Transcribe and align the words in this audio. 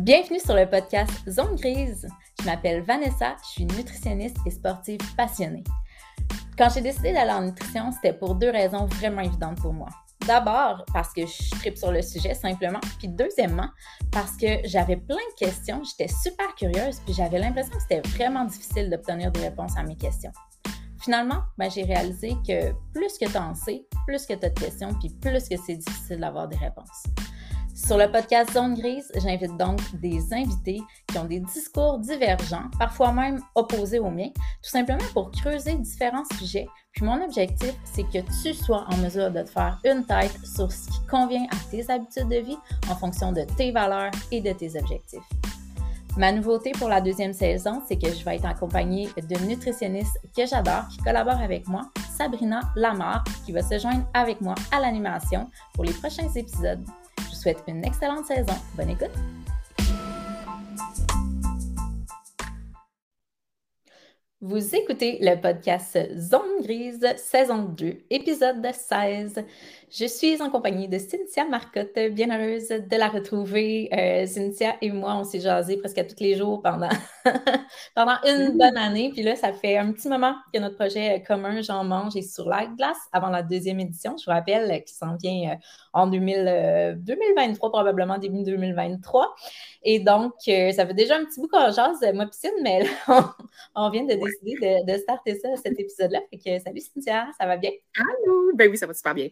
Bienvenue 0.00 0.38
sur 0.38 0.54
le 0.54 0.68
podcast 0.68 1.10
Zone 1.26 1.56
Grise. 1.56 2.06
Je 2.38 2.44
m'appelle 2.44 2.82
Vanessa, 2.82 3.34
je 3.42 3.48
suis 3.48 3.64
nutritionniste 3.64 4.36
et 4.44 4.50
sportive 4.50 5.00
passionnée. 5.16 5.64
Quand 6.58 6.68
j'ai 6.68 6.82
décidé 6.82 7.14
d'aller 7.14 7.32
en 7.32 7.40
nutrition, 7.40 7.90
c'était 7.92 8.12
pour 8.12 8.34
deux 8.34 8.50
raisons 8.50 8.84
vraiment 8.84 9.22
évidentes 9.22 9.58
pour 9.58 9.72
moi. 9.72 9.88
D'abord, 10.26 10.84
parce 10.92 11.14
que 11.14 11.22
je 11.22 11.50
tripe 11.58 11.78
sur 11.78 11.92
le 11.92 12.02
sujet 12.02 12.34
simplement. 12.34 12.78
Puis 12.98 13.08
deuxièmement, 13.08 13.70
parce 14.12 14.36
que 14.36 14.46
j'avais 14.64 14.96
plein 14.96 15.16
de 15.16 15.38
questions, 15.38 15.82
j'étais 15.82 16.12
super 16.12 16.54
curieuse, 16.56 17.00
puis 17.06 17.14
j'avais 17.14 17.38
l'impression 17.38 17.72
que 17.74 17.80
c'était 17.80 18.06
vraiment 18.10 18.44
difficile 18.44 18.90
d'obtenir 18.90 19.32
des 19.32 19.40
réponses 19.40 19.78
à 19.78 19.82
mes 19.82 19.96
questions. 19.96 20.32
Finalement, 21.00 21.40
ben, 21.56 21.70
j'ai 21.70 21.84
réalisé 21.84 22.36
que 22.46 22.72
plus 22.92 23.16
que 23.16 23.30
tu 23.30 23.38
en 23.38 23.54
sais, 23.54 23.86
plus 24.06 24.26
que 24.26 24.34
tu 24.34 24.44
as 24.44 24.50
de 24.50 24.60
questions, 24.60 24.92
puis 25.00 25.08
plus 25.08 25.48
que 25.48 25.56
c'est 25.56 25.76
difficile 25.76 26.20
d'avoir 26.20 26.48
des 26.48 26.56
réponses. 26.56 27.04
Sur 27.76 27.98
le 27.98 28.10
podcast 28.10 28.54
Zone 28.54 28.72
Grise, 28.72 29.12
j'invite 29.16 29.54
donc 29.58 29.78
des 29.96 30.32
invités 30.32 30.80
qui 31.06 31.18
ont 31.18 31.26
des 31.26 31.40
discours 31.40 31.98
divergents, 31.98 32.70
parfois 32.78 33.12
même 33.12 33.38
opposés 33.54 33.98
aux 33.98 34.10
miens, 34.10 34.30
tout 34.62 34.70
simplement 34.70 35.04
pour 35.12 35.30
creuser 35.30 35.74
différents 35.74 36.24
sujets. 36.38 36.66
Puis 36.92 37.04
mon 37.04 37.22
objectif, 37.22 37.74
c'est 37.84 38.04
que 38.04 38.24
tu 38.42 38.54
sois 38.54 38.86
en 38.88 38.96
mesure 38.96 39.30
de 39.30 39.42
te 39.42 39.50
faire 39.50 39.78
une 39.84 40.06
tête 40.06 40.34
sur 40.42 40.72
ce 40.72 40.88
qui 40.88 41.06
convient 41.06 41.44
à 41.44 41.70
tes 41.70 41.88
habitudes 41.90 42.30
de 42.30 42.38
vie 42.38 42.56
en 42.90 42.96
fonction 42.96 43.30
de 43.30 43.42
tes 43.42 43.72
valeurs 43.72 44.10
et 44.32 44.40
de 44.40 44.52
tes 44.52 44.80
objectifs. 44.80 45.28
Ma 46.16 46.32
nouveauté 46.32 46.72
pour 46.78 46.88
la 46.88 47.02
deuxième 47.02 47.34
saison, 47.34 47.82
c'est 47.86 47.98
que 47.98 48.10
je 48.10 48.24
vais 48.24 48.36
être 48.36 48.46
accompagnée 48.46 49.10
d'une 49.28 49.48
nutritionniste 49.48 50.18
que 50.34 50.46
j'adore, 50.46 50.88
qui 50.88 50.96
collabore 50.96 51.42
avec 51.42 51.68
moi, 51.68 51.82
Sabrina 52.16 52.60
Lamar, 52.74 53.22
qui 53.44 53.52
va 53.52 53.60
se 53.60 53.78
joindre 53.78 54.06
avec 54.14 54.40
moi 54.40 54.54
à 54.72 54.80
l'animation 54.80 55.50
pour 55.74 55.84
les 55.84 55.92
prochains 55.92 56.32
épisodes 56.34 56.82
une 57.68 57.84
excellente 57.84 58.26
saison. 58.26 58.54
Bonne 58.74 58.90
écoute! 58.90 59.10
Vous 64.40 64.74
écoutez 64.74 65.18
le 65.20 65.40
podcast 65.40 65.98
Zone 66.16 66.62
Grise, 66.62 67.06
saison 67.16 67.62
2, 67.62 67.98
épisode 68.10 68.66
16. 68.72 69.44
Je 69.88 70.04
suis 70.04 70.42
en 70.42 70.50
compagnie 70.50 70.88
de 70.88 70.98
Cynthia 70.98 71.44
Marcotte, 71.44 71.96
bien 72.10 72.28
heureuse 72.28 72.68
de 72.68 72.96
la 72.96 73.08
retrouver. 73.08 73.88
Euh, 73.92 74.26
Cynthia 74.26 74.74
et 74.82 74.90
moi, 74.90 75.14
on 75.14 75.22
s'est 75.22 75.38
jasé 75.38 75.76
presque 75.76 76.04
tous 76.08 76.20
les 76.20 76.34
jours 76.34 76.60
pendant, 76.60 76.88
pendant 77.94 78.16
une 78.24 78.54
mmh. 78.54 78.58
bonne 78.58 78.76
année. 78.76 79.10
Puis 79.12 79.22
là, 79.22 79.36
ça 79.36 79.52
fait 79.52 79.76
un 79.76 79.92
petit 79.92 80.08
moment 80.08 80.34
que 80.52 80.58
notre 80.58 80.74
projet 80.74 81.22
commun 81.22 81.62
J'en 81.62 81.84
mange 81.84 82.16
est 82.16 82.22
sur 82.22 82.48
la 82.48 82.66
glace 82.66 82.98
avant 83.12 83.28
la 83.28 83.44
deuxième 83.44 83.78
édition. 83.78 84.16
Je 84.18 84.24
vous 84.24 84.32
rappelle 84.32 84.68
euh, 84.72 84.78
qu'il 84.80 84.96
s'en 84.96 85.16
vient 85.16 85.52
euh, 85.52 85.56
en 85.92 86.08
2000, 86.08 86.98
2023, 86.98 87.70
probablement 87.70 88.18
début 88.18 88.42
2023. 88.42 89.36
Et 89.84 90.00
donc, 90.00 90.32
ça 90.40 90.84
fait 90.84 90.94
déjà 90.94 91.16
un 91.16 91.24
petit 91.24 91.40
bout 91.40 91.46
qu'on 91.46 91.70
jase, 91.70 92.04
moi 92.12 92.26
piscine, 92.26 92.50
mais 92.60 92.82
là, 92.82 93.34
on, 93.76 93.90
vient 93.90 94.02
de 94.02 94.14
décider 94.14 94.84
de, 94.84 94.92
de 94.92 94.98
starter 94.98 95.38
ça, 95.38 95.54
cet 95.56 95.78
épisode-là. 95.78 96.20
Fait 96.30 96.38
que 96.38 96.64
salut 96.64 96.80
Cynthia, 96.80 97.28
ça 97.38 97.46
va 97.46 97.56
bien? 97.56 97.70
Allô! 97.96 98.50
Ben 98.54 98.68
oui, 98.68 98.76
ça 98.76 98.86
va 98.88 98.92
super 98.92 99.14
bien. 99.14 99.28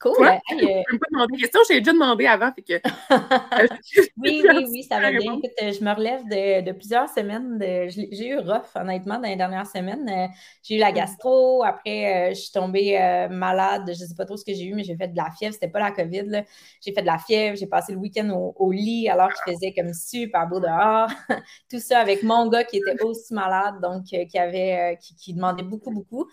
Cool. 0.00 0.12
Ouais, 0.20 0.38
je 0.48 0.54
ne 0.54 0.90
peux 0.90 0.98
pas 0.98 1.06
demander 1.10 1.32
des 1.36 1.42
questions, 1.42 1.60
j'ai 1.68 1.80
déjà 1.80 1.92
demandé 1.92 2.26
avant. 2.26 2.52
Fait 2.52 2.62
que... 2.62 2.74
oui, 4.16 4.44
oui, 4.48 4.66
oui, 4.70 4.82
ça 4.84 5.00
va 5.00 5.10
bien. 5.10 5.34
Écoute, 5.34 5.50
je 5.58 5.84
me 5.84 5.92
relève 5.92 6.22
de, 6.24 6.64
de 6.64 6.72
plusieurs 6.72 7.08
semaines. 7.08 7.58
De... 7.58 7.88
J'ai 7.88 8.28
eu 8.28 8.38
rough, 8.38 8.76
honnêtement, 8.76 9.18
dans 9.18 9.28
les 9.28 9.34
dernières 9.34 9.66
semaines. 9.66 10.08
Euh, 10.08 10.26
j'ai 10.62 10.76
eu 10.76 10.78
la 10.78 10.92
gastro. 10.92 11.64
Après, 11.64 12.28
euh, 12.28 12.28
je 12.30 12.40
suis 12.40 12.52
tombée 12.52 12.96
euh, 12.96 13.28
malade. 13.28 13.86
Je 13.86 14.02
ne 14.02 14.08
sais 14.08 14.14
pas 14.16 14.24
trop 14.24 14.36
ce 14.36 14.44
que 14.44 14.54
j'ai 14.54 14.66
eu, 14.66 14.74
mais 14.74 14.84
j'ai 14.84 14.96
fait 14.96 15.08
de 15.08 15.16
la 15.16 15.30
fièvre. 15.36 15.54
C'était 15.54 15.68
pas 15.68 15.80
la 15.80 15.90
COVID. 15.90 16.44
J'ai 16.80 16.92
fait 16.92 17.02
de 17.02 17.06
la 17.06 17.18
fièvre. 17.18 17.56
J'ai 17.56 17.66
passé 17.66 17.92
le 17.92 17.98
week-end 17.98 18.30
au, 18.30 18.70
lit 18.70 19.08
alors 19.08 19.30
qu'il 19.32 19.54
faisait 19.54 19.74
comme 19.74 19.92
super 19.92 20.46
beau 20.46 20.60
dehors. 20.60 21.08
Tout 21.70 21.80
ça 21.80 21.98
avec 21.98 22.22
mon 22.22 22.46
gars 22.48 22.62
qui 22.62 22.76
était 22.76 23.02
aussi 23.02 23.34
malade, 23.34 23.80
donc 23.82 24.04
qui 24.04 24.38
avait 24.38 24.96
qui, 25.00 25.16
qui 25.16 25.34
demandait 25.34 25.64
beaucoup, 25.64 25.90
beaucoup. 25.90 26.28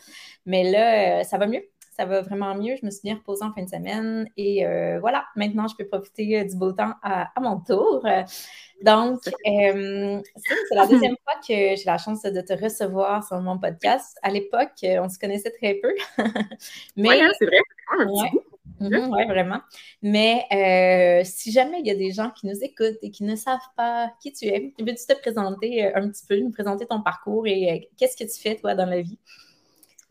Mais 0.46 0.70
là, 0.70 1.24
ça 1.24 1.40
va 1.40 1.48
mieux 1.48 1.64
ça 1.96 2.06
va 2.06 2.22
vraiment 2.22 2.56
mieux. 2.56 2.76
Je 2.80 2.86
me 2.86 2.92
suis 2.92 3.02
bien 3.04 3.16
reposée 3.16 3.44
en 3.44 3.54
fin 3.54 3.64
de 3.64 3.70
semaine 3.70 4.30
et 4.36 4.66
euh, 4.66 5.00
voilà, 5.00 5.26
maintenant 5.36 5.68
je 5.68 5.76
peux 5.76 5.88
profiter 5.88 6.40
euh, 6.40 6.44
du 6.44 6.56
beau 6.56 6.72
temps 6.74 6.94
à, 7.02 7.32
mon 7.40 7.60
tour. 7.60 8.06
Donc, 8.84 9.22
euh, 9.28 10.22
c'est 10.36 10.76
la 10.76 10.88
deuxième 10.88 11.16
fois 11.24 11.40
que 11.40 11.76
j'ai 11.76 11.84
la 11.86 11.98
chance 11.98 12.24
de 12.24 12.42
te 12.42 12.54
recevoir 12.62 13.26
sur 13.26 13.40
mon 13.40 13.58
podcast. 13.58 14.18
À 14.22 14.30
l'époque, 14.30 14.74
on 14.84 15.08
se 15.08 15.18
connaissait 15.18 15.52
très 15.52 15.76
peu. 15.76 15.94
Mais 16.98 17.10
ouais, 17.10 17.22
hein, 17.22 17.32
c'est 17.40 17.46
vrai. 17.46 17.60
Oui, 18.08 18.28
mm-hmm, 18.82 19.28
vraiment. 19.30 19.62
Mais 20.02 21.24
si 21.24 21.54
jamais 21.54 21.80
il 21.80 21.88
y 21.88 21.92
a 21.92 21.96
des 21.96 22.12
gens 22.12 22.32
qui 22.32 22.48
nous 22.48 22.62
écoutent 22.62 23.00
et 23.02 23.12
qui 23.12 23.24
ne 23.24 23.38
savent 23.38 23.60
pas 23.78 24.12
qui 24.22 24.34
tu 24.34 24.48
es, 24.48 24.74
veux-tu 24.80 25.06
te 25.08 25.18
présenter 25.20 25.94
un 25.94 26.10
petit 26.10 26.26
peu, 26.28 26.38
nous 26.38 26.52
présenter 26.52 26.86
ton 26.86 27.02
parcours 27.02 27.48
et 27.48 27.90
qu'est-ce 27.96 28.18
que 28.18 28.30
tu 28.30 28.42
fais, 28.42 28.58
toi, 28.58 28.76
dans 28.76 28.86
la 28.86 29.02
vie? 29.02 29.18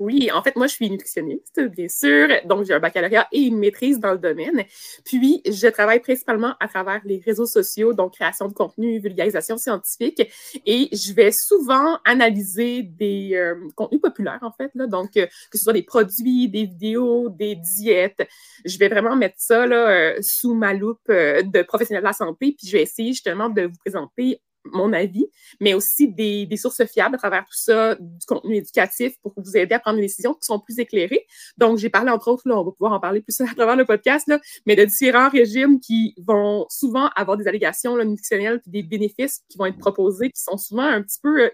Oui, 0.00 0.28
en 0.32 0.42
fait, 0.42 0.56
moi, 0.56 0.66
je 0.66 0.74
suis 0.74 0.90
nutritionniste, 0.90 1.60
bien 1.68 1.88
sûr. 1.88 2.28
Donc, 2.46 2.64
j'ai 2.66 2.74
un 2.74 2.80
baccalauréat 2.80 3.28
et 3.30 3.42
une 3.42 3.58
maîtrise 3.58 4.00
dans 4.00 4.10
le 4.10 4.18
domaine. 4.18 4.64
Puis, 5.04 5.40
je 5.46 5.68
travaille 5.68 6.00
principalement 6.00 6.54
à 6.58 6.66
travers 6.66 7.00
les 7.04 7.22
réseaux 7.24 7.46
sociaux, 7.46 7.92
donc 7.92 8.14
création 8.14 8.48
de 8.48 8.54
contenu, 8.54 8.98
vulgarisation 8.98 9.56
scientifique. 9.56 10.20
Et 10.66 10.88
je 10.92 11.12
vais 11.12 11.30
souvent 11.30 11.98
analyser 12.04 12.82
des 12.82 13.34
euh, 13.34 13.54
contenus 13.76 14.00
populaires, 14.00 14.40
en 14.42 14.50
fait. 14.50 14.72
Là. 14.74 14.88
Donc, 14.88 15.16
euh, 15.16 15.26
que 15.26 15.58
ce 15.58 15.62
soit 15.62 15.72
des 15.72 15.82
produits, 15.84 16.48
des 16.48 16.64
vidéos, 16.66 17.28
des 17.28 17.54
diètes. 17.54 18.26
Je 18.64 18.76
vais 18.78 18.88
vraiment 18.88 19.14
mettre 19.14 19.36
ça 19.38 19.64
là, 19.64 19.90
euh, 19.90 20.18
sous 20.22 20.54
ma 20.54 20.74
loupe 20.74 21.08
de 21.08 21.62
professionnel 21.62 22.02
de 22.02 22.08
la 22.08 22.12
santé. 22.12 22.56
Puis, 22.58 22.66
je 22.66 22.72
vais 22.72 22.82
essayer 22.82 23.12
justement 23.12 23.48
de 23.48 23.62
vous 23.62 23.78
présenter 23.78 24.40
mon 24.64 24.92
avis, 24.92 25.26
mais 25.60 25.74
aussi 25.74 26.08
des, 26.08 26.48
sources 26.56 26.84
fiables 26.86 27.16
à 27.16 27.18
travers 27.18 27.44
tout 27.44 27.56
ça, 27.56 27.96
du 27.96 28.26
contenu 28.26 28.56
éducatif 28.56 29.18
pour 29.22 29.32
vous 29.36 29.56
aider 29.56 29.74
à 29.74 29.78
prendre 29.78 29.96
des 29.96 30.02
décisions 30.02 30.34
qui 30.34 30.44
sont 30.44 30.58
plus 30.58 30.78
éclairées. 30.78 31.26
Donc, 31.58 31.78
j'ai 31.78 31.90
parlé, 31.90 32.10
entre 32.10 32.28
autres, 32.28 32.48
là, 32.48 32.58
on 32.58 32.64
va 32.64 32.70
pouvoir 32.70 32.92
en 32.92 33.00
parler 33.00 33.20
plus 33.20 33.38
à 33.40 33.46
travers 33.54 33.76
le 33.76 33.84
podcast, 33.84 34.26
là, 34.28 34.40
mais 34.66 34.76
de 34.76 34.84
différents 34.84 35.28
régimes 35.28 35.80
qui 35.80 36.14
vont 36.18 36.66
souvent 36.70 37.08
avoir 37.16 37.36
des 37.36 37.48
allégations 37.48 37.96
là, 37.96 38.04
nutritionnelles 38.04 38.60
puis 38.60 38.70
des 38.70 38.82
bénéfices 38.82 39.42
qui 39.48 39.58
vont 39.58 39.66
être 39.66 39.78
proposés 39.78 40.30
qui 40.30 40.40
sont 40.40 40.56
souvent 40.56 40.84
un 40.84 41.02
petit 41.02 41.18
peu 41.22 41.44
euh, 41.44 41.50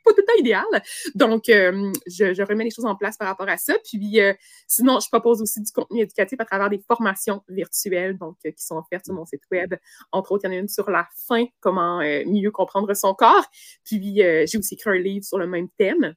tout 0.06 0.14
le 0.16 0.24
temps 0.24 0.38
idéal. 0.38 0.64
Donc, 1.14 1.48
euh, 1.48 1.92
je, 2.06 2.42
remets 2.42 2.64
les 2.64 2.70
choses 2.70 2.86
en 2.86 2.96
place 2.96 3.16
par 3.16 3.28
rapport 3.28 3.48
à 3.48 3.56
ça. 3.56 3.74
Puis, 3.84 4.20
euh, 4.20 4.32
sinon, 4.66 5.00
je 5.00 5.08
propose 5.08 5.42
aussi 5.42 5.60
du 5.60 5.70
contenu 5.72 6.02
éducatif 6.02 6.40
à 6.40 6.44
travers 6.44 6.70
des 6.70 6.80
formations 6.86 7.42
virtuelles, 7.48 8.16
donc 8.16 8.36
euh, 8.46 8.50
qui 8.50 8.64
sont 8.64 8.76
offertes 8.76 9.04
sur 9.04 9.14
mon 9.14 9.26
site 9.26 9.42
web. 9.50 9.74
Entre 10.12 10.32
autres, 10.32 10.44
il 10.44 10.52
y 10.52 10.54
en 10.54 10.56
a 10.56 10.60
une 10.60 10.68
sur 10.68 10.90
la 10.90 11.08
faim, 11.26 11.46
comment 11.60 11.98
mieux 11.98 12.50
comprendre 12.50 12.92
son 12.94 13.14
corps. 13.14 13.46
Puis, 13.84 14.16
j'ai 14.16 14.58
aussi 14.58 14.74
écrit 14.74 14.90
un 14.90 14.98
livre 14.98 15.24
sur 15.24 15.38
le 15.38 15.46
même 15.46 15.68
thème. 15.78 16.14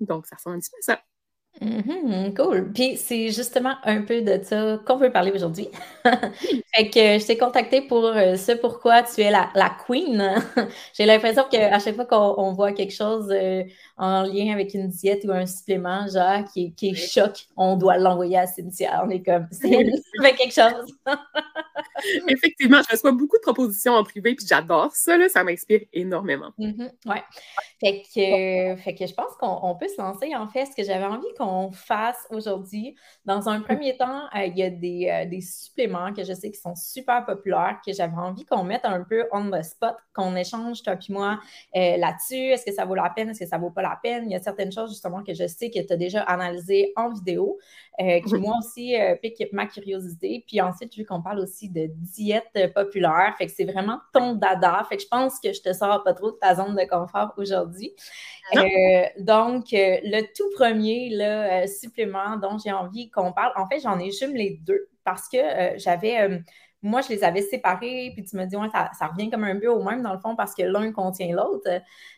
Donc, 0.00 0.26
ça 0.26 0.36
ressemble 0.36 0.56
un 0.56 0.60
petit 0.60 0.70
peu 0.70 0.92
à 0.92 0.96
ça. 0.96 1.13
Mm-hmm, 1.62 2.34
cool. 2.34 2.72
Puis 2.72 2.96
c'est 2.96 3.28
justement 3.30 3.74
un 3.84 4.02
peu 4.02 4.22
de 4.22 4.42
ça 4.42 4.78
qu'on 4.84 4.96
veut 4.96 5.12
parler 5.12 5.30
aujourd'hui. 5.32 5.68
fait 6.74 6.90
que 6.90 7.18
je 7.18 7.26
t'ai 7.26 7.38
contacté 7.38 7.80
pour 7.82 8.04
euh, 8.06 8.36
ce 8.36 8.52
pourquoi 8.52 9.02
tu 9.04 9.20
es 9.20 9.30
la, 9.30 9.50
la 9.54 9.70
queen. 9.86 10.34
J'ai 10.94 11.06
l'impression 11.06 11.44
qu'à 11.48 11.78
chaque 11.78 11.94
fois 11.94 12.06
qu'on 12.06 12.52
voit 12.52 12.72
quelque 12.72 12.92
chose 12.92 13.28
euh, 13.30 13.62
en 13.96 14.22
lien 14.24 14.52
avec 14.52 14.74
une 14.74 14.88
diète 14.88 15.22
ou 15.24 15.30
un 15.30 15.46
supplément, 15.46 16.06
genre, 16.08 16.44
qui, 16.52 16.74
qui 16.74 16.88
est 16.90 16.94
choc, 16.94 17.46
on 17.56 17.76
doit 17.76 17.98
l'envoyer 17.98 18.38
à 18.38 18.46
Cynthia. 18.46 19.02
On 19.06 19.10
est 19.10 19.22
comme, 19.22 19.46
c'est 19.52 19.70
quelque 20.36 20.52
chose. 20.54 20.92
Effectivement, 22.28 22.80
je 22.86 22.92
reçois 22.92 23.12
beaucoup 23.12 23.36
de 23.36 23.42
propositions 23.42 23.92
en 23.92 24.04
privé, 24.04 24.34
puis 24.34 24.46
j'adore 24.46 24.94
ça, 24.94 25.16
là, 25.16 25.28
ça 25.28 25.44
m'inspire 25.44 25.80
énormément. 25.92 26.52
Mm-hmm, 26.58 26.90
ouais. 27.06 27.22
Fait 27.80 28.02
que, 28.02 28.80
fait 28.82 28.94
que 28.94 29.06
je 29.06 29.14
pense 29.14 29.32
qu'on 29.38 29.76
peut 29.76 29.88
se 29.88 30.00
lancer, 30.00 30.34
en 30.34 30.46
fait, 30.48 30.66
ce 30.66 30.76
que 30.76 30.82
j'avais 30.82 31.04
envie 31.04 31.32
qu'on 31.38 31.72
fasse 31.72 32.26
aujourd'hui. 32.30 32.94
Dans 33.24 33.48
un 33.48 33.60
premier 33.60 33.96
temps, 33.96 34.24
euh, 34.34 34.46
il 34.46 34.56
y 34.56 34.62
a 34.62 34.70
des, 34.70 35.08
euh, 35.10 35.28
des, 35.28 35.40
suppléments 35.40 36.12
que 36.12 36.24
je 36.24 36.32
sais 36.32 36.50
qui 36.50 36.60
sont 36.60 36.74
super 36.74 37.24
populaires, 37.24 37.78
que 37.86 37.92
j'avais 37.92 38.16
envie 38.16 38.44
qu'on 38.44 38.64
mette 38.64 38.84
un 38.84 39.02
peu 39.02 39.26
on 39.32 39.50
the 39.50 39.62
spot, 39.62 39.96
qu'on 40.14 40.36
échange, 40.36 40.82
toi 40.82 40.96
puis 40.96 41.12
moi, 41.12 41.38
euh, 41.76 41.96
là-dessus. 41.96 42.34
Est-ce 42.34 42.64
que 42.64 42.72
ça 42.72 42.84
vaut 42.84 42.94
la 42.94 43.10
peine? 43.10 43.30
Est-ce 43.30 43.40
que 43.40 43.46
ça 43.46 43.58
vaut 43.58 43.70
pas 43.70 43.82
la 43.82 43.98
peine? 44.02 44.24
Il 44.26 44.32
y 44.32 44.36
a 44.36 44.40
certaines 44.40 44.72
choses 44.72 44.90
justement 44.90 45.22
que 45.22 45.34
je 45.34 45.46
sais 45.46 45.70
que 45.70 45.80
tu 45.80 45.92
as 45.92 45.96
déjà 45.96 46.22
analysées 46.22 46.92
en 46.96 47.10
vidéo, 47.10 47.58
euh, 48.00 48.20
qui 48.20 48.34
moi 48.34 48.56
aussi 48.58 49.00
euh, 49.00 49.14
piquent 49.14 49.52
ma 49.52 49.66
curiosité. 49.66 50.44
Puis 50.48 50.60
ensuite, 50.60 50.94
vu 50.94 51.04
qu'on 51.04 51.22
parle 51.22 51.38
aussi 51.38 51.68
de 51.68 51.88
diète 51.88 52.72
populaire, 52.74 53.34
fait 53.38 53.46
que 53.46 53.52
c'est 53.52 53.64
vraiment 53.64 54.00
ton 54.12 54.34
dada. 54.34 54.84
Fait 54.88 54.96
que 54.96 55.02
je 55.02 55.08
pense 55.08 55.38
que 55.38 55.52
je 55.52 55.62
te 55.62 55.72
sors 55.72 56.02
pas 56.02 56.12
trop 56.12 56.32
de 56.32 56.36
ta 56.36 56.56
zone 56.56 56.74
de 56.74 56.88
confort 56.88 57.34
aujourd'hui. 57.36 57.92
Euh, 58.56 58.60
donc, 59.20 59.66
le 59.72 60.22
tout 60.34 60.50
premier 60.56 61.10
là, 61.10 61.66
supplément 61.66 62.36
dont 62.36 62.58
j'ai 62.58 62.72
envie 62.72 63.10
qu'on 63.10 63.32
parle, 63.32 63.52
en 63.56 63.66
fait, 63.68 63.80
j'en 63.80 63.98
ai 63.98 64.10
jumelé 64.10 64.58
deux 64.62 64.88
parce 65.04 65.28
que 65.28 65.38
j'avais 65.76 66.40
moi, 66.84 67.00
je 67.00 67.08
les 67.08 67.24
avais 67.24 67.42
séparés, 67.42 68.12
puis 68.14 68.24
tu 68.24 68.36
me 68.36 68.44
dis, 68.44 68.56
ouais, 68.56 68.68
ça, 68.70 69.06
revient 69.08 69.30
comme 69.30 69.44
un 69.44 69.58
peu 69.58 69.68
au 69.68 69.82
même 69.82 70.02
dans 70.02 70.12
le 70.12 70.18
fond 70.20 70.36
parce 70.36 70.54
que 70.54 70.62
l'un 70.62 70.92
contient 70.92 71.34
l'autre. 71.34 71.68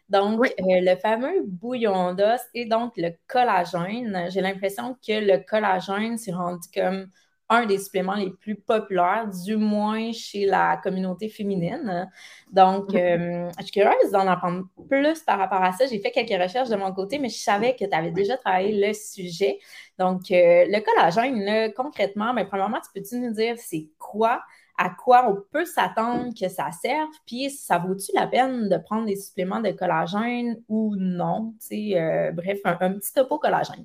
Donc, 0.08 0.44
euh, 0.44 0.50
le 0.58 0.96
fameux 0.96 1.42
bouillon 1.46 2.14
d'os 2.14 2.40
et 2.54 2.66
donc 2.66 2.92
le 2.96 3.10
collagène. 3.28 4.26
J'ai 4.30 4.40
l'impression 4.40 4.94
que 4.94 5.12
le 5.12 5.38
collagène 5.48 6.18
s'est 6.18 6.32
rendu 6.32 6.68
comme 6.74 7.08
un 7.48 7.66
des 7.66 7.78
suppléments 7.78 8.14
les 8.14 8.30
plus 8.30 8.56
populaires, 8.56 9.28
du 9.28 9.56
moins 9.56 10.12
chez 10.12 10.46
la 10.46 10.78
communauté 10.82 11.28
féminine. 11.28 12.10
Donc, 12.50 12.90
mm-hmm. 12.90 13.46
euh, 13.46 13.50
je 13.58 13.62
suis 13.64 13.72
curieuse 13.72 14.10
d'en 14.12 14.26
apprendre 14.26 14.64
plus 14.88 15.20
par 15.20 15.38
rapport 15.38 15.62
à 15.62 15.72
ça. 15.72 15.86
J'ai 15.86 16.00
fait 16.00 16.10
quelques 16.10 16.42
recherches 16.42 16.68
de 16.68 16.76
mon 16.76 16.92
côté, 16.92 17.18
mais 17.18 17.28
je 17.28 17.38
savais 17.38 17.74
que 17.74 17.84
tu 17.84 17.94
avais 17.94 18.10
déjà 18.10 18.36
travaillé 18.36 18.86
le 18.86 18.92
sujet. 18.92 19.58
Donc, 19.98 20.30
euh, 20.30 20.64
le 20.68 20.80
collagène, 20.80 21.72
concrètement, 21.74 22.32
mais 22.34 22.42
ben, 22.42 22.48
premièrement, 22.48 22.80
tu 22.80 22.90
peux-tu 22.94 23.16
nous 23.20 23.32
dire 23.32 23.56
c'est 23.58 23.88
quoi? 23.98 24.42
à 24.78 24.90
quoi 24.90 25.28
on 25.28 25.42
peut 25.52 25.64
s'attendre 25.64 26.32
que 26.38 26.48
ça 26.48 26.70
serve, 26.70 27.08
puis 27.26 27.50
ça 27.50 27.78
vaut-tu 27.78 28.12
la 28.14 28.26
peine 28.26 28.68
de 28.68 28.76
prendre 28.76 29.06
des 29.06 29.16
suppléments 29.16 29.60
de 29.60 29.70
collagène 29.70 30.62
ou 30.68 30.94
non? 30.96 31.54
Euh, 31.72 32.32
bref, 32.32 32.58
un, 32.64 32.92
petit 32.92 33.12
topo 33.12 33.38
collagène. 33.38 33.84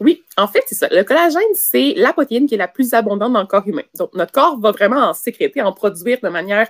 Oui, 0.00 0.24
en 0.38 0.48
fait, 0.48 0.62
c'est 0.66 0.74
ça. 0.74 0.88
Le 0.90 1.02
collagène, 1.04 1.42
c'est 1.54 1.92
la 1.94 2.12
protéine 2.14 2.46
qui 2.46 2.54
est 2.54 2.58
la 2.58 2.68
plus 2.68 2.94
abondante 2.94 3.32
dans 3.34 3.40
le 3.40 3.46
corps 3.46 3.66
humain. 3.66 3.82
Donc, 3.96 4.14
notre 4.14 4.32
corps 4.32 4.58
va 4.58 4.72
vraiment 4.72 5.10
en 5.10 5.12
sécréter, 5.12 5.60
en 5.60 5.72
produire 5.72 6.18
de 6.22 6.28
manière 6.30 6.68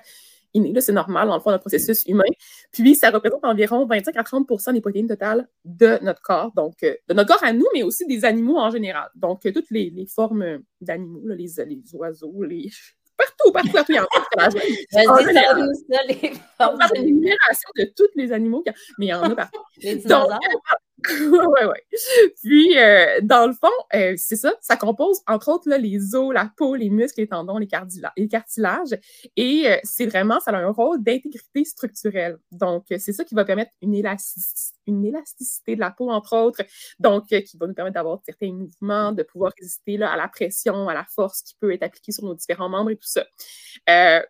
innée. 0.52 0.72
C'est 0.80 0.92
normal, 0.92 1.28
dans 1.28 1.36
le 1.36 1.40
fond, 1.40 1.50
notre 1.50 1.62
processus 1.62 2.04
humain. 2.06 2.24
Puis, 2.72 2.96
ça 2.96 3.10
représente 3.10 3.44
environ 3.44 3.86
25 3.86 4.16
à 4.16 4.22
30% 4.22 4.72
des 4.72 4.80
protéines 4.80 5.06
totales 5.06 5.48
de 5.64 5.98
notre 6.02 6.20
corps. 6.22 6.52
Donc, 6.56 6.82
euh, 6.82 6.94
de 7.08 7.14
notre 7.14 7.32
corps 7.32 7.44
à 7.44 7.52
nous, 7.52 7.66
mais 7.72 7.84
aussi 7.84 8.04
des 8.06 8.24
animaux 8.24 8.58
en 8.58 8.70
général. 8.70 9.08
Donc, 9.14 9.46
euh, 9.46 9.52
toutes 9.52 9.70
les, 9.70 10.06
formes 10.12 10.58
d'animaux, 10.80 11.20
les, 11.26 11.46
les 11.66 11.82
oiseaux, 11.94 12.42
les 12.42 12.68
partout, 13.16 13.52
partout, 13.52 13.72
partout. 13.72 13.92
Il 13.92 13.94
y 13.94 13.98
a 13.98 14.06
Vas-y, 14.36 14.86
ça, 14.90 16.02
les 16.08 16.32
formes. 16.56 16.78
une 16.96 17.20
de 17.20 17.92
tous 17.96 18.08
les 18.16 18.32
animaux, 18.32 18.64
mais 18.98 19.06
il 19.06 19.08
y 19.10 19.14
en 19.14 19.22
a 19.22 19.36
partout. 19.36 19.60
Les 19.82 19.96
dinosaures. 19.96 20.40
Oui, 21.08 21.64
oui. 21.64 21.98
Puis, 22.42 22.78
euh, 22.78 23.20
dans 23.22 23.46
le 23.46 23.52
fond, 23.52 23.68
euh, 23.94 24.14
c'est 24.16 24.36
ça, 24.36 24.52
ça 24.60 24.76
compose, 24.76 25.20
entre 25.26 25.48
autres, 25.48 25.68
là, 25.68 25.78
les 25.78 26.14
os, 26.14 26.32
la 26.32 26.50
peau, 26.56 26.74
les 26.74 26.90
muscles, 26.90 27.20
les 27.20 27.28
tendons, 27.28 27.58
les, 27.58 27.66
cartilages. 27.66 28.98
Et 29.36 29.68
euh, 29.68 29.76
c'est 29.84 30.06
vraiment, 30.06 30.40
ça 30.40 30.50
a 30.50 30.56
un 30.56 30.70
rôle 30.70 31.02
d'intégrité 31.02 31.64
structurelle. 31.64 32.38
Donc, 32.52 32.86
c'est 32.88 33.12
ça 33.12 33.24
qui 33.24 33.34
va 33.34 33.44
permettre 33.44 33.72
une, 33.82 33.94
une 34.86 35.04
élasticité 35.04 35.74
de 35.74 35.80
la 35.80 35.90
peau, 35.90 36.10
entre 36.10 36.36
autres. 36.36 36.62
Donc, 36.98 37.26
qui 37.26 37.56
va 37.58 37.66
nous 37.66 37.74
permettre 37.74 37.94
d'avoir 37.94 38.20
certains 38.24 38.52
mouvements, 38.52 39.12
de 39.12 39.22
pouvoir 39.22 39.52
résister 39.58 39.96
là, 39.96 40.10
à 40.10 40.16
la 40.16 40.28
pression, 40.28 40.88
à 40.88 40.94
la 40.94 41.04
force 41.04 41.42
qui 41.42 41.54
peut 41.60 41.72
être 41.72 41.82
appliquée 41.82 42.12
sur 42.12 42.24
nos 42.24 42.34
différents 42.34 42.68
membres 42.68 42.90
et 42.90 42.96
tout 42.96 43.08
ça. 43.08 43.24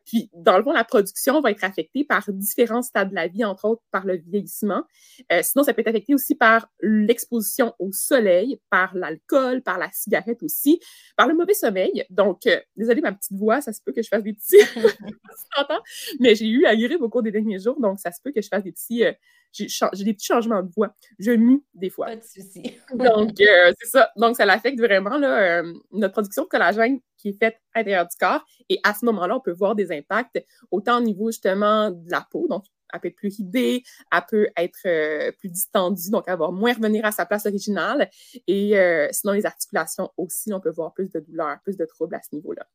puis, 0.05 0.31
dans 0.35 0.57
le 0.59 0.65
fond, 0.65 0.73
la 0.73 0.85
production 0.85 1.41
va 1.41 1.51
être 1.51 1.65
affectée 1.65 2.05
par 2.05 2.25
différents 2.29 2.83
stades 2.83 3.11
de 3.11 3.15
la 3.15 3.29
vie, 3.29 3.45
entre 3.45 3.65
autres 3.67 3.83
par 3.91 4.05
le 4.05 4.17
vieillissement. 4.17 4.85
sinon, 5.43 5.65
ça 5.65 5.75
peut 5.75 5.81
être 5.81 5.89
affecté 5.89 6.15
aussi 6.15 6.35
par 6.35 6.60
l'exposition 6.81 7.75
au 7.79 7.93
soleil, 7.93 8.61
par 8.71 8.95
l'alcool, 8.95 9.63
par 9.63 9.79
la 9.79 9.91
cigarette 9.93 10.43
aussi, 10.43 10.81
par 11.17 11.27
le 11.27 11.35
mauvais 11.35 11.55
sommeil. 11.55 12.05
Donc, 12.11 12.47
euh, 12.47 12.61
désolé 12.77 13.01
ma 13.01 13.13
petite 13.13 13.37
voix, 13.37 13.61
ça 13.61 13.73
se 13.73 13.81
peut 13.85 13.93
que 13.93 14.03
je 14.03 14.09
fasse 14.09 14.23
des 14.23 14.33
petits. 14.33 14.57
mais 16.21 16.35
j'ai 16.35 16.49
eu 16.49 16.65
à 16.67 16.75
lire 16.75 17.01
au 17.01 17.09
cours 17.09 17.23
des 17.23 17.31
derniers 17.31 17.59
jours, 17.59 17.81
donc 17.81 17.99
ça 17.99 18.13
se 18.13 18.21
peut 18.23 18.33
que 18.33 18.43
je 18.43 18.49
fasse 18.49 18.63
des 18.63 18.73
petits. 18.73 19.05
Euh, 19.05 19.13
j'ai 19.53 20.05
des 20.05 20.15
petits 20.15 20.27
changements 20.27 20.63
de 20.63 20.71
voix. 20.71 20.95
Je 21.19 21.33
mue 21.33 21.65
des 21.75 21.91
fois. 21.91 22.07
Pas 22.07 22.17
de 22.17 22.23
souci. 22.23 22.63
donc, 22.95 23.41
euh, 23.41 23.73
c'est 23.81 23.89
ça. 23.89 24.11
Donc, 24.17 24.37
ça 24.37 24.45
l'affecte 24.45 24.79
vraiment 24.79 25.19
là, 25.19 25.65
notre 25.91 26.13
production 26.13 26.45
de 26.45 26.49
collagène 26.49 27.01
qui 27.17 27.31
est 27.31 27.39
faite 27.39 27.57
à 27.75 27.81
l'intérieur 27.81 28.07
du 28.07 28.17
corps. 28.17 28.45
Et 28.69 28.79
à 28.85 28.95
ce 28.95 29.05
moment-là, 29.07 29.37
on 29.37 29.41
peut 29.41 29.53
voir 29.53 29.75
des 29.75 29.91
impacts 29.91 30.41
autant 30.71 30.99
au 30.99 31.01
niveau 31.01 31.33
justement 31.33 31.91
de 31.91 32.11
la 32.11 32.25
peau, 32.31 32.47
donc 32.49 32.65
elle 32.93 33.01
peut 33.01 33.09
être 33.09 33.17
plus 33.17 33.35
ridée, 33.37 33.83
elle 34.13 34.23
peut 34.29 34.49
être 34.57 34.81
euh, 34.87 35.33
plus 35.39 35.49
distendue, 35.49 36.11
donc 36.11 36.29
avoir 36.29 36.53
moins 36.53 36.73
revenir 36.73 37.05
à 37.05 37.13
sa 37.13 37.27
place 37.27 37.47
originale. 37.47 38.11
Et 38.47 38.79
euh, 38.79 39.09
sinon, 39.11 39.33
les 39.33 39.47
articulations 39.47 40.11
aussi, 40.17 40.53
on 40.53 40.61
peut 40.61 40.71
voir 40.71 40.93
plus 40.93 41.11
de 41.11 41.21
douleurs, 41.21 41.59
plus 41.63 41.77
de 41.77 41.85
troubles 41.85 42.15
à 42.15 42.21
ce 42.23 42.35
niveau-là. 42.35 42.67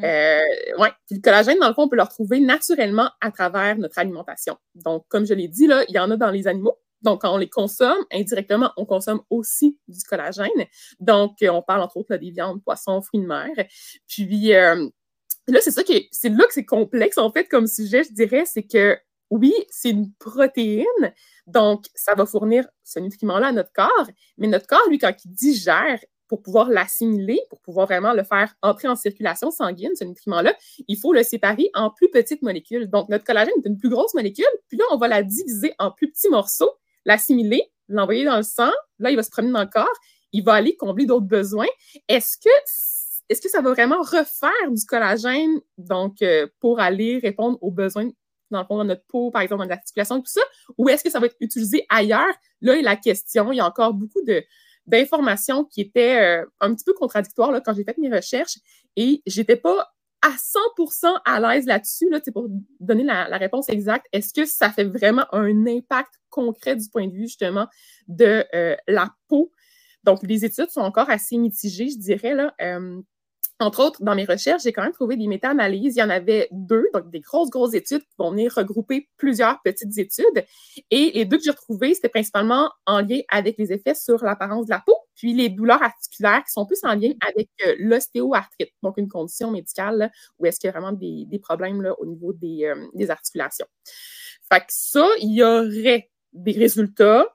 Euh, 0.00 0.78
ouais. 0.78 0.90
Puis 1.06 1.16
le 1.16 1.20
collagène, 1.20 1.58
dans 1.58 1.68
le 1.68 1.74
fond, 1.74 1.82
on 1.82 1.88
peut 1.88 1.96
le 1.96 2.02
retrouver 2.02 2.38
naturellement 2.40 3.10
à 3.20 3.32
travers 3.32 3.76
notre 3.78 3.98
alimentation. 3.98 4.56
Donc, 4.76 5.04
comme 5.08 5.26
je 5.26 5.34
l'ai 5.34 5.48
dit, 5.48 5.66
là, 5.66 5.84
il 5.88 5.94
y 5.94 5.98
en 5.98 6.10
a 6.10 6.16
dans 6.16 6.30
les 6.30 6.46
animaux. 6.46 6.78
Donc, 7.02 7.22
quand 7.22 7.34
on 7.34 7.36
les 7.36 7.48
consomme, 7.48 7.98
indirectement, 8.12 8.72
on 8.76 8.84
consomme 8.84 9.22
aussi 9.30 9.78
du 9.88 10.02
collagène. 10.04 10.48
Donc, 11.00 11.36
on 11.42 11.62
parle 11.62 11.82
entre 11.82 11.96
autres 11.96 12.16
des 12.16 12.30
viandes, 12.30 12.62
poissons, 12.62 13.02
fruits 13.02 13.20
de 13.20 13.26
mer. 13.26 13.50
Puis, 14.08 14.52
là, 15.52 15.60
c'est 15.60 15.70
ça 15.70 15.82
qui 15.82 16.08
c'est 16.12 16.28
là 16.28 16.46
que 16.46 16.52
c'est 16.52 16.64
complexe, 16.64 17.18
en 17.18 17.30
fait, 17.32 17.44
comme 17.44 17.66
sujet, 17.66 18.04
je 18.04 18.12
dirais, 18.12 18.44
c'est 18.46 18.62
que 18.62 18.98
oui, 19.30 19.52
c'est 19.70 19.90
une 19.90 20.12
protéine, 20.14 20.84
donc 21.46 21.86
ça 21.94 22.14
va 22.14 22.26
fournir 22.26 22.66
ce 22.84 22.98
nutriment-là 22.98 23.48
à 23.48 23.52
notre 23.52 23.72
corps, 23.72 24.08
mais 24.38 24.46
notre 24.46 24.66
corps, 24.66 24.88
lui, 24.88 24.98
quand 24.98 25.12
il 25.24 25.32
digère, 25.32 25.98
pour 26.28 26.42
pouvoir 26.42 26.68
l'assimiler, 26.68 27.40
pour 27.48 27.60
pouvoir 27.60 27.86
vraiment 27.86 28.12
le 28.12 28.22
faire 28.22 28.54
entrer 28.62 28.86
en 28.86 28.96
circulation 28.96 29.50
sanguine, 29.50 29.92
ce 29.96 30.04
nutriment-là, 30.04 30.54
il 30.86 30.98
faut 30.98 31.12
le 31.12 31.22
séparer 31.22 31.70
en 31.74 31.90
plus 31.90 32.10
petites 32.10 32.42
molécules. 32.42 32.88
Donc, 32.88 33.08
notre 33.08 33.24
collagène 33.24 33.54
est 33.64 33.68
une 33.68 33.78
plus 33.78 33.88
grosse 33.88 34.14
molécule, 34.14 34.44
puis 34.68 34.76
là, 34.76 34.84
on 34.92 34.98
va 34.98 35.08
la 35.08 35.22
diviser 35.22 35.72
en 35.78 35.90
plus 35.90 36.10
petits 36.10 36.28
morceaux, 36.28 36.70
l'assimiler, 37.04 37.62
l'envoyer 37.88 38.24
dans 38.24 38.36
le 38.36 38.42
sang, 38.42 38.70
là, 38.98 39.10
il 39.10 39.16
va 39.16 39.22
se 39.22 39.30
promener 39.30 39.52
dans 39.52 39.62
le 39.62 39.70
corps, 39.72 39.88
il 40.32 40.44
va 40.44 40.52
aller 40.52 40.76
combler 40.76 41.06
d'autres 41.06 41.26
besoins. 41.26 41.68
Est-ce 42.08 42.36
que 42.36 42.50
est-ce 43.30 43.42
que 43.42 43.50
ça 43.50 43.60
va 43.60 43.72
vraiment 43.72 44.00
refaire 44.00 44.70
du 44.70 44.84
collagène, 44.86 45.60
donc, 45.76 46.22
euh, 46.22 46.46
pour 46.60 46.80
aller 46.80 47.18
répondre 47.18 47.58
aux 47.60 47.70
besoins 47.70 48.08
dans 48.50 48.60
le 48.60 48.66
fond, 48.66 48.76
dans 48.76 48.84
notre 48.84 49.04
peau, 49.06 49.30
par 49.30 49.42
exemple, 49.42 49.62
dans 49.62 49.68
l'articulation, 49.68 50.20
tout 50.20 50.30
ça, 50.30 50.40
ou 50.76 50.88
est-ce 50.88 51.04
que 51.04 51.10
ça 51.10 51.20
va 51.20 51.26
être 51.26 51.36
utilisé 51.40 51.84
ailleurs? 51.88 52.34
Là 52.60 52.76
est 52.76 52.82
la 52.82 52.96
question. 52.96 53.52
Il 53.52 53.56
y 53.56 53.60
a 53.60 53.66
encore 53.66 53.94
beaucoup 53.94 54.22
de, 54.22 54.44
d'informations 54.86 55.64
qui 55.64 55.82
étaient 55.82 56.20
euh, 56.20 56.46
un 56.60 56.74
petit 56.74 56.84
peu 56.84 56.94
contradictoires 56.94 57.52
là, 57.52 57.60
quand 57.60 57.74
j'ai 57.74 57.84
fait 57.84 57.98
mes 57.98 58.14
recherches 58.14 58.58
et 58.96 59.22
j'étais 59.26 59.56
pas 59.56 59.92
à 60.22 60.30
100% 60.30 61.20
à 61.24 61.40
l'aise 61.40 61.66
là-dessus, 61.66 62.08
là, 62.10 62.20
pour 62.32 62.48
donner 62.80 63.04
la, 63.04 63.24
réponse 63.36 63.68
exacte. 63.68 64.06
Est-ce 64.12 64.32
que 64.32 64.44
ça 64.44 64.70
fait 64.70 64.84
vraiment 64.84 65.26
un 65.32 65.66
impact 65.66 66.12
concret 66.28 66.74
du 66.74 66.88
point 66.88 67.06
de 67.06 67.12
vue, 67.12 67.28
justement, 67.28 67.68
de 68.08 68.44
euh, 68.54 68.76
la 68.88 69.10
peau? 69.28 69.52
Donc, 70.04 70.20
les 70.22 70.44
études 70.44 70.70
sont 70.70 70.80
encore 70.80 71.10
assez 71.10 71.36
mitigées, 71.36 71.90
je 71.90 71.98
dirais. 71.98 72.34
Là. 72.34 72.54
Euh, 72.60 73.00
entre 73.60 73.80
autres, 73.80 74.02
dans 74.02 74.14
mes 74.14 74.24
recherches, 74.24 74.62
j'ai 74.62 74.72
quand 74.72 74.82
même 74.82 74.92
trouvé 74.92 75.16
des 75.16 75.26
méta-analyses. 75.26 75.96
Il 75.96 75.98
y 75.98 76.02
en 76.02 76.10
avait 76.10 76.48
deux, 76.52 76.88
donc 76.94 77.10
des 77.10 77.18
grosses, 77.18 77.50
grosses 77.50 77.74
études 77.74 78.02
qui 78.02 78.14
vont 78.16 78.30
venir 78.30 78.54
regrouper 78.54 79.08
plusieurs 79.16 79.60
petites 79.62 79.98
études. 79.98 80.44
Et 80.90 81.10
les 81.12 81.24
deux 81.24 81.38
que 81.38 81.44
j'ai 81.44 81.50
retrouvées, 81.50 81.94
c'était 81.94 82.08
principalement 82.08 82.70
en 82.86 83.00
lien 83.00 83.20
avec 83.28 83.58
les 83.58 83.72
effets 83.72 83.94
sur 83.94 84.22
l'apparence 84.22 84.66
de 84.66 84.70
la 84.70 84.80
peau, 84.84 84.94
puis 85.16 85.34
les 85.34 85.48
douleurs 85.48 85.82
articulaires 85.82 86.44
qui 86.44 86.52
sont 86.52 86.66
plus 86.66 86.78
en 86.84 86.94
lien 86.94 87.10
avec 87.28 87.48
euh, 87.66 87.74
l'ostéoarthrite, 87.80 88.72
donc 88.82 88.96
une 88.96 89.08
condition 89.08 89.50
médicale 89.50 90.12
où 90.38 90.46
est-ce 90.46 90.60
qu'il 90.60 90.68
y 90.68 90.70
a 90.70 90.78
vraiment 90.78 90.92
des, 90.92 91.26
problèmes 91.42 91.82
là, 91.82 91.98
au 91.98 92.06
niveau 92.06 92.32
des, 92.32 92.64
euh, 92.64 92.86
des 92.94 93.10
articulations. 93.10 93.66
Fait 94.50 94.60
que 94.60 94.66
ça, 94.68 95.06
il 95.20 95.34
y 95.34 95.42
aurait 95.42 96.10
des 96.32 96.52
résultats. 96.52 97.26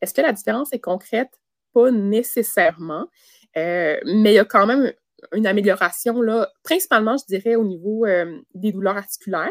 Est-ce 0.00 0.12
que 0.12 0.20
la 0.20 0.32
différence 0.32 0.72
est 0.72 0.80
concrète? 0.80 1.30
Pas 1.72 1.90
nécessairement. 1.90 3.08
Euh, 3.56 3.98
mais 4.04 4.32
il 4.32 4.36
y 4.36 4.38
a 4.38 4.44
quand 4.44 4.66
même 4.66 4.92
une 5.32 5.46
amélioration, 5.46 6.20
là, 6.20 6.50
principalement, 6.62 7.16
je 7.16 7.24
dirais, 7.26 7.56
au 7.56 7.64
niveau 7.64 8.04
euh, 8.06 8.40
des 8.54 8.72
douleurs 8.72 8.96
articulaires. 8.96 9.50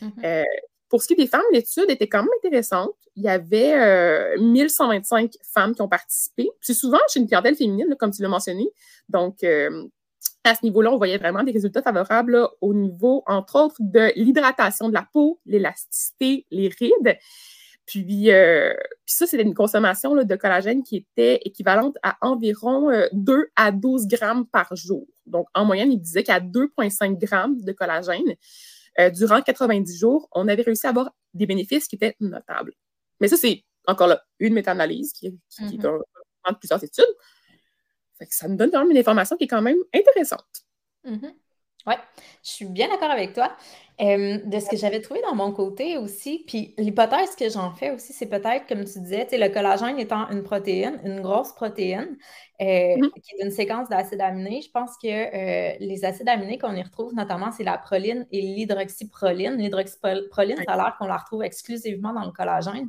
Mm-hmm. 0.00 0.24
Euh, 0.24 0.44
pour 0.88 1.02
ce 1.02 1.06
qui 1.06 1.14
est 1.14 1.16
des 1.16 1.26
femmes, 1.26 1.42
l'étude 1.52 1.86
était 1.88 2.08
quand 2.08 2.20
même 2.20 2.32
intéressante. 2.44 2.94
Il 3.16 3.22
y 3.22 3.28
avait 3.28 4.36
1125 4.38 5.24
euh, 5.24 5.28
femmes 5.54 5.74
qui 5.74 5.82
ont 5.82 5.88
participé. 5.88 6.50
C'est 6.60 6.74
souvent 6.74 6.98
chez 7.08 7.20
une 7.20 7.26
clientèle 7.26 7.56
féminine, 7.56 7.96
comme 7.98 8.10
tu 8.10 8.20
l'as 8.20 8.28
mentionné. 8.28 8.68
Donc, 9.08 9.42
à 10.44 10.54
ce 10.54 10.64
niveau-là, 10.64 10.92
on 10.92 10.98
voyait 10.98 11.18
vraiment 11.18 11.42
des 11.44 11.52
résultats 11.52 11.82
favorables 11.82 12.46
au 12.60 12.74
niveau, 12.74 13.22
entre 13.26 13.56
autres, 13.56 13.76
de 13.78 14.12
l'hydratation 14.16 14.88
de 14.88 14.94
la 14.94 15.06
peau, 15.12 15.40
l'élasticité, 15.46 16.46
les 16.50 16.68
rides. 16.68 17.16
Puis, 17.86 18.30
euh, 18.30 18.74
puis 19.04 19.14
ça, 19.14 19.26
c'était 19.26 19.42
une 19.42 19.54
consommation 19.54 20.14
de 20.14 20.36
collagène 20.36 20.82
qui 20.82 20.96
était 20.96 21.40
équivalente 21.44 21.96
à 22.02 22.16
environ 22.20 22.90
2 23.12 23.32
euh, 23.32 23.50
à 23.56 23.72
12 23.72 24.06
grammes 24.06 24.46
par 24.46 24.74
jour. 24.76 25.06
Donc, 25.26 25.46
en 25.54 25.64
moyenne, 25.64 25.92
il 25.92 26.00
disait 26.00 26.22
qu'à 26.22 26.40
2,5 26.40 27.18
grammes 27.18 27.60
de 27.60 27.72
collagène, 27.72 28.36
euh, 29.00 29.10
durant 29.10 29.40
90 29.40 29.98
jours, 29.98 30.28
on 30.32 30.48
avait 30.48 30.62
réussi 30.62 30.86
à 30.86 30.90
avoir 30.90 31.10
des 31.34 31.46
bénéfices 31.46 31.88
qui 31.88 31.96
étaient 31.96 32.16
notables. 32.20 32.74
Mais 33.20 33.28
ça, 33.28 33.36
c'est 33.36 33.64
encore 33.86 34.06
là 34.06 34.22
une 34.38 34.54
méta-analyse 34.54 35.12
qui, 35.12 35.30
qui, 35.48 35.62
est 35.62 35.78
mm-hmm. 35.78 36.02
un, 36.44 36.52
de 36.52 36.58
plusieurs 36.58 36.82
études. 36.84 37.04
ça 38.28 38.48
nous 38.48 38.56
donne 38.56 38.70
quand 38.70 38.80
même 38.80 38.90
une 38.90 38.98
information 38.98 39.36
qui 39.36 39.44
est 39.44 39.48
quand 39.48 39.62
même 39.62 39.78
intéressante. 39.94 40.44
Mm-hmm. 41.04 41.34
Oui, 41.86 41.94
je 42.44 42.50
suis 42.50 42.66
bien 42.66 42.88
d'accord 42.88 43.10
avec 43.10 43.32
toi. 43.32 43.56
De 44.02 44.58
ce 44.58 44.68
que 44.68 44.76
j'avais 44.76 45.00
trouvé 45.00 45.20
dans 45.22 45.36
mon 45.36 45.52
côté 45.52 45.96
aussi, 45.96 46.42
puis 46.46 46.74
l'hypothèse 46.76 47.36
que 47.36 47.48
j'en 47.48 47.70
fais 47.70 47.90
aussi, 47.90 48.12
c'est 48.12 48.26
peut-être, 48.26 48.66
comme 48.66 48.84
tu 48.84 48.98
disais, 48.98 49.28
le 49.30 49.48
collagène 49.48 49.96
étant 49.96 50.28
une 50.30 50.42
protéine, 50.42 51.00
une 51.04 51.20
grosse 51.20 51.52
protéine, 51.52 52.16
euh, 52.60 52.64
mm-hmm. 52.64 53.10
qui 53.20 53.36
est 53.36 53.44
une 53.44 53.52
séquence 53.52 53.88
d'acides 53.88 54.20
aminés. 54.20 54.60
Je 54.60 54.70
pense 54.72 54.96
que 55.00 55.06
euh, 55.06 55.76
les 55.78 56.04
acides 56.04 56.28
aminés 56.28 56.58
qu'on 56.58 56.74
y 56.74 56.82
retrouve, 56.82 57.14
notamment, 57.14 57.52
c'est 57.52 57.62
la 57.62 57.78
proline 57.78 58.26
et 58.32 58.40
l'hydroxyproline. 58.40 59.56
L'hydroxyproline, 59.56 60.56
ça 60.66 60.72
a 60.72 60.76
l'air 60.76 60.96
qu'on 60.98 61.06
la 61.06 61.18
retrouve 61.18 61.44
exclusivement 61.44 62.12
dans 62.12 62.24
le 62.24 62.32
collagène. 62.32 62.88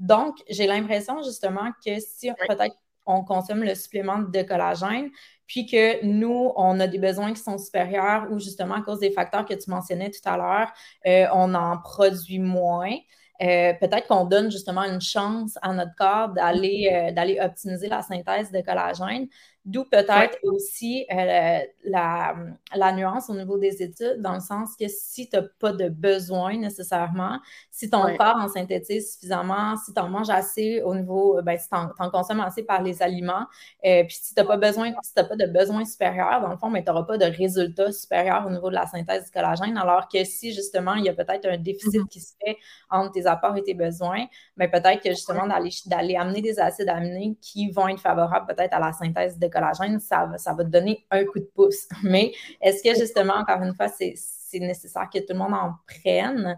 Donc, 0.00 0.36
j'ai 0.48 0.66
l'impression 0.66 1.22
justement 1.22 1.70
que 1.84 2.00
si 2.00 2.30
peut-être 2.48 2.76
on 3.08 3.24
consomme 3.24 3.64
le 3.64 3.74
supplément 3.74 4.18
de 4.18 4.42
collagène, 4.42 5.10
puis 5.46 5.66
que 5.66 6.04
nous, 6.04 6.52
on 6.56 6.78
a 6.78 6.86
des 6.86 6.98
besoins 6.98 7.32
qui 7.32 7.40
sont 7.40 7.58
supérieurs 7.58 8.28
ou 8.30 8.38
justement 8.38 8.74
à 8.74 8.82
cause 8.82 9.00
des 9.00 9.10
facteurs 9.10 9.46
que 9.46 9.54
tu 9.54 9.70
mentionnais 9.70 10.10
tout 10.10 10.28
à 10.28 10.36
l'heure, 10.36 10.70
euh, 11.06 11.26
on 11.32 11.54
en 11.54 11.78
produit 11.78 12.38
moins. 12.38 12.94
Euh, 13.40 13.72
peut-être 13.74 14.08
qu'on 14.08 14.24
donne 14.24 14.50
justement 14.50 14.82
une 14.82 15.00
chance 15.00 15.58
à 15.62 15.72
notre 15.72 15.94
corps 15.96 16.30
d'aller 16.30 16.90
euh, 16.92 17.12
d'aller 17.12 17.38
optimiser 17.40 17.88
la 17.88 18.02
synthèse 18.02 18.50
de 18.50 18.60
collagène. 18.60 19.28
D'où 19.68 19.84
peut-être 19.84 20.38
aussi 20.44 21.04
euh, 21.12 21.58
la, 21.84 22.34
la, 22.74 22.92
nuance 22.92 23.28
au 23.28 23.34
niveau 23.34 23.58
des 23.58 23.82
études, 23.82 24.16
dans 24.20 24.32
le 24.32 24.40
sens 24.40 24.70
que 24.80 24.88
si 24.88 25.28
tu 25.28 25.36
n'as 25.36 25.42
pas 25.60 25.72
de 25.72 25.90
besoin 25.90 26.56
nécessairement, 26.56 27.38
si 27.70 27.90
ton 27.90 28.16
corps 28.16 28.36
en 28.36 28.48
synthétise 28.48 29.12
suffisamment, 29.12 29.76
si 29.76 29.92
tu 29.92 30.00
en 30.00 30.08
manges 30.08 30.30
assez 30.30 30.80
au 30.80 30.94
niveau, 30.94 31.42
ben, 31.42 31.58
si 31.58 31.68
tu 31.68 31.76
en, 31.76 32.10
consommes 32.10 32.40
assez 32.40 32.62
par 32.62 32.82
les 32.82 33.02
aliments, 33.02 33.44
euh, 33.84 34.04
puis 34.04 34.16
si 34.18 34.34
tu 34.34 34.40
n'as 34.40 34.46
pas 34.46 34.56
besoin, 34.56 34.90
si 35.02 35.12
pas 35.12 35.36
de 35.36 35.46
besoin 35.46 35.84
supérieur, 35.84 36.40
dans 36.40 36.48
le 36.48 36.56
fond, 36.56 36.70
mais 36.70 36.80
ben, 36.80 36.86
tu 36.86 36.90
n'auras 36.92 37.06
pas 37.06 37.18
de 37.18 37.36
résultat 37.36 37.92
supérieur 37.92 38.46
au 38.46 38.50
niveau 38.50 38.70
de 38.70 38.74
la 38.74 38.86
synthèse 38.86 39.26
du 39.26 39.30
collagène, 39.30 39.76
alors 39.76 40.08
que 40.08 40.24
si 40.24 40.54
justement 40.54 40.94
il 40.94 41.04
y 41.04 41.10
a 41.10 41.12
peut-être 41.12 41.46
un 41.46 41.58
déficit 41.58 42.00
mm-hmm. 42.00 42.08
qui 42.08 42.20
se 42.20 42.32
fait 42.42 42.56
entre 42.88 43.12
tes 43.12 43.26
apports 43.26 43.56
et 43.58 43.62
tes 43.62 43.74
besoins, 43.74 44.24
mais 44.56 44.68
ben, 44.68 44.80
peut-être 44.80 45.02
que 45.02 45.10
justement 45.10 45.46
d'aller 45.46 46.16
amener 46.16 46.40
des 46.40 46.58
acides 46.58 46.88
aminés 46.88 47.36
qui 47.42 47.70
vont 47.70 47.86
être 47.88 48.00
favorables 48.00 48.46
peut-être 48.46 48.72
à 48.72 48.78
la 48.78 48.94
synthèse 48.94 49.38
de 49.38 49.46
collagène, 49.46 49.57
ça, 50.00 50.30
ça 50.36 50.54
va 50.54 50.64
te 50.64 50.70
donner 50.70 51.04
un 51.10 51.24
coup 51.24 51.38
de 51.38 51.50
pouce. 51.54 51.86
Mais 52.02 52.32
est-ce 52.60 52.82
que 52.82 52.98
justement, 52.98 53.34
encore 53.34 53.62
une 53.62 53.74
fois, 53.74 53.88
c'est 53.88 54.14
nécessaire 54.60 55.08
que 55.12 55.18
tout 55.18 55.32
le 55.32 55.38
monde 55.38 55.54
en 55.54 55.74
prenne? 55.86 56.56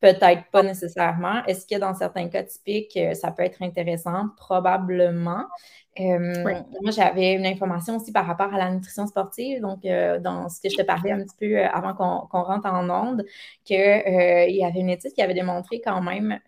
Peut-être 0.00 0.44
pas 0.50 0.62
nécessairement. 0.62 1.44
Est-ce 1.44 1.66
que 1.66 1.78
dans 1.78 1.94
certains 1.94 2.28
cas 2.28 2.42
typiques, 2.42 2.96
euh, 2.96 3.12
ça 3.12 3.30
peut 3.32 3.42
être 3.42 3.60
intéressant? 3.60 4.28
Probablement. 4.38 5.44
Euh, 5.98 6.42
moi, 6.80 6.90
j'avais 6.90 7.34
une 7.34 7.44
information 7.44 7.96
aussi 7.96 8.10
par 8.10 8.24
rapport 8.24 8.54
à 8.54 8.56
la 8.56 8.70
nutrition 8.70 9.06
sportive. 9.06 9.60
Donc, 9.60 9.84
euh, 9.84 10.18
dans 10.18 10.48
ce 10.48 10.58
que 10.62 10.70
je 10.70 10.76
te 10.78 10.82
parlais 10.82 11.12
un 11.12 11.22
petit 11.22 11.36
peu 11.38 11.62
avant 11.64 11.92
qu'on 11.92 12.42
rentre 12.42 12.66
en 12.66 12.88
onde, 12.88 13.26
qu'il 13.62 13.76
y 13.76 14.64
avait 14.64 14.80
une 14.80 14.88
étude 14.88 15.12
qui 15.12 15.20
avait 15.20 15.34
démontré 15.34 15.82
quand 15.84 16.00
même 16.00 16.38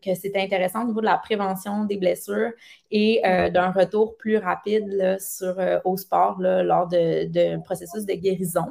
que 0.00 0.14
c'était 0.14 0.40
intéressant 0.40 0.84
au 0.84 0.86
niveau 0.86 1.00
de 1.00 1.06
la 1.06 1.18
prévention 1.18 1.86
des 1.86 1.96
blessures 1.96 2.52
et 2.92 3.20
d'un 3.24 3.72
retour 3.72 4.16
plus 4.16 4.36
rapide 4.36 5.16
sur, 5.18 5.56
au 5.84 5.96
sport 5.96 6.36
lors 6.38 6.86
de, 6.86 7.60
processus 7.64 8.06
de 8.06 8.12
guérison. 8.12 8.66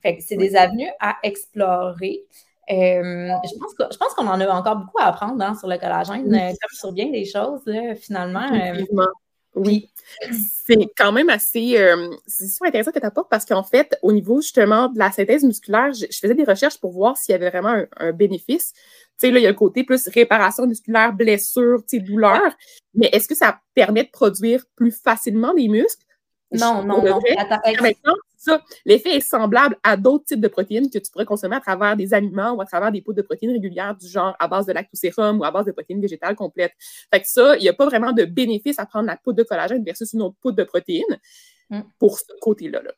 Fait 0.00 0.16
que 0.16 0.22
c'est 0.24 0.36
des 0.36 0.56
avenues 0.56 0.90
à 0.98 1.18
explorer. 1.22 2.22
Euh, 2.70 3.28
je 3.44 3.96
pense 3.98 4.14
qu'on 4.14 4.26
en 4.26 4.40
a 4.40 4.48
encore 4.48 4.76
beaucoup 4.76 4.98
à 4.98 5.06
apprendre 5.06 5.42
hein, 5.42 5.54
sur 5.58 5.68
le 5.68 5.78
collagène, 5.78 6.32
euh, 6.32 6.48
comme 6.48 6.70
sur 6.72 6.92
bien 6.92 7.10
des 7.10 7.24
choses, 7.24 7.62
finalement. 8.00 8.46
Euh. 8.52 9.06
oui. 9.56 9.90
C'est 10.30 10.86
quand 10.96 11.12
même 11.12 11.28
assez 11.28 11.76
c'est 12.26 12.46
super 12.46 12.68
intéressant 12.68 12.92
que 12.92 13.00
tu 13.00 13.06
apportes 13.06 13.28
parce 13.28 13.44
qu'en 13.44 13.64
fait, 13.64 13.98
au 14.02 14.12
niveau 14.12 14.40
justement 14.40 14.88
de 14.88 14.98
la 14.98 15.10
synthèse 15.10 15.44
musculaire, 15.44 15.92
je, 15.92 16.06
faisais 16.06 16.34
des 16.34 16.44
recherches 16.44 16.78
pour 16.78 16.92
voir 16.92 17.16
s'il 17.16 17.32
y 17.32 17.34
avait 17.34 17.50
vraiment 17.50 17.84
un, 17.96 18.12
bénéfice. 18.12 18.72
Tu 18.72 19.26
sais, 19.26 19.30
là, 19.30 19.40
il 19.40 19.42
y 19.42 19.46
a 19.46 19.50
le 19.50 19.56
côté 19.56 19.84
plus 19.84 20.08
réparation 20.08 20.66
musculaire, 20.66 21.12
blessure, 21.12 21.80
tu 21.88 21.98
sais, 21.98 22.02
douleur. 22.02 22.56
Mais 22.94 23.08
est-ce 23.12 23.28
que 23.28 23.34
ça 23.34 23.60
permet 23.74 24.04
de 24.04 24.10
produire 24.10 24.64
plus 24.76 24.92
facilement 24.92 25.52
des 25.54 25.68
muscles? 25.68 26.01
Non, 26.52 26.84
non, 26.84 27.02
non. 27.02 27.20
Maintenant, 27.80 28.14
l'effet 28.84 29.16
est 29.16 29.20
semblable 29.20 29.76
à 29.82 29.96
d'autres 29.96 30.24
types 30.24 30.40
de 30.40 30.48
protéines 30.48 30.90
que 30.90 30.98
tu 30.98 31.10
pourrais 31.10 31.24
consommer 31.24 31.56
à 31.56 31.60
travers 31.60 31.96
des 31.96 32.14
aliments 32.14 32.52
ou 32.52 32.60
à 32.60 32.66
travers 32.66 32.92
des 32.92 33.00
poudres 33.00 33.18
de 33.18 33.22
protéines 33.22 33.52
régulières 33.52 33.96
du 33.96 34.06
genre 34.08 34.34
à 34.38 34.48
base 34.48 34.66
de 34.66 34.72
lactosérum 34.72 35.40
ou 35.40 35.44
à 35.44 35.50
base 35.50 35.66
de 35.66 35.72
protéines 35.72 36.00
végétales 36.00 36.34
complètes. 36.34 36.74
Fait 37.12 37.20
que 37.20 37.28
ça, 37.28 37.56
il 37.56 37.62
n'y 37.62 37.68
a 37.68 37.72
pas 37.72 37.86
vraiment 37.86 38.12
de 38.12 38.24
bénéfice 38.24 38.78
à 38.78 38.86
prendre 38.86 39.06
la 39.06 39.16
poudre 39.16 39.38
de 39.38 39.42
collagène 39.44 39.84
versus 39.84 40.12
une 40.12 40.22
autre 40.22 40.36
poudre 40.40 40.56
de 40.56 40.64
protéines 40.64 41.18
mm. 41.70 41.80
pour 41.98 42.18
ce 42.18 42.24
côté-là. 42.40 42.82
Là. 42.82 42.92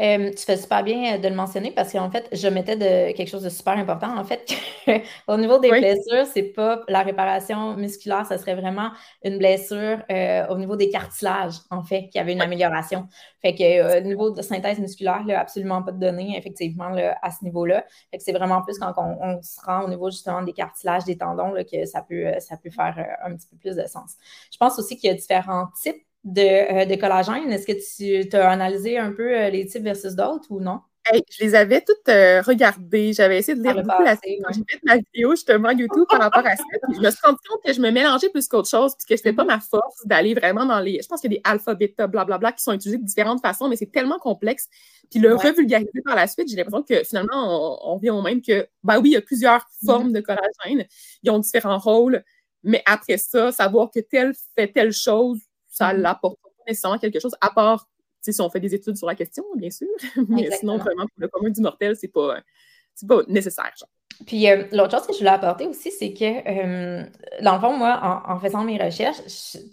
Euh, 0.00 0.30
tu 0.30 0.44
fais 0.44 0.56
super 0.56 0.82
bien 0.82 1.14
euh, 1.14 1.18
de 1.18 1.28
le 1.28 1.34
mentionner 1.34 1.72
parce 1.72 1.92
qu'en 1.92 2.10
fait, 2.10 2.26
je 2.32 2.48
mettais 2.48 2.76
de 2.76 3.14
quelque 3.14 3.28
chose 3.28 3.42
de 3.42 3.50
super 3.50 3.76
important. 3.76 4.16
En 4.16 4.24
fait, 4.24 4.50
au 5.28 5.36
niveau 5.36 5.58
des 5.58 5.68
blessures, 5.70 6.26
c'est 6.32 6.42
pas 6.42 6.82
la 6.88 7.02
réparation 7.02 7.76
musculaire, 7.76 8.24
ce 8.26 8.38
serait 8.38 8.54
vraiment 8.54 8.92
une 9.22 9.36
blessure 9.36 9.98
euh, 10.10 10.46
au 10.48 10.56
niveau 10.56 10.76
des 10.76 10.88
cartilages, 10.88 11.56
en 11.70 11.82
fait, 11.82 12.08
qui 12.08 12.18
avait 12.18 12.32
une 12.32 12.40
amélioration. 12.40 13.08
Fait 13.42 13.54
que 13.54 13.98
au 13.98 14.00
niveau 14.02 14.30
de 14.30 14.40
synthèse 14.40 14.78
musculaire, 14.78 15.22
là, 15.26 15.40
absolument 15.40 15.82
pas 15.82 15.92
de 15.92 15.98
données, 15.98 16.36
effectivement, 16.36 16.94
à 17.22 17.30
ce 17.30 17.44
niveau-là. 17.44 17.84
Fait 18.10 18.18
que 18.18 18.24
c'est 18.24 18.32
vraiment 18.32 18.62
plus 18.62 18.78
quand 18.78 18.94
on, 18.96 19.42
se 19.42 19.60
rend 19.64 19.84
au 19.84 19.88
niveau 19.88 20.10
justement 20.10 20.42
des 20.42 20.52
cartilages, 20.52 21.04
des 21.04 21.16
tendons, 21.18 21.52
là, 21.52 21.64
que 21.64 21.84
ça 21.84 22.02
peut, 22.02 22.32
ça 22.38 22.56
peut 22.56 22.70
faire 22.70 23.18
un 23.24 23.34
petit 23.34 23.46
peu 23.48 23.56
plus 23.56 23.76
de 23.76 23.86
sens. 23.86 24.14
Je 24.52 24.58
pense 24.58 24.78
aussi 24.78 24.96
qu'il 24.96 25.10
y 25.10 25.12
a 25.12 25.16
différents 25.16 25.68
types 25.82 26.04
de, 26.24 26.82
euh, 26.82 26.84
de 26.84 26.94
collagène. 26.96 27.50
Est-ce 27.50 27.66
que 27.66 28.28
tu 28.28 28.36
as 28.36 28.50
analysé 28.50 28.98
un 28.98 29.12
peu 29.12 29.36
euh, 29.36 29.50
les 29.50 29.66
types 29.66 29.82
versus 29.82 30.14
d'autres 30.14 30.50
ou 30.50 30.60
non? 30.60 30.80
je 31.12 31.44
les 31.44 31.54
avais 31.54 31.80
toutes 31.80 32.08
euh, 32.08 32.40
regardées. 32.42 33.12
J'avais 33.12 33.38
essayé 33.38 33.56
de 33.56 33.62
lire 33.62 33.82
beaucoup 33.82 34.02
la 34.02 34.16
quand 34.16 34.52
j'ai 34.52 34.62
fait 34.68 34.80
ma 34.84 34.96
vidéo 34.96 35.30
justement 35.32 35.70
YouTube 35.70 36.04
par 36.08 36.20
rapport 36.20 36.46
à 36.46 36.56
ça. 36.56 36.62
je 36.94 37.00
me 37.00 37.10
suis 37.10 37.20
rendu 37.24 37.38
compte 37.48 37.60
que 37.64 37.72
je 37.72 37.80
me 37.80 37.90
mélangeais 37.90 38.28
plus 38.28 38.46
qu'autre 38.48 38.68
chose, 38.68 38.94
puis 38.96 39.06
que 39.08 39.16
c'était 39.16 39.32
pas 39.32 39.44
mm-hmm. 39.44 39.46
ma 39.46 39.60
force 39.60 40.06
d'aller 40.06 40.34
vraiment 40.34 40.64
dans 40.66 40.80
les. 40.80 41.00
Je 41.02 41.08
pense 41.08 41.20
qu'il 41.20 41.32
y 41.32 41.36
a 41.36 41.38
des 41.38 41.42
alpha, 41.44 41.74
bêta, 41.74 42.06
blablabla 42.06 42.52
qui 42.52 42.62
sont 42.62 42.72
utilisés 42.72 42.98
de 42.98 43.04
différentes 43.04 43.40
façons, 43.40 43.68
mais 43.68 43.76
c'est 43.76 43.90
tellement 43.90 44.18
complexe. 44.18 44.68
Puis 45.10 45.20
le 45.20 45.34
revulgariser 45.34 46.02
par 46.04 46.14
la 46.14 46.26
suite, 46.26 46.48
j'ai 46.48 46.56
l'impression 46.56 46.82
que 46.82 47.02
finalement, 47.04 47.92
on, 47.92 47.96
vient 47.98 48.14
au 48.14 48.22
même 48.22 48.42
que, 48.42 48.68
ben 48.84 49.00
oui, 49.00 49.10
il 49.10 49.12
y 49.14 49.16
a 49.16 49.22
plusieurs 49.22 49.60
mm-hmm. 49.60 49.86
formes 49.86 50.12
de 50.12 50.20
collagène, 50.20 50.86
ils 51.22 51.30
ont 51.30 51.38
différents 51.38 51.78
rôles, 51.78 52.22
mais 52.62 52.82
après 52.86 53.18
ça, 53.18 53.52
savoir 53.52 53.90
que 53.90 54.00
tel 54.00 54.32
fait 54.56 54.68
telle 54.68 54.92
chose, 54.92 55.40
ça 55.70 55.94
n'apporte 55.94 56.38
mm-hmm. 56.38 56.42
pas 56.42 56.64
nécessairement 56.68 56.98
quelque 56.98 57.20
chose, 57.20 57.34
à 57.40 57.50
part 57.50 57.88
si 58.20 58.38
on 58.40 58.50
fait 58.50 58.60
des 58.60 58.74
études 58.74 58.96
sur 58.96 59.06
la 59.06 59.14
question, 59.14 59.44
bien 59.56 59.70
sûr. 59.70 59.88
Mais 60.28 60.50
sinon, 60.50 60.76
vraiment, 60.76 61.06
pour 61.06 61.18
le 61.18 61.28
commun 61.28 61.50
du 61.50 61.60
mortel, 61.60 61.96
c'est 61.96 62.08
pas, 62.08 62.40
pas 63.08 63.22
nécessaire. 63.28 63.72
Puis 64.26 64.50
euh, 64.50 64.64
l'autre 64.72 64.98
chose 64.98 65.06
que 65.06 65.14
je 65.14 65.18
voulais 65.18 65.30
apporter 65.30 65.66
aussi, 65.66 65.90
c'est 65.90 66.12
que, 66.12 66.24
euh, 66.24 67.02
dans 67.40 67.54
le 67.54 67.60
fond, 67.60 67.74
moi, 67.74 68.22
en, 68.26 68.38
faisant 68.38 68.64
mes 68.64 68.76
recherches, 68.76 69.16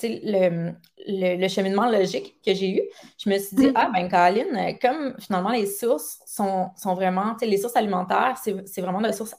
le, 0.02 0.72
le, 1.06 1.48
cheminement 1.50 1.90
logique 1.90 2.42
que 2.46 2.54
j'ai 2.54 2.78
eu, 2.78 2.82
je 3.18 3.30
me 3.30 3.38
suis 3.38 3.58
dit, 3.58 3.68
mm-hmm. 3.68 3.74
ah, 3.76 3.92
ben, 3.94 4.08
Caroline, 4.08 4.78
comme 4.82 5.16
finalement 5.20 5.50
les 5.50 5.66
sources 5.66 6.20
sont, 6.26 6.70
sont 6.78 6.96
vraiment, 6.96 7.36
les 7.42 7.58
sources 7.58 7.76
alimentaires, 7.76 8.38
c'est 8.42 8.82
vraiment 8.82 9.02
des 9.02 9.12
sources 9.12 9.36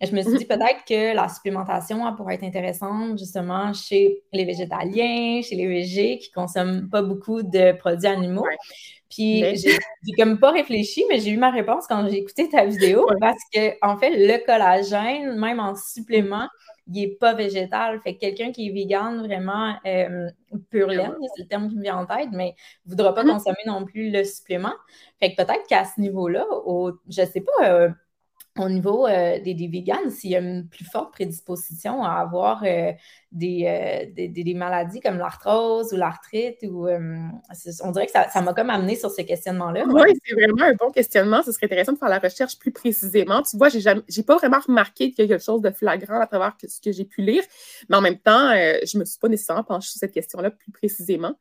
je 0.00 0.14
me 0.14 0.22
suis 0.22 0.38
dit 0.38 0.46
peut-être 0.46 0.84
que 0.88 1.14
la 1.14 1.28
supplémentation 1.28 2.14
pourrait 2.16 2.36
être 2.36 2.44
intéressante 2.44 3.18
justement 3.18 3.72
chez 3.74 4.22
les 4.32 4.44
végétaliens, 4.44 5.42
chez 5.42 5.56
les 5.56 5.66
végés 5.66 6.18
qui 6.18 6.30
consomment 6.30 6.88
pas 6.88 7.02
beaucoup 7.02 7.42
de 7.42 7.72
produits 7.72 8.06
animaux. 8.06 8.46
Puis 9.10 9.44
j'ai 9.56 9.76
comme 10.16 10.38
pas 10.38 10.52
réfléchi, 10.52 11.04
mais 11.10 11.18
j'ai 11.18 11.30
eu 11.30 11.36
ma 11.36 11.50
réponse 11.50 11.86
quand 11.88 12.08
j'ai 12.08 12.18
écouté 12.18 12.48
ta 12.48 12.64
vidéo 12.64 13.06
parce 13.20 13.42
que 13.52 13.74
en 13.84 13.98
fait 13.98 14.10
le 14.10 14.44
collagène, 14.46 15.36
même 15.38 15.60
en 15.60 15.74
supplément, 15.74 16.48
il 16.86 17.02
n'est 17.02 17.16
pas 17.16 17.34
végétal. 17.34 18.00
Fait 18.00 18.14
que 18.14 18.20
quelqu'un 18.20 18.52
qui 18.52 18.68
est 18.68 18.72
vegan 18.72 19.18
vraiment 19.26 19.74
euh, 19.84 20.28
pur 20.70 20.88
laine, 20.88 21.16
c'est 21.34 21.42
le 21.42 21.48
terme 21.48 21.68
qui 21.68 21.76
me 21.76 21.82
vient 21.82 21.98
en 21.98 22.06
tête, 22.06 22.28
mais 22.32 22.54
ne 22.86 22.90
voudra 22.90 23.14
pas 23.14 23.24
mm-hmm. 23.24 23.32
consommer 23.32 23.62
non 23.66 23.84
plus 23.84 24.10
le 24.10 24.24
supplément. 24.24 24.74
Fait 25.18 25.34
que 25.34 25.42
peut-être 25.42 25.66
qu'à 25.68 25.84
ce 25.84 26.00
niveau-là, 26.00 26.46
je 27.08 27.24
sais 27.26 27.42
pas. 27.42 27.68
Euh, 27.68 27.90
au 28.60 28.68
niveau 28.68 29.06
euh, 29.06 29.40
des, 29.40 29.54
des 29.54 29.68
vegans, 29.68 30.10
s'il 30.10 30.30
y 30.30 30.36
a 30.36 30.40
une 30.40 30.68
plus 30.68 30.84
forte 30.84 31.12
prédisposition 31.12 32.04
à 32.04 32.14
avoir 32.14 32.62
euh, 32.64 32.92
euh, 32.92 34.06
des, 34.14 34.54
maladies 34.54 35.00
comme 35.00 35.18
l'arthrose 35.18 35.92
ou 35.92 35.96
l'arthrite, 35.96 36.58
ou 36.62 36.88
on 36.88 37.90
dirait 37.90 38.06
que 38.06 38.12
ça 38.12 38.40
m'a 38.40 38.52
comme 38.52 38.70
amené 38.70 38.96
sur 38.96 39.10
ce 39.10 39.22
questionnement-là. 39.22 39.84
Oui, 39.88 40.12
c'est 40.24 40.34
vraiment 40.34 40.64
un 40.64 40.74
bon 40.74 40.90
questionnement. 40.90 41.42
Ce 41.42 41.52
serait 41.52 41.66
intéressant 41.66 41.92
de 41.92 41.98
faire 41.98 42.08
la 42.08 42.18
recherche 42.18 42.58
plus 42.58 42.72
précisément. 42.72 43.42
Tu 43.42 43.56
vois, 43.56 43.68
j'ai 43.68 44.22
pas 44.22 44.36
vraiment 44.36 44.60
remarqué 44.66 45.12
quelque 45.12 45.38
chose 45.38 45.62
de 45.62 45.70
flagrant 45.70 46.20
à 46.20 46.26
travers 46.26 46.56
ce 46.66 46.80
que 46.80 46.92
j'ai 46.92 47.04
pu 47.04 47.22
lire, 47.22 47.42
mais 47.88 47.96
en 47.96 48.00
même 48.00 48.18
temps, 48.18 48.52
je 48.52 48.98
me 48.98 49.04
suis 49.04 49.18
pas 49.18 49.28
nécessairement 49.28 49.64
penchée 49.64 49.90
sur 49.90 49.98
cette 49.98 50.12
question-là 50.12 50.50
plus 50.50 50.72
précisément 50.72 51.34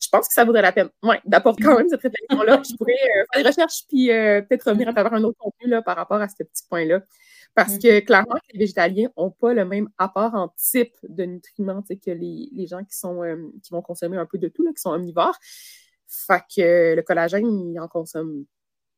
je 0.00 0.08
pense 0.08 0.28
que 0.28 0.34
ça 0.34 0.44
vaudrait 0.44 0.62
la 0.62 0.72
peine 0.72 0.88
ouais, 1.02 1.20
d'apporter 1.24 1.62
quand 1.62 1.76
même 1.76 1.88
cette 1.88 2.02
réflexion-là. 2.02 2.62
je 2.68 2.76
pourrais 2.76 2.92
euh, 2.92 3.24
faire 3.32 3.42
des 3.42 3.48
recherches 3.48 3.86
puis 3.88 4.10
euh, 4.10 4.42
peut-être 4.42 4.68
revenir 4.68 4.88
à 4.88 4.92
travers 4.92 5.14
un 5.14 5.24
autre 5.24 5.38
contenu 5.38 5.68
là, 5.68 5.82
par 5.82 5.96
rapport 5.96 6.20
à 6.20 6.28
ce 6.28 6.42
petit 6.42 6.64
point-là. 6.68 7.00
Parce 7.54 7.78
que 7.78 8.00
clairement, 8.00 8.36
les 8.52 8.58
végétaliens 8.58 9.08
n'ont 9.16 9.30
pas 9.30 9.54
le 9.54 9.64
même 9.64 9.88
apport 9.96 10.34
en 10.34 10.48
type 10.58 10.94
de 11.08 11.24
nutriments 11.24 11.82
que 11.82 12.10
les, 12.10 12.50
les 12.52 12.66
gens 12.66 12.84
qui, 12.84 12.94
sont, 12.94 13.22
euh, 13.22 13.50
qui 13.62 13.72
vont 13.72 13.80
consommer 13.80 14.18
un 14.18 14.26
peu 14.26 14.36
de 14.36 14.48
tout, 14.48 14.62
là, 14.62 14.72
qui 14.72 14.80
sont 14.82 14.90
omnivores. 14.90 15.38
Fait 16.06 16.42
que 16.54 16.94
le 16.94 17.02
collagène, 17.02 17.50
ils 17.50 17.72
n'en 17.72 17.88
consomment 17.88 18.44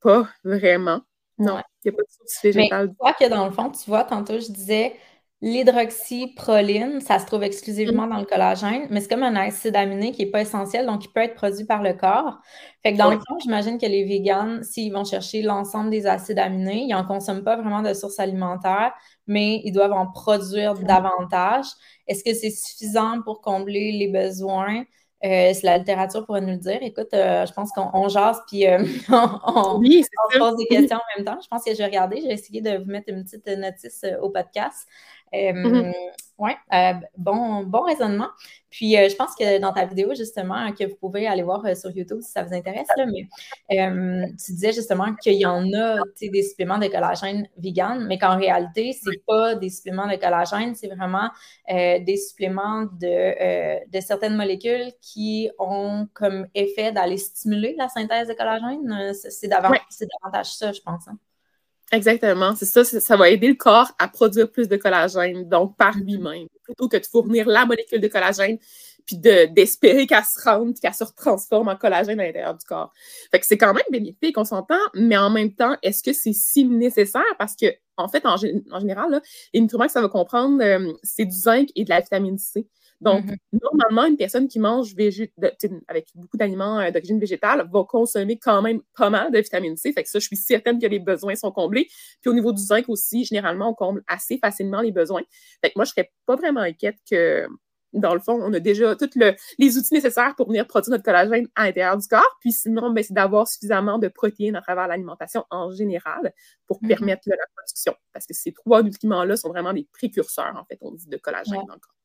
pas 0.00 0.28
vraiment. 0.42 1.02
Non, 1.38 1.62
il 1.84 1.90
n'y 1.90 1.94
a 1.94 1.96
pas 1.96 2.02
de 2.02 2.10
source 2.10 2.42
végétale. 2.42 2.88
Mais 2.88 2.94
toi 2.94 3.12
que 3.12 3.28
dans 3.28 3.46
le 3.46 3.52
fond, 3.52 3.70
tu 3.70 3.88
vois, 3.88 4.02
tantôt 4.02 4.40
je 4.40 4.50
disais 4.50 4.96
L'hydroxyproline, 5.40 7.00
ça 7.00 7.20
se 7.20 7.26
trouve 7.26 7.44
exclusivement 7.44 8.06
mm. 8.06 8.10
dans 8.10 8.18
le 8.18 8.24
collagène, 8.24 8.88
mais 8.90 9.00
c'est 9.00 9.08
comme 9.08 9.22
un 9.22 9.36
acide 9.36 9.76
aminé 9.76 10.10
qui 10.10 10.24
n'est 10.24 10.30
pas 10.30 10.40
essentiel, 10.40 10.84
donc 10.84 11.04
il 11.04 11.12
peut 11.12 11.20
être 11.20 11.36
produit 11.36 11.64
par 11.64 11.80
le 11.80 11.92
corps. 11.92 12.40
Fait 12.82 12.92
que 12.92 12.98
dans 12.98 13.10
le 13.10 13.18
fond, 13.18 13.38
j'imagine 13.40 13.78
que 13.78 13.86
les 13.86 14.04
végans, 14.04 14.58
s'ils 14.62 14.92
vont 14.92 15.04
chercher 15.04 15.42
l'ensemble 15.42 15.90
des 15.90 16.06
acides 16.06 16.40
aminés, 16.40 16.82
ils 16.82 16.92
n'en 16.92 17.04
consomment 17.04 17.44
pas 17.44 17.54
vraiment 17.54 17.82
de 17.82 17.94
source 17.94 18.18
alimentaire, 18.18 18.92
mais 19.28 19.60
ils 19.64 19.70
doivent 19.70 19.92
en 19.92 20.10
produire 20.10 20.74
davantage. 20.74 21.66
Est-ce 22.08 22.24
que 22.24 22.34
c'est 22.34 22.50
suffisant 22.50 23.22
pour 23.22 23.40
combler 23.40 23.92
les 23.92 24.08
besoins? 24.08 24.82
Euh, 25.24 25.52
si 25.52 25.66
la 25.66 25.78
littérature 25.78 26.24
pourrait 26.24 26.40
nous 26.40 26.52
le 26.52 26.58
dire. 26.58 26.78
Écoute, 26.80 27.12
euh, 27.12 27.44
je 27.44 27.52
pense 27.52 27.72
qu'on 27.72 28.08
jase 28.08 28.40
puis 28.46 28.68
euh, 28.68 28.84
on, 29.08 29.80
pose 29.80 30.56
des 30.56 30.66
questions 30.66 30.96
en 30.96 31.16
même 31.16 31.24
temps. 31.24 31.40
Je 31.42 31.48
pense 31.48 31.64
que 31.64 31.72
je 31.72 31.78
vais 31.78 31.86
regarder. 31.86 32.20
J'ai 32.20 32.32
essayé 32.32 32.60
de 32.60 32.78
vous 32.78 32.90
mettre 32.90 33.08
une 33.08 33.24
petite 33.24 33.46
notice 33.46 34.04
au 34.22 34.30
podcast. 34.30 34.86
Mm-hmm. 35.32 35.92
Oui, 36.38 36.52
bon, 37.16 37.64
bon 37.64 37.82
raisonnement. 37.82 38.28
Puis, 38.70 38.92
je 38.92 39.16
pense 39.16 39.34
que 39.34 39.58
dans 39.60 39.72
ta 39.72 39.86
vidéo, 39.86 40.14
justement, 40.14 40.72
que 40.72 40.84
vous 40.84 40.94
pouvez 40.96 41.26
aller 41.26 41.42
voir 41.42 41.64
sur 41.76 41.90
YouTube 41.90 42.20
si 42.20 42.30
ça 42.30 42.44
vous 42.44 42.54
intéresse, 42.54 42.86
mais 42.96 43.28
tu 43.68 44.52
disais 44.52 44.72
justement 44.72 45.14
qu'il 45.16 45.34
y 45.34 45.46
en 45.46 45.64
a 45.72 45.96
des 46.20 46.42
suppléments 46.42 46.78
de 46.78 46.86
collagène 46.86 47.48
vegan, 47.56 48.06
mais 48.06 48.18
qu'en 48.18 48.36
réalité, 48.36 48.92
ce 48.92 49.10
n'est 49.10 49.22
pas 49.26 49.56
des 49.56 49.68
suppléments 49.68 50.06
de 50.06 50.16
collagène, 50.16 50.74
c'est 50.76 50.88
vraiment 50.88 51.28
des 51.68 52.16
suppléments 52.16 52.84
de, 52.84 53.90
de, 53.90 54.00
certaines 54.00 54.36
molécules 54.36 54.92
qui 55.00 55.50
ont 55.58 56.06
comme 56.14 56.46
effet 56.54 56.92
d'aller 56.92 57.16
stimuler 57.16 57.74
la 57.76 57.88
synthèse 57.88 58.28
de 58.28 58.34
collagène. 58.34 59.12
C'est 59.14 59.48
davantage, 59.48 60.52
ça, 60.54 60.72
je 60.72 60.80
pense. 60.82 61.08
Hein. 61.08 61.18
Exactement, 61.90 62.54
c'est 62.54 62.66
ça, 62.66 62.84
ça 62.84 63.16
va 63.16 63.30
aider 63.30 63.48
le 63.48 63.54
corps 63.54 63.90
à 63.98 64.08
produire 64.08 64.50
plus 64.50 64.68
de 64.68 64.76
collagène, 64.76 65.48
donc 65.48 65.76
par 65.76 65.96
mm-hmm. 65.96 66.04
lui-même, 66.04 66.48
plutôt 66.62 66.86
que 66.88 66.98
de 66.98 67.06
fournir 67.06 67.48
la 67.48 67.64
molécule 67.64 68.00
de 68.00 68.08
collagène, 68.08 68.58
puis 69.08 69.16
d'espérer 69.16 70.06
qu'elle 70.06 70.22
se 70.22 70.38
rende, 70.44 70.78
qu'elle 70.78 70.92
se 70.92 71.04
transforme 71.16 71.68
en 71.68 71.76
collagène 71.76 72.20
à 72.20 72.26
l'intérieur 72.26 72.54
du 72.54 72.64
corps. 72.66 72.92
Fait 73.30 73.40
que 73.40 73.46
c'est 73.46 73.56
quand 73.56 73.72
même 73.72 73.84
bénéfique, 73.90 74.36
on 74.36 74.44
s'entend, 74.44 74.76
mais 74.92 75.16
en 75.16 75.30
même 75.30 75.54
temps, 75.54 75.78
est-ce 75.82 76.02
que 76.02 76.12
c'est 76.12 76.34
si 76.34 76.66
nécessaire? 76.66 77.22
Parce 77.38 77.56
que, 77.56 77.66
en 77.96 78.08
fait, 78.08 78.26
en, 78.26 78.36
général, 78.36 79.10
là, 79.10 79.22
les 79.54 79.62
nutriments 79.62 79.86
que 79.86 79.92
ça 79.92 80.02
va 80.02 80.10
comprendre, 80.10 80.62
euh, 80.62 80.92
c'est 81.02 81.24
du 81.24 81.34
zinc 81.34 81.70
et 81.74 81.84
de 81.84 81.88
la 81.88 82.00
vitamine 82.00 82.36
C. 82.36 82.68
Donc, 83.00 83.26
mm-hmm. 83.26 83.60
normalement, 83.62 84.06
une 84.06 84.16
personne 84.16 84.48
qui 84.48 84.58
mange 84.58 84.94
avec 85.88 86.08
beaucoup 86.14 86.36
d'aliments 86.36 86.80
euh, 86.80 86.90
d'origine 86.90 87.20
végétale 87.20 87.68
va 87.72 87.84
consommer 87.84 88.38
quand 88.38 88.60
même 88.60 88.80
pas 88.96 89.10
mal 89.10 89.30
de 89.30 89.38
vitamine 89.38 89.76
C. 89.76 89.92
Fait 89.92 90.02
que 90.02 90.10
ça, 90.10 90.18
je 90.18 90.26
suis 90.26 90.36
certaine 90.36 90.80
que 90.80 90.86
les 90.86 90.98
besoins 90.98 91.36
sont 91.36 91.52
comblés. 91.52 91.86
Puis 92.20 92.30
au 92.30 92.32
niveau 92.32 92.52
du 92.52 92.62
zinc 92.62 92.88
aussi, 92.88 93.24
généralement, 93.24 93.70
on 93.70 93.74
comble 93.74 94.02
assez 94.08 94.38
facilement 94.38 94.80
les 94.80 94.92
besoins. 94.92 95.22
Fait 95.62 95.70
que 95.70 95.74
moi, 95.76 95.84
je 95.84 95.90
serais 95.90 96.12
pas 96.26 96.34
vraiment 96.34 96.60
inquiète 96.60 96.96
que, 97.08 97.46
dans 97.92 98.14
le 98.14 98.20
fond, 98.20 98.38
on 98.42 98.52
a 98.52 98.58
déjà 98.58 98.96
tous 98.96 99.10
les 99.58 99.78
outils 99.78 99.94
nécessaires 99.94 100.34
pour 100.36 100.48
venir 100.48 100.66
produire 100.66 100.90
notre 100.90 101.04
collagène 101.04 101.46
à 101.54 101.66
l'intérieur 101.66 101.96
du 101.96 102.08
corps. 102.08 102.36
Puis 102.40 102.52
sinon, 102.52 102.90
ben, 102.90 103.04
c'est 103.04 103.14
d'avoir 103.14 103.46
suffisamment 103.46 103.98
de 103.98 104.08
protéines 104.08 104.56
à 104.56 104.60
travers 104.60 104.88
l'alimentation 104.88 105.44
en 105.50 105.70
général 105.70 106.32
pour 106.66 106.82
mm-hmm. 106.82 106.88
permettre 106.88 107.22
la 107.26 107.36
production. 107.54 107.94
Parce 108.12 108.26
que 108.26 108.34
ces 108.34 108.52
trois 108.52 108.82
nutriments-là 108.82 109.36
sont 109.36 109.50
vraiment 109.50 109.72
des 109.72 109.86
précurseurs, 109.92 110.56
en 110.56 110.64
fait, 110.64 110.78
on 110.80 110.90
dit, 110.90 111.06
de 111.06 111.16
collagène 111.16 111.62
dans 111.68 111.74
le 111.74 111.80
corps. 111.80 111.97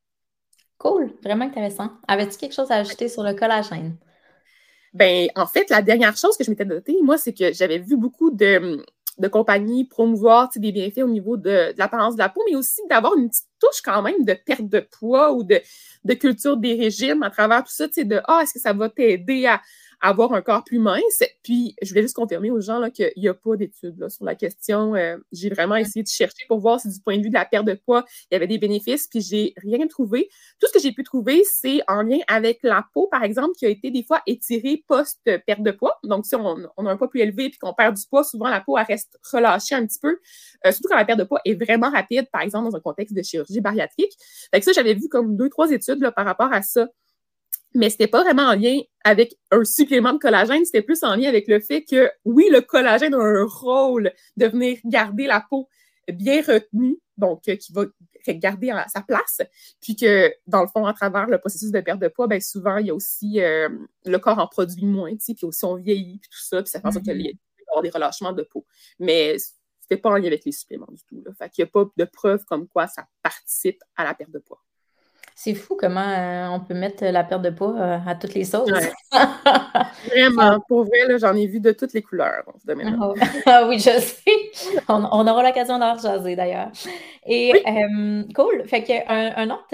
Cool, 0.83 1.13
vraiment 1.23 1.45
intéressant. 1.45 1.91
Avais-tu 2.09 2.37
quelque 2.37 2.53
chose 2.53 2.69
à 2.69 2.75
ajouter 2.75 3.07
sur 3.07 3.23
le 3.23 3.33
collagène? 3.33 3.95
Ben, 4.93 5.29
en 5.37 5.47
fait, 5.47 5.69
la 5.69 5.81
dernière 5.81 6.17
chose 6.17 6.35
que 6.35 6.43
je 6.43 6.49
m'étais 6.49 6.65
notée, 6.65 6.97
moi, 7.01 7.17
c'est 7.17 7.31
que 7.31 7.53
j'avais 7.53 7.79
vu 7.79 7.95
beaucoup 7.95 8.31
de, 8.31 8.83
compagnies 9.31 9.85
promouvoir 9.85 10.49
des 10.53 10.73
bienfaits 10.73 11.03
au 11.03 11.07
niveau 11.07 11.37
de, 11.37 11.73
l'apparence 11.77 12.15
de 12.15 12.19
la 12.19 12.27
peau, 12.27 12.41
mais 12.49 12.57
aussi 12.57 12.81
d'avoir 12.89 13.15
une 13.15 13.29
petite 13.29 13.47
touche 13.61 13.81
quand 13.81 14.01
même 14.01 14.25
de 14.25 14.33
perte 14.33 14.67
de 14.67 14.81
poids 14.81 15.31
ou 15.31 15.45
de, 15.45 15.61
de 16.03 16.13
culture 16.15 16.57
des 16.57 16.73
régimes 16.75 17.23
à 17.23 17.29
travers 17.29 17.63
tout 17.63 17.71
ça, 17.71 17.87
de 17.87 18.21
Ah, 18.25 18.41
est-ce 18.43 18.53
que 18.53 18.59
ça 18.59 18.73
va 18.73 18.89
t'aider 18.89 19.45
à, 19.45 19.61
avoir 20.03 20.33
un 20.33 20.41
corps 20.41 20.63
plus 20.65 20.79
mince. 20.79 21.23
Puis, 21.43 21.75
je 21.81 21.89
voulais 21.89 22.01
juste 22.01 22.15
confirmer 22.15 22.51
aux 22.51 22.59
gens 22.59 22.89
qu'il 22.91 23.11
n'y 23.15 23.29
a 23.29 23.33
pas 23.33 23.55
d'études 23.55 24.09
sur 24.09 24.25
la 24.25 24.35
question. 24.35 24.95
Euh, 24.95 25.17
j'ai 25.31 25.49
vraiment 25.49 25.77
essayé 25.77 26.03
de 26.03 26.09
chercher 26.09 26.45
pour 26.47 26.59
voir 26.59 26.79
si 26.79 26.89
du 26.89 26.99
point 26.99 27.17
de 27.17 27.23
vue 27.23 27.29
de 27.29 27.33
la 27.33 27.45
perte 27.45 27.65
de 27.65 27.73
poids, 27.73 28.03
il 28.29 28.33
y 28.33 28.35
avait 28.35 28.47
des 28.47 28.57
bénéfices, 28.57 29.07
puis 29.07 29.21
j'ai 29.21 29.53
rien 29.57 29.87
trouvé. 29.87 30.29
Tout 30.59 30.67
ce 30.67 30.73
que 30.73 30.79
j'ai 30.79 30.91
pu 30.91 31.03
trouver, 31.03 31.43
c'est 31.45 31.79
en 31.87 32.01
lien 32.01 32.19
avec 32.27 32.59
la 32.63 32.85
peau, 32.93 33.07
par 33.07 33.23
exemple, 33.23 33.55
qui 33.57 33.65
a 33.65 33.69
été 33.69 33.91
des 33.91 34.03
fois 34.03 34.21
étirée 34.27 34.83
post-perte 34.87 35.63
de 35.63 35.71
poids. 35.71 35.97
Donc, 36.03 36.25
si 36.25 36.35
on, 36.35 36.57
a 36.57 36.91
un 36.91 36.97
poids 36.97 37.09
plus 37.09 37.21
élevé 37.21 37.49
puis 37.49 37.57
qu'on 37.59 37.73
perd 37.73 37.95
du 37.95 38.03
poids, 38.05 38.25
souvent 38.25 38.49
la 38.49 38.59
peau, 38.59 38.77
elle 38.77 38.85
reste 38.85 39.17
relâchée 39.31 39.75
un 39.75 39.85
petit 39.85 39.99
peu, 39.99 40.19
euh, 40.65 40.71
surtout 40.73 40.89
quand 40.89 40.97
la 40.97 41.05
perte 41.05 41.19
de 41.19 41.23
poids 41.23 41.39
est 41.45 41.55
vraiment 41.55 41.89
rapide, 41.89 42.27
par 42.29 42.41
exemple, 42.41 42.69
dans 42.69 42.75
un 42.75 42.81
contexte 42.81 43.15
de 43.15 43.21
chirurgie 43.21 43.61
bariatrique. 43.61 44.11
Fait 44.51 44.59
que 44.59 44.65
ça, 44.65 44.73
j'avais 44.73 44.95
vu 44.95 45.07
comme 45.07 45.37
deux, 45.37 45.47
trois 45.47 45.71
études 45.71 46.01
là, 46.01 46.11
par 46.11 46.25
rapport 46.25 46.51
à 46.51 46.61
ça 46.61 46.89
mais 47.75 47.89
c'était 47.89 48.07
pas 48.07 48.23
vraiment 48.23 48.43
en 48.43 48.55
lien 48.55 48.79
avec 49.03 49.35
un 49.51 49.63
supplément 49.63 50.13
de 50.13 50.19
collagène, 50.19 50.65
c'était 50.65 50.81
plus 50.81 51.03
en 51.03 51.15
lien 51.15 51.27
avec 51.27 51.47
le 51.47 51.59
fait 51.59 51.83
que, 51.83 52.11
oui, 52.25 52.47
le 52.51 52.61
collagène 52.61 53.13
a 53.13 53.19
un 53.19 53.45
rôle 53.45 54.11
de 54.37 54.45
venir 54.47 54.77
garder 54.85 55.25
la 55.25 55.45
peau 55.47 55.67
bien 56.07 56.41
retenue, 56.41 56.97
donc 57.17 57.47
euh, 57.47 57.55
qui 57.55 57.73
va 57.73 57.85
garder 58.27 58.73
sa 58.87 59.01
place, 59.01 59.41
puis 59.81 59.95
que, 59.95 60.33
dans 60.47 60.61
le 60.61 60.67
fond, 60.67 60.85
à 60.85 60.93
travers 60.93 61.27
le 61.27 61.37
processus 61.39 61.71
de 61.71 61.81
perte 61.81 61.99
de 61.99 62.07
poids, 62.07 62.27
ben 62.27 62.39
souvent, 62.39 62.77
il 62.77 62.87
y 62.87 62.89
a 62.89 62.95
aussi, 62.95 63.41
euh, 63.41 63.69
le 64.05 64.17
corps 64.17 64.39
en 64.39 64.47
produit 64.47 64.85
moins, 64.85 65.15
puis 65.15 65.37
aussi 65.43 65.65
on 65.65 65.75
vieillit, 65.75 66.19
puis 66.19 66.29
tout 66.29 66.41
ça, 66.41 66.61
puis 66.61 66.69
ça 66.69 66.79
fait 66.79 66.87
en 66.87 66.91
sorte 66.91 67.05
qu'il 67.05 67.21
y 67.21 67.29
a 67.29 67.81
des 67.81 67.89
relâchements 67.89 68.33
de 68.33 68.43
peau. 68.43 68.65
Mais 68.99 69.37
c'était 69.81 69.97
pas 69.97 70.09
en 70.11 70.15
lien 70.15 70.27
avec 70.27 70.45
les 70.45 70.51
suppléments 70.51 70.87
du 70.91 71.03
tout. 71.03 71.21
Là. 71.25 71.31
Fait 71.37 71.49
qu'il 71.49 71.63
n'y 71.63 71.69
a 71.69 71.71
pas 71.71 71.85
de 71.97 72.05
preuve 72.05 72.45
comme 72.45 72.67
quoi 72.67 72.87
ça 72.87 73.05
participe 73.21 73.81
à 73.95 74.03
la 74.03 74.13
perte 74.13 74.31
de 74.31 74.39
poids. 74.39 74.63
C'est 75.35 75.55
fou 75.55 75.75
comment 75.79 76.07
euh, 76.07 76.47
on 76.49 76.59
peut 76.59 76.73
mettre 76.73 77.03
la 77.05 77.23
perte 77.23 77.41
de 77.41 77.49
poids 77.49 77.75
euh, 77.75 77.97
à 78.05 78.15
toutes 78.15 78.33
les 78.33 78.43
sauces. 78.43 78.69
Vraiment, 80.07 80.59
pour 80.67 80.85
vrai, 80.85 81.17
j'en 81.17 81.35
ai 81.35 81.47
vu 81.47 81.59
de 81.59 81.71
toutes 81.71 81.93
les 81.93 82.01
couleurs 82.01 82.43
dans 82.45 82.57
ce 82.59 82.65
domaine 82.65 82.97
ah, 83.01 83.13
ah, 83.47 83.67
oui, 83.67 83.79
je 83.79 83.99
sais. 83.99 84.83
On, 84.87 85.27
aura 85.27 85.43
l'occasion 85.43 85.79
d'en 85.79 85.97
jaser 85.97 86.35
d'ailleurs. 86.35 86.71
Et 87.25 87.53
euh, 87.67 88.23
cool. 88.35 88.63
Fait 88.67 88.83
qu'un 88.83 89.33
un 89.35 89.49
autre 89.49 89.65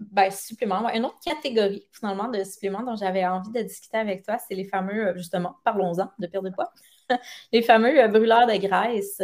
ben, 0.00 0.30
supplément, 0.30 0.88
une 0.94 1.04
autre 1.04 1.18
catégorie 1.24 1.84
finalement 1.90 2.28
de 2.28 2.44
suppléments 2.44 2.82
dont 2.82 2.96
j'avais 2.96 3.26
envie 3.26 3.50
de 3.50 3.62
discuter 3.62 3.98
avec 3.98 4.24
toi, 4.24 4.38
c'est 4.38 4.54
les 4.54 4.64
fameux, 4.64 5.14
justement, 5.16 5.56
parlons-en 5.64 6.10
de 6.18 6.26
perte 6.26 6.44
de 6.44 6.50
poids, 6.50 6.72
les 7.52 7.62
fameux 7.62 8.06
brûleurs 8.08 8.46
de 8.46 8.56
graisse. 8.56 9.20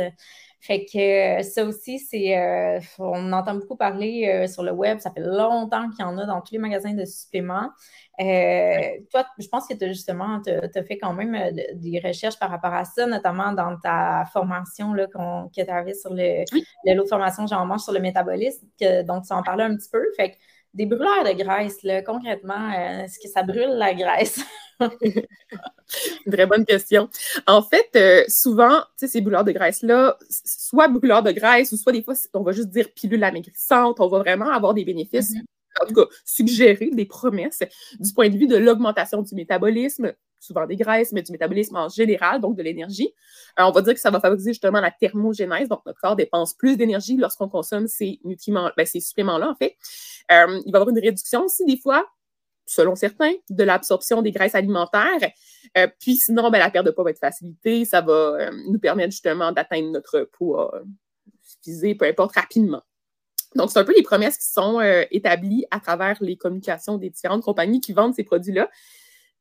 Fait 0.61 0.85
que 0.85 1.39
euh, 1.39 1.43
ça 1.43 1.65
aussi, 1.65 2.01
c'est 2.01 2.37
euh, 2.37 2.81
on 2.99 3.33
entend 3.33 3.55
beaucoup 3.55 3.77
parler 3.77 4.29
euh, 4.29 4.47
sur 4.49 4.65
le 4.65 4.73
web. 4.73 4.99
Ça 4.99 5.11
fait 5.13 5.21
longtemps 5.21 5.89
qu'il 5.91 6.01
y 6.01 6.03
en 6.03 6.19
a 6.19 6.27
dans 6.27 6.41
tous 6.41 6.53
les 6.53 6.59
magasins 6.59 6.95
de 6.95 7.05
suppléments. 7.05 7.71
toi, 8.19 9.25
je 9.39 9.47
pense 9.47 9.69
que 9.69 9.75
tu 9.75 9.85
as 9.85 9.89
justement 9.89 10.43
as 10.45 10.83
fait 10.83 10.99
quand 10.99 11.13
même 11.13 11.55
des 11.75 12.01
recherches 12.05 12.39
par 12.41 12.51
rapport 12.51 12.75
à 12.75 12.85
ça, 12.85 13.07
notamment 13.07 13.53
dans 13.53 13.79
ta 13.79 14.25
formation 14.33 14.93
là, 14.95 15.07
que 15.07 15.63
tu 15.65 15.71
avais 15.71 15.95
sur 15.95 16.13
le, 16.13 16.45
l'autre 16.93 17.09
formation 17.09 17.47
J'en 17.47 17.65
mange 17.65 17.83
sur 17.83 17.93
le 17.93 18.01
métabolisme. 18.01 18.67
donc, 19.07 19.27
tu 19.27 19.33
en 19.33 19.43
parlais 19.45 19.65
un 19.65 19.77
petit 19.77 19.91
peu. 19.91 20.05
Fait 20.17 20.33
que 20.33 20.37
des 20.75 20.87
brûleurs 20.87 21.25
de 21.25 21.33
graisse, 21.33 21.83
là, 21.83 22.03
concrètement, 22.03 22.71
est-ce 22.73 23.19
que 23.19 23.29
ça 23.29 23.43
brûle 23.43 23.77
la 23.77 23.95
graisse? 23.95 24.41
Une 24.81 26.33
très 26.33 26.47
bonne 26.47 26.65
question. 26.65 27.09
En 27.47 27.63
fait, 27.63 27.91
euh, 27.97 28.25
souvent, 28.29 28.83
ces 28.97 29.21
brûleurs 29.21 29.45
de 29.45 29.53
graisse-là, 29.53 30.17
soit 30.29 30.89
brûleurs 30.89 31.23
de 31.23 31.33
graisse, 31.33 31.73
ou 31.73 31.77
soit 31.77 31.93
des 31.93 32.03
fois, 32.03 32.15
on 32.35 32.43
va 32.43 32.53
juste 32.53 32.69
dire 32.69 32.93
pilule 32.95 33.25
amaigrissante, 33.25 34.01
on 34.01 34.09
va 34.09 34.19
vraiment 34.19 34.51
avoir 34.51 34.75
des 34.75 34.85
bénéfices, 34.85 35.35
mm-hmm. 35.35 35.83
en 35.83 35.87
tout 35.87 35.95
cas, 35.95 36.07
suggérer 36.25 36.91
des 36.93 37.07
promesses 37.07 37.63
du 37.99 38.13
point 38.13 38.29
de 38.29 38.37
vue 38.37 38.47
de 38.47 38.57
l'augmentation 38.57 39.23
du 39.23 39.35
métabolisme, 39.35 40.13
souvent 40.41 40.67
des 40.67 40.77
graisses, 40.77 41.13
mais 41.13 41.23
du 41.23 41.33
métabolisme 41.33 41.77
en 41.77 41.89
général, 41.89 42.41
donc 42.41 42.57
de 42.57 42.63
l'énergie. 42.63 43.13
Euh, 43.59 43.65
on 43.65 43.71
va 43.71 43.83
dire 43.83 43.95
que 43.95 44.01
ça 44.01 44.11
va 44.11 44.21
favoriser 44.21 44.53
justement 44.53 44.81
la 44.81 44.91
thermogénèse, 44.91 45.69
donc 45.69 45.81
notre 45.87 46.01
corps 46.01 46.17
dépense 46.17 46.55
plus 46.55 46.77
d'énergie 46.77 47.17
lorsqu'on 47.17 47.49
consomme 47.49 47.87
ces 47.87 48.21
nutriments, 48.25 48.71
ben, 48.77 48.87
ces 48.87 49.01
suppléments-là, 49.01 49.51
en 49.51 49.55
fait. 49.55 49.77
Euh, 50.33 50.61
il 50.65 50.73
va 50.73 50.79
y 50.79 50.81
avoir 50.81 50.89
une 50.89 50.99
réduction 50.99 51.45
aussi, 51.45 51.65
des 51.65 51.79
fois, 51.79 52.07
selon 52.67 52.95
certains, 52.95 53.33
de 53.49 53.65
l'absorption 53.65 54.23
des 54.23 54.31
graisses 54.31 54.55
alimentaires. 54.55 55.31
Euh, 55.77 55.89
puis 55.99 56.17
sinon, 56.17 56.51
ben, 56.51 56.59
la 56.59 56.71
perte 56.71 56.87
de 56.87 56.91
poids 56.91 57.05
va 57.05 57.11
être 57.11 57.19
facilitée. 57.19 57.85
Ça 57.85 58.01
va 58.01 58.51
nous 58.69 58.79
permettre 58.79 59.11
justement 59.11 59.53
d'atteindre 59.53 59.91
notre 59.91 60.29
poids 60.33 60.75
euh, 60.75 61.95
peu 61.99 62.07
importe, 62.07 62.35
rapidement. 62.37 62.83
Donc, 63.55 63.71
c'est 63.71 63.79
un 63.79 63.85
peu 63.85 63.95
les 63.97 64.03
promesses 64.03 64.37
qui 64.37 64.47
sont 64.47 64.81
établies 65.11 65.65
à 65.71 65.81
travers 65.81 66.19
les 66.21 66.37
communications 66.37 66.99
des 66.99 67.09
différentes 67.09 67.43
compagnies 67.43 67.81
qui 67.81 67.95
vendent 67.95 68.15
ces 68.15 68.23
produits-là. 68.23 68.69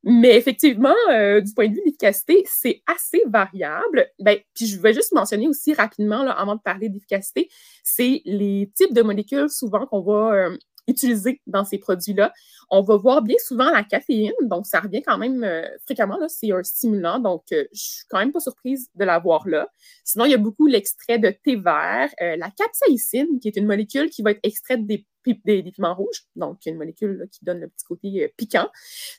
Mais 0.09 0.37
effectivement, 0.37 0.95
du 1.09 1.53
point 1.53 1.67
de 1.67 1.73
vue 1.73 1.79
de 1.81 1.85
l'efficacité, 1.85 2.43
c'est 2.47 2.81
assez 2.87 3.21
variable. 3.27 4.07
Ben, 4.19 4.37
puis 4.55 4.65
je 4.65 4.79
vais 4.79 4.93
juste 4.93 5.11
mentionner 5.11 5.47
aussi 5.49 5.73
rapidement, 5.73 6.23
là, 6.23 6.31
avant 6.31 6.55
de 6.55 6.61
parler 6.61 6.87
d'efficacité, 6.87 7.49
c'est 7.83 8.21
les 8.23 8.71
types 8.73 8.93
de 8.93 9.01
molécules 9.01 9.49
souvent 9.49 9.85
qu'on 9.85 10.01
va 10.01 10.49
utilisé 10.87 11.41
dans 11.45 11.65
ces 11.65 11.77
produits-là. 11.77 12.33
On 12.69 12.81
va 12.81 12.97
voir 12.97 13.21
bien 13.21 13.35
souvent 13.39 13.69
la 13.71 13.83
caféine, 13.83 14.33
donc 14.41 14.65
ça 14.65 14.79
revient 14.79 15.01
quand 15.01 15.17
même 15.17 15.43
euh, 15.43 15.67
fréquemment, 15.83 16.17
c'est 16.27 16.51
un 16.51 16.63
stimulant, 16.63 17.19
donc 17.19 17.43
euh, 17.51 17.65
je 17.73 17.79
suis 17.79 18.05
quand 18.09 18.19
même 18.19 18.31
pas 18.31 18.39
surprise 18.39 18.89
de 18.95 19.05
l'avoir 19.05 19.47
là. 19.47 19.69
Sinon, 20.03 20.25
il 20.25 20.31
y 20.31 20.33
a 20.33 20.37
beaucoup 20.37 20.67
l'extrait 20.67 21.19
de 21.19 21.29
thé 21.29 21.55
vert, 21.55 22.09
euh, 22.21 22.35
la 22.37 22.49
capsaïcine, 22.49 23.39
qui 23.39 23.47
est 23.47 23.57
une 23.57 23.67
molécule 23.67 24.09
qui 24.09 24.21
va 24.21 24.31
être 24.31 24.39
extraite 24.43 24.85
des, 24.85 25.05
des, 25.45 25.63
piments 25.63 25.95
rouges, 25.95 26.25
donc 26.35 26.59
une 26.65 26.77
molécule 26.77 27.27
qui 27.31 27.43
donne 27.43 27.59
le 27.59 27.67
petit 27.67 27.85
côté 27.85 28.33
piquant. 28.37 28.69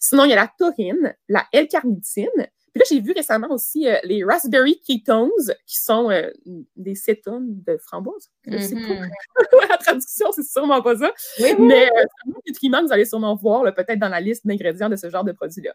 Sinon, 0.01 0.25
il 0.25 0.31
y 0.31 0.33
a 0.33 0.37
la 0.37 0.53
taurine, 0.59 1.15
la 1.29 1.47
L-carnitine, 1.53 2.49
puis 2.73 2.81
là, 2.81 2.85
j'ai 2.91 3.01
vu 3.01 3.13
récemment 3.13 3.51
aussi 3.51 3.89
euh, 3.89 3.97
les 4.05 4.25
Raspberry 4.25 4.81
Ketones, 4.81 5.31
qui 5.67 5.79
sont 5.79 6.11
euh, 6.11 6.31
des 6.77 6.95
cétones 6.95 7.63
de 7.67 7.79
framboise. 7.79 8.31
Je 8.47 8.59
sais 8.59 8.75
pas. 8.75 8.81
Mm-hmm. 8.81 9.69
la 9.71 9.77
traduction, 9.79 10.33
c'est 10.33 10.45
sûrement 10.47 10.83
pas 10.83 10.97
ça. 10.97 11.13
Mais 11.59 11.87
euh, 11.87 11.91
c'est 11.95 12.31
un 12.31 12.41
nutriment 12.47 12.81
que 12.81 12.87
vous 12.87 12.93
allez 12.93 13.07
sûrement 13.07 13.37
voir, 13.37 13.63
peut-être 13.75 13.99
dans 13.99 14.09
la 14.09 14.21
liste 14.21 14.47
d'ingrédients 14.47 14.89
de 14.89 14.97
ce 14.97 15.09
genre 15.09 15.25
de 15.25 15.33
produits-là. 15.33 15.73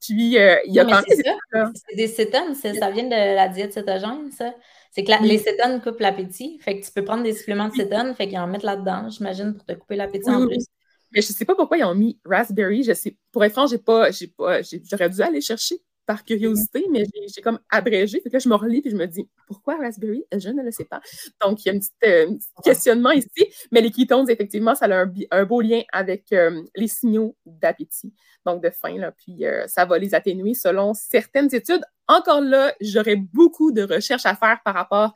Puis, 0.00 0.14
il 0.14 0.72
y 0.72 0.78
a 0.78 0.84
quand 0.84 1.02
même... 1.02 1.72
C'est 1.74 1.96
des 1.96 2.08
cétones, 2.08 2.54
ça 2.54 2.90
vient 2.90 3.04
de 3.04 3.34
la 3.34 3.48
diète 3.48 3.72
cétogène, 3.72 4.30
ça? 4.32 4.54
C'est 4.96 5.04
que 5.04 5.22
les 5.24 5.36
cétones 5.36 5.82
coupent 5.82 6.00
l'appétit. 6.00 6.58
Fait 6.60 6.80
que 6.80 6.86
tu 6.86 6.90
peux 6.90 7.04
prendre 7.04 7.22
des 7.22 7.34
suppléments 7.34 7.68
de 7.68 7.74
cétones, 7.74 8.14
fait 8.14 8.28
qu'ils 8.28 8.38
en 8.38 8.46
mettent 8.46 8.62
là-dedans, 8.62 9.10
j'imagine, 9.10 9.52
pour 9.52 9.66
te 9.66 9.74
couper 9.74 9.94
l'appétit 9.94 10.30
en 10.30 10.46
plus. 10.46 10.64
Mais 11.12 11.20
je 11.20 11.32
ne 11.32 11.34
sais 11.34 11.44
pas 11.44 11.54
pourquoi 11.54 11.76
ils 11.76 11.84
ont 11.84 11.94
mis 11.94 12.18
raspberry. 12.24 12.82
Je 12.82 12.94
sais, 12.94 13.14
pour 13.30 13.44
être 13.44 13.52
franc, 13.52 13.66
j'ai 13.66 13.76
pas, 13.76 14.10
j'ai 14.10 14.28
pas, 14.28 14.62
j'aurais 14.62 15.10
dû 15.10 15.20
aller 15.20 15.42
chercher 15.42 15.76
par 16.06 16.24
curiosité, 16.24 16.86
mais 16.90 17.04
j'ai 17.34 17.42
comme 17.42 17.58
abrégé. 17.70 18.20
Fait 18.20 18.30
que 18.30 18.34
là, 18.34 18.38
je 18.38 18.48
me 18.48 18.54
relis 18.54 18.82
et 18.84 18.90
je 18.90 18.96
me 18.96 19.06
dis 19.06 19.28
pourquoi 19.46 19.76
Raspberry? 19.76 20.24
Je 20.32 20.48
ne 20.50 20.62
le 20.62 20.70
sais 20.70 20.84
pas. 20.84 21.00
Donc, 21.42 21.64
il 21.64 21.68
y 21.68 21.72
a 21.72 21.74
un 21.74 21.78
petit, 21.78 21.90
euh, 22.04 22.30
questionnement 22.64 23.10
ici. 23.10 23.28
Mais 23.72 23.80
les 23.80 23.90
ketones, 23.90 24.30
effectivement, 24.30 24.74
ça 24.74 24.86
a 24.86 25.04
un, 25.32 25.44
beau 25.44 25.60
lien 25.60 25.82
avec 25.92 26.32
euh, 26.32 26.62
les 26.76 26.88
signaux 26.88 27.36
d'appétit, 27.44 28.14
donc 28.44 28.62
de 28.62 28.70
faim. 28.70 28.96
Là, 28.98 29.12
puis, 29.12 29.44
euh, 29.44 29.66
ça 29.66 29.84
va 29.84 29.98
les 29.98 30.14
atténuer 30.14 30.54
selon 30.54 30.94
certaines 30.94 31.52
études. 31.54 31.82
Encore 32.08 32.40
là, 32.40 32.72
j'aurais 32.80 33.16
beaucoup 33.16 33.72
de 33.72 33.82
recherches 33.82 34.26
à 34.26 34.36
faire 34.36 34.60
par 34.64 34.74
rapport 34.74 35.12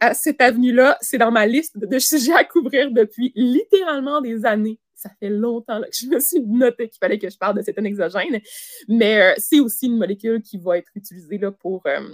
à 0.00 0.14
cette 0.14 0.40
avenue-là. 0.40 0.96
C'est 1.00 1.18
dans 1.18 1.30
ma 1.30 1.46
liste 1.46 1.78
de 1.78 1.98
sujets 1.98 2.32
à 2.32 2.44
couvrir 2.44 2.90
depuis 2.90 3.32
littéralement 3.36 4.20
des 4.22 4.46
années 4.46 4.80
ça 5.02 5.10
fait 5.18 5.28
longtemps 5.28 5.80
que 5.80 5.88
je 5.92 6.06
me 6.06 6.20
suis 6.20 6.40
noté 6.40 6.88
qu'il 6.88 6.98
fallait 6.98 7.18
que 7.18 7.28
je 7.28 7.36
parle 7.36 7.56
de 7.56 7.62
cétone 7.62 7.86
exogène, 7.86 8.40
mais 8.88 9.20
euh, 9.20 9.34
c'est 9.36 9.60
aussi 9.60 9.86
une 9.86 9.98
molécule 9.98 10.42
qui 10.42 10.58
va 10.58 10.78
être 10.78 10.90
utilisée 10.94 11.38
là, 11.38 11.50
pour, 11.50 11.82
euh, 11.86 12.08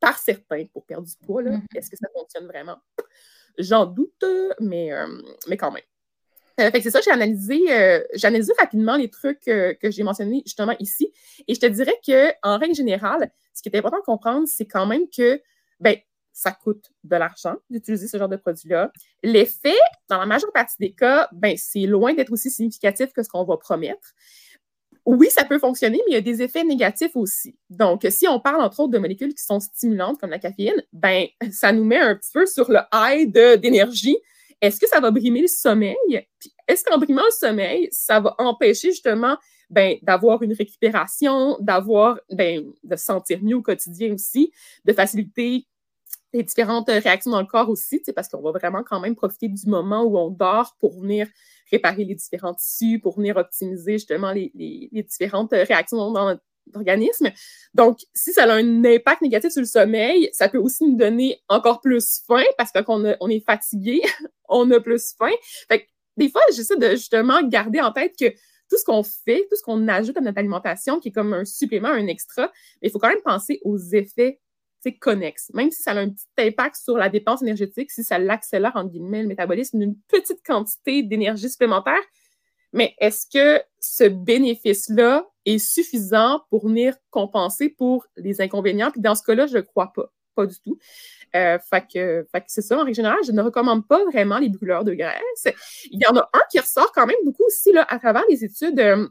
par 0.00 0.18
certains 0.18 0.64
pour 0.66 0.84
perdre 0.84 1.06
du 1.06 1.14
poids. 1.24 1.42
Mm-hmm. 1.42 1.62
Est-ce 1.74 1.90
que 1.90 1.96
ça 1.96 2.08
fonctionne 2.14 2.46
vraiment? 2.46 2.78
J'en 3.58 3.86
doute, 3.86 4.24
mais, 4.60 4.92
euh, 4.92 5.06
mais 5.48 5.56
quand 5.56 5.70
même. 5.70 5.82
c'est 6.58 6.90
ça, 6.90 7.00
j'ai 7.00 7.10
analysé, 7.10 7.60
j'ai 8.14 8.26
analysé 8.26 8.52
rapidement 8.58 8.96
les 8.96 9.10
trucs 9.10 9.44
que 9.44 9.90
j'ai 9.90 10.02
mentionnés 10.02 10.42
justement 10.44 10.74
ici. 10.78 11.12
Et 11.48 11.54
je 11.54 11.60
te 11.60 11.66
dirais 11.66 11.98
qu'en 12.04 12.58
règle 12.58 12.74
générale, 12.74 13.30
ce 13.52 13.62
qui 13.62 13.68
est 13.68 13.76
important 13.76 13.98
de 13.98 14.04
comprendre, 14.04 14.46
c'est 14.46 14.66
quand 14.66 14.86
même 14.86 15.08
que 15.08 15.40
ben, 15.80 15.96
ça 16.36 16.52
coûte 16.52 16.92
de 17.02 17.16
l'argent 17.16 17.54
d'utiliser 17.70 18.08
ce 18.08 18.18
genre 18.18 18.28
de 18.28 18.36
produit-là. 18.36 18.92
L'effet, 19.22 19.78
dans 20.10 20.18
la 20.18 20.26
majeure 20.26 20.52
partie 20.52 20.76
des 20.78 20.92
cas, 20.92 21.30
ben, 21.32 21.56
c'est 21.56 21.86
loin 21.86 22.12
d'être 22.12 22.30
aussi 22.30 22.50
significatif 22.50 23.14
que 23.14 23.22
ce 23.22 23.30
qu'on 23.30 23.42
va 23.44 23.56
promettre. 23.56 24.12
Oui, 25.06 25.30
ça 25.30 25.44
peut 25.44 25.58
fonctionner, 25.58 25.96
mais 26.04 26.12
il 26.12 26.14
y 26.14 26.18
a 26.18 26.20
des 26.20 26.42
effets 26.42 26.62
négatifs 26.62 27.16
aussi. 27.16 27.56
Donc, 27.70 28.06
si 28.10 28.28
on 28.28 28.38
parle 28.38 28.60
entre 28.60 28.80
autres 28.80 28.92
de 28.92 28.98
molécules 28.98 29.32
qui 29.32 29.42
sont 29.42 29.60
stimulantes 29.60 30.20
comme 30.20 30.28
la 30.28 30.38
caféine, 30.38 30.82
ben, 30.92 31.26
ça 31.50 31.72
nous 31.72 31.84
met 31.84 31.98
un 31.98 32.14
petit 32.14 32.32
peu 32.34 32.44
sur 32.44 32.70
le 32.70 32.80
high 32.92 33.32
d'énergie. 33.58 34.18
Est-ce 34.60 34.78
que 34.78 34.88
ça 34.88 35.00
va 35.00 35.10
brimer 35.10 35.40
le 35.40 35.46
sommeil? 35.46 35.96
Est-ce 36.68 36.84
qu'en 36.84 36.98
brimant 36.98 37.24
le 37.24 37.30
sommeil, 37.30 37.88
ça 37.92 38.20
va 38.20 38.34
empêcher 38.36 38.90
justement 38.90 39.38
ben, 39.70 39.96
d'avoir 40.02 40.42
une 40.42 40.52
récupération, 40.52 41.56
d'avoir, 41.60 42.20
ben, 42.30 42.70
de 42.84 42.96
se 42.96 43.04
sentir 43.06 43.42
mieux 43.42 43.56
au 43.56 43.62
quotidien 43.62 44.12
aussi, 44.12 44.52
de 44.84 44.92
faciliter 44.92 45.66
les 46.36 46.42
différentes 46.42 46.88
euh, 46.88 46.98
réactions 46.98 47.30
dans 47.30 47.40
le 47.40 47.46
corps 47.46 47.68
aussi, 47.68 48.00
parce 48.14 48.28
qu'on 48.28 48.40
va 48.40 48.52
vraiment 48.52 48.82
quand 48.82 49.00
même 49.00 49.16
profiter 49.16 49.48
du 49.48 49.66
moment 49.66 50.02
où 50.04 50.18
on 50.18 50.30
dort 50.30 50.76
pour 50.78 51.00
venir 51.00 51.26
réparer 51.70 52.04
les 52.04 52.14
différents 52.14 52.54
tissus, 52.54 53.00
pour 53.00 53.16
venir 53.16 53.36
optimiser 53.36 53.92
justement 53.92 54.32
les, 54.32 54.52
différentes 55.08 55.52
euh, 55.52 55.64
réactions 55.64 56.12
dans 56.12 56.26
notre 56.26 56.42
organisme. 56.74 57.30
Donc, 57.74 57.98
si 58.14 58.32
ça 58.32 58.44
a 58.44 58.54
un 58.56 58.84
impact 58.84 59.22
négatif 59.22 59.52
sur 59.52 59.62
le 59.62 59.66
sommeil, 59.66 60.28
ça 60.32 60.48
peut 60.48 60.58
aussi 60.58 60.84
nous 60.84 60.96
donner 60.96 61.40
encore 61.48 61.80
plus 61.80 62.22
faim 62.26 62.44
parce 62.58 62.72
qu'on 62.72 63.14
on 63.20 63.28
est 63.28 63.44
fatigué, 63.44 64.02
on 64.48 64.70
a 64.70 64.80
plus 64.80 65.14
faim. 65.16 65.34
Fait 65.68 65.86
des 66.16 66.30
fois, 66.30 66.40
j'essaie 66.54 66.76
de 66.76 66.90
justement 66.90 67.42
garder 67.42 67.80
en 67.80 67.92
tête 67.92 68.14
que 68.18 68.30
tout 68.70 68.78
ce 68.78 68.84
qu'on 68.84 69.02
fait, 69.02 69.46
tout 69.50 69.56
ce 69.56 69.62
qu'on 69.62 69.86
ajoute 69.86 70.16
à 70.16 70.20
notre 70.20 70.38
alimentation, 70.38 70.98
qui 70.98 71.08
est 71.08 71.12
comme 71.12 71.32
un 71.34 71.44
supplément, 71.44 71.88
un 71.88 72.06
extra, 72.06 72.50
il 72.82 72.90
faut 72.90 72.98
quand 72.98 73.08
même 73.08 73.22
penser 73.22 73.60
aux 73.62 73.78
effets 73.78 74.40
connexe. 74.94 75.50
Même 75.54 75.70
si 75.70 75.82
ça 75.82 75.92
a 75.92 75.98
un 75.98 76.10
petit 76.10 76.26
impact 76.38 76.76
sur 76.76 76.96
la 76.96 77.08
dépense 77.08 77.42
énergétique, 77.42 77.90
si 77.90 78.04
ça 78.04 78.18
l'accélère, 78.18 78.72
entre 78.74 78.90
guillemets, 78.90 79.22
le 79.22 79.28
métabolisme 79.28 79.78
d'une 79.78 79.96
petite 80.08 80.44
quantité 80.46 81.02
d'énergie 81.02 81.48
supplémentaire, 81.48 82.02
mais 82.72 82.94
est-ce 82.98 83.26
que 83.26 83.62
ce 83.80 84.04
bénéfice-là 84.04 85.26
est 85.46 85.58
suffisant 85.58 86.42
pour 86.50 86.66
venir 86.66 86.94
compenser 87.10 87.68
pour 87.68 88.06
les 88.16 88.40
inconvénients? 88.40 88.90
Puis 88.90 89.00
dans 89.00 89.14
ce 89.14 89.22
cas-là, 89.22 89.46
je 89.46 89.56
ne 89.56 89.62
crois 89.62 89.92
pas. 89.94 90.12
Pas 90.34 90.46
du 90.46 90.60
tout. 90.60 90.78
Euh, 91.34 91.58
fait 91.58 91.86
que, 91.92 92.26
c'est 92.46 92.60
ça, 92.60 92.76
en 92.78 92.84
règle 92.84 92.94
générale, 92.94 93.18
je 93.26 93.32
ne 93.32 93.40
recommande 93.40 93.86
pas 93.88 94.04
vraiment 94.04 94.38
les 94.38 94.50
brûleurs 94.50 94.84
de 94.84 94.92
graisse. 94.92 95.54
Il 95.90 95.98
y 95.98 96.06
en 96.06 96.16
a 96.16 96.28
un 96.32 96.42
qui 96.50 96.60
ressort 96.60 96.92
quand 96.92 97.06
même 97.06 97.16
beaucoup 97.24 97.44
aussi 97.44 97.72
là, 97.72 97.86
à 97.88 97.98
travers 97.98 98.24
les 98.28 98.44
études. 98.44 98.78
Euh, 98.78 99.08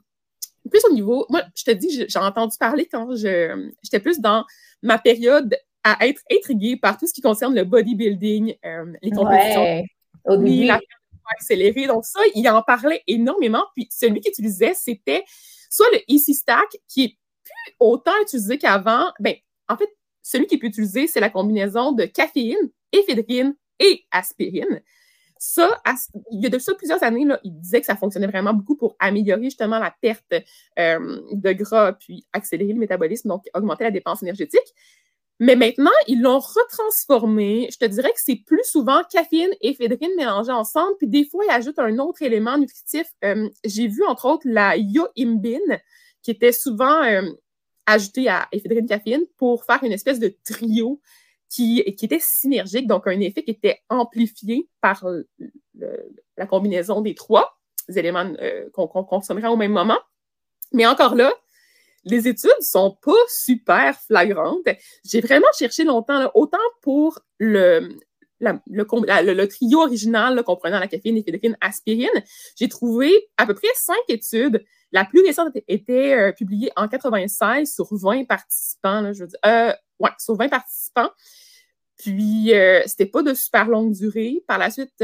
plus 0.70 0.84
au 0.86 0.94
niveau, 0.94 1.26
moi, 1.30 1.44
je 1.56 1.64
te 1.64 1.72
dis, 1.72 2.06
j'ai 2.08 2.20
entendu 2.20 2.58
parler 2.60 2.86
quand 2.86 3.16
j'étais 3.16 4.00
plus 4.00 4.20
dans 4.20 4.46
ma 4.86 4.98
période 4.98 5.58
à 5.84 6.08
être 6.08 6.22
intriguée 6.32 6.78
par 6.78 6.98
tout 6.98 7.08
ce 7.08 7.14
qui 7.14 7.22
concerne 7.22 7.54
le 7.54 7.64
bodybuilding, 7.64 8.56
euh, 8.66 8.94
les 9.02 9.12
compétitions. 9.12 9.62
Ouais, 9.62 9.86
au 10.26 10.38
début. 10.38 10.66
La 10.66 10.80
accélérée. 11.28 11.88
Donc, 11.88 12.06
ça, 12.06 12.20
il 12.36 12.48
en 12.50 12.62
parlait 12.62 13.02
énormément. 13.08 13.64
Puis, 13.76 13.88
celui 13.92 14.20
qu'il 14.20 14.30
utilisait, 14.30 14.74
c'était 14.76 15.24
soit 15.70 15.88
le 15.92 16.00
Easy 16.08 16.34
Stack, 16.34 16.78
qui 16.88 17.04
est 17.04 17.18
plus 17.44 17.76
autant 17.80 18.12
utilisé 18.22 18.58
qu'avant. 18.58 19.12
Ben, 19.20 19.36
en 19.68 19.78
fait, 19.78 19.90
celui 20.22 20.48
qui 20.48 20.56
est 20.56 20.58
plus 20.60 20.70
utilisé, 20.70 21.08
c'est 21.08 21.20
la 21.20 21.30
combinaison 21.30 21.92
de 21.92 22.06
caféine, 22.06 22.70
éphédrine 22.92 23.56
et 23.80 24.06
aspirine. 24.12 24.82
Ça, 25.38 25.82
il 26.32 26.42
y 26.42 26.46
a 26.46 26.50
de 26.50 26.60
ça 26.60 26.74
plusieurs 26.76 27.04
années, 27.04 27.26
là, 27.26 27.40
il 27.44 27.60
disait 27.60 27.82
que 27.82 27.86
ça 27.86 27.96
fonctionnait 27.96 28.28
vraiment 28.28 28.54
beaucoup 28.54 28.76
pour 28.76 28.96
améliorer 29.00 29.44
justement 29.44 29.80
la 29.80 29.94
perte 30.02 30.34
euh, 30.80 31.20
de 31.32 31.52
gras, 31.52 31.94
puis 31.94 32.26
accélérer 32.32 32.74
le 32.74 32.80
métabolisme, 32.80 33.28
donc 33.28 33.44
augmenter 33.54 33.84
la 33.84 33.92
dépense 33.92 34.24
énergétique. 34.24 34.74
Mais 35.40 35.58
maintenant, 35.58 35.92
ils 36.08 36.22
l'ont 36.22 36.40
retransformé. 36.40 37.68
Je 37.72 37.78
te 37.78 37.86
dirais 37.86 38.12
que 38.12 38.22
c'est 38.22 38.38
plus 38.38 38.64
souvent 38.64 39.02
caféine 39.12 39.52
et 39.60 39.72
éphédrine 39.72 40.12
mélangées 40.16 40.52
ensemble. 40.52 40.96
Puis 40.98 41.08
des 41.08 41.26
fois, 41.26 41.44
ils 41.46 41.52
ajoutent 41.52 41.80
un 41.80 41.98
autre 42.00 42.22
élément 42.22 42.58
nutritif. 42.58 43.08
Euh, 43.26 43.50
j'ai 43.66 43.88
vu, 43.88 44.06
entre 44.06 44.26
autres, 44.26 44.48
la 44.48 44.78
yoimbine, 44.78 45.80
qui 46.22 46.32
était 46.32 46.54
souvent 46.54 47.04
euh, 47.04 47.30
ajoutée 47.86 48.30
à 48.30 48.48
éphédrine 48.54 48.88
caféine 48.88 49.24
pour 49.38 49.66
faire 49.66 49.84
une 49.84 49.92
espèce 49.92 50.20
de 50.20 50.34
trio 50.46 51.02
qui, 51.56 51.80
était 51.80 52.20
synergique, 52.20 52.86
donc 52.86 53.08
un 53.08 53.20
effet 53.22 53.44
qui 53.44 53.52
était 53.52 53.80
amplifié 53.90 54.68
par 54.82 55.06
la 56.38 56.46
combinaison 56.46 57.02
des 57.02 57.16
trois 57.16 57.58
éléments 57.96 58.34
euh, 58.42 58.70
qu'on 58.74 58.88
consommerait 58.88 59.48
au 59.48 59.56
même 59.56 59.72
moment. 59.72 60.00
Mais 60.74 60.86
encore 60.86 61.16
là, 61.16 61.32
les 62.04 62.28
études 62.28 62.52
sont 62.60 62.98
pas 63.02 63.14
super 63.30 63.98
flagrantes. 64.02 64.68
J'ai 65.06 65.22
vraiment 65.22 65.48
cherché 65.58 65.86
longtemps, 65.86 66.30
autant 66.36 66.58
pour 66.82 67.20
le, 67.40 67.96
trio 69.48 69.80
original 69.80 70.44
comprenant 70.44 70.80
la 70.80 70.88
caféine, 70.88 71.16
l'éphédrine, 71.16 71.58
aspirine. 71.62 72.10
J'ai 72.58 72.68
trouvé 72.68 73.30
à 73.38 73.46
peu 73.46 73.54
près 73.54 73.70
cinq 73.76 74.04
études. 74.10 74.64
La 74.92 75.06
plus 75.06 75.22
récente 75.22 75.56
était, 75.68 76.14
euh, 76.14 76.32
publiée 76.34 76.72
en 76.76 76.90
96 76.90 77.74
sur 77.74 77.88
20 77.92 78.26
participants. 78.26 79.14
je 79.14 79.24
euh, 79.46 79.74
ouais, 80.00 80.12
sur 80.20 80.36
20 80.36 80.50
participants. 80.50 81.10
Puis, 81.98 82.54
euh, 82.54 82.82
c'était 82.86 83.06
pas 83.06 83.24
de 83.24 83.34
super 83.34 83.68
longue 83.68 83.94
durée. 83.94 84.44
Par 84.48 84.58
la 84.58 84.70
suite, 84.70 85.04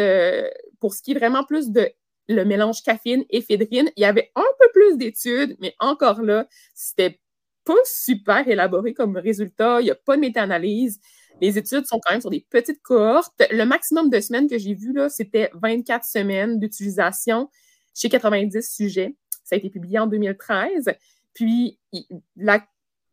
pour 0.79 0.93
ce 0.93 1.01
qui 1.01 1.11
est 1.11 1.17
vraiment 1.17 1.43
plus 1.43 1.69
de 1.71 1.91
le 2.27 2.45
mélange 2.45 2.81
caféine 2.83 3.23
et 3.29 3.41
fédrine. 3.41 3.91
Il 3.97 4.01
y 4.01 4.05
avait 4.05 4.31
un 4.35 4.45
peu 4.59 4.67
plus 4.73 4.97
d'études, 4.97 5.55
mais 5.59 5.75
encore 5.79 6.21
là, 6.21 6.47
c'était 6.73 7.19
pas 7.65 7.73
super 7.85 8.47
élaboré 8.47 8.93
comme 8.93 9.17
résultat. 9.17 9.81
Il 9.81 9.85
n'y 9.85 9.91
a 9.91 9.95
pas 9.95 10.15
de 10.15 10.21
méta-analyse. 10.21 10.99
Les 11.41 11.57
études 11.57 11.85
sont 11.85 11.99
quand 11.99 12.11
même 12.11 12.21
sur 12.21 12.29
des 12.29 12.45
petites 12.49 12.81
cohortes. 12.81 13.33
Le 13.51 13.65
maximum 13.65 14.09
de 14.09 14.19
semaines 14.19 14.47
que 14.47 14.57
j'ai 14.57 14.73
vu, 14.73 14.93
là, 14.93 15.09
c'était 15.09 15.49
24 15.53 16.05
semaines 16.05 16.59
d'utilisation 16.59 17.49
chez 17.95 18.09
90 18.09 18.61
sujets. 18.61 19.15
Ça 19.43 19.55
a 19.55 19.57
été 19.57 19.69
publié 19.69 19.99
en 19.99 20.07
2013. 20.07 20.91
Puis, 21.33 21.79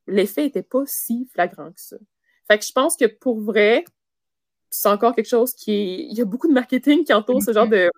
l'effet 0.07 0.43
n'était 0.43 0.63
pas 0.63 0.83
si 0.87 1.27
flagrant 1.33 1.73
que 1.73 1.81
ça. 1.81 1.97
Fait 2.51 2.59
que 2.59 2.65
je 2.65 2.73
pense 2.73 2.97
que 2.97 3.05
pour 3.05 3.41
vrai, 3.41 3.85
c'est 4.71 4.89
encore 4.89 5.15
quelque 5.15 5.29
chose 5.29 5.55
qui 5.55 5.73
est. 5.73 6.07
Il 6.11 6.17
y 6.17 6.23
a 6.23 6.25
beaucoup 6.25 6.49
de 6.49 6.53
marketing 6.53 7.05
qui 7.05 7.13
entoure 7.13 7.43
ce 7.43 7.53
genre 7.53 7.69
de, 7.69 7.91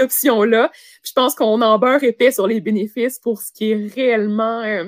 option-là. 0.00 0.70
Je 1.02 1.12
pense 1.12 1.34
qu'on 1.34 1.60
en 1.62 1.78
beurre 1.78 2.02
épais 2.02 2.32
sur 2.32 2.46
les 2.46 2.60
bénéfices 2.60 3.18
pour 3.18 3.40
ce 3.40 3.52
qui 3.52 3.70
est 3.70 3.94
réellement, 3.94 4.60
euh, 4.60 4.84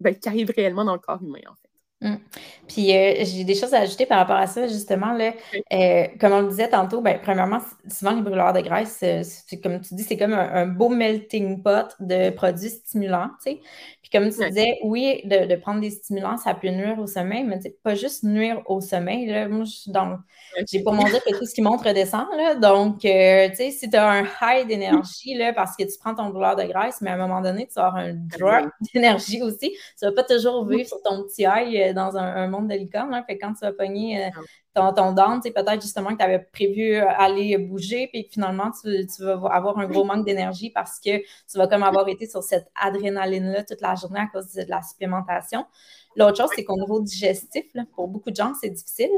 ben, 0.00 0.14
qui 0.14 0.28
arrive 0.28 0.52
réellement 0.54 0.84
dans 0.84 0.94
le 0.94 1.00
corps 1.00 1.22
humain, 1.22 1.40
en 1.48 1.54
fait. 1.54 1.71
Hum. 2.02 2.18
Puis 2.66 2.96
euh, 2.96 3.24
j'ai 3.24 3.44
des 3.44 3.54
choses 3.54 3.74
à 3.74 3.80
ajouter 3.80 4.06
par 4.06 4.18
rapport 4.18 4.36
à 4.36 4.46
ça, 4.46 4.66
justement. 4.66 5.12
Là, 5.12 5.32
euh, 5.72 6.06
comme 6.18 6.32
on 6.32 6.40
le 6.40 6.48
disait 6.48 6.68
tantôt, 6.68 7.00
ben, 7.00 7.18
premièrement, 7.22 7.60
souvent 7.88 8.12
les 8.12 8.22
brûleurs 8.22 8.52
de 8.52 8.60
graisse, 8.60 8.98
c'est 8.98 9.60
comme 9.60 9.80
tu 9.80 9.94
dis, 9.94 10.02
c'est 10.02 10.16
comme 10.16 10.32
un, 10.32 10.66
beau 10.66 10.88
melting 10.88 11.62
pot 11.62 11.94
de 12.00 12.30
produits 12.30 12.70
stimulants. 12.70 13.30
Puis 13.44 13.60
comme 14.12 14.30
tu 14.30 14.48
disais, 14.48 14.78
oui, 14.84 15.20
de, 15.24 15.54
prendre 15.56 15.80
des 15.80 15.90
stimulants, 15.90 16.38
ça 16.38 16.54
peut 16.54 16.68
nuire 16.68 16.98
au 16.98 17.06
sommeil, 17.06 17.44
mais 17.44 17.58
pas 17.82 17.94
juste 17.94 18.24
nuire 18.24 18.62
au 18.66 18.80
sommeil. 18.80 19.26
Là. 19.26 19.48
Moi, 19.48 19.64
je. 19.64 19.92
J'ai 20.70 20.82
pas 20.82 20.92
mon 20.92 21.04
dire 21.04 21.22
que 21.24 21.38
tout 21.38 21.46
ce 21.46 21.54
qui 21.54 21.62
monte 21.62 21.82
redescend. 21.82 22.26
Là. 22.36 22.54
Donc, 22.54 23.04
euh, 23.04 23.48
tu 23.50 23.56
sais, 23.56 23.70
si 23.70 23.90
tu 23.90 23.96
as 23.96 24.08
un 24.08 24.24
high 24.40 24.66
d'énergie, 24.66 25.34
là, 25.34 25.52
parce 25.52 25.76
que 25.76 25.84
tu 25.84 25.98
prends 25.98 26.14
ton 26.14 26.30
brûleur 26.30 26.56
de 26.56 26.64
graisse, 26.64 27.00
mais 27.00 27.10
à 27.10 27.14
un 27.14 27.18
moment 27.18 27.40
donné, 27.40 27.68
tu 27.72 27.78
as 27.78 27.92
un 27.92 28.14
drop 28.14 28.70
d'énergie 28.94 29.42
aussi. 29.42 29.70
Tu 29.98 30.04
vas 30.04 30.12
pas 30.12 30.24
toujours 30.24 30.66
vivre 30.66 30.88
sur 30.88 31.00
ton 31.02 31.22
petit 31.24 31.42
high 31.42 31.91
dans 31.92 32.16
un, 32.16 32.48
monde 32.48 32.68
de 32.68 32.74
licorne. 32.74 33.14
Hein. 33.14 33.24
Fait 33.26 33.38
quand 33.38 33.52
tu 33.52 33.60
vas 33.60 33.72
pogner 33.72 34.26
euh, 34.26 34.30
ton, 34.74 34.92
ton 34.92 35.12
down, 35.12 35.40
peut-être 35.40 35.80
justement 35.80 36.10
que 36.10 36.16
tu 36.16 36.24
avais 36.24 36.38
prévu 36.38 36.94
euh, 36.94 37.08
aller 37.16 37.58
bouger, 37.58 38.08
puis 38.12 38.28
finalement, 38.30 38.70
tu, 38.70 39.06
vas 39.22 39.40
avoir 39.50 39.78
un 39.78 39.86
gros 39.86 40.04
manque 40.04 40.24
d'énergie 40.24 40.70
parce 40.70 40.98
que 40.98 41.18
tu 41.18 41.58
vas 41.58 41.66
comme 41.66 41.82
avoir 41.82 42.08
été 42.08 42.26
sur 42.26 42.42
cette 42.42 42.70
adrénaline-là 42.80 43.64
toute 43.64 43.80
la 43.80 43.94
journée 43.94 44.20
à 44.20 44.26
cause 44.26 44.52
de, 44.52 44.64
la 44.68 44.82
supplémentation. 44.82 45.64
L'autre 46.16 46.36
chose, 46.36 46.50
c'est 46.54 46.64
qu'au 46.64 46.76
niveau 46.76 47.00
digestif, 47.00 47.64
pour 47.94 48.08
beaucoup 48.08 48.30
de 48.30 48.36
gens, 48.36 48.52
c'est 48.60 48.70
difficile. 48.70 49.10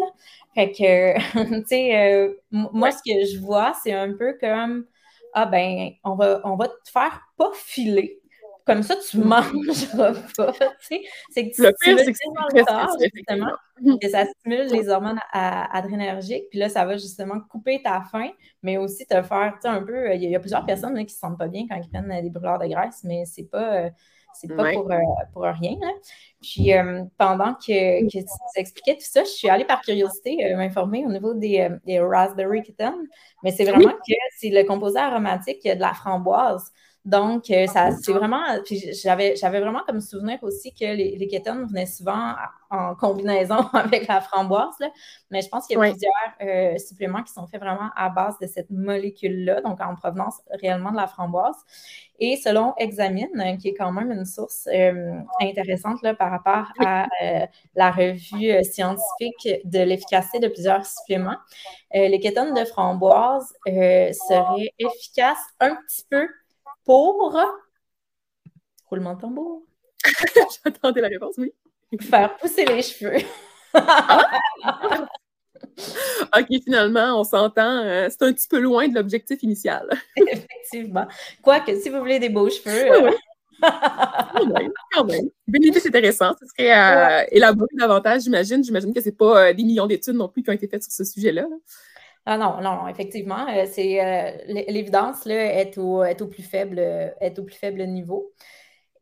Fait 0.55 0.71
que, 0.71 1.19
tu 1.61 1.67
sais, 1.67 1.97
euh, 1.97 2.35
moi, 2.51 2.91
ce 2.91 2.99
que 2.99 3.27
je 3.27 3.39
vois, 3.39 3.75
c'est 3.83 3.93
un 3.93 4.13
peu 4.13 4.37
comme, 4.41 4.87
ah 5.33 5.47
ben, 5.47 5.91
on 6.05 6.15
va, 6.15 6.41
on 6.45 6.57
va 6.57 6.69
te 6.69 6.91
faire 6.91 7.21
pas 7.37 7.51
filer 7.55 8.21
comme 8.67 8.83
ça, 8.83 8.97
tu 8.97 9.19
mm. 9.19 9.25
mangeras 9.25 10.15
pas. 10.37 10.53
C'est 11.31 11.49
que 11.49 11.55
tu 11.55 11.63
le 11.63 11.75
pire, 11.81 11.99
c'est 11.99 12.13
que 12.13 12.19
justement, 13.15 13.51
que 14.01 14.09
ça 14.09 14.25
stimule 14.27 14.67
les 14.69 14.89
hormones 14.89 15.21
adrénergiques, 15.33 16.49
puis 16.51 16.59
là, 16.59 16.69
ça 16.69 16.85
va 16.85 16.97
justement 16.97 17.41
couper 17.51 17.83
ta 17.83 18.03
faim, 18.11 18.31
mais 18.63 18.79
aussi 18.79 19.07
te 19.07 19.21
faire, 19.23 19.53
tu 19.57 19.63
sais, 19.63 19.69
un 19.69 19.83
peu, 19.83 20.15
il 20.15 20.25
y, 20.25 20.35
a 20.35 20.41
plusieurs 20.41 20.65
personnes 20.65 20.95
là, 20.95 21.05
qui 21.05 21.13
se 21.13 21.19
sentent 21.19 21.39
pas 21.39 21.49
bien 21.49 21.67
quand 21.69 21.77
ils 21.77 21.89
prennent 21.89 22.23
des 22.23 22.31
brûleurs 22.31 22.59
de 22.59 22.67
graisse, 22.67 23.03
mais 23.05 23.25
c'est 23.27 23.51
pas, 23.51 23.85
euh, 23.85 23.91
c'est 24.33 24.49
pas 24.49 24.73
pour, 24.73 24.91
euh, 24.91 24.99
pour, 25.33 25.43
rien. 25.43 25.77
Là. 25.81 25.91
Puis 26.41 26.73
euh, 26.73 27.05
pendant 27.19 27.55
que, 27.55 28.03
que, 28.05 28.19
tu 28.19 28.25
expliquais 28.57 28.95
tout 28.95 29.05
ça, 29.05 29.25
je 29.25 29.29
suis 29.29 29.49
allée 29.49 29.65
par 29.65 29.83
curiosité 29.83 30.55
m'informer 30.57 31.05
au 31.05 31.11
niveau 31.11 31.35
des, 31.35 31.69
des 31.85 32.01
Raspberry 32.01 32.63
Kitten, 32.63 32.95
mais 33.43 33.51
c'est 33.51 33.65
vraiment 33.65 33.93
que 33.93 34.15
c'est 34.39 34.51
le 34.51 34.65
composé 34.65 34.99
aromatique 34.99 35.65
de 35.65 35.81
la 35.81 35.93
framboise. 35.93 36.73
Donc, 37.05 37.51
euh, 37.51 37.67
ça, 37.67 37.91
c'est 37.91 38.13
vraiment. 38.13 38.41
j'avais, 39.03 39.37
j'avais 39.37 39.61
vraiment 39.61 39.83
comme 39.87 40.01
souvenir 40.01 40.39
aussi 40.43 40.73
que 40.73 40.87
les, 40.87 41.17
les 41.19 41.29
kétones 41.29 41.67
venaient 41.67 41.85
souvent 41.85 42.35
en 42.71 42.95
combinaison 42.95 43.57
avec 43.75 44.09
la 44.09 44.23
framboise. 44.23 44.75
Mais 45.31 45.43
je 45.43 45.49
pense 45.51 45.67
qu'il 45.67 45.79
y 45.79 45.83
a 45.83 45.91
plusieurs 45.91 46.13
euh, 46.41 46.79
suppléments 46.79 47.23
qui 47.23 47.33
sont 47.33 47.47
faits 47.47 47.61
vraiment 47.61 47.91
à 47.95 48.09
base 48.09 48.39
de 48.41 48.47
cette 48.47 48.71
molécule-là, 48.71 49.61
donc 49.61 49.83
en 49.83 49.95
provenance 49.97 50.41
réellement 50.63 50.93
de 50.93 50.97
la 50.97 51.07
framboise. 51.07 51.57
Et 52.21 52.37
selon 52.37 52.73
Examine, 52.79 53.59
qui 53.61 53.69
est 53.69 53.75
quand 53.75 53.93
même 53.93 54.11
une 54.11 54.25
source 54.25 54.67
euh, 54.73 55.19
intéressante 55.43 56.01
là, 56.03 56.15
par 56.15 56.31
rapport 56.31 56.73
à 56.81 57.07
la 57.75 57.91
revue 57.91 58.65
scientifique 58.65 59.61
de 59.65 59.81
l'efficacité 59.81 60.39
de 60.39 60.49
plusieurs 60.49 60.87
suppléments, 60.87 61.37
les 61.93 62.19
kétones 62.21 62.55
de 62.55 62.65
framboise 62.65 63.53
seraient 63.67 64.73
efficaces 64.79 65.45
un 65.61 65.75
petit 65.75 66.07
peu 66.09 66.29
pour 66.85 67.37
roulement 68.87 69.15
de 69.15 69.21
tambour. 69.21 69.63
J'attendais 70.65 71.01
la 71.01 71.09
réponse, 71.09 71.35
oui. 71.39 71.53
Faire 72.01 72.37
pousser 72.37 72.65
les 72.65 72.83
cheveux. 72.83 73.25
OK, 76.37 76.47
finalement, 76.65 77.21
on 77.21 77.25
s'entend. 77.25 77.79
Euh, 77.85 78.09
c'est 78.11 78.23
un 78.23 78.33
petit 78.33 78.49
peu 78.49 78.59
loin 78.61 78.89
de 78.89 78.95
l'objectif 78.95 79.43
initial. 79.43 79.89
Effectivement. 80.17 81.07
Quoique, 81.43 81.79
si 81.81 81.89
vous 81.89 81.99
voulez 81.99 82.19
des 82.19 82.29
beaux 82.29 82.51
cheveux. 82.51 83.07
Oui, 83.07 83.13
quand 83.61 84.47
même, 84.47 84.73
quand 84.93 85.05
même. 85.05 85.29
Bénéfice 85.47 85.87
intéressant. 85.87 86.33
Ce 86.41 86.47
serait 86.47 86.71
à 86.71 87.21
euh, 87.21 87.25
élaborer 87.31 87.75
davantage, 87.79 88.23
j'imagine. 88.23 88.63
J'imagine 88.63 88.93
que 88.93 89.01
ce 89.01 89.07
n'est 89.07 89.15
pas 89.15 89.49
euh, 89.49 89.53
des 89.53 89.65
millions 89.65 89.87
d'études 89.87 90.17
non 90.17 90.29
plus 90.29 90.43
qui 90.43 90.51
ont 90.51 90.55
été 90.55 90.69
faites 90.69 90.83
sur 90.83 90.93
ce 90.93 91.05
sujet-là. 91.05 91.43
là 91.43 91.57
ah 92.27 92.39
non, 92.39 92.61
non, 92.63 92.89
effectivement, 92.89 93.47
euh, 93.49 93.67
c'est 93.71 94.03
euh, 94.03 94.31
l'évidence 94.69 95.27
est 95.27 95.77
au, 95.77 96.03
est 96.03 96.23
au 96.23 96.27
plus 96.27 96.43
faible, 96.43 96.79
est 96.79 97.39
au 97.39 97.45
plus 97.45 97.55
faible 97.55 97.83
niveau. 97.87 98.33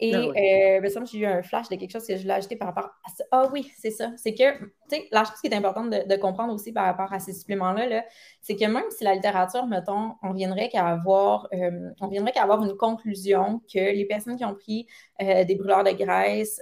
Et 0.05 0.17
ah 0.17 0.19
euh, 0.19 0.79
il 0.79 0.83
me 0.83 0.89
semble 0.89 1.07
que 1.07 1.13
j'ai 1.13 1.19
eu 1.19 1.27
un 1.27 1.45
flash 1.45 1.69
de 1.69 1.77
quelque 1.77 1.93
chose 1.93 2.05
que 2.05 2.17
je 2.17 2.23
voulais 2.23 2.35
ajouter 2.35 2.57
par 2.57 2.67
rapport 2.67 2.91
à 3.05 3.11
ça. 3.17 3.23
Ah 3.31 3.49
oui, 3.53 3.71
c'est 3.79 3.93
ça. 3.93 4.11
C'est 4.17 4.35
que, 4.35 4.59
tu 4.59 4.67
sais, 4.89 5.07
la 5.13 5.23
chose 5.23 5.37
qui 5.41 5.47
est 5.47 5.55
importante 5.55 5.91
de, 5.91 6.17
comprendre 6.17 6.53
aussi 6.53 6.73
par 6.73 6.87
rapport 6.87 7.13
à 7.13 7.21
ces 7.21 7.33
suppléments-là, 7.33 8.05
c'est 8.41 8.57
que 8.57 8.65
même 8.65 8.83
si 8.91 9.05
la 9.05 9.15
littérature, 9.15 9.65
mettons, 9.67 10.15
on 10.25 10.33
viendrait 10.33 10.71
qu'à 10.71 10.89
avoir, 10.89 11.47
euh, 11.55 11.91
on 12.01 12.09
viendrait 12.09 12.33
qu'à 12.33 12.43
avoir 12.43 12.65
une 12.65 12.77
conclusion 12.77 13.61
que 13.73 13.79
les 13.79 14.05
personnes 14.05 14.35
qui 14.35 14.45
ont 14.45 14.55
pris 14.55 14.89
euh, 15.23 15.45
des 15.45 15.55
brûleurs 15.55 15.85
de 15.85 15.93
graisse 15.93 16.61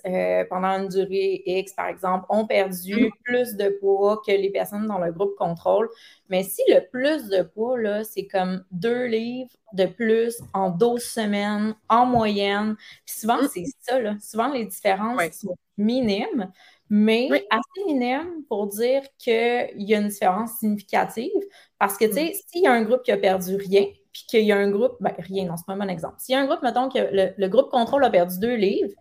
pendant 0.50 0.78
une 0.78 0.88
durée 0.88 1.42
X, 1.46 1.72
par 1.72 1.86
exemple, 1.86 2.26
ont 2.28 2.46
perdu 2.46 2.94
mm-hmm. 2.94 3.10
plus 3.24 3.56
de 3.56 3.70
poids 3.80 4.20
que 4.26 4.32
les 4.32 4.50
personnes 4.50 4.86
dans 4.86 4.98
le 4.98 5.12
groupe 5.12 5.34
contrôle. 5.36 5.88
Mais 6.30 6.44
si 6.44 6.62
le 6.68 6.88
plus 6.90 7.28
de 7.28 7.42
poids, 7.42 7.78
là, 7.78 8.04
c'est 8.04 8.26
comme 8.26 8.64
deux 8.70 9.06
livres 9.06 9.50
de 9.72 9.86
plus 9.86 10.36
en 10.54 10.70
12 10.70 11.02
semaines 11.02 11.74
en 11.88 12.06
moyenne. 12.06 12.76
Puis 13.04 13.16
souvent, 13.18 13.42
mm. 13.42 13.48
c'est 13.52 13.64
ça, 13.80 14.00
là. 14.00 14.16
Souvent, 14.20 14.52
les 14.52 14.64
différences 14.64 15.20
sont 15.32 15.56
minimes, 15.76 16.50
mais 16.88 17.28
assez 17.50 17.84
minimes 17.86 18.44
pour 18.48 18.68
dire 18.68 19.02
qu'il 19.18 19.72
y 19.76 19.94
a 19.94 19.98
une 19.98 20.08
différence 20.08 20.52
significative. 20.58 21.30
Parce 21.78 21.98
que, 21.98 22.04
tu 22.04 22.12
sais, 22.12 22.26
mm. 22.26 22.38
s'il 22.46 22.62
y 22.62 22.66
a 22.68 22.72
un 22.72 22.82
groupe 22.82 23.02
qui 23.02 23.12
a 23.12 23.18
perdu 23.18 23.56
rien, 23.56 23.86
puis 24.12 24.24
qu'il 24.28 24.44
y 24.44 24.52
a 24.52 24.56
un 24.56 24.70
groupe, 24.70 24.96
ben 25.00 25.14
rien, 25.18 25.46
non, 25.46 25.56
c'est 25.56 25.66
pas 25.66 25.72
un 25.72 25.78
bon 25.78 25.88
exemple. 25.88 26.16
S'il 26.18 26.34
y 26.34 26.36
a 26.36 26.40
un 26.40 26.46
groupe, 26.46 26.62
mettons 26.62 26.88
que 26.88 26.98
le, 27.36 27.48
groupe 27.48 27.70
contrôle 27.70 28.04
a 28.04 28.10
perdu 28.10 28.38
deux 28.38 28.54
livres, 28.54 28.92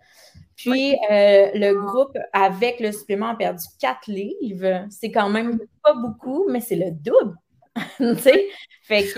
puis 0.59 0.93
euh, 1.09 1.51
le 1.53 1.73
groupe 1.73 2.17
avec 2.33 2.81
le 2.81 2.91
supplément 2.91 3.29
a 3.29 3.35
perdu 3.35 3.63
quatre 3.79 4.07
livres, 4.07 4.87
c'est 4.89 5.09
quand 5.09 5.29
même 5.29 5.53
mm. 5.53 5.59
pas 5.81 5.93
beaucoup, 5.93 6.49
mais 6.49 6.59
c'est 6.59 6.75
le 6.75 6.91
double. 6.91 7.35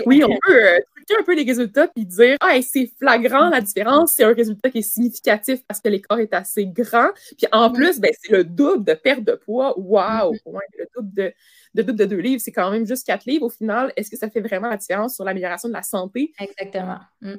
Oui, 0.04 0.22
on 0.22 0.28
peut 0.28 0.62
euh, 0.62 0.78
truquer 0.94 1.14
un 1.18 1.24
peu 1.24 1.34
les 1.34 1.44
résultats 1.44 1.88
puis 1.88 2.04
dire 2.04 2.36
Ah, 2.40 2.60
c'est 2.60 2.92
flagrant 2.98 3.48
la 3.48 3.62
différence, 3.62 4.12
c'est 4.12 4.22
un 4.22 4.34
résultat 4.34 4.68
qui 4.68 4.78
est 4.78 4.82
significatif 4.82 5.60
parce 5.66 5.80
que 5.80 5.88
l'écart 5.88 6.18
est 6.20 6.34
assez 6.34 6.66
grand. 6.66 7.08
Puis 7.38 7.46
en 7.50 7.70
mm. 7.70 7.72
plus, 7.72 7.98
ben, 7.98 8.12
c'est 8.20 8.32
le 8.32 8.44
double 8.44 8.84
de 8.84 8.92
perte 8.92 9.24
de 9.24 9.32
poids. 9.32 9.72
Wow! 9.78 10.34
Mm-hmm. 10.34 10.58
le 10.78 10.86
double 10.94 11.14
de, 11.14 11.32
de, 11.74 11.82
double 11.82 11.98
de 11.98 12.04
deux 12.04 12.18
livres, 12.18 12.42
c'est 12.44 12.52
quand 12.52 12.70
même 12.70 12.86
juste 12.86 13.06
quatre 13.06 13.24
livres. 13.24 13.46
Au 13.46 13.50
final, 13.50 13.94
est-ce 13.96 14.10
que 14.10 14.18
ça 14.18 14.28
fait 14.28 14.42
vraiment 14.42 14.68
la 14.68 14.76
différence 14.76 15.14
sur 15.14 15.24
l'amélioration 15.24 15.70
de 15.70 15.74
la 15.74 15.82
santé? 15.82 16.34
Exactement. 16.38 17.00
Mm 17.22 17.36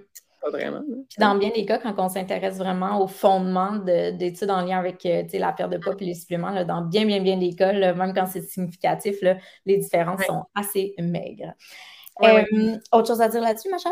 vraiment. 0.52 0.82
dans 1.18 1.36
bien 1.36 1.52
des 1.56 1.66
cas, 1.66 1.78
quand 1.78 1.94
on 1.98 2.10
s'intéresse 2.10 2.58
vraiment 2.58 3.02
au 3.02 3.08
fondement 3.08 3.78
d'études 3.78 4.50
en 4.50 4.62
lien 4.62 4.80
avec 4.80 5.06
euh, 5.06 5.24
la 5.34 5.52
perte 5.52 5.72
de 5.72 5.78
poids 5.78 5.96
et 6.00 6.06
les 6.06 6.14
suppléments, 6.14 6.64
dans 6.66 6.82
bien, 6.82 7.06
bien, 7.06 7.22
bien 7.22 7.38
des 7.38 7.56
cas, 7.56 7.74
même 7.74 8.14
quand 8.14 8.26
c'est 8.26 8.42
significatif, 8.42 9.18
les 9.66 9.78
différences 9.78 10.24
sont 10.26 10.44
assez 10.56 10.96
maigres. 11.00 11.54
Euh, 12.22 12.78
autre 12.92 13.08
chose 13.08 13.22
à 13.22 13.28
dire 13.28 13.42
là-dessus, 13.42 13.70
ma 13.70 13.78
chère? 13.78 13.92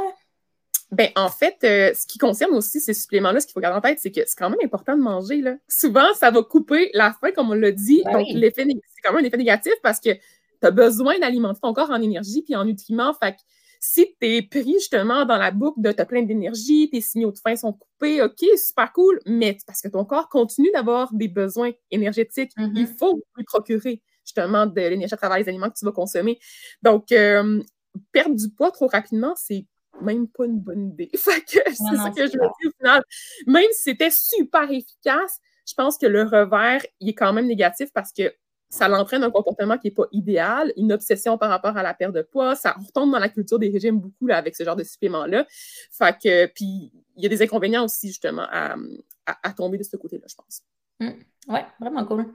Ben, 0.92 1.10
en 1.16 1.30
fait, 1.30 1.58
euh, 1.64 1.94
ce 1.94 2.06
qui 2.06 2.18
concerne 2.18 2.52
aussi 2.54 2.82
ces 2.82 2.94
suppléments-là, 2.94 3.40
ce 3.40 3.48
qu'il 3.48 3.54
faut 3.54 3.62
garder 3.62 3.78
en 3.78 3.82
tête, 3.82 4.00
c'est 4.00 4.12
que 4.12 4.22
c'est 4.26 4.38
quand 4.38 4.50
même 4.50 4.60
important 4.64 4.96
de 4.96 5.02
manger. 5.02 5.42
Là. 5.42 5.56
Souvent, 5.70 6.14
ça 6.16 6.32
va 6.32 6.44
couper 6.44 6.92
la 6.94 7.14
faim, 7.14 7.32
comme 7.34 7.50
on 7.50 7.54
l'a 7.54 7.72
dit. 7.72 8.02
Ben 8.06 8.12
donc, 8.14 8.28
l'effet 8.34 8.66
c'est 8.66 9.02
quand 9.02 9.14
même 9.14 9.24
un 9.24 9.28
effet 9.28 9.38
négatif 9.38 9.74
parce 9.82 10.02
que 10.02 10.10
tu 10.14 10.20
as 10.68 10.72
besoin 10.72 11.18
d'alimenter 11.18 11.62
ton 11.62 11.74
corps 11.74 11.92
en 11.92 12.02
énergie 12.02 12.42
puis 12.42 12.58
en 12.58 12.66
nutriments. 12.66 13.14
Fait 13.14 13.38
si 13.84 14.16
tu 14.22 14.28
es 14.28 14.44
pris 14.44 14.74
justement 14.74 15.26
dans 15.26 15.38
la 15.38 15.50
boucle 15.50 15.82
de 15.82 15.92
t'as 15.92 16.06
plein 16.06 16.22
d'énergie, 16.22 16.88
tes 16.92 17.02
signaux 17.02 17.32
de 17.32 17.40
faim 17.40 17.56
sont 17.56 17.74
coupés, 17.74 18.22
OK, 18.22 18.46
super 18.56 18.94
cool, 18.94 19.20
mais 19.26 19.58
parce 19.66 19.82
que 19.82 19.88
ton 19.88 20.06
corps 20.06 20.30
continue 20.30 20.70
d'avoir 20.72 21.12
des 21.16 21.28
besoins 21.28 21.72
énergétiques, 21.90 22.52
il 22.58 22.68
mm-hmm. 22.68 22.98
faut 22.98 23.20
lui 23.36 23.44
procurer 23.44 24.04
justement 24.24 24.68
de 24.68 24.80
l'énergie 24.80 25.16
à 25.16 25.18
travers 25.18 25.40
les 25.40 25.50
aliments 25.50 25.68
que 25.70 25.80
tu 25.80 25.84
vas 25.84 25.92
consommer. 25.92 26.40
Donc, 26.84 27.12
euh, 27.12 27.64
perdre 28.12 28.36
du 28.36 28.50
poids 28.52 28.70
trop 28.70 28.86
rapidement, 28.86 29.34
c'est 29.36 29.66
même 30.00 30.28
pas 30.28 30.46
une 30.46 30.60
bonne 30.60 30.90
idée. 30.90 31.10
c'est 31.14 31.20
ça 31.20 32.12
que 32.12 32.18
je 32.18 32.22
veux 32.22 32.30
dire 32.30 32.42
au 32.44 32.72
final. 32.78 33.04
Même 33.48 33.66
si 33.72 33.82
c'était 33.82 34.12
super 34.12 34.70
efficace, 34.70 35.40
je 35.68 35.74
pense 35.74 35.98
que 35.98 36.06
le 36.06 36.22
revers, 36.22 36.86
il 37.00 37.10
est 37.10 37.14
quand 37.16 37.34
même 37.34 37.48
négatif 37.48 37.90
parce 37.94 38.12
que 38.14 38.32
ça 38.72 38.88
l'entraîne 38.88 39.24
un 39.24 39.30
comportement 39.30 39.78
qui 39.78 39.88
n'est 39.88 39.94
pas 39.94 40.06
idéal, 40.14 40.72
une 40.78 40.94
obsession 40.94 41.38
par 41.38 41.50
rapport 41.50 41.76
à 41.76 41.84
la 41.84 41.94
perte 41.94 42.14
de 42.14 42.22
poids. 42.22 42.56
Ça 42.56 42.72
retombe 42.72 43.12
dans 43.12 43.20
la 43.20 43.28
culture 43.28 43.60
des 43.60 43.70
régimes 43.70 44.00
beaucoup 44.00 44.28
là, 44.28 44.38
avec 44.38 44.56
ce 44.56 44.64
genre 44.64 44.78
de 44.78 44.84
suppléments-là. 44.84 45.46
Fait 45.92 46.18
que, 46.18 46.46
puis 46.48 46.92
il 47.18 47.24
y 47.24 47.26
a 47.26 47.30
des 47.30 47.42
inconvénients 47.42 47.84
aussi, 47.84 48.08
justement, 48.08 48.48
à, 48.50 49.54
tomber 49.54 49.78
de 49.78 49.84
ce 49.84 49.98
côté-là, 49.98 50.26
je 50.28 50.36
pense. 50.36 50.62
Hum. 51.02 51.14
Oui, 51.48 51.60
vraiment 51.80 52.06
cool. 52.06 52.28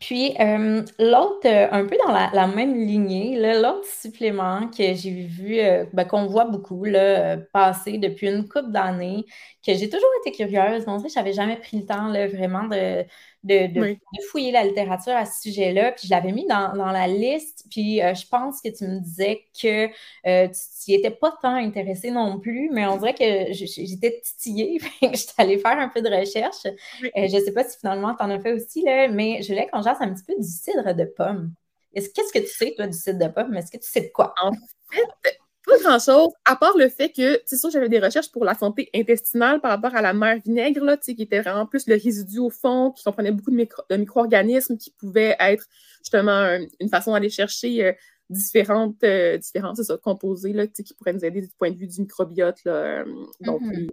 Puis, 0.00 0.34
euh, 0.40 0.82
l'autre, 0.98 1.46
euh, 1.46 1.68
un 1.70 1.86
peu 1.86 1.96
dans 2.04 2.12
la, 2.12 2.46
même 2.48 2.74
lignée, 2.74 3.38
l'autre 3.38 3.86
supplément 3.86 4.68
que 4.68 4.94
j'ai 4.94 5.12
vu, 5.12 5.60
euh, 5.60 5.84
ben, 5.92 6.04
qu'on 6.04 6.26
voit 6.26 6.44
beaucoup 6.44 6.84
là, 6.84 7.36
passer 7.52 7.98
depuis 7.98 8.26
une 8.28 8.48
couple 8.48 8.72
d'années, 8.72 9.24
que 9.64 9.74
j'ai 9.74 9.88
toujours 9.88 10.10
été 10.26 10.36
curieuse, 10.36 10.84
mais 10.86 10.92
en 10.92 10.98
fait, 10.98 11.08
je 11.08 11.14
n'avais 11.14 11.32
jamais 11.32 11.56
pris 11.56 11.78
le 11.78 11.86
temps 11.86 12.08
là, 12.08 12.26
vraiment 12.26 12.64
de, 12.64 13.04
de, 13.48 13.96
fouiller 14.30 14.52
la 14.52 14.64
littérature 14.64 15.14
à 15.14 15.24
ce 15.24 15.42
sujet-là. 15.42 15.92
Puis 15.92 16.06
je 16.06 16.10
l'avais 16.10 16.32
mis 16.32 16.46
dans, 16.46 16.72
la 16.74 17.06
liste. 17.06 17.64
Puis 17.70 18.02
euh, 18.02 18.14
je 18.14 18.26
pense 18.26 18.60
que 18.60 18.68
tu 18.68 18.84
me 18.84 19.00
disais 19.00 19.44
que 19.60 19.88
euh, 20.26 20.48
tu 20.48 20.90
n'y 20.90 20.96
étais 20.96 21.10
pas 21.10 21.36
tant 21.42 21.54
intéressé 21.54 22.10
non 22.10 22.38
plus, 22.38 22.70
mais 22.72 22.86
on 22.86 22.96
dirait 22.96 23.14
que 23.14 23.52
j'étais 23.52 24.20
titillée. 24.20 24.78
je 25.02 25.16
suis 25.16 25.28
allée 25.38 25.58
faire 25.58 25.78
un 25.78 25.88
peu 25.88 26.02
de 26.02 26.08
recherche. 26.08 26.66
Euh, 26.66 27.28
je 27.28 27.36
ne 27.36 27.44
sais 27.44 27.52
pas 27.52 27.64
si 27.64 27.78
finalement 27.78 28.14
tu 28.14 28.22
en 28.22 28.30
as 28.30 28.40
fait 28.40 28.52
aussi, 28.52 28.82
là, 28.82 29.08
mais 29.08 29.42
je 29.42 29.48
voulais 29.48 29.68
qu'on 29.72 29.82
jase 29.82 29.98
un 30.00 30.12
petit 30.12 30.24
peu 30.24 30.34
du 30.36 30.48
cidre 30.48 30.94
de 30.94 31.04
pomme. 31.04 31.52
Qu'est-ce 31.94 32.32
que 32.32 32.38
tu 32.38 32.46
sais, 32.46 32.74
toi, 32.76 32.86
du 32.86 32.96
cidre 32.96 33.18
de 33.18 33.32
pomme? 33.32 33.54
Est-ce 33.56 33.70
que 33.70 33.78
tu 33.78 33.88
sais 33.88 34.02
de 34.02 34.10
quoi? 34.12 34.34
En 34.42 34.52
fait, 34.52 35.38
pas 35.68 35.78
grand-chose, 35.78 36.32
à 36.44 36.56
part 36.56 36.76
le 36.76 36.88
fait 36.88 37.10
que, 37.10 37.40
c'est 37.46 37.56
sûr, 37.56 37.70
j'avais 37.70 37.88
des 37.88 38.00
recherches 38.00 38.30
pour 38.32 38.44
la 38.44 38.54
santé 38.54 38.90
intestinale 38.94 39.60
par 39.60 39.70
rapport 39.70 39.94
à 39.94 40.02
la 40.02 40.12
mer 40.12 40.38
vinaigre, 40.44 40.84
là, 40.84 40.96
qui 40.96 41.12
était 41.12 41.40
vraiment 41.40 41.66
plus 41.66 41.86
le 41.86 41.94
résidu 41.94 42.38
au 42.38 42.50
fond, 42.50 42.90
qui 42.90 43.04
comprenait 43.04 43.32
beaucoup 43.32 43.50
de, 43.50 43.96
micro 43.96 44.20
organismes 44.20 44.76
qui 44.76 44.90
pouvaient 44.90 45.36
être 45.38 45.66
justement 46.00 46.58
une 46.80 46.88
façon 46.88 47.12
d'aller 47.12 47.30
chercher 47.30 47.84
euh, 47.84 47.92
différentes, 48.30 49.02
euh, 49.04 49.38
différentes 49.38 49.80
composés 50.02 50.52
là, 50.52 50.66
qui 50.66 50.94
pourraient 50.94 51.12
nous 51.12 51.24
aider 51.24 51.42
du 51.42 51.48
point 51.58 51.70
de 51.70 51.76
vue 51.76 51.86
du 51.86 52.00
microbiote, 52.00 52.64
là, 52.64 52.72
euh, 52.72 53.04
donc 53.40 53.62
mm 53.62 53.88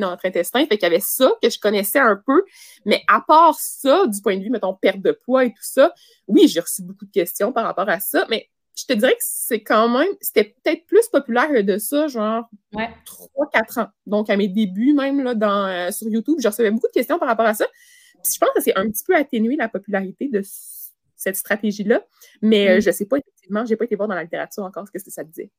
dans 0.00 0.10
notre 0.10 0.26
intestin. 0.26 0.60
Fait 0.66 0.76
qu'il 0.76 0.82
y 0.82 0.86
avait 0.86 1.00
ça 1.00 1.30
que 1.42 1.50
je 1.50 1.58
connaissais 1.58 1.98
un 1.98 2.20
peu, 2.26 2.44
mais 2.84 3.02
à 3.08 3.20
part 3.20 3.56
ça, 3.58 4.06
du 4.06 4.20
point 4.20 4.36
de 4.36 4.42
vue, 4.42 4.50
mettons, 4.50 4.74
perte 4.74 5.00
de 5.00 5.12
poids 5.12 5.44
et 5.44 5.50
tout 5.50 5.62
ça, 5.62 5.92
oui, 6.26 6.48
j'ai 6.48 6.60
reçu 6.60 6.82
beaucoup 6.82 7.04
de 7.06 7.10
questions 7.10 7.52
par 7.52 7.64
rapport 7.64 7.88
à 7.88 8.00
ça, 8.00 8.26
mais 8.28 8.48
je 8.76 8.86
te 8.86 8.92
dirais 8.92 9.12
que 9.12 9.20
c'est 9.20 9.62
quand 9.62 9.88
même, 9.88 10.08
c'était 10.20 10.56
peut-être 10.62 10.84
plus 10.86 11.06
populaire 11.08 11.62
de 11.62 11.78
ça, 11.78 12.08
genre 12.08 12.48
3-4 12.72 13.80
ans. 13.80 13.88
Donc, 14.06 14.30
à 14.30 14.36
mes 14.36 14.48
débuts, 14.48 14.92
même 14.94 15.22
là, 15.22 15.34
dans, 15.34 15.66
euh, 15.66 15.90
sur 15.90 16.08
YouTube, 16.08 16.38
je 16.42 16.48
recevais 16.48 16.70
beaucoup 16.70 16.88
de 16.88 16.92
questions 16.92 17.18
par 17.18 17.28
rapport 17.28 17.46
à 17.46 17.54
ça. 17.54 17.66
Puis 18.22 18.32
je 18.34 18.38
pense 18.38 18.50
que 18.54 18.60
c'est 18.60 18.76
un 18.76 18.88
petit 18.90 19.04
peu 19.04 19.14
atténué 19.14 19.56
la 19.56 19.68
popularité 19.68 20.28
de 20.28 20.42
cette 21.16 21.36
stratégie-là. 21.36 22.04
Mais 22.42 22.68
euh, 22.68 22.76
mm. 22.78 22.80
je 22.80 22.88
ne 22.88 22.92
sais 22.94 23.06
pas, 23.06 23.18
effectivement, 23.18 23.64
je 23.64 23.70
n'ai 23.70 23.76
pas 23.76 23.84
été 23.84 23.94
voir 23.94 24.08
dans 24.08 24.14
la 24.14 24.24
littérature 24.24 24.64
encore 24.64 24.86
ce 24.88 24.92
que 24.92 25.10
ça 25.10 25.22
disait. 25.22 25.50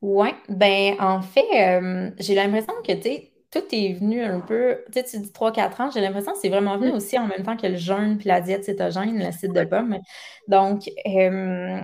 Oui, 0.00 0.28
ben 0.48 0.94
en 1.00 1.20
fait, 1.22 1.46
euh, 1.54 2.10
j'ai 2.18 2.36
l'impression 2.36 2.74
que, 2.86 2.92
tu 2.92 3.02
sais, 3.02 3.32
tout 3.50 3.64
est 3.72 3.94
venu 3.94 4.22
un 4.22 4.40
peu, 4.40 4.78
tu 4.92 5.00
sais, 5.00 5.04
tu 5.04 5.18
dis 5.20 5.30
3-4 5.30 5.82
ans, 5.82 5.90
j'ai 5.90 6.00
l'impression 6.00 6.32
que 6.32 6.38
c'est 6.38 6.50
vraiment 6.50 6.76
venu 6.76 6.92
mm. 6.92 6.96
aussi 6.96 7.18
en 7.18 7.26
même 7.26 7.42
temps 7.42 7.56
que 7.56 7.66
le 7.66 7.76
jeûne 7.76 8.18
puis 8.18 8.28
la 8.28 8.40
diète 8.40 8.64
cétogène, 8.64 9.18
l'acide 9.18 9.52
de 9.52 9.64
pomme. 9.64 9.98
Donc, 10.48 10.90
euh, 11.06 11.80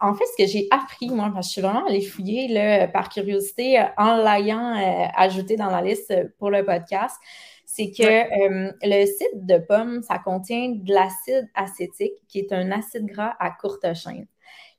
en 0.00 0.14
fait, 0.14 0.24
ce 0.26 0.42
que 0.42 0.48
j'ai 0.48 0.68
appris, 0.70 1.08
moi, 1.08 1.30
parce 1.32 1.46
que 1.46 1.48
je 1.48 1.52
suis 1.52 1.60
vraiment 1.62 1.86
allée 1.86 2.02
fouiller 2.02 2.48
là, 2.48 2.86
par 2.86 3.08
curiosité 3.08 3.82
en 3.96 4.16
l'ayant 4.16 4.76
euh, 4.76 5.06
ajouté 5.16 5.56
dans 5.56 5.70
la 5.70 5.82
liste 5.82 6.14
pour 6.38 6.50
le 6.50 6.64
podcast, 6.64 7.16
c'est 7.64 7.90
que 7.90 8.02
euh, 8.02 8.72
le 8.82 9.06
cidre 9.06 9.46
de 9.46 9.58
pomme, 9.58 10.02
ça 10.02 10.18
contient 10.18 10.70
de 10.70 10.92
l'acide 10.92 11.48
acétique, 11.54 12.14
qui 12.28 12.40
est 12.40 12.52
un 12.52 12.70
acide 12.72 13.06
gras 13.06 13.34
à 13.38 13.50
courte 13.50 13.94
chaîne. 13.94 14.26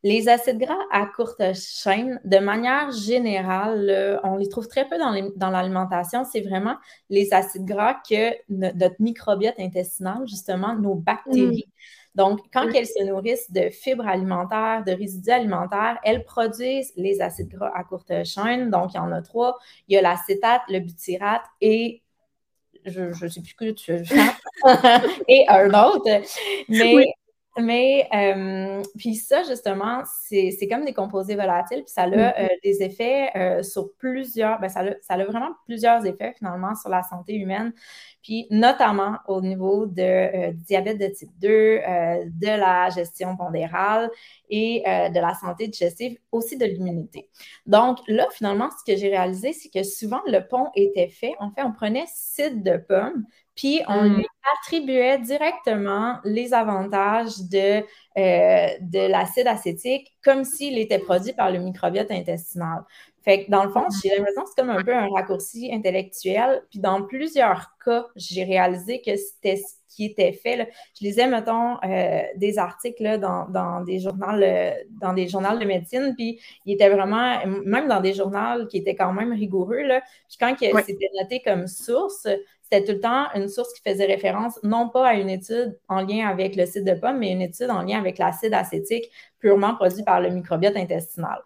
Les 0.04 0.30
acides 0.30 0.58
gras 0.58 0.80
à 0.92 1.06
courte 1.06 1.42
chaîne, 1.56 2.20
de 2.26 2.40
manière 2.40 2.92
générale, 2.92 4.20
on 4.24 4.36
les 4.38 4.50
trouve 4.50 4.68
très 4.68 4.88
peu 4.88 4.98
dans 4.98 5.50
l'alimentation. 5.50 6.24
C'est 6.24 6.42
vraiment 6.42 6.76
les 7.10 7.34
acides 7.34 7.66
gras 7.66 7.98
que 8.10 8.34
notre 8.50 8.96
microbiote 9.00 9.60
intestinal, 9.60 10.28
justement, 10.28 10.76
nos 10.76 10.96
bactéries. 10.96 11.66
Mm. 11.68 11.72
Donc, 12.16 12.42
quand 12.52 12.68
elles 12.74 12.88
se 12.88 13.04
nourrissent 13.04 13.52
de 13.52 13.70
fibres 13.70 14.08
alimentaires, 14.08 14.84
de 14.86 14.92
résidus 14.92 15.30
alimentaires, 15.30 15.98
elles 16.04 16.24
produisent 16.24 16.92
les 16.98 17.22
acides 17.22 17.48
gras 17.48 17.72
à 17.74 17.84
courte 17.84 18.12
chaîne. 18.26 18.70
Donc, 18.70 18.94
il 18.94 18.98
y 18.98 19.00
en 19.00 19.12
a 19.12 19.22
trois. 19.22 19.58
Il 19.88 19.94
y 19.94 19.98
a 19.98 20.02
l'acétate, 20.02 20.62
le 20.68 20.80
butyrate 20.80 21.46
et 21.62 22.02
je 22.86 23.24
ne 23.24 23.30
sais 23.30 23.42
plus 23.42 23.54
que 23.54 23.72
tu 23.72 23.94
et 25.28 25.46
un 25.48 25.74
autre. 25.74 26.22
Mais 26.68 27.14
mais 27.60 28.08
euh, 28.14 28.82
puis 28.98 29.16
ça, 29.16 29.44
justement, 29.44 30.04
c'est 30.06 30.68
comme 30.70 30.86
des 30.86 30.94
composés 30.94 31.36
volatiles, 31.36 31.84
puis 31.84 31.94
ça 31.94 32.04
a 32.04 32.08
mm-hmm. 32.08 32.34
euh, 32.40 32.48
des 32.64 32.82
effets 32.82 33.30
euh, 33.36 33.62
sur 33.62 33.94
plusieurs, 33.98 34.60
ben 34.62 34.70
ça, 34.70 34.80
a, 34.82 34.94
ça 35.02 35.16
a 35.16 35.26
vraiment 35.26 35.52
plusieurs 35.66 36.06
effets 36.06 36.34
finalement 36.38 36.76
sur 36.76 36.90
la 36.90 37.04
santé 37.04 37.36
humaine, 37.36 37.74
puis 38.24 38.48
notamment 38.52 39.18
au 39.28 39.42
niveau 39.42 39.86
de 39.86 40.52
diabète 40.52 40.98
de 40.98 41.08
type 41.08 41.32
2, 41.40 41.50
de 41.50 42.48
la 42.48 42.90
gestion 42.90 43.36
pondérale 43.36 44.10
et 44.50 44.84
de 44.86 45.20
la 45.20 45.34
santé 45.34 45.68
digestive, 45.68 46.18
aussi 46.32 46.58
de 46.58 46.66
l'immunité. 46.66 47.30
Donc 47.66 47.98
là, 48.08 48.28
finalement, 48.32 48.70
ce 48.70 48.90
que 48.90 48.98
j'ai 48.98 49.10
réalisé, 49.10 49.54
c'est 49.54 49.70
que 49.70 49.84
souvent 49.84 50.22
le 50.28 50.40
pont 50.48 50.70
était 50.76 51.10
fait. 51.10 51.34
En 51.40 51.52
fait, 51.52 51.64
on 51.64 51.74
prenait 51.74 52.06
cidre 52.08 52.64
de 52.64 52.78
pomme, 52.78 53.26
puis 53.56 53.82
on 53.88 54.04
mm. 54.04 54.16
lui 54.18 54.28
attribuait 54.58 55.20
directement 55.20 56.20
les 56.24 56.54
avantages 56.54 57.38
de, 57.50 57.84
euh, 58.18 58.68
de 58.82 59.08
l'acide 59.10 59.48
acétique 59.48 60.12
comme 60.24 60.44
s'il 60.44 60.78
était 60.78 61.00
produit 61.00 61.34
par 61.34 61.52
le 61.52 61.60
microbiote 61.60 62.12
intestinal. 62.12 62.84
Fait 63.24 63.46
que 63.46 63.52
dans 63.52 63.64
le 63.64 63.70
fond, 63.70 63.86
j'ai 64.02 64.10
l'impression 64.10 64.42
que 64.42 64.50
c'est 64.50 64.62
comme 64.62 64.72
un 64.72 64.84
peu 64.84 64.96
un 64.96 65.08
raccourci 65.10 65.72
intellectuel. 65.72 66.64
Puis 66.72 66.80
dans 66.80 67.04
plusieurs 67.04 67.72
cas, 67.84 68.08
j'ai 68.16 68.44
réalisé 68.44 69.02
que 69.02 69.16
c'était 69.16 69.58
ce 69.58 69.76
qui 69.96 70.06
était 70.06 70.32
fait. 70.32 70.72
Je 71.00 71.06
lisais, 71.06 71.28
mettons, 71.28 71.78
euh, 71.84 72.22
des 72.38 72.58
articles 72.58 73.20
dans, 73.20 73.82
des 73.82 74.00
journaux, 74.00 74.40
dans 75.02 75.14
des 75.14 75.28
journaux 75.28 75.58
de 75.58 75.66
médecine, 75.66 76.14
puis 76.18 76.40
il 76.66 76.74
était 76.74 76.90
vraiment, 76.90 77.46
même 77.66 77.88
dans 77.88 78.02
des 78.02 78.14
journaux 78.14 78.66
qui 78.68 78.78
étaient 78.78 78.96
quand 78.96 79.14
même 79.14 79.34
rigoureux, 79.34 79.82
là, 79.82 80.02
puis 80.28 80.38
quand 80.40 80.56
c'était 80.58 81.10
noté 81.20 81.42
comme 81.46 81.68
source, 81.68 82.28
c'était 82.72 82.86
tout 82.86 82.94
le 82.94 83.00
temps 83.02 83.28
une 83.36 83.50
source 83.50 83.74
qui 83.74 83.82
faisait 83.88 84.06
référence 84.06 84.60
non 84.64 84.90
pas 84.90 85.10
à 85.10 85.14
une 85.16 85.30
étude 85.30 85.78
en 85.90 86.02
lien 86.02 86.28
avec 86.28 86.56
le 86.56 86.66
site 86.66 86.86
de 86.86 86.94
pomme, 86.94 87.20
mais 87.20 87.32
une 87.32 87.42
étude 87.42 87.70
en 87.70 87.82
lien 87.82 88.00
avec 88.00 88.18
l'acide 88.18 88.54
acétique 88.54 89.12
purement 89.40 89.76
produit 89.76 90.04
par 90.04 90.22
le 90.22 90.30
microbiote 90.30 90.78
intestinal. 90.78 91.40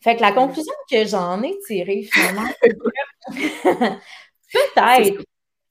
Fait 0.00 0.16
que 0.16 0.20
la 0.20 0.32
conclusion 0.32 0.72
que 0.90 1.04
j'en 1.06 1.42
ai 1.42 1.58
tirée 1.66 2.02
finalement, 2.02 2.48
peut-être, 4.52 5.24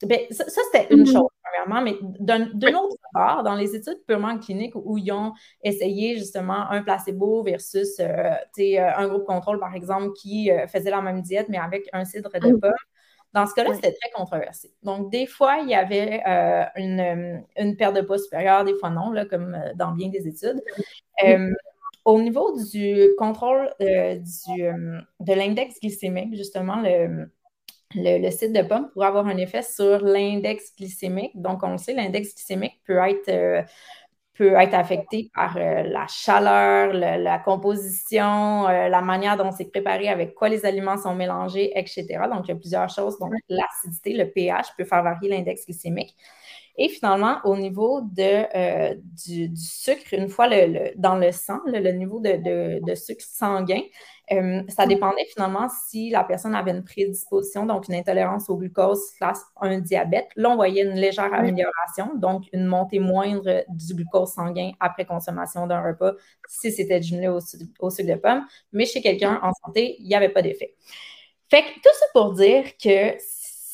ben, 0.05 0.19
ça, 0.29 0.43
c'était 0.45 0.93
une 0.93 1.03
mm-hmm. 1.03 1.11
chose, 1.11 1.29
premièrement, 1.43 1.81
mais 1.81 1.97
d'une 2.19 2.75
autre 2.75 2.97
part, 3.13 3.43
dans 3.43 3.55
les 3.55 3.75
études 3.75 4.03
purement 4.05 4.37
cliniques 4.37 4.75
où 4.75 4.97
ils 4.97 5.11
ont 5.11 5.33
essayé 5.63 6.17
justement 6.17 6.69
un 6.69 6.83
placebo 6.83 7.43
versus 7.43 7.99
euh, 7.99 8.31
euh, 8.59 8.91
un 8.95 9.07
groupe 9.07 9.25
contrôle, 9.25 9.59
par 9.59 9.73
exemple, 9.73 10.11
qui 10.13 10.51
euh, 10.51 10.67
faisait 10.67 10.91
la 10.91 11.01
même 11.01 11.21
diète, 11.21 11.47
mais 11.49 11.57
avec 11.57 11.87
un 11.93 12.03
cidre 12.03 12.29
de 12.29 12.51
mm. 12.51 12.59
pomme, 12.59 12.73
dans 13.33 13.45
ce 13.45 13.53
cas-là, 13.53 13.73
c'était 13.73 13.93
très 13.93 14.09
controversé. 14.15 14.71
Donc, 14.83 15.11
des 15.11 15.25
fois, 15.25 15.57
il 15.61 15.69
y 15.69 15.75
avait 15.75 16.21
euh, 16.27 16.63
une, 16.75 17.43
une, 17.57 17.75
perte 17.75 17.95
de 17.95 18.01
poids 18.01 18.17
supérieure, 18.17 18.63
des 18.63 18.75
fois 18.75 18.89
non, 18.89 19.11
là, 19.11 19.25
comme 19.25 19.53
euh, 19.53 19.73
dans 19.75 19.91
bien 19.91 20.09
des 20.09 20.27
études. 20.27 20.61
Euh, 21.25 21.51
au 22.05 22.21
niveau 22.21 22.57
du 22.71 23.09
contrôle 23.17 23.69
du, 23.79 24.61
de 25.19 25.33
l'index 25.33 25.79
glycémique, 25.81 26.35
justement, 26.35 26.81
le, 26.81 27.29
le, 27.95 28.31
site 28.31 28.53
de 28.53 28.61
pomme 28.61 28.89
pourrait 28.91 29.07
avoir 29.07 29.27
un 29.27 29.37
effet 29.37 29.61
sur 29.61 29.99
l'index 29.99 30.73
glycémique. 30.77 31.31
Donc, 31.35 31.63
on 31.63 31.71
le 31.71 31.77
sait, 31.77 31.93
l'index 31.93 32.33
glycémique 32.33 32.79
peut 32.85 32.97
être 32.97 33.65
peut 34.37 34.53
être 34.53 34.75
affecté 34.75 35.31
par 35.33 35.57
euh, 35.57 35.83
la 35.83 36.05
chaleur, 36.07 36.93
la 36.93 37.39
composition, 37.39 38.67
euh, 38.67 38.87
la 38.87 39.01
manière 39.01 39.35
dont 39.35 39.51
c'est 39.51 39.69
préparé, 39.71 40.09
avec 40.09 40.35
quoi 40.35 40.47
les 40.47 40.65
aliments 40.65 40.97
sont 40.97 41.15
mélangés, 41.15 41.71
etc. 41.77 42.05
Donc, 42.31 42.45
il 42.45 42.49
y 42.49 42.51
a 42.51 42.55
plusieurs 42.55 42.89
choses. 42.89 43.17
Donc, 43.19 43.31
l'acidité, 43.49 44.13
le 44.13 44.29
pH 44.29 44.67
peut 44.77 44.85
faire 44.85 45.01
varier 45.01 45.29
l'index 45.29 45.65
glycémique. 45.65 46.15
Et 46.77 46.89
finalement, 46.89 47.39
au 47.43 47.57
niveau 47.57 48.01
de, 48.01 48.45
euh, 48.55 48.95
du, 49.25 49.49
sucre, 49.55 50.13
une 50.13 50.29
fois 50.29 50.47
le, 50.47 50.91
dans 50.95 51.15
le 51.15 51.31
sang, 51.31 51.59
le, 51.65 51.91
niveau 51.91 52.19
de, 52.19 52.79
de, 52.85 52.95
sucre 52.95 53.25
sanguin, 53.27 53.81
euh, 54.31 54.61
ça 54.67 54.85
dépendait 54.85 55.25
finalement 55.25 55.67
si 55.87 56.09
la 56.09 56.23
personne 56.23 56.53
avait 56.53 56.71
une 56.71 56.83
prédisposition, 56.83 57.65
donc 57.65 57.87
une 57.87 57.95
intolérance 57.95 58.49
au 58.49 58.57
glucose, 58.57 59.11
classe 59.17 59.41
un 59.61 59.79
diabète. 59.79 60.27
Là, 60.35 60.49
on 60.49 60.55
voyait 60.55 60.83
une 60.83 60.95
légère 60.95 61.33
amélioration, 61.33 62.15
donc 62.15 62.43
une 62.51 62.65
montée 62.65 62.99
moindre 62.99 63.63
du 63.69 63.93
glucose 63.93 64.33
sanguin 64.33 64.71
après 64.79 65.05
consommation 65.05 65.65
d'un 65.67 65.81
repas 65.81 66.13
si 66.47 66.71
c'était 66.71 67.01
jumelé 67.01 67.29
au, 67.29 67.39
au, 67.79 67.89
sucre 67.89 68.09
de 68.09 68.15
pomme. 68.15 68.45
Mais 68.73 68.85
chez 68.85 69.01
quelqu'un 69.01 69.39
en 69.41 69.51
santé, 69.65 69.95
il 69.99 70.07
n'y 70.07 70.15
avait 70.15 70.29
pas 70.29 70.41
d'effet. 70.41 70.75
Fait 71.49 71.61
que 71.61 71.73
tout 71.75 71.95
ça 71.97 72.05
pour 72.13 72.33
dire 72.33 72.65
que 72.77 73.15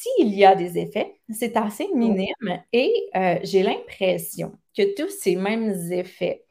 s'il 0.04 0.34
y 0.34 0.46
a 0.46 0.56
des 0.56 0.78
effets, 0.78 1.16
c'est 1.30 1.56
assez 1.58 1.88
minime 1.96 2.62
et 2.72 2.92
euh, 3.16 3.40
j'ai 3.44 3.64
l'impression 3.64 4.52
que 4.78 4.94
tous 4.96 5.10
ces 5.10 5.36
mêmes 5.36 5.74
effets 5.92 6.46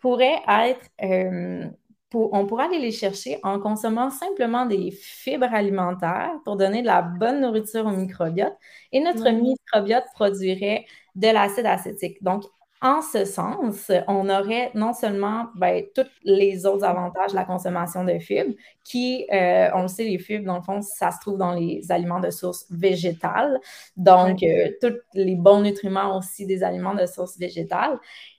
pourraient 0.00 0.40
être 0.48 0.88
euh, 1.02 1.66
on 2.14 2.46
pourra 2.46 2.64
aller 2.64 2.78
les 2.78 2.92
chercher 2.92 3.38
en 3.42 3.60
consommant 3.60 4.10
simplement 4.10 4.66
des 4.66 4.90
fibres 4.90 5.52
alimentaires 5.52 6.32
pour 6.44 6.56
donner 6.56 6.82
de 6.82 6.86
la 6.86 7.02
bonne 7.02 7.40
nourriture 7.40 7.86
au 7.86 7.90
microbiote. 7.90 8.54
Et 8.92 9.00
notre 9.00 9.28
microbiote 9.30 10.04
produirait 10.14 10.86
de 11.14 11.28
l'acide 11.28 11.66
acétique. 11.66 12.22
Donc, 12.22 12.44
en 12.80 13.02
ce 13.02 13.24
sens, 13.24 13.90
on 14.06 14.28
aurait 14.28 14.70
non 14.74 14.92
seulement 14.92 15.46
ben, 15.56 15.84
tous 15.94 16.06
les 16.22 16.64
autres 16.64 16.84
avantages 16.84 17.30
de 17.30 17.36
la 17.36 17.44
consommation 17.44 18.04
de 18.04 18.18
fibres, 18.18 18.54
qui, 18.84 19.26
euh, 19.32 19.68
on 19.74 19.82
le 19.82 19.88
sait, 19.88 20.04
les 20.04 20.18
fibres, 20.18 20.46
dans 20.46 20.56
le 20.56 20.62
fond, 20.62 20.80
ça 20.80 21.10
se 21.10 21.18
trouve 21.20 21.38
dans 21.38 21.54
les 21.54 21.90
aliments 21.90 22.20
de 22.20 22.30
source 22.30 22.66
végétale. 22.70 23.58
Donc, 23.96 24.42
euh, 24.42 24.70
tous 24.80 24.94
les 25.14 25.34
bons 25.34 25.60
nutriments 25.62 26.16
aussi 26.16 26.46
des 26.46 26.62
aliments 26.62 26.94
de 26.94 27.06
source 27.06 27.36
végétale. 27.38 27.98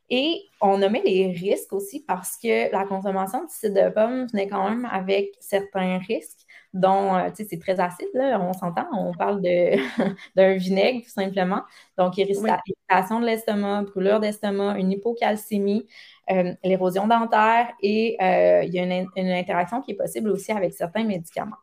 Et 0.09 0.41
on 0.61 0.77
nommait 0.79 1.03
les 1.05 1.31
risques 1.31 1.71
aussi 1.73 2.03
parce 2.07 2.35
que 2.37 2.71
la 2.71 2.85
consommation 2.85 3.43
de 3.43 3.49
cidre 3.49 3.85
de 3.85 3.89
pomme 3.93 4.25
venait 4.31 4.47
quand 4.47 4.67
même 4.67 4.85
avec 4.91 5.35
certains 5.39 5.99
risques 5.99 6.47
dont, 6.74 7.15
euh, 7.15 7.30
tu 7.30 7.38
sais, 7.38 7.47
c'est 7.49 7.59
très 7.59 7.80
acide, 7.80 8.09
là, 8.13 8.39
on 8.39 8.53
s'entend, 8.53 8.88
on 8.93 9.13
parle 9.13 9.41
d'un 10.36 10.55
vinaigre, 10.55 11.03
tout 11.03 11.09
simplement. 11.09 11.63
Donc, 11.97 12.17
irritation 12.17 13.20
de 13.20 13.26
l'estomac, 13.26 13.84
brûlure 13.84 14.20
d'estomac, 14.20 14.78
une 14.78 14.91
hypocalcémie, 14.91 15.88
euh, 16.30 16.53
l'érosion 16.63 17.07
dentaire 17.07 17.70
et 17.82 18.17
euh, 18.22 18.63
il 18.63 18.74
y 18.74 18.80
a 18.80 18.84
une, 18.84 19.07
interaction 19.32 19.82
qui 19.82 19.91
est 19.91 19.95
possible 19.95 20.30
aussi 20.30 20.51
avec 20.51 20.74
certains 20.74 21.03
médicaments. 21.03 21.57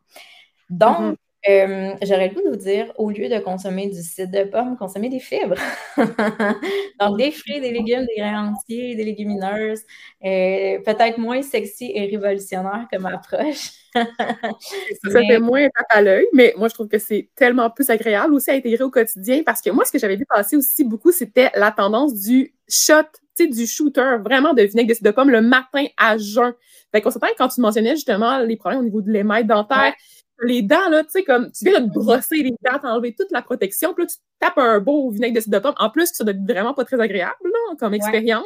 Donc, 0.71 0.99
mm-hmm. 0.99 1.17
Euh, 1.49 1.95
j'aurais 2.03 2.29
le 2.29 2.35
goût 2.35 2.43
de 2.43 2.51
vous 2.51 2.57
dire, 2.57 2.93
au 2.97 3.11
lieu 3.11 3.29
de 3.29 3.39
consommer 3.39 3.89
du 3.89 4.03
cidre 4.03 4.33
de 4.33 4.51
pomme, 4.51 4.77
consommer 4.77 5.09
des 5.09 5.21
fibres. 5.21 5.57
Donc, 7.01 7.19
des 7.19 7.31
fruits, 7.31 7.61
des 7.61 7.71
légumes, 7.71 8.07
des 8.07 8.17
grains 8.21 8.49
entiers, 8.53 8.97
des 8.97 9.05
légumineuses. 9.05 9.83
Euh, 10.25 10.79
peut-être 10.85 11.19
moins 11.19 11.43
sexy 11.43 11.93
et 11.95 12.07
révolutionnaire 12.07 12.87
comme 12.91 13.07
approche. 13.07 13.71
ça, 13.95 15.21
fait 15.27 15.39
moins 15.39 15.69
à 15.89 16.03
l'œil, 16.03 16.27
mais 16.33 16.53
moi, 16.57 16.69
je 16.69 16.75
trouve 16.75 16.89
que 16.89 16.99
c'est 16.99 17.29
tellement 17.37 17.71
plus 17.71 17.89
agréable 17.91 18.35
aussi 18.35 18.51
à 18.51 18.55
intégrer 18.55 18.85
au 18.85 18.91
quotidien 18.91 19.43
parce 19.45 19.61
que 19.63 19.71
moi, 19.71 19.85
ce 19.85 19.93
que 19.93 19.99
j'avais 19.99 20.17
vu 20.17 20.27
passer 20.27 20.57
aussi 20.57 20.85
beaucoup, 20.85 21.13
c'était 21.13 21.51
la 21.55 21.71
tendance 21.71 22.15
du 22.15 22.53
shot, 22.69 23.05
du 23.39 23.67
shooter, 23.67 24.17
vraiment 24.23 24.55
de 24.55 24.63
vinaigre 24.63 24.89
de 24.89 24.95
cidre 24.95 25.11
de 25.11 25.15
pomme 25.15 25.31
le 25.31 25.43
matin 25.43 25.85
à 25.97 26.19
jeun. 26.19 26.55
Fait 26.93 27.01
qu'on 27.01 27.11
s'entend 27.11 27.29
quand 27.39 27.49
tu 27.49 27.61
mentionnais 27.61 27.95
justement 27.95 28.39
les 28.39 28.57
problèmes 28.57 28.81
au 28.81 28.85
niveau 28.85 29.01
de 29.01 29.11
l'émail 29.11 29.45
dentaire, 29.45 29.95
les 30.43 30.63
dents, 30.63 30.89
là, 30.91 31.03
tu 31.05 31.11
sais, 31.11 31.25
comme 31.25 31.51
tu 31.51 31.65
viens 31.65 31.81
de 31.81 31.87
te 31.89 31.95
brosser 31.95 32.43
les 32.43 32.55
dents, 32.63 32.79
t'enlever 32.81 33.15
toute 33.15 33.31
la 33.31 33.43
protection, 33.43 33.95
puis 33.95 34.05
là, 34.05 34.11
tu 34.11 34.17
tapes 34.39 34.59
un 34.59 34.81
beau 34.81 35.11
vinaigre 35.11 35.35
de 35.35 35.41
cidre 35.41 35.57
de 35.57 35.63
pomme. 35.63 35.75
En 35.79 35.91
plus, 35.91 36.11
ça 36.13 36.25
doit 36.25 36.35
être 36.35 36.45
vraiment 36.47 36.75
pas 36.75 36.85
très 36.85 37.01
agréable, 37.01 37.35
là, 37.45 37.77
comme 37.79 37.95
expérience. 37.95 38.45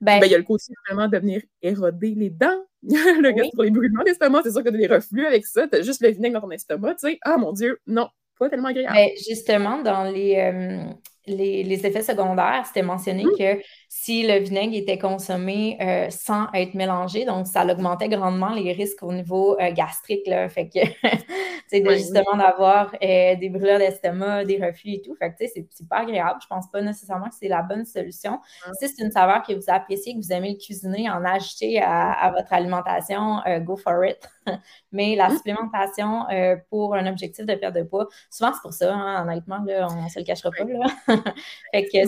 Ben, 0.00 0.20
ben, 0.20 0.26
il 0.26 0.32
y 0.32 0.34
a 0.34 0.38
le 0.38 0.44
côté 0.44 0.72
vraiment 0.88 1.08
de 1.08 1.16
venir 1.16 1.40
éroder 1.62 2.14
les 2.14 2.30
dents. 2.30 2.64
le 2.82 3.30
gars, 3.32 3.44
pour 3.54 3.62
les 3.62 3.70
brûlements 3.70 4.02
d'estomac, 4.04 4.42
c'est 4.42 4.52
sûr 4.52 4.62
que 4.62 4.68
tu 4.68 4.74
as 4.74 4.78
des 4.78 4.86
reflux 4.86 5.26
avec 5.26 5.46
ça. 5.46 5.66
Tu 5.66 5.76
as 5.76 5.82
juste 5.82 6.02
le 6.02 6.10
vinaigre 6.10 6.34
dans 6.34 6.46
ton 6.46 6.50
estomac, 6.50 6.94
tu 6.96 7.08
sais. 7.08 7.18
Ah, 7.22 7.36
mon 7.38 7.52
Dieu, 7.52 7.80
non, 7.86 8.08
pas 8.38 8.50
tellement 8.50 8.68
agréable. 8.68 8.94
Ben, 8.94 9.10
justement, 9.16 9.80
dans 9.82 10.04
les, 10.04 10.36
euh, 10.36 10.84
les, 11.26 11.86
effets 11.86 12.02
secondaires, 12.02 12.64
c'était 12.66 12.82
mentionné 12.82 13.24
mmh. 13.24 13.38
que 13.38 13.62
si 13.88 14.26
le 14.26 14.40
vinaigre 14.40 14.76
était 14.76 14.98
consommé 14.98 15.78
euh, 15.80 16.10
sans 16.10 16.48
être 16.52 16.74
mélangé, 16.74 17.24
donc 17.24 17.46
ça 17.46 17.64
augmentait 17.64 18.08
grandement 18.08 18.52
les 18.52 18.72
risques 18.72 19.02
au 19.02 19.12
niveau 19.12 19.58
euh, 19.60 19.72
gastrique. 19.72 20.26
Là, 20.26 20.48
fait 20.48 20.68
que, 20.68 20.80
c'est 21.68 21.84
justement 21.96 22.36
d'avoir 22.36 22.92
euh, 23.02 23.36
des 23.36 23.48
brûlures 23.48 23.78
d'estomac, 23.78 24.44
des 24.44 24.64
reflux 24.64 24.94
et 24.94 25.02
tout. 25.02 25.14
Fait 25.16 25.30
que, 25.30 25.46
c'est 25.46 25.88
pas 25.88 25.98
agréable. 25.98 26.40
Je 26.42 26.46
pense 26.48 26.68
pas 26.70 26.82
nécessairement 26.82 27.28
que 27.28 27.36
c'est 27.38 27.48
la 27.48 27.62
bonne 27.62 27.84
solution. 27.84 28.40
Si 28.80 28.88
c'est 28.88 29.02
une 29.02 29.12
saveur 29.12 29.42
que 29.42 29.52
vous 29.52 29.64
appréciez, 29.68 30.14
que 30.14 30.18
vous 30.18 30.32
aimez 30.32 30.52
le 30.52 30.58
cuisiner, 30.58 31.08
en 31.08 31.24
acheter 31.24 31.80
à, 31.80 32.32
votre 32.36 32.52
alimentation, 32.52 33.40
go 33.60 33.76
for 33.76 34.04
it. 34.04 34.18
Mais 34.92 35.14
la 35.14 35.28
mmh. 35.28 35.36
supplémentation 35.36 36.24
pour 36.70 36.94
un 36.94 37.06
objectif 37.06 37.46
de 37.46 37.54
perte 37.54 37.74
de 37.74 37.82
poids, 37.82 38.08
souvent 38.30 38.52
c'est 38.52 38.62
pour 38.62 38.72
ça, 38.72 38.92
hein, 38.92 39.22
honnêtement, 39.22 39.58
là, 39.64 39.88
on 39.90 40.04
ne 40.04 40.08
se 40.08 40.18
le 40.18 40.24
cachera 40.24 40.50
pas. 40.50 40.64
Là. 40.64 40.86
fait 41.72 41.84
que, 41.84 42.06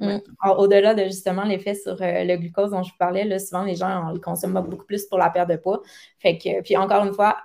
mm, 0.00 0.18
Au-delà 0.56 0.94
de 0.94 1.04
justement 1.04 1.44
l'effet 1.44 1.74
sur 1.74 2.00
euh, 2.00 2.24
le 2.24 2.36
glucose 2.36 2.70
dont 2.70 2.82
je 2.82 2.90
vous 2.90 2.98
parlais, 2.98 3.24
là, 3.24 3.38
souvent 3.38 3.64
les 3.64 3.76
gens 3.76 4.12
ils 4.14 4.20
consomment 4.20 4.60
beaucoup 4.62 4.84
plus 4.84 5.06
pour 5.06 5.18
la 5.18 5.30
perte 5.30 5.50
de 5.50 5.56
poids. 5.56 5.82
Fait 6.18 6.38
que, 6.38 6.62
puis 6.62 6.76
encore 6.76 7.04
une 7.04 7.12
fois, 7.12 7.36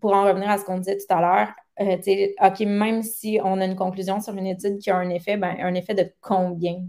pour 0.00 0.14
en 0.14 0.24
revenir 0.24 0.48
à 0.48 0.58
ce 0.58 0.64
qu'on 0.64 0.78
disait 0.78 0.96
tout 0.96 1.12
à 1.14 1.20
l'heure, 1.20 1.48
euh, 1.80 1.96
OK, 2.42 2.60
même 2.60 3.02
si 3.02 3.38
on 3.42 3.60
a 3.60 3.64
une 3.64 3.76
conclusion 3.76 4.20
sur 4.20 4.34
une 4.34 4.46
étude 4.46 4.78
qui 4.78 4.90
a 4.90 4.96
un 4.96 5.08
effet, 5.08 5.36
ben, 5.36 5.56
un 5.60 5.74
effet 5.74 5.94
de 5.94 6.06
combien? 6.20 6.82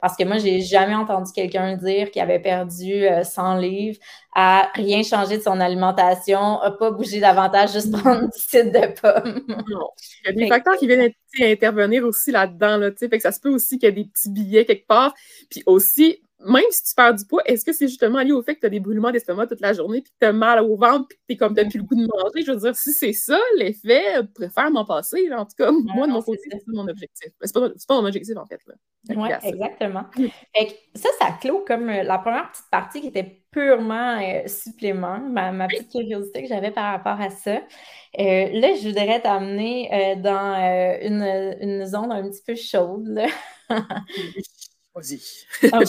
Parce 0.00 0.16
que 0.16 0.24
moi, 0.24 0.38
j'ai 0.38 0.60
jamais 0.60 0.94
entendu 0.94 1.32
quelqu'un 1.34 1.76
dire 1.76 2.10
qu'il 2.10 2.20
avait 2.20 2.38
perdu 2.38 3.04
100 3.22 3.56
euh, 3.56 3.60
livres 3.60 3.98
à 4.34 4.70
rien 4.74 5.02
changer 5.02 5.38
de 5.38 5.42
son 5.42 5.58
alimentation, 5.60 6.60
à 6.60 6.70
pas 6.70 6.90
bouger 6.90 7.20
davantage, 7.20 7.72
juste 7.72 7.90
prendre 7.92 8.24
du 8.24 8.38
cidre 8.38 8.72
de 8.72 9.00
pomme. 9.00 9.42
Il 9.48 10.26
y 10.26 10.28
a 10.28 10.32
des 10.32 10.48
facteurs 10.48 10.76
qui 10.76 10.86
viennent 10.86 11.10
intervenir 11.40 12.04
aussi 12.04 12.30
là-dedans. 12.30 12.76
Là, 12.76 12.90
fait 12.94 13.08
que 13.08 13.20
ça 13.20 13.32
se 13.32 13.40
peut 13.40 13.50
aussi 13.50 13.78
qu'il 13.78 13.88
y 13.88 13.92
ait 13.92 13.94
des 13.94 14.04
petits 14.04 14.30
billets 14.30 14.66
quelque 14.66 14.86
part. 14.86 15.14
Puis 15.50 15.62
aussi, 15.64 16.20
même 16.44 16.64
si 16.70 16.82
tu 16.84 16.94
perds 16.94 17.14
du 17.14 17.24
poids, 17.24 17.42
est-ce 17.46 17.64
que 17.64 17.72
c'est 17.72 17.88
justement 17.88 18.20
lié 18.20 18.32
au 18.32 18.42
fait 18.42 18.54
que 18.54 18.60
tu 18.60 18.66
as 18.66 18.70
des 18.70 18.80
brûlements 18.80 19.10
d'estomac 19.10 19.46
toute 19.46 19.60
la 19.60 19.72
journée, 19.72 20.02
puis 20.02 20.12
que 20.12 20.18
tu 20.20 20.26
as 20.26 20.32
mal 20.32 20.60
au 20.60 20.76
ventre, 20.76 21.06
puis 21.08 21.18
que 21.18 21.32
tu 21.32 21.36
comme 21.36 21.54
t'as 21.54 21.64
plus 21.64 21.78
le 21.78 21.84
goût 21.84 21.94
de 21.94 22.06
manger? 22.06 22.44
Je 22.44 22.52
veux 22.52 22.58
dire, 22.58 22.76
si 22.76 22.92
c'est 22.92 23.12
ça, 23.12 23.38
l'effet, 23.56 24.02
je 24.16 24.22
préfère 24.22 24.70
m'en 24.70 24.84
passer. 24.84 25.32
En 25.32 25.44
tout 25.44 25.56
cas, 25.56 25.70
moi, 25.70 26.06
de 26.06 26.12
mon 26.12 26.22
côté, 26.22 26.42
c'est 26.50 26.62
mon 26.68 26.86
objectif. 26.86 27.32
C'est 27.40 27.54
pas, 27.54 27.68
pas 27.70 28.00
mon 28.00 28.06
objectif, 28.06 28.36
en 28.36 28.46
fait. 28.46 28.60
Oui, 29.08 29.28
exactement. 29.42 30.04
ça, 30.94 31.08
ça 31.18 31.26
clôt 31.40 31.64
comme 31.66 31.88
euh, 31.88 32.02
la 32.02 32.18
première 32.18 32.50
petite 32.50 32.66
partie 32.70 33.00
qui 33.00 33.06
était 33.08 33.42
purement 33.52 34.20
euh, 34.20 34.46
supplément, 34.48 35.20
ma, 35.20 35.68
petite 35.68 35.90
curiosité 35.90 36.42
que 36.42 36.48
j'avais 36.48 36.70
par 36.70 36.92
rapport 36.92 37.20
à 37.20 37.30
ça. 37.30 37.56
Euh, 38.18 38.48
là, 38.52 38.74
je 38.74 38.88
voudrais 38.88 39.20
t'amener 39.20 40.16
dans 40.22 40.56
une, 41.02 41.22
une, 41.60 41.86
zone 41.86 42.12
un 42.12 42.28
petit 42.28 42.42
peu 42.46 42.54
chaude. 42.54 43.22
Vas-y. 44.96 45.20
Ah, 45.72 45.80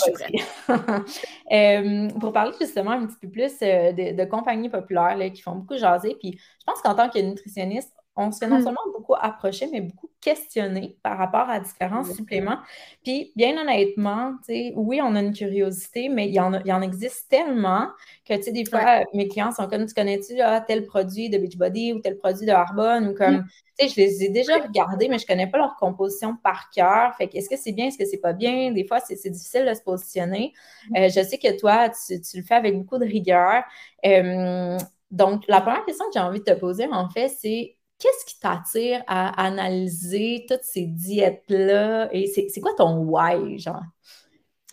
euh, 1.51 2.09
pour 2.19 2.33
parler 2.33 2.51
justement 2.59 2.91
un 2.91 3.07
petit 3.07 3.15
peu 3.21 3.29
plus 3.29 3.53
euh, 3.61 3.93
de, 3.93 4.25
compagnies 4.25 4.69
populaires 4.69 5.17
qui 5.33 5.41
font 5.41 5.55
beaucoup 5.55 5.77
jaser, 5.77 6.17
puis 6.19 6.37
je 6.37 6.63
pense 6.65 6.81
qu'en 6.81 6.93
tant 6.93 7.09
que 7.09 7.19
nutritionniste, 7.19 7.93
on 8.17 8.31
se 8.31 8.39
fait 8.39 8.47
non 8.47 8.57
hmm. 8.57 8.63
seulement 8.63 8.81
beaucoup 8.93 9.13
approcher, 9.19 9.67
mais 9.71 9.81
beaucoup 9.81 10.09
questionner 10.19 10.97
par 11.03 11.17
rapport 11.17 11.49
à 11.49 11.59
différents 11.59 12.03
suppléments. 12.03 12.57
Puis, 13.03 13.31
bien 13.35 13.57
honnêtement, 13.61 14.33
oui, 14.75 14.99
on 15.01 15.15
a 15.15 15.21
une 15.21 15.33
curiosité, 15.33 16.09
mais 16.09 16.27
il 16.27 16.33
y 16.33 16.39
en, 16.39 16.53
il 16.55 16.67
y 16.67 16.73
en 16.73 16.81
existe 16.81 17.29
tellement 17.29 17.87
que, 18.27 18.33
tu 18.33 18.43
sais, 18.43 18.51
des 18.51 18.65
fois, 18.65 19.03
mes 19.13 19.27
clients 19.27 19.51
sont 19.51 19.67
comme, 19.67 19.85
tu 19.85 19.93
connais-tu 19.93 20.41
ah, 20.41 20.61
tel 20.61 20.85
produit 20.85 21.29
de 21.29 21.37
Beachbody 21.37 21.93
ou 21.93 21.99
tel 21.99 22.17
produit 22.17 22.45
de 22.45 22.51
Arbonne 22.51 23.09
ou 23.09 23.13
comme, 23.13 23.37
hmm. 23.37 23.45
tu 23.79 23.87
sais, 23.87 23.93
je 23.93 24.01
les 24.01 24.23
ai 24.23 24.29
déjà 24.29 24.57
regardés, 24.57 25.07
mais 25.07 25.19
je 25.19 25.23
ne 25.23 25.27
connais 25.27 25.47
pas 25.47 25.59
leur 25.59 25.75
composition 25.75 26.35
par 26.43 26.71
cœur. 26.71 27.15
Fait 27.15 27.27
que, 27.27 27.37
est-ce 27.37 27.49
que 27.49 27.57
c'est 27.57 27.71
bien, 27.71 27.85
est-ce 27.85 27.97
que 27.97 28.05
c'est 28.05 28.17
pas 28.17 28.33
bien? 28.33 28.71
Des 28.71 28.85
fois, 28.85 28.99
c'est 28.99 29.29
difficile 29.29 29.65
de 29.65 29.73
se 29.75 29.81
positionner. 29.81 30.53
Hmm. 30.89 30.97
Euh, 30.97 31.09
je 31.09 31.21
sais 31.23 31.37
que 31.37 31.57
toi, 31.57 31.89
tu, 31.89 32.37
le 32.37 32.43
fais 32.43 32.55
avec 32.55 32.75
beaucoup 32.75 32.97
de 32.97 33.05
rigueur. 33.05 33.63
Euh, 34.05 34.77
donc, 35.11 35.43
la 35.47 35.61
première 35.61 35.85
question 35.85 36.05
que 36.07 36.11
j'ai 36.13 36.19
envie 36.19 36.39
de 36.39 36.43
te 36.43 36.59
poser, 36.59 36.87
en 36.91 37.09
fait, 37.09 37.29
c'est 37.29 37.76
qu'est-ce 37.99 38.25
qui 38.25 38.39
t'attire 38.39 39.03
à 39.07 39.41
analyser 39.43 40.45
toutes 40.47 40.63
ces 40.63 40.85
diètes-là? 40.85 42.09
Et 42.11 42.27
c'est 42.27 42.61
quoi 42.61 42.73
ton 42.75 42.97
why, 42.97 43.59
genre? 43.59 43.83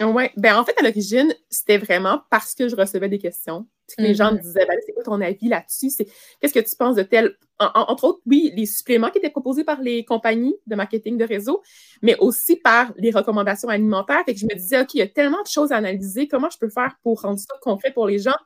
Oui, 0.00 0.24
ben 0.36 0.56
en 0.56 0.64
fait, 0.64 0.74
à 0.78 0.82
l'origine, 0.82 1.32
c'était 1.48 1.78
vraiment 1.78 2.22
parce 2.28 2.54
que 2.54 2.68
je 2.68 2.74
recevais 2.74 3.08
des 3.08 3.18
questions. 3.18 3.66
Les 3.98 4.14
gens 4.14 4.32
me 4.32 4.38
mm-hmm. 4.38 4.42
disaient, 4.42 4.66
ben, 4.66 4.76
c'est 4.84 4.92
quoi 4.92 5.04
ton 5.04 5.20
avis 5.20 5.48
là-dessus? 5.48 5.90
Qu'est-ce 6.40 6.54
que 6.54 6.58
tu 6.58 6.74
penses 6.76 6.96
de 6.96 7.02
tel. 7.02 7.36
entre 7.58 8.04
autres, 8.04 8.20
oui, 8.26 8.52
les 8.56 8.66
suppléments 8.66 9.10
qui 9.10 9.18
étaient 9.18 9.30
proposés 9.30 9.62
par 9.62 9.80
les 9.80 10.04
compagnies 10.04 10.56
de 10.66 10.74
marketing 10.74 11.16
de 11.16 11.24
réseau, 11.24 11.62
mais 12.02 12.16
aussi 12.18 12.56
par 12.56 12.92
les 12.96 13.10
recommandations 13.10 13.68
alimentaires. 13.68 14.24
Fait 14.24 14.34
que 14.34 14.40
je 14.40 14.46
me 14.46 14.54
disais, 14.54 14.80
OK, 14.80 14.94
il 14.94 14.98
y 14.98 15.02
a 15.02 15.06
tellement 15.06 15.42
de 15.42 15.48
choses 15.48 15.70
à 15.70 15.76
analyser. 15.76 16.26
Comment 16.26 16.50
je 16.50 16.58
peux 16.58 16.70
faire 16.70 16.96
pour 17.02 17.20
rendre 17.20 17.38
ça 17.38 17.54
concret 17.60 17.92
pour 17.92 18.08
les 18.08 18.18
gens? 18.18 18.36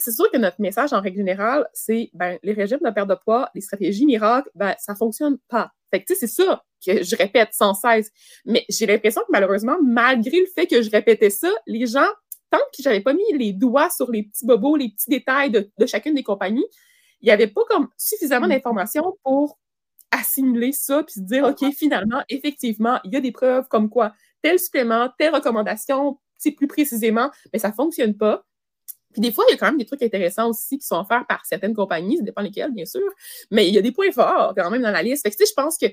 C'est 0.00 0.12
sûr 0.12 0.30
que 0.30 0.38
notre 0.38 0.60
message 0.60 0.92
en 0.92 1.00
règle 1.00 1.18
générale, 1.18 1.68
c'est 1.72 2.10
ben, 2.14 2.38
les 2.42 2.52
régimes 2.52 2.80
de 2.84 2.90
perte 2.90 3.08
de 3.08 3.14
poids, 3.14 3.48
les 3.54 3.60
stratégies 3.60 4.06
miracles, 4.06 4.50
ben, 4.54 4.74
ça 4.78 4.94
fonctionne 4.94 5.38
pas. 5.48 5.70
Fait 5.90 6.02
que 6.02 6.14
c'est 6.14 6.26
ça 6.26 6.64
que 6.84 7.02
je 7.02 7.16
répète 7.16 7.50
sans 7.52 7.74
cesse. 7.74 8.10
Mais 8.44 8.64
j'ai 8.68 8.86
l'impression 8.86 9.20
que 9.22 9.30
malheureusement, 9.30 9.76
malgré 9.82 10.40
le 10.40 10.46
fait 10.46 10.66
que 10.66 10.82
je 10.82 10.90
répétais 10.90 11.30
ça, 11.30 11.50
les 11.66 11.86
gens, 11.86 12.08
tant 12.50 12.58
que 12.76 12.82
j'avais 12.82 13.00
pas 13.00 13.14
mis 13.14 13.32
les 13.34 13.52
doigts 13.52 13.90
sur 13.90 14.10
les 14.10 14.24
petits 14.24 14.46
bobos, 14.46 14.76
les 14.76 14.90
petits 14.90 15.10
détails 15.10 15.50
de, 15.50 15.70
chacune 15.86 16.14
des 16.14 16.22
compagnies, 16.22 16.66
il 17.20 17.26
n'y 17.26 17.32
avait 17.32 17.48
pas 17.48 17.62
comme 17.68 17.88
suffisamment 17.96 18.46
mm. 18.46 18.50
d'informations 18.50 19.16
pour 19.22 19.58
assimiler 20.10 20.72
ça 20.72 21.02
puis 21.04 21.14
se 21.14 21.20
dire, 21.20 21.44
OK, 21.44 21.72
finalement, 21.72 22.22
effectivement, 22.28 22.98
il 23.04 23.12
y 23.12 23.16
a 23.16 23.20
des 23.20 23.32
preuves 23.32 23.68
comme 23.68 23.90
quoi 23.90 24.12
tel 24.42 24.58
supplément, 24.58 25.10
telle 25.18 25.34
recommandation, 25.34 26.18
c'est 26.36 26.52
plus 26.52 26.68
précisément, 26.68 27.30
mais 27.52 27.58
ça 27.58 27.72
fonctionne 27.72 28.16
pas. 28.16 28.44
Puis 29.18 29.28
des 29.28 29.34
fois, 29.34 29.44
il 29.48 29.52
y 29.52 29.54
a 29.54 29.58
quand 29.58 29.66
même 29.66 29.78
des 29.78 29.84
trucs 29.84 30.02
intéressants 30.02 30.48
aussi 30.48 30.78
qui 30.78 30.86
sont 30.86 31.00
offerts 31.00 31.26
par 31.26 31.44
certaines 31.44 31.74
compagnies, 31.74 32.18
ça 32.18 32.22
dépend 32.22 32.40
lesquelles, 32.40 32.70
bien 32.70 32.84
sûr, 32.84 33.02
mais 33.50 33.66
il 33.66 33.74
y 33.74 33.78
a 33.78 33.82
des 33.82 33.90
points 33.90 34.12
forts 34.12 34.54
quand 34.56 34.70
même 34.70 34.80
dans 34.82 34.92
la 34.92 35.02
liste. 35.02 35.24
Fait 35.24 35.32
que, 35.32 35.36
tu 35.36 35.44
je 35.44 35.54
pense 35.54 35.76
qu'il 35.76 35.92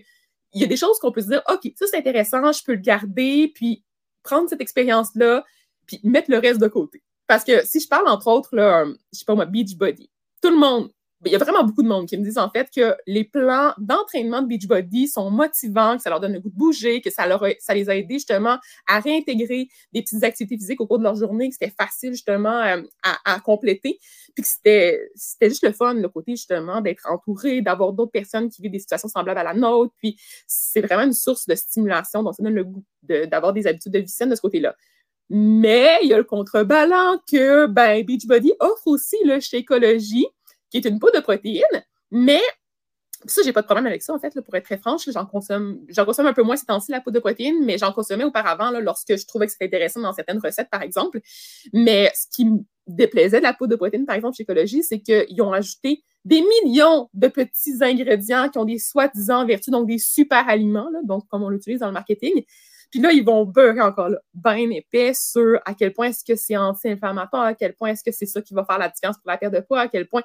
y 0.53 0.63
a 0.63 0.67
des 0.67 0.77
choses 0.77 0.99
qu'on 0.99 1.11
peut 1.11 1.21
se 1.21 1.29
dire, 1.29 1.41
OK, 1.49 1.71
ça 1.75 1.87
c'est 1.89 1.97
intéressant, 1.97 2.51
je 2.51 2.63
peux 2.63 2.73
le 2.73 2.81
garder, 2.81 3.51
puis 3.55 3.83
prendre 4.21 4.47
cette 4.47 4.61
expérience-là, 4.61 5.43
puis 5.87 5.99
mettre 6.03 6.29
le 6.29 6.37
reste 6.37 6.61
de 6.61 6.67
côté. 6.67 7.01
Parce 7.25 7.43
que 7.43 7.65
si 7.65 7.79
je 7.79 7.87
parle, 7.87 8.07
entre 8.07 8.27
autres, 8.27 8.55
là, 8.55 8.85
je 9.11 9.17
sais 9.17 9.25
pas 9.25 9.33
moi, 9.33 9.45
Beachbody, 9.45 10.11
tout 10.39 10.51
le 10.51 10.57
monde 10.57 10.91
il 11.25 11.31
y 11.31 11.35
a 11.35 11.37
vraiment 11.37 11.63
beaucoup 11.63 11.81
de 11.81 11.87
monde 11.87 12.07
qui 12.07 12.17
me 12.17 12.23
disent 12.23 12.37
en 12.37 12.49
fait 12.49 12.69
que 12.75 12.95
les 13.07 13.23
plans 13.23 13.73
d'entraînement 13.77 14.41
de 14.41 14.47
Beachbody 14.47 15.07
sont 15.07 15.31
motivants, 15.31 15.95
que 15.95 16.03
ça 16.03 16.09
leur 16.09 16.19
donne 16.19 16.33
le 16.33 16.39
goût 16.39 16.49
de 16.49 16.55
bouger, 16.55 17.01
que 17.01 17.09
ça, 17.09 17.25
leur 17.25 17.43
ça 17.59 17.73
les 17.73 17.89
a 17.89 17.95
aidés 17.95 18.15
justement 18.15 18.57
à 18.87 18.99
réintégrer 18.99 19.69
des 19.93 20.01
petites 20.01 20.23
activités 20.23 20.57
physiques 20.57 20.81
au 20.81 20.87
cours 20.87 20.99
de 20.99 21.03
leur 21.03 21.15
journée, 21.15 21.49
que 21.49 21.55
c'était 21.59 21.73
facile 21.77 22.11
justement 22.11 22.61
euh, 22.61 22.81
à, 23.03 23.39
compléter, 23.39 23.97
puis 24.33 24.43
que 24.43 24.47
c'était, 24.47 25.09
c'était 25.15 25.49
juste 25.49 25.63
le 25.63 25.71
fun, 25.71 25.93
le 25.93 26.09
côté 26.09 26.33
justement 26.33 26.81
d'être 26.81 27.09
entouré, 27.09 27.61
d'avoir 27.61 27.93
d'autres 27.93 28.11
personnes 28.11 28.49
qui 28.49 28.61
vivent 28.61 28.71
des 28.71 28.79
situations 28.79 29.09
semblables 29.09 29.39
à 29.39 29.43
la 29.43 29.53
nôtre, 29.53 29.93
puis 29.97 30.17
c'est 30.47 30.81
vraiment 30.81 31.03
une 31.03 31.13
source 31.13 31.47
de 31.47 31.55
stimulation, 31.55 32.23
donc 32.23 32.35
ça 32.35 32.43
donne 32.43 32.55
le 32.55 32.65
goût 32.65 32.83
d'avoir 33.03 33.53
des 33.53 33.67
habitudes 33.67 33.93
de 33.93 33.99
vie 33.99 34.09
saine 34.09 34.29
de 34.29 34.35
ce 34.35 34.41
côté-là. 34.41 34.75
Mais 35.29 35.99
il 36.03 36.09
y 36.09 36.13
a 36.13 36.17
le 36.17 36.23
contrebalan 36.23 37.17
que 37.29 37.65
ben, 37.65 38.03
Beachbody 38.05 38.53
offre 38.59 38.87
aussi 38.87 39.17
là, 39.25 39.39
chez 39.39 39.57
Écologie, 39.57 40.27
qui 40.69 40.77
est 40.77 40.85
une 40.85 40.99
poudre 40.99 41.15
de 41.15 41.21
protéines, 41.21 41.63
mais 42.11 42.41
ça, 43.27 43.41
j'ai 43.43 43.53
pas 43.53 43.61
de 43.61 43.65
problème 43.65 43.87
avec 43.87 44.03
ça, 44.03 44.13
en 44.13 44.19
fait, 44.19 44.39
pour 44.41 44.55
être 44.55 44.65
très 44.65 44.77
franche. 44.77 45.09
J'en 45.09 45.25
consomme, 45.25 45.79
j'en 45.89 46.05
consomme 46.05 46.27
un 46.27 46.33
peu 46.33 46.43
moins 46.43 46.57
ces 46.57 46.65
temps-ci, 46.65 46.91
la 46.91 47.01
poudre 47.01 47.15
de 47.15 47.19
protéines, 47.19 47.63
mais 47.65 47.77
j'en 47.77 47.91
consommais 47.91 48.23
auparavant 48.23 48.69
là, 48.69 48.79
lorsque 48.81 49.17
je 49.17 49.25
trouvais 49.25 49.47
que 49.47 49.51
c'était 49.51 49.65
intéressant 49.65 50.01
dans 50.01 50.13
certaines 50.13 50.39
recettes, 50.39 50.69
par 50.69 50.81
exemple. 50.81 51.21
Mais 51.73 52.11
ce 52.13 52.27
qui 52.29 52.45
me 52.45 52.59
déplaisait 52.87 53.39
de 53.39 53.43
la 53.43 53.53
poudre 53.53 53.71
de 53.71 53.75
protéines, 53.77 54.05
par 54.05 54.15
exemple, 54.15 54.35
chez 54.35 54.43
Écologie, 54.43 54.83
c'est 54.83 54.99
qu'ils 54.99 55.41
ont 55.41 55.53
ajouté 55.53 56.03
des 56.23 56.41
millions 56.41 57.09
de 57.13 57.27
petits 57.27 57.77
ingrédients 57.81 58.49
qui 58.49 58.57
ont 58.57 58.65
des 58.65 58.79
soi-disant 58.79 59.45
vertus, 59.45 59.71
donc 59.71 59.87
des 59.87 59.97
super 59.97 60.47
aliments, 60.47 60.89
donc 61.03 61.27
comme 61.27 61.43
on 61.43 61.49
l'utilise 61.49 61.79
dans 61.79 61.87
le 61.87 61.93
marketing. 61.93 62.43
Puis 62.91 62.99
là, 62.99 63.11
ils 63.11 63.25
vont 63.25 63.45
beurrer 63.45 63.81
encore 63.81 64.09
là, 64.09 64.19
bien 64.33 64.69
épais 64.69 65.13
sur 65.13 65.59
à 65.65 65.73
quel 65.73 65.93
point 65.93 66.07
est-ce 66.07 66.23
que 66.23 66.35
c'est 66.35 66.55
anti-inflammatoire, 66.57 67.43
à 67.43 67.53
quel 67.53 67.73
point 67.73 67.89
est-ce 67.89 68.03
que 68.03 68.11
c'est 68.11 68.25
ça 68.25 68.41
qui 68.41 68.53
va 68.53 68.63
faire 68.65 68.77
la 68.77 68.89
différence 68.89 69.17
pour 69.17 69.29
la 69.29 69.37
perte 69.37 69.53
de 69.53 69.59
poids, 69.59 69.81
à 69.81 69.87
quel 69.87 70.07
point 70.07 70.23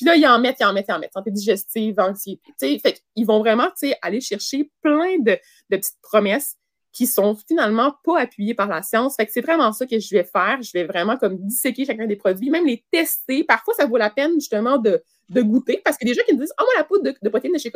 puis 0.00 0.06
là, 0.06 0.16
ils 0.16 0.26
en 0.26 0.40
mettent, 0.40 0.56
ils 0.58 0.64
en 0.64 0.72
mettent, 0.72 0.86
ils 0.88 0.94
en 0.94 0.98
mettent. 0.98 1.12
Santé 1.12 1.30
digestive, 1.30 2.00
anxiété. 2.00 2.78
Fait 2.78 3.02
qu'ils 3.14 3.26
vont 3.26 3.40
vraiment 3.40 3.68
aller 4.00 4.22
chercher 4.22 4.70
plein 4.80 5.18
de, 5.18 5.38
petites 5.68 6.00
promesses 6.00 6.56
qui 6.90 7.06
sont 7.06 7.36
finalement 7.46 7.94
pas 8.02 8.20
appuyées 8.20 8.54
par 8.54 8.66
la 8.66 8.80
science. 8.80 9.16
Fait 9.16 9.26
que 9.26 9.32
c'est 9.32 9.42
vraiment 9.42 9.74
ça 9.74 9.84
que 9.86 9.98
je 9.98 10.08
vais 10.14 10.24
faire. 10.24 10.56
Je 10.62 10.72
vais 10.72 10.84
vraiment 10.84 11.18
comme 11.18 11.36
disséquer 11.36 11.84
chacun 11.84 12.06
des 12.06 12.16
produits, 12.16 12.48
même 12.48 12.64
les 12.64 12.82
tester. 12.90 13.44
Parfois, 13.44 13.74
ça 13.74 13.84
vaut 13.84 13.98
la 13.98 14.08
peine 14.08 14.32
justement 14.36 14.78
de, 14.78 15.02
goûter 15.28 15.82
parce 15.84 15.98
que 15.98 16.06
des 16.06 16.14
gens 16.14 16.22
qui 16.26 16.32
me 16.32 16.40
disent, 16.40 16.54
oh, 16.58 16.62
moi, 16.62 16.72
la 16.78 16.84
poudre 16.84 17.02
de, 17.02 17.14
de 17.22 17.28
protéines 17.28 17.52
de 17.52 17.58
chez 17.58 17.70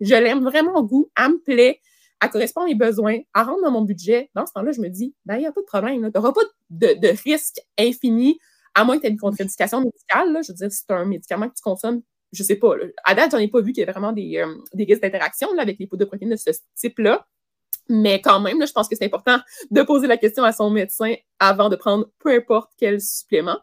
je 0.00 0.14
l'aime 0.14 0.42
vraiment 0.42 0.76
au 0.76 0.82
goût, 0.82 1.10
elle 1.14 1.32
me 1.32 1.38
plaît, 1.42 1.78
elle 2.22 2.30
correspond 2.30 2.62
à 2.62 2.64
mes 2.64 2.74
besoins, 2.74 3.18
elle 3.18 3.42
rentre 3.42 3.62
dans 3.62 3.70
mon 3.70 3.82
budget. 3.82 4.30
Dans 4.34 4.46
ce 4.46 4.52
temps-là, 4.54 4.72
je 4.72 4.80
me 4.80 4.88
dis, 4.88 5.14
ben, 5.26 5.36
il 5.36 5.40
n'y 5.40 5.46
a 5.46 5.52
pas 5.52 5.60
de 5.60 5.66
problème. 5.66 6.10
Tu 6.10 6.18
n'auras 6.18 6.32
pas 6.32 6.40
de, 6.70 6.94
de 6.98 7.08
risque 7.22 7.60
infini 7.78 8.38
à 8.74 8.84
moins 8.84 8.96
que 8.96 9.02
tu 9.02 9.06
aies 9.08 9.10
une 9.10 9.18
contre-indication 9.18 9.80
médicale, 9.80 10.32
là, 10.32 10.42
je 10.42 10.52
veux 10.52 10.56
dire, 10.56 10.70
si 10.70 10.84
c'est 10.86 10.94
un 10.94 11.04
médicament 11.04 11.48
que 11.48 11.54
tu 11.54 11.62
consommes, 11.62 12.02
je 12.32 12.42
sais 12.42 12.56
pas. 12.56 12.76
Là. 12.76 12.84
À 13.04 13.14
date, 13.14 13.32
j'en 13.32 13.38
ai 13.38 13.48
pas 13.48 13.60
vu 13.60 13.72
qu'il 13.72 13.80
y 13.80 13.88
ait 13.88 13.90
vraiment 13.90 14.12
des, 14.12 14.38
euh, 14.38 14.54
des 14.72 14.84
risques 14.84 15.02
d'interaction 15.02 15.48
avec 15.58 15.78
les 15.78 15.86
poudres 15.86 16.00
de 16.00 16.04
protéines 16.04 16.30
de 16.30 16.36
ce 16.36 16.50
type-là. 16.76 17.26
Mais 17.88 18.20
quand 18.20 18.38
même, 18.38 18.60
là, 18.60 18.66
je 18.66 18.72
pense 18.72 18.88
que 18.88 18.94
c'est 18.94 19.04
important 19.04 19.38
de 19.70 19.82
poser 19.82 20.06
la 20.06 20.16
question 20.16 20.44
à 20.44 20.52
son 20.52 20.70
médecin 20.70 21.14
avant 21.40 21.68
de 21.68 21.76
prendre 21.76 22.08
peu 22.20 22.30
importe 22.30 22.70
quel 22.78 23.00
supplément. 23.00 23.58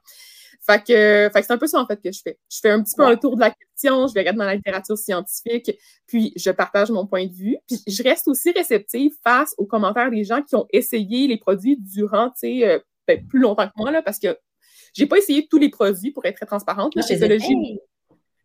Fait 0.68 0.80
que, 0.80 1.30
fait 1.32 1.40
que 1.40 1.46
c'est 1.46 1.54
un 1.54 1.58
peu 1.58 1.68
ça, 1.68 1.80
en 1.80 1.88
fait, 1.88 2.02
que 2.02 2.12
je 2.12 2.20
fais. 2.22 2.38
Je 2.52 2.60
fais 2.62 2.72
un 2.72 2.84
petit 2.84 2.94
peu 2.98 3.06
un 3.06 3.16
tour 3.16 3.38
de 3.38 3.42
la 3.42 3.52
question, 3.52 4.06
je 4.08 4.14
vais 4.14 4.20
regarder 4.20 4.40
dans 4.40 4.46
la 4.46 4.56
littérature 4.56 4.98
scientifique, 4.98 5.72
puis 6.08 6.34
je 6.36 6.52
partage 6.52 6.92
mon 6.92 7.08
point 7.08 7.26
de 7.26 7.34
vue. 7.34 7.58
Puis 7.68 7.82
je 7.88 8.04
reste 8.04 8.28
aussi 8.28 8.52
réceptive 8.52 9.14
face 9.24 9.56
aux 9.58 9.66
commentaires 9.66 10.12
des 10.12 10.26
gens 10.26 10.42
qui 10.42 10.58
ont 10.58 10.68
essayé 10.74 11.28
les 11.28 11.38
produits 11.38 11.78
durant, 11.78 12.32
tu 12.32 12.40
sais, 12.40 12.68
euh, 12.68 12.80
ben, 13.08 13.26
plus 13.26 13.40
longtemps 13.40 13.68
que 13.68 13.74
moi, 13.78 13.92
là, 13.92 14.02
parce 14.02 14.20
que 14.20 14.38
j'ai 14.98 15.06
pas 15.06 15.18
essayé 15.18 15.48
tous 15.50 15.58
les 15.58 15.70
produits 15.70 16.12
pour 16.12 16.26
être 16.26 16.36
très 16.36 16.46
transparente. 16.46 16.96
Là, 16.96 17.02
chez 17.02 17.18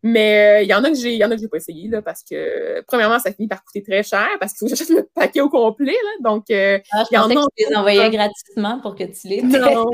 mais 0.04 0.58
euh, 0.58 0.62
il 0.62 0.68
y 0.68 0.74
en 0.74 0.82
a 0.82 0.88
que 0.88 0.96
j'ai, 0.96 1.12
il 1.12 1.18
y 1.18 1.24
en 1.24 1.30
a 1.30 1.36
que 1.36 1.40
j'ai 1.40 1.48
pas 1.48 1.58
essayé 1.58 1.88
là, 1.88 2.02
parce 2.02 2.24
que 2.24 2.82
premièrement, 2.88 3.20
ça 3.20 3.32
finit 3.32 3.46
par 3.46 3.62
coûter 3.64 3.84
très 3.84 4.02
cher 4.02 4.28
parce 4.40 4.52
qu'il 4.52 4.58
faut 4.58 4.66
que 4.66 4.76
j'achète 4.76 4.88
le 4.88 5.08
paquet 5.14 5.40
au 5.40 5.48
complet 5.48 5.92
là. 5.92 6.30
Donc, 6.30 6.50
euh, 6.50 6.80
ah, 6.90 7.04
je 7.08 7.16
pensais 7.16 7.34
que 7.36 7.40
tu 7.40 7.70
les 7.70 7.76
envoyais 7.76 8.10
gratuitement 8.10 8.80
pour 8.80 8.96
que 8.96 9.04
tu 9.04 9.28
les. 9.28 9.42
Non, 9.42 9.90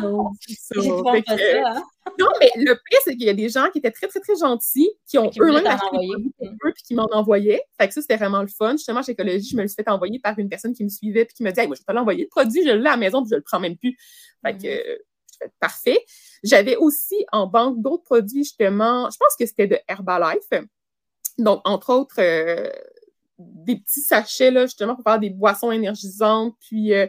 non, 0.00 0.30
ça. 0.48 0.80
Hein. 0.80 1.82
Non, 2.18 2.28
mais 2.40 2.50
le 2.56 2.72
pire, 2.72 2.98
c'est 3.04 3.14
qu'il 3.14 3.26
y 3.26 3.30
a 3.30 3.34
des 3.34 3.50
gens 3.50 3.68
qui 3.70 3.78
étaient 3.78 3.90
très, 3.90 4.06
très, 4.06 4.20
très 4.20 4.36
gentils, 4.36 4.90
qui 5.06 5.18
ont 5.18 5.30
eux-mêmes 5.38 5.66
acheté 5.66 5.98
des 6.40 6.46
eux 6.48 6.72
puis 6.74 6.82
qui 6.82 6.94
m'en 6.94 7.06
envoyaient. 7.12 7.62
Fait 7.78 7.88
que 7.88 7.94
ça, 7.94 8.00
c'était 8.00 8.16
vraiment 8.16 8.40
le 8.40 8.48
fun. 8.48 8.72
Justement, 8.72 9.02
chez 9.02 9.12
Écologie, 9.12 9.50
je 9.50 9.56
me 9.56 9.62
le 9.62 9.68
suis 9.68 9.76
fait 9.76 9.88
envoyer 9.90 10.18
par 10.18 10.38
une 10.38 10.48
personne 10.48 10.72
qui 10.72 10.82
me 10.82 10.88
suivait 10.88 11.26
puis 11.26 11.34
qui 11.34 11.42
me 11.42 11.50
dit 11.50 11.66
moi, 11.66 11.76
je 11.76 11.80
vais 11.82 11.84
pas 11.86 11.92
l'envoyer 11.92 12.22
le 12.22 12.28
produit, 12.30 12.62
je 12.64 12.70
l'ai 12.70 12.86
à 12.86 12.92
la 12.92 12.96
maison 12.96 13.22
puis 13.22 13.30
je 13.30 13.36
le 13.36 13.42
prends 13.42 13.60
même 13.60 13.76
plus. 13.76 13.98
Fait 14.44 14.56
que 14.56 15.02
parfait. 15.60 15.98
J'avais 16.42 16.76
aussi 16.76 17.24
en 17.32 17.46
banque 17.46 17.80
d'autres 17.80 18.04
produits, 18.04 18.44
justement, 18.44 19.08
je 19.10 19.16
pense 19.18 19.36
que 19.38 19.46
c'était 19.46 19.66
de 19.66 19.78
Herbalife. 19.88 20.48
Donc, 21.38 21.60
entre 21.64 21.92
autres, 21.92 22.20
euh, 22.20 22.70
des 23.38 23.76
petits 23.76 24.00
sachets, 24.00 24.50
là, 24.50 24.66
justement, 24.66 24.94
pour 24.94 25.04
faire 25.04 25.18
des 25.18 25.30
boissons 25.30 25.72
énergisantes. 25.72 26.54
Puis, 26.60 26.94
euh, 26.94 27.06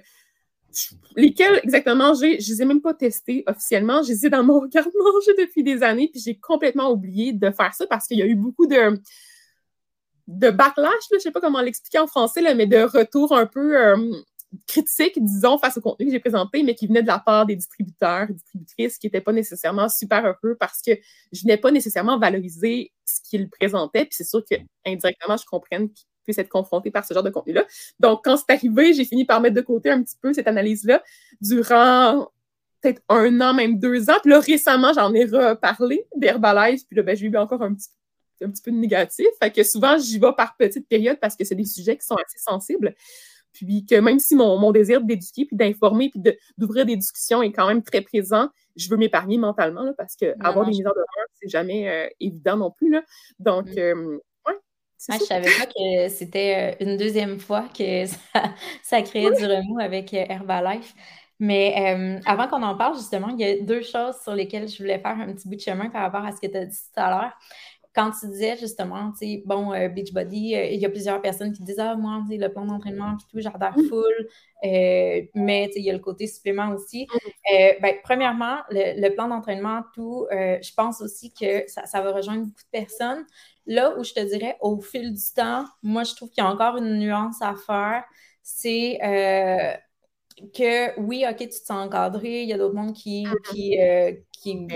lesquels 1.15 1.59
exactement 1.63 2.13
je 2.15 2.25
les 2.25 2.61
ai 2.61 2.65
même 2.65 2.81
pas 2.81 2.93
testés 2.93 3.43
officiellement. 3.47 4.01
Je 4.03 4.09
les 4.09 4.25
ai 4.25 4.29
dans 4.29 4.43
mon 4.43 4.65
garde-manger 4.67 5.33
depuis 5.37 5.63
des 5.63 5.83
années, 5.83 6.09
puis 6.11 6.21
j'ai 6.21 6.39
complètement 6.39 6.91
oublié 6.91 7.33
de 7.33 7.51
faire 7.51 7.73
ça 7.73 7.85
parce 7.87 8.07
qu'il 8.07 8.17
y 8.17 8.21
a 8.21 8.25
eu 8.25 8.35
beaucoup 8.35 8.67
de 8.67 8.97
de 10.27 10.49
backlash, 10.49 10.93
là, 11.11 11.17
je 11.17 11.19
sais 11.19 11.31
pas 11.31 11.41
comment 11.41 11.61
l'expliquer 11.61 11.99
en 11.99 12.07
français, 12.07 12.41
là, 12.41 12.55
mais 12.55 12.65
de 12.65 12.77
retour 12.77 13.35
un 13.35 13.45
peu 13.45 13.77
euh, 13.77 13.97
critique, 14.67 15.23
disons, 15.23 15.57
face 15.57 15.77
au 15.77 15.81
contenu 15.81 16.07
que 16.07 16.11
j'ai 16.11 16.19
présenté, 16.19 16.63
mais 16.63 16.75
qui 16.75 16.87
venait 16.87 17.01
de 17.01 17.07
la 17.07 17.19
part 17.19 17.45
des 17.45 17.55
distributeurs 17.55 18.29
et 18.29 18.33
distributrices 18.33 18.97
qui 18.97 19.07
n'étaient 19.07 19.21
pas 19.21 19.31
nécessairement 19.31 19.89
super 19.89 20.25
heureux 20.25 20.55
parce 20.59 20.81
que 20.81 20.91
je 21.31 21.45
n'ai 21.45 21.57
pas 21.57 21.71
nécessairement 21.71 22.19
valorisé 22.19 22.91
ce 23.05 23.19
qu'ils 23.27 23.49
présentaient. 23.49 24.05
Puis 24.05 24.15
c'est 24.15 24.23
sûr 24.23 24.43
que 24.49 24.55
indirectement, 24.85 25.37
je 25.37 25.45
comprenne 25.45 25.91
qu'ils 25.91 26.07
puissent 26.23 26.37
être 26.37 26.49
confrontés 26.49 26.91
par 26.91 27.05
ce 27.05 27.13
genre 27.13 27.23
de 27.23 27.29
contenu-là. 27.29 27.65
Donc, 27.99 28.21
quand 28.23 28.37
c'est 28.37 28.51
arrivé, 28.53 28.93
j'ai 28.93 29.05
fini 29.05 29.25
par 29.25 29.41
mettre 29.41 29.55
de 29.55 29.61
côté 29.61 29.89
un 29.89 30.01
petit 30.01 30.15
peu 30.21 30.33
cette 30.33 30.47
analyse-là 30.47 31.03
durant 31.41 32.29
peut-être 32.81 33.01
un 33.09 33.41
an, 33.41 33.53
même 33.53 33.79
deux 33.79 34.09
ans. 34.09 34.17
Puis 34.21 34.31
là, 34.31 34.39
récemment, 34.39 34.93
j'en 34.93 35.13
ai 35.13 35.25
reparlé 35.25 36.05
d'Herbalife. 36.15 36.81
Puis 36.87 36.97
là, 36.97 37.03
ben, 37.03 37.15
j'ai 37.15 37.27
eu 37.27 37.37
encore 37.37 37.61
un 37.61 37.73
petit 37.73 37.89
un 38.41 38.49
petit 38.49 38.61
peu 38.61 38.71
de 38.71 38.77
négatif. 38.77 39.27
Fait 39.41 39.51
que 39.51 39.63
souvent, 39.63 39.97
j'y 39.97 40.19
vais 40.19 40.33
par 40.35 40.55
petites 40.57 40.87
périodes 40.87 41.19
parce 41.19 41.35
que 41.35 41.45
c'est 41.45 41.55
des 41.55 41.65
sujets 41.65 41.97
qui 41.97 42.05
sont 42.05 42.15
assez 42.15 42.37
sensibles. 42.37 42.93
Puis 43.53 43.85
que 43.85 43.95
même 43.95 44.19
si 44.19 44.35
mon, 44.35 44.71
désir 44.71 45.01
d'éduquer, 45.01 45.45
puis 45.45 45.55
d'informer, 45.55 46.09
puis 46.09 46.21
d'ouvrir 46.57 46.85
des 46.85 46.95
discussions 46.95 47.41
est 47.41 47.51
quand 47.51 47.67
même 47.67 47.83
très 47.83 48.01
présent, 48.01 48.49
je 48.75 48.89
veux 48.89 48.97
m'épargner 48.97 49.37
mentalement, 49.37 49.83
là, 49.83 49.93
parce 49.97 50.15
que 50.15 50.33
avoir 50.43 50.65
des 50.65 50.71
mises 50.71 50.87
en 50.87 50.91
demeure, 50.91 51.27
c'est 51.33 51.49
jamais 51.49 51.87
euh, 51.87 52.07
évident 52.19 52.57
non 52.57 52.71
plus. 52.71 52.91
Là. 52.91 53.03
Donc, 53.39 53.67
mm. 53.67 53.77
euh, 53.77 54.19
ouais. 54.47 54.53
Ah, 55.09 55.17
je 55.19 55.25
savais 55.25 55.49
pas 55.59 55.65
que 55.67 56.09
c'était 56.09 56.75
euh, 56.81 56.85
une 56.85 56.97
deuxième 56.97 57.39
fois 57.39 57.65
que 57.77 58.05
ça, 58.33 58.53
ça 58.81 59.01
créait 59.01 59.31
du 59.31 59.45
remous 59.45 59.79
avec 59.79 60.13
Herbalife. 60.13 60.93
Mais 61.39 62.21
avant 62.25 62.47
qu'on 62.47 62.63
en 62.63 62.77
parle, 62.77 62.95
justement, 62.95 63.27
il 63.29 63.39
y 63.39 63.43
a 63.43 63.59
deux 63.59 63.81
choses 63.81 64.15
sur 64.23 64.33
lesquelles 64.33 64.69
je 64.69 64.77
voulais 64.77 64.99
faire 64.99 65.19
un 65.19 65.33
petit 65.33 65.49
bout 65.49 65.55
de 65.55 65.61
chemin 65.61 65.89
par 65.89 66.03
rapport 66.03 66.23
à 66.23 66.31
ce 66.31 66.39
que 66.39 66.47
tu 66.47 66.55
as 66.55 66.65
dit 66.65 66.77
tout 66.77 66.99
à 67.01 67.09
l'heure 67.09 67.33
quand 67.93 68.11
tu 68.11 68.27
disais 68.27 68.57
justement, 68.57 69.11
tu 69.11 69.17
sais, 69.19 69.43
bon, 69.45 69.71
euh, 69.71 69.87
Beachbody, 69.87 70.55
euh, 70.55 70.65
il 70.65 70.79
y 70.79 70.85
a 70.85 70.89
plusieurs 70.89 71.21
personnes 71.21 71.53
qui 71.53 71.61
disent 71.61 71.79
Ah, 71.79 71.95
moi, 71.95 72.23
le 72.27 72.47
plan 72.47 72.65
d'entraînement, 72.65 73.15
puis 73.17 73.27
tout, 73.29 73.39
j'adore 73.39 73.77
mm. 73.77 73.87
full. 73.87 74.27
Euh, 74.65 75.21
mais 75.35 75.69
il 75.75 75.83
y 75.83 75.89
a 75.89 75.93
le 75.93 75.99
côté 75.99 76.25
supplément 76.25 76.69
aussi. 76.73 77.05
Mm. 77.13 77.81
ben, 77.81 77.95
premièrement, 78.03 78.57
le, 78.71 79.09
plan 79.09 79.27
d'entraînement, 79.27 79.83
tout, 79.93 80.25
je 80.31 80.73
pense 80.73 81.01
aussi 81.01 81.31
que 81.33 81.63
ça, 81.67 81.85
ça, 81.85 82.01
va 82.01 82.11
rejoindre 82.11 82.45
beaucoup 82.45 82.63
de 82.63 82.79
personnes. 82.79 83.25
Là 83.67 83.97
où 83.97 84.03
je 84.03 84.13
te 84.13 84.19
dirais, 84.19 84.57
au 84.61 84.81
fil 84.81 85.13
du 85.13 85.33
temps, 85.35 85.65
moi, 85.83 86.03
je 86.03 86.15
trouve 86.15 86.29
qu'il 86.29 86.43
y 86.43 86.47
a 86.47 86.49
encore 86.49 86.77
une 86.77 86.97
nuance 86.97 87.41
à 87.41 87.53
faire. 87.55 88.03
C'est 88.41 88.97
que 90.53 90.99
oui, 90.99 91.25
OK, 91.29 91.37
tu 91.37 91.47
te 91.49 91.53
sens 91.53 91.85
encadré, 91.85 92.43
il 92.43 92.49
y 92.49 92.53
a 92.53 92.57
d'autres 92.57 92.75
mondes 92.75 92.93
qui, 92.93 93.25
mm-hmm. 93.25 93.51
qui, 93.51 93.81
euh, 93.81 94.11
qui, 94.31 94.67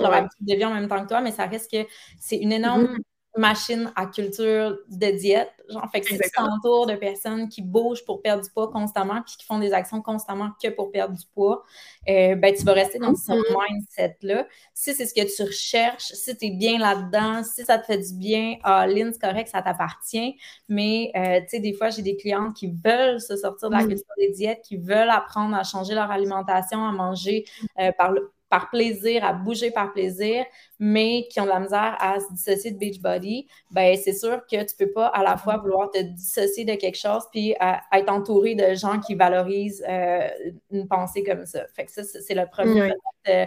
leur 0.00 0.12
habitude 0.12 0.46
de 0.46 0.54
vie 0.54 0.64
en 0.64 0.74
même 0.74 0.88
temps 0.88 1.02
que 1.02 1.08
toi, 1.08 1.20
mais 1.20 1.32
ça 1.32 1.46
reste 1.46 1.70
que 1.70 1.86
c'est 2.20 2.36
une 2.36 2.52
énorme 2.52 2.84
mm-hmm 2.84 3.02
machine 3.36 3.92
à 3.96 4.06
culture 4.06 4.78
de 4.88 5.10
diète. 5.18 5.52
Genre, 5.68 5.88
fait 5.90 6.00
que 6.00 6.06
si 6.06 6.18
tu 6.18 6.30
t'entoures 6.30 6.86
de 6.86 6.94
personnes 6.94 7.48
qui 7.48 7.60
bougent 7.60 8.04
pour 8.04 8.22
perdre 8.22 8.42
du 8.42 8.50
poids 8.50 8.70
constamment 8.70 9.20
puis 9.22 9.36
qui 9.36 9.44
font 9.44 9.58
des 9.58 9.72
actions 9.72 10.00
constamment 10.00 10.50
que 10.62 10.68
pour 10.68 10.92
perdre 10.92 11.16
du 11.16 11.26
poids, 11.34 11.64
euh, 12.08 12.36
ben, 12.36 12.54
tu 12.54 12.64
vas 12.64 12.72
rester 12.72 12.98
dans 12.98 13.14
ce 13.14 13.32
mm-hmm. 13.32 13.70
mindset-là. 13.70 14.46
Si 14.74 14.94
c'est 14.94 15.06
ce 15.06 15.14
que 15.14 15.34
tu 15.34 15.42
recherches, 15.42 16.12
si 16.12 16.36
tu 16.36 16.46
es 16.46 16.50
bien 16.50 16.78
là-dedans, 16.78 17.42
si 17.42 17.64
ça 17.64 17.78
te 17.78 17.86
fait 17.86 17.98
du 17.98 18.14
bien, 18.14 18.56
ah, 18.62 18.86
Lynn, 18.86 19.12
c'est 19.12 19.20
correct, 19.20 19.48
ça 19.48 19.60
t'appartient. 19.60 20.36
Mais, 20.68 21.10
euh, 21.16 21.40
tu 21.40 21.48
sais, 21.48 21.60
des 21.60 21.72
fois, 21.72 21.90
j'ai 21.90 22.02
des 22.02 22.16
clientes 22.16 22.54
qui 22.54 22.72
veulent 22.84 23.20
se 23.20 23.36
sortir 23.36 23.68
de 23.68 23.74
la 23.74 23.82
mm. 23.82 23.88
culture 23.88 24.14
des 24.18 24.30
diètes, 24.30 24.62
qui 24.62 24.76
veulent 24.76 25.10
apprendre 25.10 25.56
à 25.56 25.64
changer 25.64 25.94
leur 25.94 26.10
alimentation, 26.10 26.86
à 26.86 26.92
manger 26.92 27.44
euh, 27.80 27.90
par 27.92 28.12
le 28.12 28.30
par 28.56 28.70
plaisir, 28.70 29.22
à 29.22 29.34
bouger 29.34 29.70
par 29.70 29.92
plaisir, 29.92 30.46
mais 30.78 31.28
qui 31.28 31.38
ont 31.40 31.44
de 31.44 31.50
la 31.50 31.60
misère 31.60 31.94
à 32.00 32.18
se 32.20 32.32
dissocier 32.32 32.70
de 32.70 32.78
Beachbody, 32.78 33.46
ben 33.70 33.94
c'est 34.02 34.14
sûr 34.14 34.40
que 34.50 34.64
tu 34.64 34.74
peux 34.78 34.90
pas 34.92 35.08
à 35.08 35.22
la 35.22 35.36
fois 35.36 35.58
vouloir 35.58 35.90
te 35.90 35.98
dissocier 35.98 36.64
de 36.64 36.74
quelque 36.74 36.96
chose 36.96 37.24
puis 37.30 37.54
euh, 37.60 37.72
être 37.92 38.10
entouré 38.10 38.54
de 38.54 38.74
gens 38.74 38.98
qui 38.98 39.14
valorisent 39.14 39.84
euh, 39.86 40.26
une 40.70 40.88
pensée 40.88 41.22
comme 41.22 41.44
ça. 41.44 41.66
Fait 41.74 41.84
que 41.84 41.92
ça, 41.92 42.02
c'est 42.02 42.34
le 42.34 42.46
premier 42.50 42.94
euh, 43.28 43.44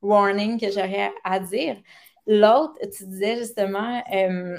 warning 0.00 0.60
que 0.60 0.70
j'aurais 0.70 1.10
à 1.24 1.40
dire. 1.40 1.76
l'autre, 2.28 2.74
tu 2.96 3.04
disais 3.06 3.38
justement, 3.38 4.00
euh, 4.14 4.58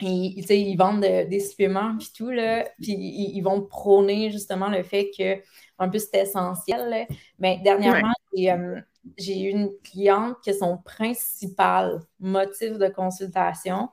ils, 0.00 0.48
ils 0.48 0.76
vendent 0.76 1.00
des 1.00 1.40
suppléments 1.40 1.96
puis 1.98 2.12
tout, 2.16 2.30
là, 2.30 2.68
puis 2.80 2.92
ils, 2.92 3.42
vont 3.42 3.62
prôner 3.62 4.30
justement 4.30 4.68
le 4.68 4.84
fait 4.84 5.10
que 5.10 5.42
un 5.78 5.88
peu 5.88 5.98
c'est 5.98 6.22
essentiel. 6.22 7.06
Mais 7.38 7.60
dernièrement, 7.64 8.12
euh, 8.38 8.80
j'ai 9.18 9.42
eu 9.42 9.50
une 9.50 9.70
cliente 9.82 10.36
que 10.44 10.52
son 10.52 10.78
principal 10.78 12.00
motif 12.20 12.78
de 12.78 12.88
consultation, 12.88 13.88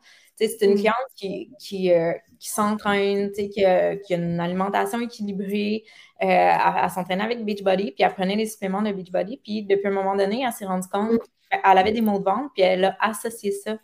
c'est 0.47 0.65
une 0.65 0.73
mm. 0.73 0.77
cliente 0.77 0.95
qui, 1.15 1.51
qui, 1.59 1.91
euh, 1.91 2.13
qui 2.39 2.49
s'entraîne, 2.49 3.31
qui, 3.31 3.63
a 3.63 3.95
une 4.09 4.39
alimentation 4.39 4.99
équilibrée. 4.99 5.83
Euh, 6.23 6.25
elle, 6.25 6.89
s'entraînait 6.89 7.23
avec 7.23 7.45
Beachbody, 7.45 7.91
puis 7.91 8.03
elle 8.03 8.13
prenait 8.13 8.35
les 8.35 8.47
suppléments 8.47 8.81
de 8.81 8.91
Beachbody. 8.91 9.37
Puis 9.43 9.63
depuis 9.63 9.87
un 9.87 9.91
moment 9.91 10.15
donné, 10.15 10.43
elle 10.45 10.51
s'est 10.51 10.65
rendue 10.65 10.87
compte 10.87 11.19
qu'elle 11.49 11.77
avait 11.77 11.91
des 11.91 12.01
maux 12.01 12.19
de 12.19 12.23
ventre, 12.23 12.51
puis 12.53 12.63
elle 12.63 12.85
a 12.85 12.97
associé 12.99 13.51
ça 13.51 13.77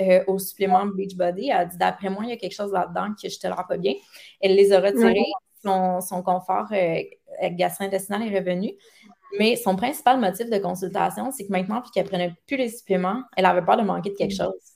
euh, 0.00 0.22
aux 0.26 0.38
suppléments 0.38 0.86
Beachbody. 0.86 1.48
Elle 1.48 1.56
a 1.56 1.64
dit 1.64 1.78
D'après 1.78 2.10
moi, 2.10 2.24
il 2.24 2.30
y 2.30 2.32
a 2.32 2.36
quelque 2.36 2.54
chose 2.54 2.72
là-dedans 2.72 3.14
que 3.20 3.28
je 3.28 3.38
te 3.38 3.46
le 3.46 3.54
rends 3.54 3.66
pas 3.68 3.78
bien. 3.78 3.94
Elle 4.40 4.56
les 4.56 4.72
a 4.72 4.80
retirés. 4.80 5.24
Son, 5.64 6.00
son, 6.00 6.22
confort 6.22 6.68
gastro-intestinal 7.42 8.22
est 8.22 8.38
revenu. 8.38 8.74
Mais 9.38 9.56
son 9.56 9.76
principal 9.76 10.20
motif 10.20 10.50
de 10.50 10.58
consultation, 10.58 11.30
c'est 11.30 11.46
que 11.46 11.52
maintenant, 11.52 11.80
puis 11.80 11.90
qu'elle 11.90 12.06
prenait 12.06 12.34
plus 12.46 12.56
les 12.56 12.68
suppléments, 12.68 13.22
elle 13.36 13.46
avait 13.46 13.62
peur 13.62 13.76
de 13.76 13.82
manquer 13.82 14.10
de 14.10 14.16
quelque 14.16 14.34
mm. 14.34 14.44
chose. 14.44 14.72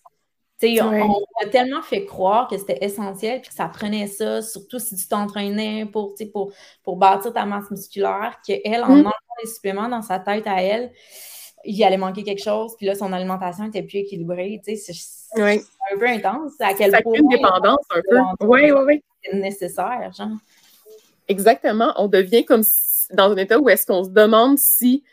On, 0.62 1.24
a 1.44 1.48
tellement 1.50 1.82
fait 1.82 2.06
croire 2.06 2.48
que 2.48 2.56
c'était 2.56 2.78
essentiel 2.82 3.42
puis 3.42 3.50
que 3.50 3.54
ça 3.54 3.68
prenait 3.68 4.06
ça, 4.06 4.40
surtout 4.40 4.78
si 4.78 4.96
tu 4.96 5.06
t'entraînais 5.06 5.84
pour, 5.84 6.14
pour, 6.32 6.52
pour 6.82 6.96
bâtir 6.96 7.34
ta 7.34 7.44
masse 7.44 7.70
musculaire, 7.70 8.40
qu'elle, 8.46 8.82
en 8.82 8.88
mm. 8.88 8.92
enlevant 8.92 9.12
les 9.42 9.50
suppléments 9.50 9.88
dans 9.90 10.00
sa 10.00 10.18
tête 10.18 10.46
à 10.46 10.62
elle, 10.62 10.92
il 11.66 11.82
allait 11.84 11.98
manquer 11.98 12.22
quelque 12.22 12.42
chose, 12.42 12.74
puis 12.76 12.86
là, 12.86 12.94
son 12.94 13.12
alimentation 13.12 13.64
était 13.64 13.82
plus 13.82 13.98
équilibrée. 13.98 14.62
C'est 14.64 14.92
un 15.34 15.58
peu 15.98 16.06
intense. 16.06 16.52
À 16.60 16.74
quel 16.74 16.92
ça 16.92 17.02
point. 17.02 17.14
une 17.14 17.28
dépendance 17.28 17.84
un 17.90 18.00
peu. 18.08 18.46
Oui, 18.46 18.70
oui, 18.70 18.80
oui. 18.86 19.04
C'est 19.22 19.36
nécessaire, 19.36 20.10
genre. 20.16 20.28
Exactement. 21.28 21.92
On 21.96 22.08
devient 22.08 22.44
comme 22.44 22.62
dans 23.12 23.30
un 23.30 23.36
état 23.36 23.58
où 23.58 23.68
est-ce 23.68 23.86
qu'on 23.86 24.04
se 24.04 24.10
demande 24.10 24.58
si 24.58 25.04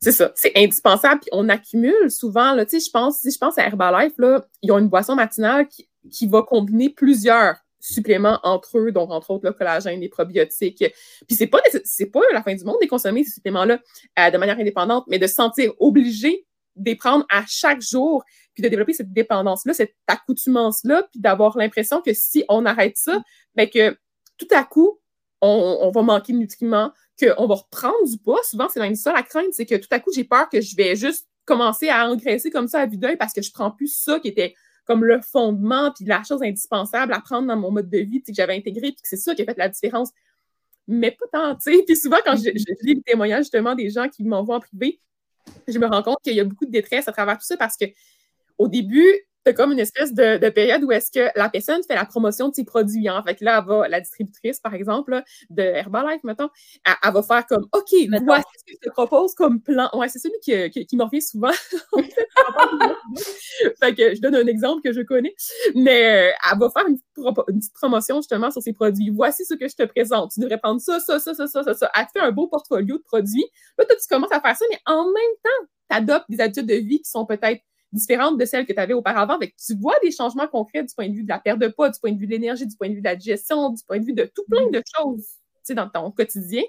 c'est 0.00 0.12
ça, 0.12 0.32
c'est 0.34 0.52
indispensable. 0.56 1.20
Puis 1.20 1.30
on 1.32 1.48
accumule 1.48 2.10
souvent, 2.10 2.52
là, 2.52 2.66
tu 2.66 2.78
sais, 2.78 2.86
je 2.86 2.90
pense, 2.90 3.20
si 3.20 3.30
je 3.30 3.38
pense 3.38 3.58
à 3.58 3.66
Herbalife, 3.66 4.12
là, 4.18 4.46
ils 4.62 4.70
ont 4.70 4.78
une 4.78 4.88
boisson 4.88 5.14
matinale 5.14 5.66
qui, 5.68 5.88
qui 6.10 6.26
va 6.26 6.42
combiner 6.42 6.90
plusieurs 6.90 7.56
suppléments 7.80 8.40
entre 8.42 8.78
eux, 8.78 8.92
donc 8.92 9.10
entre 9.10 9.30
autres 9.30 9.46
le 9.46 9.52
collagène, 9.52 10.00
les 10.00 10.08
probiotiques. 10.08 10.84
Puis 11.26 11.36
c'est 11.36 11.46
pas, 11.46 11.60
c'est 11.84 12.06
pas 12.06 12.20
la 12.32 12.42
fin 12.42 12.54
du 12.54 12.64
monde 12.64 12.78
de 12.82 12.88
consommer 12.88 13.24
ces 13.24 13.32
suppléments-là 13.32 13.78
euh, 14.18 14.30
de 14.30 14.38
manière 14.38 14.58
indépendante, 14.58 15.04
mais 15.08 15.18
de 15.18 15.26
se 15.26 15.34
sentir 15.34 15.72
obligé 15.78 16.46
de 16.74 16.94
prendre 16.94 17.24
à 17.30 17.44
chaque 17.46 17.80
jour, 17.80 18.22
puis 18.54 18.62
de 18.62 18.68
développer 18.68 18.92
cette 18.92 19.12
dépendance-là, 19.12 19.72
cette 19.72 19.94
accoutumance-là, 20.06 21.04
puis 21.10 21.20
d'avoir 21.20 21.56
l'impression 21.56 22.02
que 22.02 22.12
si 22.12 22.44
on 22.48 22.66
arrête 22.66 22.96
ça, 22.96 23.22
ben 23.54 23.68
que 23.68 23.96
tout 24.36 24.48
à 24.50 24.64
coup, 24.64 25.00
on, 25.40 25.90
va 25.90 26.02
manquer 26.02 26.32
de 26.32 26.38
nutriments, 26.38 26.92
qu'on 27.20 27.46
va 27.46 27.54
reprendre 27.54 28.08
du 28.08 28.18
poids. 28.18 28.40
Souvent, 28.44 28.68
c'est 28.68 28.80
même 28.80 28.94
ça 28.94 29.12
la 29.12 29.22
crainte, 29.22 29.52
c'est 29.52 29.66
que 29.66 29.74
tout 29.74 29.88
à 29.90 30.00
coup, 30.00 30.10
j'ai 30.14 30.24
peur 30.24 30.48
que 30.48 30.60
je 30.60 30.76
vais 30.76 30.96
juste 30.96 31.26
commencer 31.44 31.88
à 31.88 32.08
engraisser 32.08 32.50
comme 32.50 32.68
ça 32.68 32.80
à 32.80 32.86
vue 32.86 32.96
d'œil 32.96 33.16
parce 33.16 33.32
que 33.32 33.42
je 33.42 33.52
prends 33.52 33.70
plus 33.70 33.94
ça 33.94 34.18
qui 34.18 34.28
était 34.28 34.54
comme 34.84 35.04
le 35.04 35.20
fondement 35.20 35.92
puis 35.92 36.04
la 36.04 36.22
chose 36.22 36.42
indispensable 36.42 37.12
à 37.12 37.20
prendre 37.20 37.46
dans 37.48 37.56
mon 37.56 37.70
mode 37.70 37.88
de 37.88 37.98
vie 37.98 38.22
que 38.22 38.32
j'avais 38.32 38.56
intégré 38.56 38.92
puis 38.92 39.02
que 39.02 39.08
c'est 39.08 39.16
ça 39.16 39.34
qui 39.34 39.42
a 39.42 39.44
fait 39.44 39.56
la 39.56 39.68
différence. 39.68 40.10
Mais 40.88 41.10
pas 41.12 41.26
tant, 41.32 41.54
tu 41.56 41.72
sais. 41.72 41.82
Puis 41.86 41.96
souvent, 41.96 42.18
quand 42.24 42.36
je, 42.36 42.50
lis 42.50 42.94
les 42.94 43.02
témoignages 43.02 43.44
justement 43.44 43.74
des 43.74 43.90
gens 43.90 44.08
qui 44.08 44.22
m'envoient 44.22 44.56
en 44.56 44.60
privé, 44.60 45.00
je 45.66 45.78
me 45.78 45.86
rends 45.86 46.02
compte 46.02 46.18
qu'il 46.22 46.34
y 46.34 46.40
a 46.40 46.44
beaucoup 46.44 46.66
de 46.66 46.70
détresse 46.70 47.08
à 47.08 47.12
travers 47.12 47.38
tout 47.38 47.44
ça 47.44 47.56
parce 47.56 47.76
que 47.76 47.86
au 48.58 48.68
début, 48.68 49.12
c'est 49.46 49.54
comme 49.54 49.70
une 49.70 49.78
espèce 49.78 50.12
de, 50.12 50.48
période 50.48 50.82
où 50.82 50.90
est-ce 50.90 51.12
que 51.12 51.28
la 51.36 51.48
personne 51.48 51.80
fait 51.84 51.94
la 51.94 52.04
promotion 52.04 52.48
de 52.48 52.54
ses 52.54 52.64
produits. 52.64 53.08
En 53.08 53.16
hein. 53.16 53.22
fait 53.24 53.40
là, 53.40 53.60
va, 53.60 53.86
la 53.86 54.00
distributrice, 54.00 54.58
par 54.58 54.74
exemple, 54.74 55.22
de 55.50 55.62
Herbalife, 55.62 56.24
mettons, 56.24 56.48
elle, 56.84 57.12
va 57.12 57.22
faire 57.22 57.46
comme 57.46 57.68
OK, 57.72 57.94
voici 58.24 58.44
ce 58.58 58.64
que 58.64 58.72
je 58.72 58.88
te 58.88 58.90
propose 58.90 59.34
comme 59.34 59.60
plan. 59.60 59.88
Ouais, 59.94 60.08
c'est 60.08 60.18
celui 60.18 60.34
qui, 60.42 60.84
qui, 60.86 60.96
me 60.96 61.04
revient 61.04 61.22
souvent. 61.22 61.52
fait 63.80 63.94
que 63.94 64.16
je 64.16 64.20
donne 64.20 64.34
un 64.34 64.46
exemple 64.48 64.82
que 64.82 64.92
je 64.92 65.02
connais. 65.02 65.34
Mais 65.76 66.30
euh, 66.30 66.32
elle 66.52 66.58
va 66.58 66.68
faire 66.70 66.88
une, 66.88 66.98
petite 66.98 67.74
promotion 67.74 68.16
justement 68.16 68.50
sur 68.50 68.62
ses 68.62 68.72
produits. 68.72 69.10
Voici 69.10 69.44
ce 69.44 69.54
que 69.54 69.68
je 69.68 69.76
te 69.76 69.84
présente. 69.84 70.32
Tu 70.32 70.40
devrais 70.40 70.58
prendre 70.58 70.80
ça, 70.80 70.98
ça, 70.98 71.20
ça, 71.20 71.34
ça, 71.34 71.46
ça, 71.46 71.62
ça, 71.62 71.74
ça. 71.74 71.90
Elle 71.96 72.06
fait 72.12 72.20
un 72.20 72.32
beau 72.32 72.48
portfolio 72.48 72.98
de 72.98 73.02
produits. 73.04 73.46
Là, 73.78 73.84
toi, 73.84 73.96
tu 73.96 74.08
commences 74.08 74.32
à 74.32 74.40
faire 74.40 74.56
ça, 74.56 74.64
mais 74.70 74.80
en 74.86 75.04
même 75.04 75.36
temps, 75.44 75.66
tu 75.88 75.96
adoptes 75.96 76.26
des 76.28 76.40
habitudes 76.40 76.66
de 76.66 76.74
vie 76.74 76.98
qui 76.98 77.08
sont 77.08 77.24
peut-être 77.26 77.62
différentes 77.92 78.38
de 78.38 78.44
celles 78.44 78.66
que 78.66 78.72
tu 78.72 78.78
avais 78.78 78.94
auparavant. 78.94 79.34
Avec, 79.34 79.56
tu 79.56 79.74
vois 79.76 79.94
des 80.02 80.10
changements 80.10 80.48
concrets 80.48 80.82
du 80.82 80.94
point 80.94 81.08
de 81.08 81.14
vue 81.14 81.24
de 81.24 81.28
la 81.28 81.38
perte 81.38 81.58
de 81.58 81.68
poids, 81.68 81.90
du 81.90 81.98
point 81.98 82.12
de 82.12 82.18
vue 82.18 82.26
de 82.26 82.32
l'énergie, 82.32 82.66
du 82.66 82.76
point 82.76 82.88
de 82.88 82.94
vue 82.94 83.00
de 83.00 83.06
la 83.06 83.16
digestion, 83.16 83.70
du 83.70 83.82
point 83.86 83.98
de 83.98 84.04
vue 84.04 84.14
de 84.14 84.30
tout 84.34 84.44
plein 84.50 84.68
de 84.70 84.82
choses 84.96 85.26
dans 85.70 85.88
ton 85.88 86.10
quotidien. 86.10 86.62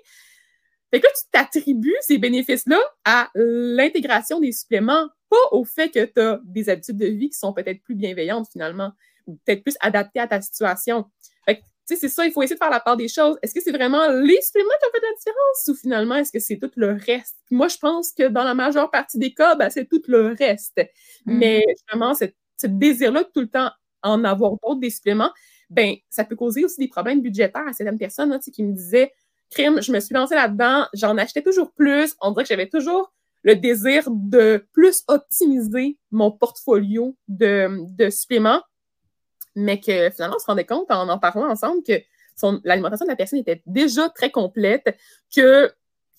Fait 0.91 0.99
que 0.99 1.05
là, 1.05 1.11
tu 1.15 1.29
t'attribues 1.31 1.95
ces 2.01 2.17
bénéfices-là 2.17 2.79
à 3.03 3.29
l'intégration 3.35 4.39
des 4.39 4.51
suppléments, 4.51 5.07
pas 5.29 5.37
au 5.51 5.65
fait 5.65 5.89
que 5.89 6.05
tu 6.05 6.19
as 6.19 6.39
des 6.45 6.69
habitudes 6.69 6.97
de 6.97 7.07
vie 7.07 7.29
qui 7.29 7.37
sont 7.37 7.53
peut-être 7.53 7.83
plus 7.83 7.95
bienveillantes 7.95 8.47
finalement, 8.51 8.91
ou 9.25 9.35
peut-être 9.45 9.63
plus 9.63 9.75
adaptées 9.81 10.21
à 10.21 10.27
ta 10.27 10.41
situation. 10.41 11.05
Fait 11.45 11.57
que 11.57 11.63
c'est 11.95 12.09
ça, 12.09 12.25
il 12.25 12.31
faut 12.31 12.41
essayer 12.41 12.55
de 12.55 12.59
faire 12.59 12.69
la 12.69 12.79
part 12.79 12.97
des 12.97 13.07
choses. 13.07 13.37
Est-ce 13.41 13.53
que 13.53 13.61
c'est 13.61 13.71
vraiment 13.71 14.09
les 14.09 14.41
suppléments 14.41 14.69
qui 14.79 14.87
ont 14.87 14.91
fait 14.93 15.05
la 15.05 15.15
différence 15.17 15.67
ou 15.67 15.75
finalement, 15.75 16.15
est-ce 16.15 16.31
que 16.31 16.39
c'est 16.39 16.57
tout 16.57 16.71
le 16.75 16.97
reste? 17.05 17.37
Moi, 17.49 17.67
je 17.69 17.77
pense 17.77 18.11
que 18.11 18.27
dans 18.27 18.43
la 18.43 18.53
majeure 18.53 18.91
partie 18.91 19.17
des 19.17 19.33
cas, 19.33 19.55
ben, 19.55 19.69
c'est 19.69 19.85
tout 19.85 20.01
le 20.07 20.35
reste. 20.37 20.81
Mm. 21.25 21.37
Mais 21.37 21.63
vraiment, 21.89 22.13
ce 22.13 22.67
désir-là 22.67 23.23
de 23.23 23.29
tout 23.33 23.41
le 23.41 23.47
temps 23.47 23.71
en 24.03 24.23
avoir 24.23 24.51
d'autres 24.63 24.79
des 24.79 24.89
suppléments, 24.89 25.31
ben, 25.69 25.95
ça 26.09 26.23
peut 26.23 26.35
causer 26.35 26.65
aussi 26.65 26.79
des 26.79 26.87
problèmes 26.87 27.21
budgétaires 27.21 27.67
à 27.67 27.73
certaines 27.73 27.97
personnes 27.97 28.29
là, 28.29 28.39
qui 28.39 28.63
me 28.63 28.73
disaient 28.73 29.11
Crime, 29.49 29.81
je 29.81 29.91
me 29.93 29.99
suis 30.01 30.13
lancée 30.13 30.35
là-dedans, 30.35 30.87
j'en 30.93 31.17
achetais 31.17 31.41
toujours 31.41 31.71
plus. 31.71 32.15
On 32.21 32.31
dirait 32.31 32.43
que 32.43 32.49
j'avais 32.49 32.67
toujours 32.67 33.13
le 33.43 33.55
désir 33.55 34.03
de 34.09 34.67
plus 34.73 35.03
optimiser 35.07 35.97
mon 36.11 36.31
portfolio 36.31 37.15
de, 37.29 37.69
de 37.95 38.09
suppléments 38.09 38.61
mais 39.57 39.79
que 39.79 40.11
finalement, 40.11 40.35
on 40.37 40.39
se 40.39 40.45
rendait 40.45 40.65
compte 40.65 40.89
en 40.91 41.09
en 41.09 41.17
parlant 41.17 41.49
ensemble 41.49 41.81
que 41.83 41.93
l'alimentation 42.63 43.05
de 43.05 43.09
la 43.09 43.15
personne 43.15 43.39
était 43.39 43.63
déjà 43.65 44.07
très 44.09 44.29
complète, 44.29 44.95
qu'il 45.31 45.71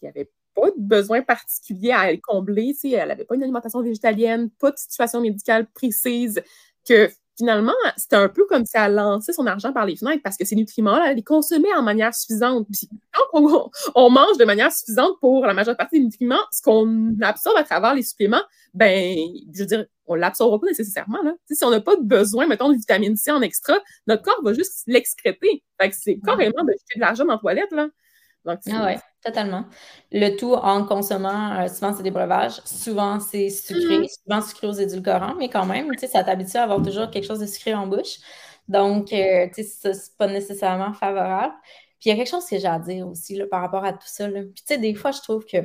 n'y 0.03 0.09
avait 0.09 0.29
pas 0.55 0.71
de 0.71 0.77
besoin 0.77 1.23
particulier 1.23 1.93
à 1.93 2.15
combler. 2.17 2.75
Elle 2.83 3.09
n'avait 3.09 3.25
pas 3.25 3.37
une 3.37 3.45
alimentation 3.45 3.81
végétalienne, 3.81 4.51
pas 4.51 4.73
de 4.73 4.77
situation 4.77 5.21
médicale 5.21 5.67
précise, 5.73 6.43
que 6.87 7.09
finalement, 7.39 7.73
c'était 7.97 8.17
un 8.17 8.29
peu 8.29 8.45
comme 8.47 8.67
si 8.67 8.77
elle 8.77 8.95
lançait 8.95 9.33
son 9.33 9.47
argent 9.47 9.73
par 9.73 9.87
les 9.87 9.97
fenêtres 9.97 10.23
parce 10.23 10.37
que 10.37 10.45
ces 10.45 10.57
nutriments-là, 10.57 11.11
elle 11.11 11.17
les 11.17 11.23
consommait 11.23 11.73
en 11.73 11.83
manière 11.83 12.13
suffisante. 12.15 12.67
Puis 12.71 12.89
quand 13.13 13.71
on, 13.95 14.11
mange 14.11 14.37
de 14.39 14.45
manière 14.45 14.73
suffisante 14.73 15.13
pour 15.21 15.47
la 15.47 15.55
majeure 15.55 15.77
partie 15.77 16.01
des 16.01 16.05
nutriments, 16.05 16.41
ce 16.53 16.61
qu'on 16.61 17.15
absorbe 17.23 17.57
à 17.57 17.63
travers 17.63 17.95
les 17.95 18.03
suppléments, 18.03 18.43
ben, 18.75 19.17
je 19.55 19.61
veux 19.61 19.67
dire, 19.67 19.87
on 20.07 20.17
l'absorbera 20.17 20.61
pas 20.61 20.67
nécessairement. 20.67 21.23
Là. 21.23 21.35
si 21.51 21.65
on 21.65 21.71
n'a 21.71 21.81
pas 21.81 21.97
de 21.97 22.03
besoin, 22.03 22.47
mettons, 22.47 22.71
de 22.71 22.77
vitamine 22.77 23.17
C 23.17 23.31
en 23.31 23.41
extra, 23.41 23.79
notre 24.07 24.23
corps 24.23 24.43
va 24.43 24.53
juste 24.53 24.83
l'excréter. 24.87 25.63
Fait 25.81 25.91
que 25.91 25.97
c'est 25.97 26.19
carrément 26.25 26.65
de 26.65 26.73
jeter 26.73 26.97
de 26.97 27.01
l'argent 27.01 27.25
dans 27.25 27.35
la 27.35 27.39
toilette, 27.39 27.71
là. 27.71 27.89
Donc, 28.49 28.75
ah 28.75 28.85
ouais, 28.87 28.99
totalement. 29.23 29.65
Le 30.13 30.37
tout 30.37 30.55
en 30.55 30.85
consommant, 30.85 31.61
euh, 31.61 31.69
souvent 31.69 31.95
c'est 31.95 32.03
des 32.03 32.11
breuvages, 32.11 32.61
souvent 32.65 33.21
c'est 33.21 33.51
sucré, 33.51 34.01
mm-hmm. 34.01 34.23
souvent 34.25 34.43
sucré 34.43 34.67
aux 34.67 34.73
édulcorants, 34.73 35.35
mais 35.39 35.49
quand 35.49 35.67
même, 35.67 35.91
tu 35.93 36.01
sais, 36.01 36.07
ça 36.09 36.25
t'habitue 36.25 36.57
à 36.57 36.65
avoir 36.65 36.83
toujours 36.83 37.11
quelque 37.11 37.27
chose 37.27 37.41
de 37.41 37.47
sucré 37.47 37.75
en 37.75 37.87
bouche. 37.87 38.19
Donc, 38.69 39.13
euh, 39.13 39.47
tu 39.55 39.65
sais, 39.65 39.95
c'est 39.95 40.17
pas 40.17 40.27
nécessairement 40.27 40.93
favorable. 40.93 41.55
Puis 42.01 42.11
il 42.11 42.11
y 42.11 42.13
a 42.13 42.17
quelque 42.17 42.31
chose 42.31 42.47
que 42.47 42.59
j'ai 42.59 42.67
à 42.67 42.79
dire 42.79 43.09
aussi 43.09 43.35
là, 43.35 43.47
par 43.47 43.61
rapport 43.61 43.85
à 43.85 43.93
tout 43.93 43.99
ça. 44.07 44.29
Là. 44.29 44.43
Puis 44.43 44.63
tu 44.67 44.75
sais, 44.75 44.79
des 44.79 44.95
fois, 44.95 45.11
je 45.11 45.21
trouve 45.21 45.45
que 45.45 45.59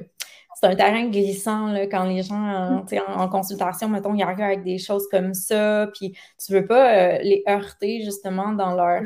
c'est 0.60 0.68
un 0.68 0.76
terrain 0.76 1.06
glissant 1.08 1.68
là, 1.68 1.88
quand 1.88 2.04
les 2.06 2.24
gens, 2.24 2.36
mm. 2.36 2.86
en, 3.08 3.22
en, 3.22 3.30
consultation, 3.30 3.90
mettons, 3.90 4.14
ils 4.14 4.24
arrivent 4.24 4.42
avec 4.42 4.64
des 4.64 4.78
choses 4.78 5.08
comme 5.10 5.34
ça, 5.34 5.88
puis 5.94 6.16
tu 6.44 6.54
veux 6.54 6.66
pas 6.66 6.96
euh, 6.96 7.18
les 7.22 7.44
heurter 7.48 8.02
justement 8.04 8.54
dans 8.54 8.74
leur... 8.76 9.02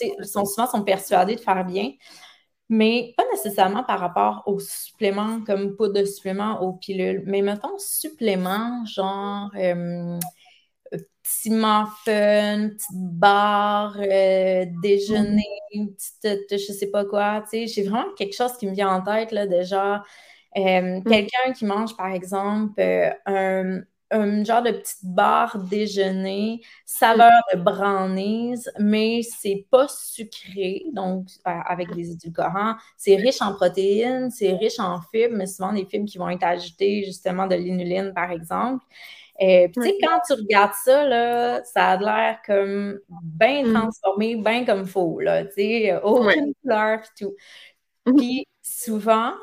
ils 0.00 0.24
sont, 0.24 0.44
souvent 0.44 0.66
sont 0.66 0.82
persuadés 0.82 1.36
de 1.36 1.40
faire 1.40 1.64
bien 1.64 1.92
mais 2.68 3.14
pas 3.16 3.24
nécessairement 3.32 3.82
par 3.84 4.00
rapport 4.00 4.42
aux 4.46 4.60
suppléments 4.60 5.40
comme 5.42 5.74
poudre 5.76 6.00
de 6.00 6.04
supplément, 6.04 6.62
aux 6.62 6.74
pilules, 6.74 7.22
mais 7.26 7.42
mettons 7.42 7.78
suppléments 7.78 8.84
genre 8.84 9.50
euh, 9.56 10.18
petit 11.22 11.50
muffin, 11.50 12.70
petite 12.70 12.86
barre, 12.92 13.96
euh, 13.98 14.66
déjeuner, 14.82 15.42
mm-hmm. 15.74 15.94
petite, 16.22 16.52
je 16.52 16.72
sais 16.72 16.90
pas 16.90 17.04
quoi, 17.04 17.42
tu 17.42 17.50
sais, 17.50 17.66
j'ai 17.66 17.88
vraiment 17.88 18.12
quelque 18.16 18.34
chose 18.34 18.56
qui 18.58 18.66
me 18.66 18.72
vient 18.72 18.90
en 18.90 19.02
tête, 19.02 19.32
là, 19.32 19.46
déjà. 19.46 20.02
Euh, 20.56 21.00
mm. 21.00 21.04
Quelqu'un 21.04 21.52
qui 21.52 21.64
mange, 21.66 21.96
par 21.96 22.08
exemple, 22.08 22.82
un 23.26 23.80
un 24.10 24.44
genre 24.44 24.62
de 24.62 24.70
petite 24.70 25.04
barre 25.04 25.58
déjeuner, 25.58 26.60
saveur 26.84 27.42
de 27.52 27.58
brownies, 27.58 28.64
mais 28.78 29.20
c'est 29.22 29.66
pas 29.70 29.86
sucré, 29.88 30.84
donc 30.92 31.28
avec 31.44 31.94
des 31.94 32.12
édulcorants. 32.12 32.76
C'est 32.96 33.16
riche 33.16 33.42
en 33.42 33.54
protéines, 33.54 34.30
c'est 34.30 34.52
riche 34.52 34.78
en 34.78 35.00
fibres, 35.00 35.36
mais 35.36 35.46
souvent 35.46 35.72
des 35.72 35.84
fibres 35.84 36.08
qui 36.08 36.18
vont 36.18 36.30
être 36.30 36.44
ajoutées 36.44 37.04
justement 37.04 37.46
de 37.46 37.54
l'inuline, 37.54 38.12
par 38.14 38.30
exemple. 38.30 38.84
Et 39.40 39.70
tu 39.72 39.80
sais, 39.82 39.96
quand 40.02 40.20
tu 40.26 40.32
regardes 40.32 40.74
ça, 40.84 41.06
là, 41.06 41.62
ça 41.64 41.90
a 41.90 41.96
l'air 41.96 42.40
comme 42.44 42.98
bien 43.22 43.64
mm. 43.64 43.72
transformé, 43.72 44.36
bien 44.36 44.64
comme 44.64 44.84
faux, 44.84 45.20
là, 45.20 45.44
tu 45.44 45.52
sais, 45.52 46.00
aucune 46.02 46.54
couleur, 46.60 47.00
puis 47.00 47.26
tout. 47.26 47.34
Mm-hmm. 48.06 48.16
Puis 48.16 48.46
souvent, 48.62 49.34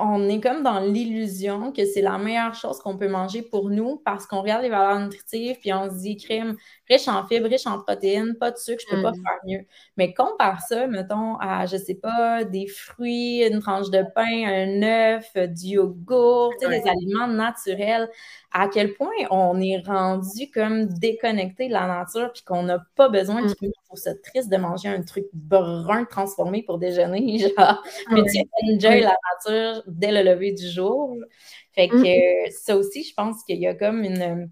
on 0.00 0.28
est 0.28 0.40
comme 0.40 0.62
dans 0.62 0.80
l'illusion 0.80 1.72
que 1.72 1.84
c'est 1.84 2.00
la 2.00 2.18
meilleure 2.18 2.54
chose 2.54 2.78
qu'on 2.78 2.96
peut 2.96 3.08
manger 3.08 3.42
pour 3.42 3.70
nous 3.70 3.96
parce 4.04 4.26
qu'on 4.26 4.40
regarde 4.40 4.62
les 4.62 4.70
valeurs 4.70 4.98
nutritives 4.98 5.58
puis 5.60 5.72
on 5.72 5.90
se 5.90 6.00
dit 6.00 6.16
crème 6.16 6.56
riche 6.90 7.08
en 7.08 7.26
fibres, 7.26 7.48
riche 7.48 7.66
en 7.66 7.80
protéines, 7.80 8.34
pas 8.34 8.50
de 8.50 8.56
sucre, 8.56 8.82
je 8.86 8.94
peux 8.94 9.02
pas 9.02 9.12
mm. 9.12 9.22
faire 9.22 9.38
mieux. 9.46 9.66
Mais 9.96 10.12
compare 10.12 10.60
ça, 10.62 10.86
mettons, 10.88 11.36
à, 11.36 11.66
je 11.66 11.76
sais 11.76 11.94
pas, 11.94 12.44
des 12.44 12.66
fruits, 12.66 13.46
une 13.46 13.60
tranche 13.60 13.90
de 13.90 14.04
pain, 14.14 14.44
un 14.46 14.82
œuf, 14.82 15.32
du 15.36 15.74
yogourt, 15.74 16.52
des 16.60 16.82
aliments 16.88 17.28
naturels 17.28 18.08
à 18.52 18.68
quel 18.68 18.94
point 18.94 19.10
on 19.30 19.60
est 19.60 19.80
rendu 19.86 20.50
comme 20.52 20.86
déconnecté 20.86 21.68
de 21.68 21.72
la 21.72 21.86
nature 21.86 22.32
puis 22.32 22.42
qu'on 22.42 22.64
n'a 22.64 22.84
pas 22.96 23.08
besoin 23.08 23.42
mm. 23.42 23.54
pour 23.86 23.98
se 23.98 24.10
triste 24.10 24.50
de 24.50 24.56
manger 24.56 24.88
un 24.88 25.02
truc 25.02 25.26
brun 25.32 26.04
transformé 26.04 26.62
pour 26.64 26.78
déjeuner. 26.78 27.38
Genre, 27.56 27.82
mais 28.10 28.22
tu 28.24 28.42
enjoy 28.64 29.00
la 29.00 29.14
nature 29.32 29.84
dès 29.86 30.10
le 30.10 30.22
lever 30.28 30.52
du 30.52 30.68
jour. 30.68 31.16
Fait 31.72 31.88
que 31.88 32.48
mm. 32.48 32.50
ça 32.50 32.76
aussi, 32.76 33.04
je 33.04 33.14
pense 33.14 33.44
qu'il 33.44 33.60
y 33.60 33.68
a 33.68 33.74
comme 33.74 34.02
une, 34.02 34.50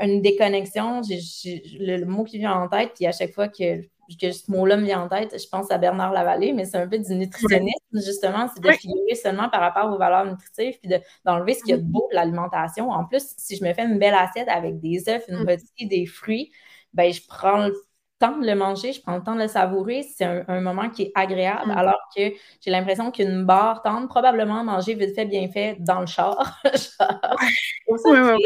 une 0.00 0.22
déconnexion. 0.22 1.00
le, 1.00 2.04
mot 2.04 2.24
qui 2.24 2.38
vient 2.38 2.54
en 2.54 2.68
tête, 2.68 2.92
puis 2.94 3.06
à 3.06 3.12
chaque 3.12 3.32
fois 3.32 3.48
que 3.48 3.82
que 4.16 4.32
ce 4.32 4.50
mot-là 4.50 4.76
me 4.76 4.84
vient 4.84 5.02
en 5.02 5.08
tête, 5.08 5.36
je 5.38 5.48
pense 5.48 5.70
à 5.70 5.76
Bernard 5.76 6.12
Lavallée, 6.12 6.52
mais 6.52 6.64
c'est 6.64 6.78
un 6.78 6.88
peu 6.88 6.98
du 6.98 7.14
nutritionnisme, 7.14 7.76
justement, 7.92 8.48
c'est 8.48 8.62
de 8.62 8.70
figurer 8.70 9.14
seulement 9.14 9.48
par 9.50 9.60
rapport 9.60 9.92
aux 9.92 9.98
valeurs 9.98 10.24
nutritives, 10.24 10.78
puis 10.80 10.90
d'enlever 11.24 11.54
ce 11.54 11.62
qu'il 11.62 11.70
y 11.70 11.74
a 11.74 11.76
de 11.78 11.82
beau 11.82 12.08
de 12.10 12.16
l'alimentation. 12.16 12.90
En 12.90 13.04
plus, 13.04 13.34
si 13.36 13.56
je 13.56 13.64
me 13.64 13.72
fais 13.74 13.84
une 13.84 13.98
belle 13.98 14.14
assiette 14.14 14.48
avec 14.48 14.80
des 14.80 15.08
œufs, 15.08 15.22
une 15.28 15.42
mm. 15.42 15.48
rôtie, 15.48 15.86
des 15.86 16.06
fruits, 16.06 16.50
ben 16.94 17.12
je 17.12 17.20
prends 17.28 17.66
le 17.66 17.74
temps 18.18 18.36
de 18.38 18.46
le 18.46 18.54
manger, 18.54 18.92
je 18.92 19.02
prends 19.02 19.16
le 19.16 19.22
temps 19.22 19.34
de 19.34 19.42
le 19.42 19.48
savourer, 19.48 20.02
c'est 20.02 20.24
un, 20.24 20.60
moment 20.60 20.88
qui 20.88 21.02
est 21.02 21.12
agréable, 21.14 21.68
mm. 21.68 21.76
alors 21.76 22.00
que 22.16 22.22
j'ai 22.60 22.70
l'impression 22.70 23.10
qu'une 23.10 23.44
barre 23.44 23.82
tente 23.82 24.08
probablement 24.08 24.64
manger 24.64 24.94
vite 24.94 25.14
fait, 25.14 25.26
bien 25.26 25.48
fait 25.48 25.76
dans 25.80 26.00
le 26.00 26.06
char. 26.06 26.60
genre, 26.64 28.38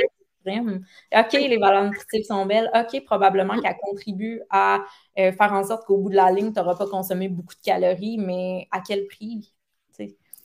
OK, 0.47 1.33
les 1.33 1.59
valeurs 1.59 1.85
nutritives 1.85 2.25
sont 2.25 2.47
belles. 2.47 2.71
OK, 2.75 3.05
probablement 3.05 3.61
qu'elles 3.61 3.77
contribuent 3.83 4.43
à 4.51 4.85
euh, 5.19 5.33
faire 5.33 5.53
en 5.53 5.65
sorte 5.65 5.85
qu'au 5.87 5.99
bout 5.99 6.11
de 6.11 6.17
la 6.17 6.31
ligne, 6.31 6.53
tu 6.53 6.59
n'auras 6.59 6.77
pas 6.77 6.87
consommé 6.87 7.29
beaucoup 7.29 7.55
de 7.55 7.61
calories, 7.63 8.19
mais 8.19 8.69
à 8.71 8.81
quel 8.81 9.07
prix? 9.07 9.53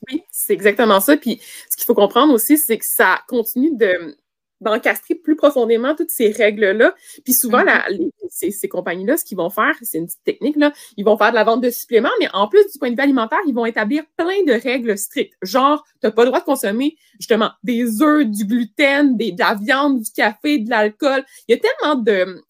Oui, 0.08 0.22
c'est 0.30 0.52
exactement 0.52 1.00
ça. 1.00 1.16
Puis 1.16 1.40
ce 1.68 1.76
qu'il 1.76 1.84
faut 1.84 1.94
comprendre 1.94 2.32
aussi, 2.32 2.56
c'est 2.56 2.78
que 2.78 2.84
ça 2.84 3.20
continue 3.26 3.76
de, 3.76 4.16
d'encastrer 4.60 5.14
plus 5.14 5.36
profondément 5.36 5.94
toutes 5.94 6.10
ces 6.10 6.30
règles-là. 6.30 6.94
Puis 7.24 7.32
souvent, 7.32 7.62
mm-hmm. 7.64 8.10
ces, 8.28 8.68
compagnies-là, 8.68 9.16
ce 9.16 9.24
qu'ils 9.24 9.36
vont 9.36 9.50
faire, 9.50 9.74
c'est 9.82 9.98
une 9.98 10.06
petite 10.06 10.24
technique, 10.24 10.56
là, 10.56 10.72
ils 10.96 11.04
vont 11.04 11.16
faire 11.16 11.30
de 11.30 11.36
la 11.36 11.44
vente 11.44 11.60
de 11.60 11.70
suppléments, 11.70 12.10
mais 12.20 12.28
en 12.32 12.48
plus 12.48 12.64
du 12.72 12.78
point 12.78 12.90
de 12.90 12.96
vue 12.96 13.02
alimentaire, 13.02 13.38
ils 13.46 13.54
vont 13.54 13.66
établir 13.66 14.02
plein 14.16 14.42
de 14.46 14.52
règles 14.52 14.96
strictes. 14.98 15.34
Genre, 15.42 15.84
tu 16.00 16.06
n'as 16.06 16.10
pas 16.10 16.22
le 16.22 16.28
droit 16.28 16.40
de 16.40 16.44
consommer 16.44 16.96
justement 17.18 17.50
des 17.62 18.02
œufs, 18.02 18.26
du 18.26 18.44
gluten, 18.44 19.16
des, 19.16 19.32
de 19.32 19.38
la 19.38 19.54
viande, 19.54 20.00
du 20.00 20.10
café, 20.10 20.58
de 20.58 20.70
l'alcool. 20.70 21.24
Il 21.46 21.54
y 21.54 21.58
a 21.58 21.60
tellement 21.60 21.94
de, 22.00 22.42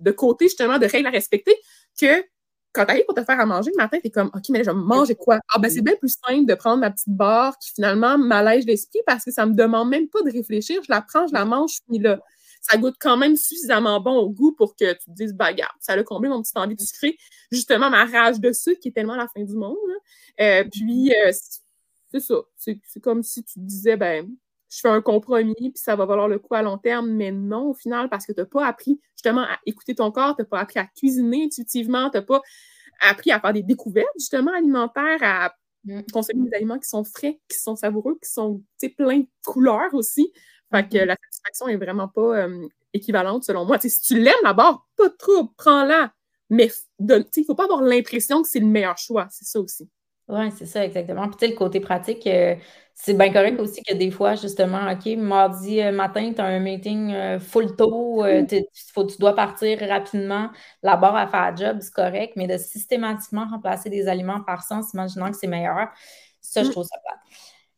de 0.00 0.10
côtés, 0.10 0.46
justement, 0.46 0.78
de 0.78 0.86
règles 0.86 1.06
à 1.06 1.10
respecter 1.10 1.56
que 2.00 2.24
quand 2.74 2.84
tu 2.84 2.90
arrives 2.90 3.04
pour 3.06 3.14
te 3.14 3.24
faire 3.24 3.40
à 3.40 3.46
manger 3.46 3.70
le 3.70 3.76
matin, 3.82 3.98
tu 4.00 4.08
es 4.08 4.10
comme, 4.10 4.30
OK, 4.34 4.42
mais 4.50 4.58
là, 4.58 4.64
je 4.64 4.70
vais 4.70 4.76
manger 4.76 5.14
quoi? 5.14 5.38
Ah, 5.48 5.58
ben, 5.58 5.70
c'est 5.70 5.80
bien 5.80 5.94
plus 5.96 6.18
simple 6.26 6.44
de 6.44 6.54
prendre 6.54 6.80
ma 6.80 6.90
petite 6.90 7.08
barre 7.08 7.56
qui 7.58 7.70
finalement 7.72 8.18
m'allège 8.18 8.64
l'esprit 8.66 9.00
parce 9.06 9.24
que 9.24 9.30
ça 9.30 9.46
me 9.46 9.54
demande 9.54 9.88
même 9.88 10.08
pas 10.08 10.22
de 10.22 10.30
réfléchir. 10.30 10.82
Je 10.82 10.90
la 10.90 11.00
prends, 11.00 11.26
je 11.26 11.32
la 11.32 11.44
mange, 11.44 11.74
je 11.74 11.80
finis 11.86 12.00
là. 12.00 12.20
Ça 12.60 12.76
goûte 12.78 12.96
quand 12.98 13.16
même 13.16 13.36
suffisamment 13.36 14.00
bon 14.00 14.16
au 14.16 14.30
goût 14.30 14.52
pour 14.52 14.74
que 14.74 14.92
tu 14.94 15.04
te 15.04 15.10
dises, 15.10 15.34
bah, 15.34 15.48
regarde, 15.48 15.74
ça 15.80 15.92
a 15.92 16.02
comblé 16.02 16.28
mon 16.28 16.42
petit 16.42 16.52
envie 16.56 16.74
de 16.74 16.80
sucrer. 16.80 17.16
Justement, 17.52 17.90
ma 17.90 18.06
rage 18.06 18.40
de 18.40 18.52
sucre 18.52 18.80
qui 18.80 18.88
est 18.88 18.92
tellement 18.92 19.16
la 19.16 19.28
fin 19.28 19.42
du 19.42 19.54
monde. 19.54 19.76
Euh, 20.40 20.64
puis, 20.72 21.12
euh, 21.14 21.30
c'est 22.10 22.20
ça. 22.20 22.36
C'est 22.56 23.00
comme 23.00 23.22
si 23.22 23.44
tu 23.44 23.54
te 23.54 23.60
disais, 23.60 23.96
ben, 23.96 24.28
je 24.74 24.80
fais 24.80 24.88
un 24.88 25.00
compromis, 25.00 25.54
puis 25.54 25.72
ça 25.76 25.94
va 25.94 26.04
valoir 26.04 26.26
le 26.28 26.38
coup 26.38 26.54
à 26.54 26.62
long 26.62 26.78
terme, 26.78 27.10
mais 27.10 27.30
non, 27.30 27.70
au 27.70 27.74
final, 27.74 28.08
parce 28.08 28.26
que 28.26 28.32
tu 28.32 28.40
n'as 28.40 28.46
pas 28.46 28.66
appris 28.66 29.00
justement 29.14 29.42
à 29.42 29.58
écouter 29.66 29.94
ton 29.94 30.10
corps, 30.10 30.34
tu 30.34 30.42
n'as 30.42 30.46
pas 30.46 30.60
appris 30.60 30.80
à 30.80 30.86
cuisiner 30.86 31.44
intuitivement, 31.44 32.10
tu 32.10 32.16
n'as 32.16 32.22
pas 32.22 32.42
appris 33.00 33.30
à 33.30 33.40
faire 33.40 33.52
des 33.52 33.62
découvertes 33.62 34.08
justement 34.18 34.52
alimentaires, 34.52 35.18
à 35.22 35.54
mm. 35.84 36.02
consommer 36.12 36.48
des 36.48 36.56
aliments 36.56 36.78
qui 36.78 36.88
sont 36.88 37.04
frais, 37.04 37.40
qui 37.48 37.58
sont 37.58 37.76
savoureux, 37.76 38.18
qui 38.22 38.30
sont 38.30 38.62
pleins 38.96 39.20
de 39.20 39.28
couleurs 39.44 39.94
aussi. 39.94 40.32
Fait 40.72 40.88
que 40.88 40.96
mm-hmm. 40.96 41.04
la 41.04 41.16
satisfaction 41.22 41.68
est 41.68 41.76
vraiment 41.76 42.08
pas 42.08 42.44
euh, 42.44 42.66
équivalente 42.92 43.44
selon 43.44 43.64
moi. 43.64 43.78
si 43.78 44.00
tu 44.00 44.20
l'aimes 44.20 44.34
d'abord, 44.42 44.88
pas 44.96 45.10
trop, 45.10 45.48
prends-la. 45.56 46.12
Mais 46.50 46.70
il 46.98 47.06
ne 47.06 47.44
faut 47.46 47.54
pas 47.54 47.64
avoir 47.64 47.82
l'impression 47.82 48.42
que 48.42 48.48
c'est 48.48 48.60
le 48.60 48.66
meilleur 48.66 48.98
choix. 48.98 49.28
C'est 49.30 49.44
ça 49.44 49.60
aussi. 49.60 49.88
Oui, 50.28 50.50
c'est 50.56 50.64
ça, 50.66 50.84
exactement. 50.84 51.28
Puis, 51.28 51.36
tu 51.36 51.46
sais, 51.46 51.52
le 51.52 51.56
côté 51.56 51.80
pratique, 51.80 52.26
euh, 52.26 52.54
c'est 52.94 53.12
bien 53.12 53.30
correct 53.30 53.60
aussi 53.60 53.82
que 53.82 53.92
des 53.94 54.10
fois, 54.10 54.36
justement, 54.36 54.90
OK, 54.90 55.04
mardi 55.18 55.82
euh, 55.82 55.92
matin, 55.92 56.32
tu 56.34 56.40
as 56.40 56.46
un 56.46 56.60
meeting 56.60 57.12
euh, 57.12 57.38
full 57.38 57.76
tôt, 57.76 58.24
faut, 58.94 59.04
tu 59.04 59.18
dois 59.18 59.34
partir 59.34 59.78
rapidement, 59.80 60.50
la 60.82 60.96
barre 60.96 61.16
à 61.16 61.26
faire 61.26 61.54
job, 61.54 61.78
c'est 61.82 61.92
correct, 61.92 62.32
mais 62.36 62.46
de 62.46 62.56
systématiquement 62.56 63.46
remplacer 63.50 63.90
des 63.90 64.08
aliments 64.08 64.40
par 64.40 64.62
sens, 64.62 64.94
imaginant 64.94 65.30
que 65.30 65.36
c'est 65.36 65.46
meilleur, 65.46 65.88
ça, 66.40 66.62
je 66.62 66.68
mm. 66.68 66.72
trouve 66.72 66.84
ça 66.84 66.96
plate. 67.04 67.18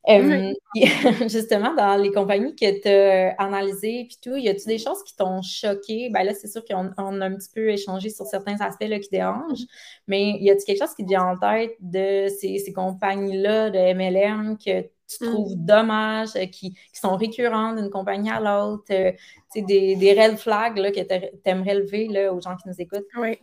Euh, 0.08 0.52
justement, 1.28 1.74
dans 1.74 2.00
les 2.00 2.12
compagnies 2.12 2.54
que 2.54 2.80
tu 2.80 2.88
as 2.88 3.34
analysées, 3.38 4.06
puis 4.08 4.18
tout, 4.22 4.36
y 4.36 4.48
a-t-il 4.48 4.66
des 4.66 4.78
choses 4.78 5.02
qui 5.04 5.16
t'ont 5.16 5.42
choqué? 5.42 6.10
Ben 6.10 6.22
là, 6.22 6.32
c'est 6.32 6.46
sûr 6.46 6.64
qu'on 6.64 6.86
a 6.86 7.24
un 7.24 7.34
petit 7.34 7.50
peu 7.52 7.70
échangé 7.70 8.10
sur 8.10 8.24
certains 8.26 8.60
aspects 8.60 8.86
là, 8.88 9.00
qui 9.00 9.08
dérangent, 9.10 9.66
mais 10.06 10.38
y 10.40 10.50
a-t-il 10.50 10.64
quelque 10.64 10.78
chose 10.78 10.94
qui 10.94 11.02
te 11.02 11.08
vient 11.08 11.24
en 11.24 11.36
tête 11.36 11.74
de 11.80 12.28
ces, 12.28 12.72
compagnies-là 12.72 13.70
de 13.70 13.94
MLM 13.94 14.58
que 14.58 14.82
tu 14.82 15.24
mm. 15.24 15.32
trouves 15.32 15.56
dommage, 15.56 16.36
euh, 16.36 16.46
qui, 16.46 16.74
sont 16.92 17.16
récurrents 17.16 17.74
d'une 17.74 17.90
compagnie 17.90 18.30
à 18.30 18.40
l'autre, 18.40 18.84
euh, 18.90 19.12
des, 19.54 19.96
des 19.96 20.12
red 20.12 20.36
flags 20.36 20.78
là, 20.78 20.92
que 20.92 21.00
tu 21.00 21.30
aimerais 21.44 21.74
lever 21.74 22.08
là, 22.08 22.32
aux 22.32 22.40
gens 22.40 22.56
qui 22.56 22.68
nous 22.68 22.80
écoutent? 22.80 23.06
Oui. 23.18 23.38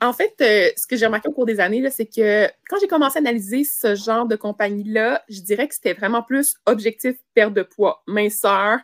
En 0.00 0.12
fait, 0.12 0.34
euh, 0.40 0.70
ce 0.76 0.86
que 0.86 0.96
j'ai 0.96 1.06
remarqué 1.06 1.28
au 1.28 1.32
cours 1.32 1.46
des 1.46 1.60
années, 1.60 1.88
c'est 1.90 2.06
que 2.06 2.46
quand 2.68 2.76
j'ai 2.80 2.88
commencé 2.88 3.18
à 3.18 3.20
analyser 3.20 3.64
ce 3.64 3.94
genre 3.94 4.26
de 4.26 4.36
compagnie-là, 4.36 5.22
je 5.28 5.40
dirais 5.40 5.68
que 5.68 5.74
c'était 5.74 5.94
vraiment 5.94 6.22
plus 6.22 6.56
objectif 6.66 7.16
perte 7.34 7.54
de 7.54 7.62
poids, 7.62 8.02
minceur. 8.06 8.78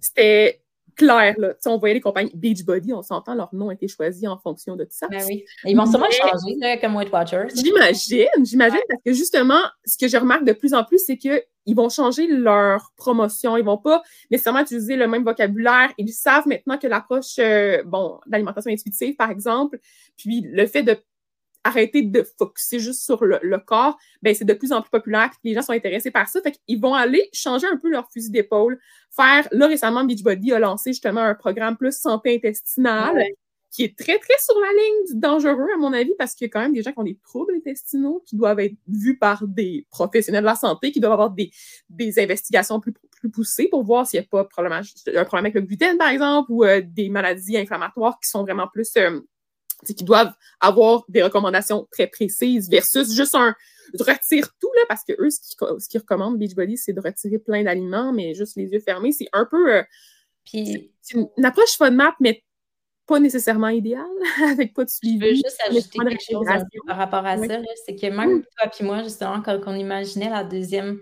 C'était 0.00 0.63
clair, 0.96 1.34
là. 1.38 1.54
on 1.66 1.78
voyait 1.78 1.94
les 1.94 2.00
compagnies 2.00 2.32
Beachbody, 2.34 2.92
on 2.92 3.02
s'entend, 3.02 3.34
leur 3.34 3.54
nom 3.54 3.68
a 3.68 3.74
été 3.74 3.88
choisi 3.88 4.26
en 4.26 4.38
fonction 4.38 4.76
de 4.76 4.84
tout 4.84 4.90
ça. 4.92 5.08
Ben 5.08 5.22
oui. 5.26 5.44
Ils 5.64 5.76
vont 5.76 5.86
sûrement 5.86 6.06
changer, 6.10 6.80
comme 6.80 6.96
Weight 6.96 7.12
Watchers. 7.12 7.48
J'imagine, 7.54 8.44
j'imagine, 8.44 8.80
parce 8.88 9.02
que 9.04 9.12
justement, 9.12 9.60
ce 9.84 9.98
que 9.98 10.08
je 10.08 10.16
remarque 10.16 10.44
de 10.44 10.52
plus 10.52 10.74
en 10.74 10.84
plus, 10.84 10.98
c'est 11.04 11.18
que 11.18 11.42
ils 11.66 11.74
vont 11.74 11.88
changer 11.88 12.26
leur 12.26 12.92
promotion. 12.96 13.56
Ils 13.56 13.64
vont 13.64 13.78
pas 13.78 14.02
nécessairement 14.30 14.60
utiliser 14.60 14.96
le 14.96 15.08
même 15.08 15.24
vocabulaire. 15.24 15.90
Ils 15.96 16.12
savent 16.12 16.46
maintenant 16.46 16.76
que 16.76 16.86
l'approche, 16.86 17.38
euh, 17.38 17.82
bon, 17.84 18.20
d'alimentation 18.26 18.70
intuitive, 18.70 19.16
par 19.16 19.30
exemple, 19.30 19.78
puis 20.16 20.42
le 20.42 20.66
fait 20.66 20.82
de 20.82 20.98
arrêter 21.64 22.02
de 22.02 22.24
focuser 22.38 22.78
juste 22.78 23.02
sur 23.02 23.24
le, 23.24 23.58
corps, 23.58 23.98
ben 24.22 24.34
c'est 24.34 24.44
de 24.44 24.52
plus 24.52 24.72
en 24.72 24.82
plus 24.82 24.90
populaire, 24.90 25.30
puis 25.30 25.50
les 25.50 25.54
gens 25.54 25.62
sont 25.62 25.72
intéressés 25.72 26.10
par 26.10 26.28
ça. 26.28 26.40
Fait 26.42 26.52
qu'ils 26.52 26.80
vont 26.80 26.94
aller 26.94 27.28
changer 27.32 27.66
un 27.66 27.76
peu 27.76 27.90
leur 27.90 28.10
fusil 28.12 28.30
d'épaule, 28.30 28.78
faire, 29.10 29.48
là 29.50 29.66
récemment, 29.66 30.04
Beachbody 30.04 30.52
a 30.52 30.58
lancé 30.58 30.92
justement 30.92 31.22
un 31.22 31.34
programme 31.34 31.76
plus 31.76 31.98
santé 31.98 32.36
intestinale, 32.36 33.24
qui 33.74 33.82
est 33.82 33.98
très, 33.98 34.18
très 34.18 34.38
sur 34.38 34.54
la 34.60 34.70
ligne 34.70 35.06
du 35.08 35.20
dangereux, 35.20 35.66
à 35.74 35.78
mon 35.78 35.92
avis, 35.92 36.14
parce 36.16 36.34
qu'il 36.34 36.44
y 36.44 36.48
a 36.48 36.52
quand 36.52 36.60
même 36.60 36.74
des 36.74 36.82
gens 36.82 36.92
qui 36.92 36.98
ont 37.00 37.04
des 37.04 37.18
troubles 37.24 37.54
intestinaux 37.56 38.22
qui 38.24 38.36
doivent 38.36 38.60
être 38.60 38.76
vus 38.86 39.18
par 39.18 39.44
des 39.48 39.84
professionnels 39.90 40.42
de 40.42 40.46
la 40.46 40.54
santé, 40.54 40.92
qui 40.92 41.00
doivent 41.00 41.14
avoir 41.14 41.30
des, 41.30 41.50
des 41.88 42.20
investigations 42.20 42.78
plus, 42.78 42.92
plus 42.92 43.30
poussées 43.30 43.66
pour 43.68 43.82
voir 43.82 44.06
s'il 44.06 44.20
n'y 44.20 44.26
a 44.26 44.28
pas 44.28 44.42
un 44.42 44.44
problème 44.44 45.44
avec 45.44 45.54
le 45.54 45.62
gluten, 45.62 45.98
par 45.98 46.10
exemple, 46.10 46.52
ou 46.52 46.64
euh, 46.64 46.82
des 46.84 47.08
maladies 47.08 47.56
inflammatoires 47.56 48.20
qui 48.20 48.28
sont 48.28 48.42
vraiment 48.42 48.68
plus... 48.68 48.92
Euh, 48.96 49.20
qui 49.92 50.04
doivent 50.04 50.32
avoir 50.60 51.04
des 51.08 51.22
recommandations 51.22 51.86
très 51.90 52.06
précises 52.06 52.70
versus 52.70 53.14
juste 53.14 53.34
un 53.34 53.54
retire 54.00 54.48
tout, 54.60 54.70
là, 54.76 54.82
parce 54.88 55.04
que 55.04 55.12
eux, 55.18 55.30
ce 55.30 55.88
qu'ils 55.88 56.00
recommandent, 56.00 56.38
Beachbody, 56.38 56.76
c'est 56.76 56.92
de 56.92 57.00
retirer 57.00 57.38
plein 57.38 57.62
d'aliments, 57.62 58.12
mais 58.12 58.34
juste 58.34 58.56
les 58.56 58.66
yeux 58.66 58.80
fermés. 58.80 59.12
C'est 59.12 59.28
un 59.32 59.46
peu... 59.46 59.76
Euh, 59.76 59.82
puis, 60.44 60.90
c'est 61.00 61.18
une 61.36 61.44
approche 61.44 61.76
FODMAP, 61.76 62.14
mais 62.20 62.42
pas 63.06 63.20
nécessairement 63.20 63.68
idéal, 63.68 64.06
avec 64.50 64.74
pas 64.74 64.84
de 64.84 64.90
suivi. 64.90 65.18
Je 65.20 65.26
veux 65.26 65.34
juste 65.34 65.60
ajouter 65.66 65.98
quelque 65.98 66.24
chose 66.24 66.46
par 66.86 66.96
rapport 66.96 67.26
à 67.26 67.36
ça. 67.38 67.60
C'est 67.84 67.96
que 67.96 68.06
même 68.06 68.42
toi 68.42 68.70
et 68.78 68.84
moi, 68.84 69.02
justement, 69.02 69.42
quand 69.42 69.58
on 69.66 69.74
imaginait 69.74 70.30
la 70.30 70.44
deuxième 70.44 71.00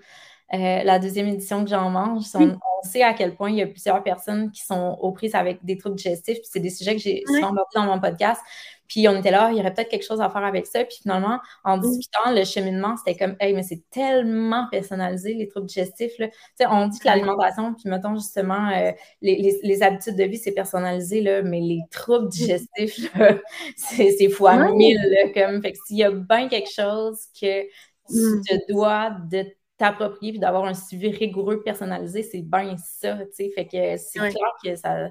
euh, 0.54 0.82
la 0.82 0.98
deuxième 0.98 1.28
édition 1.28 1.64
que 1.64 1.70
j'en 1.70 1.88
mange. 1.88 2.24
On, 2.34 2.58
sait 2.84 3.02
à 3.02 3.14
quel 3.14 3.36
point 3.36 3.48
il 3.50 3.58
y 3.58 3.62
a 3.62 3.66
plusieurs 3.68 4.02
personnes 4.02 4.50
qui 4.50 4.62
sont 4.62 4.98
aux 5.00 5.12
prises 5.12 5.36
avec 5.36 5.64
des 5.64 5.78
troubles 5.78 5.94
digestifs. 5.94 6.38
C'est 6.42 6.58
des 6.58 6.68
sujets 6.68 6.96
que 6.96 7.00
j'ai 7.00 7.22
souvent 7.28 7.54
dans 7.74 7.84
mon 7.84 8.00
podcast. 8.00 8.40
Puis 8.88 9.08
on 9.08 9.16
était 9.16 9.30
là, 9.30 9.50
il 9.52 9.56
y 9.56 9.60
aurait 9.60 9.72
peut-être 9.72 9.88
quelque 9.88 10.04
chose 10.04 10.20
à 10.20 10.28
faire 10.28 10.44
avec 10.44 10.66
ça. 10.66 10.84
Puis 10.84 10.98
finalement, 11.00 11.38
en 11.64 11.78
discutant, 11.78 12.30
le 12.30 12.44
cheminement, 12.44 12.96
c'était 12.96 13.16
comme, 13.16 13.36
hey, 13.40 13.54
mais 13.54 13.62
c'est 13.62 13.88
tellement 13.90 14.66
personnalisé, 14.70 15.32
les 15.32 15.48
troubles 15.48 15.68
digestifs. 15.68 16.12
Là. 16.18 16.28
on 16.68 16.88
dit 16.88 16.98
que 16.98 17.06
l'alimentation, 17.06 17.72
puis 17.72 17.88
mettons 17.88 18.14
justement, 18.16 18.68
euh, 18.70 18.90
les, 19.22 19.82
habitudes 19.82 20.16
de 20.16 20.24
vie, 20.24 20.36
c'est 20.36 20.52
personnalisé, 20.52 21.22
là, 21.22 21.40
mais 21.40 21.60
les 21.60 21.80
troubles 21.90 22.28
digestifs, 22.28 23.10
c'est 23.76 24.28
fois 24.28 24.72
mille. 24.72 25.00
comme, 25.32 25.62
fait 25.62 25.72
que 25.72 25.78
s'il 25.86 25.96
y 25.96 26.04
a 26.04 26.10
bien 26.10 26.48
quelque 26.48 26.70
chose 26.70 27.20
que 27.40 27.62
tu 27.62 28.18
mm. 28.18 28.42
te 28.42 28.72
dois 28.72 29.10
de 29.30 29.46
t'approprier 29.82 30.32
puis 30.32 30.38
d'avoir 30.38 30.64
un 30.64 30.74
suivi 30.74 31.10
rigoureux 31.10 31.62
personnalisé, 31.62 32.22
c'est 32.22 32.42
bien 32.42 32.76
ça, 32.78 33.16
tu 33.16 33.26
sais. 33.32 33.50
Fait 33.54 33.66
que 33.66 33.96
c'est 33.96 34.18
clair 34.18 34.52
que 34.64 34.76
ça 34.76 35.10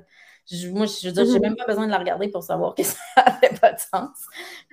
moi, 0.71 0.85
je 0.85 1.07
veux 1.07 1.13
dire, 1.13 1.25
j'ai 1.25 1.31
mm-hmm. 1.31 1.41
même 1.41 1.55
pas 1.55 1.65
besoin 1.65 1.85
de 1.85 1.91
la 1.91 1.97
regarder 1.97 2.27
pour 2.27 2.43
savoir 2.43 2.75
que 2.75 2.83
ça 2.83 3.39
fait 3.39 3.59
pas 3.59 3.73
de 3.73 3.79
sens. 3.79 4.17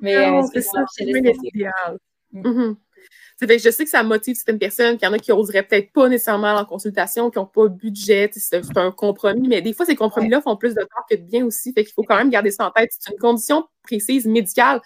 Mais 0.00 0.16
euh, 0.16 0.42
c'est 0.52 0.62
ça, 0.62 0.84
c'est 0.90 1.04
l'idéal. 1.04 1.98
Mm. 2.32 2.42
Mm-hmm. 2.42 3.58
je 3.62 3.70
sais 3.70 3.84
que 3.84 3.90
ça 3.90 4.02
motive 4.02 4.34
certaines 4.34 4.58
personnes, 4.58 4.96
qu'il 4.96 5.06
y 5.06 5.10
en 5.10 5.12
a 5.12 5.18
qui 5.18 5.32
oseraient 5.32 5.62
peut-être 5.62 5.92
pas 5.92 6.08
nécessairement 6.08 6.54
en 6.54 6.64
consultation, 6.64 7.30
qui 7.30 7.38
n'ont 7.38 7.46
pas 7.46 7.68
de 7.68 7.74
budget, 7.74 8.30
c'est 8.32 8.76
un 8.76 8.90
compromis, 8.90 9.48
mais 9.48 9.62
des 9.62 9.72
fois, 9.72 9.86
ces 9.86 9.96
compromis-là 9.96 10.40
font 10.40 10.56
plus 10.56 10.74
de 10.74 10.80
tort 10.80 11.06
que 11.08 11.16
de 11.16 11.22
bien 11.22 11.44
aussi. 11.44 11.72
Fait 11.72 11.84
qu'il 11.84 11.92
faut 11.92 12.02
quand 12.02 12.16
même 12.16 12.30
garder 12.30 12.50
ça 12.50 12.66
en 12.66 12.70
tête. 12.70 12.90
C'est 12.98 13.12
une 13.12 13.18
condition 13.18 13.66
précise, 13.82 14.26
médicale, 14.26 14.80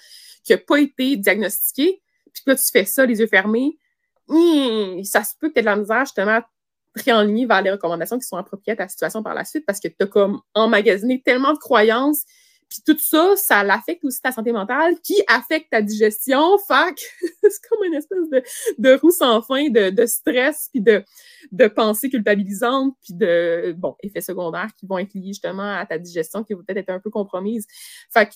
qui 0.45 0.53
n'a 0.53 0.59
pas 0.59 0.81
été 0.81 1.17
diagnostiquée, 1.17 2.03
puis 2.33 2.43
que 2.45 2.53
tu 2.53 2.71
fais 2.73 2.85
ça, 2.85 3.07
les 3.07 3.21
yeux 3.21 3.27
fermés, 3.27 3.79
hmm, 4.33 5.05
ça 5.05 5.25
se 5.25 5.35
peut 5.39 5.49
que 5.49 5.55
tu 5.55 5.59
aies 5.61 5.63
de 5.63 5.67
la 5.67 5.77
misère 5.77 6.05
justement 6.05 6.41
réaligner 6.95 7.47
vers 7.47 7.63
les 7.63 7.71
recommandations 7.71 8.19
qui 8.19 8.27
sont 8.27 8.37
appropriées 8.37 8.73
à 8.73 8.77
ta 8.77 8.89
situation 8.89 9.23
par 9.23 9.35
la 9.35 9.45
suite 9.45 9.65
parce 9.67 9.81
que 9.81 9.89
tu 9.89 9.97
as 10.01 10.07
comme 10.07 10.41
emmagasiné 10.55 11.23
tellement 11.23 11.53
de 11.53 11.59
croyances. 11.59 12.25
Puis 12.69 12.81
tout 12.87 12.99
ça, 12.99 13.35
ça 13.37 13.61
affecte 13.61 14.03
aussi 14.05 14.21
ta 14.23 14.33
santé 14.33 14.51
mentale 14.51 14.99
qui 15.03 15.23
affecte 15.27 15.71
ta 15.71 15.83
digestion. 15.83 16.57
Fait 16.67 16.95
c'est 17.43 17.69
comme 17.69 17.85
une 17.85 17.95
espèce 17.95 18.31
de, 18.31 18.43
de 18.79 18.95
roue 18.95 19.11
sans 19.11 19.43
fin 19.43 19.69
de, 19.69 19.91
de 19.91 20.07
stress 20.07 20.69
puis 20.73 20.81
de, 20.81 21.05
de 21.51 21.67
pensées 21.67 22.09
culpabilisantes 22.09 22.97
puis 23.03 23.15
de, 23.15 23.75
bon, 23.77 23.95
effets 24.03 24.23
secondaires 24.23 24.71
qui 24.79 24.87
vont 24.87 24.99
être 24.99 25.13
liés 25.13 25.29
justement 25.29 25.75
à 25.75 25.85
ta 25.85 25.99
digestion 25.99 26.45
qui 26.45 26.55
vont 26.55 26.63
peut-être 26.63 26.79
être 26.79 26.91
un 26.91 27.01
peu 27.01 27.11
compromise. 27.11 27.67
Fait 28.11 28.27
que 28.27 28.33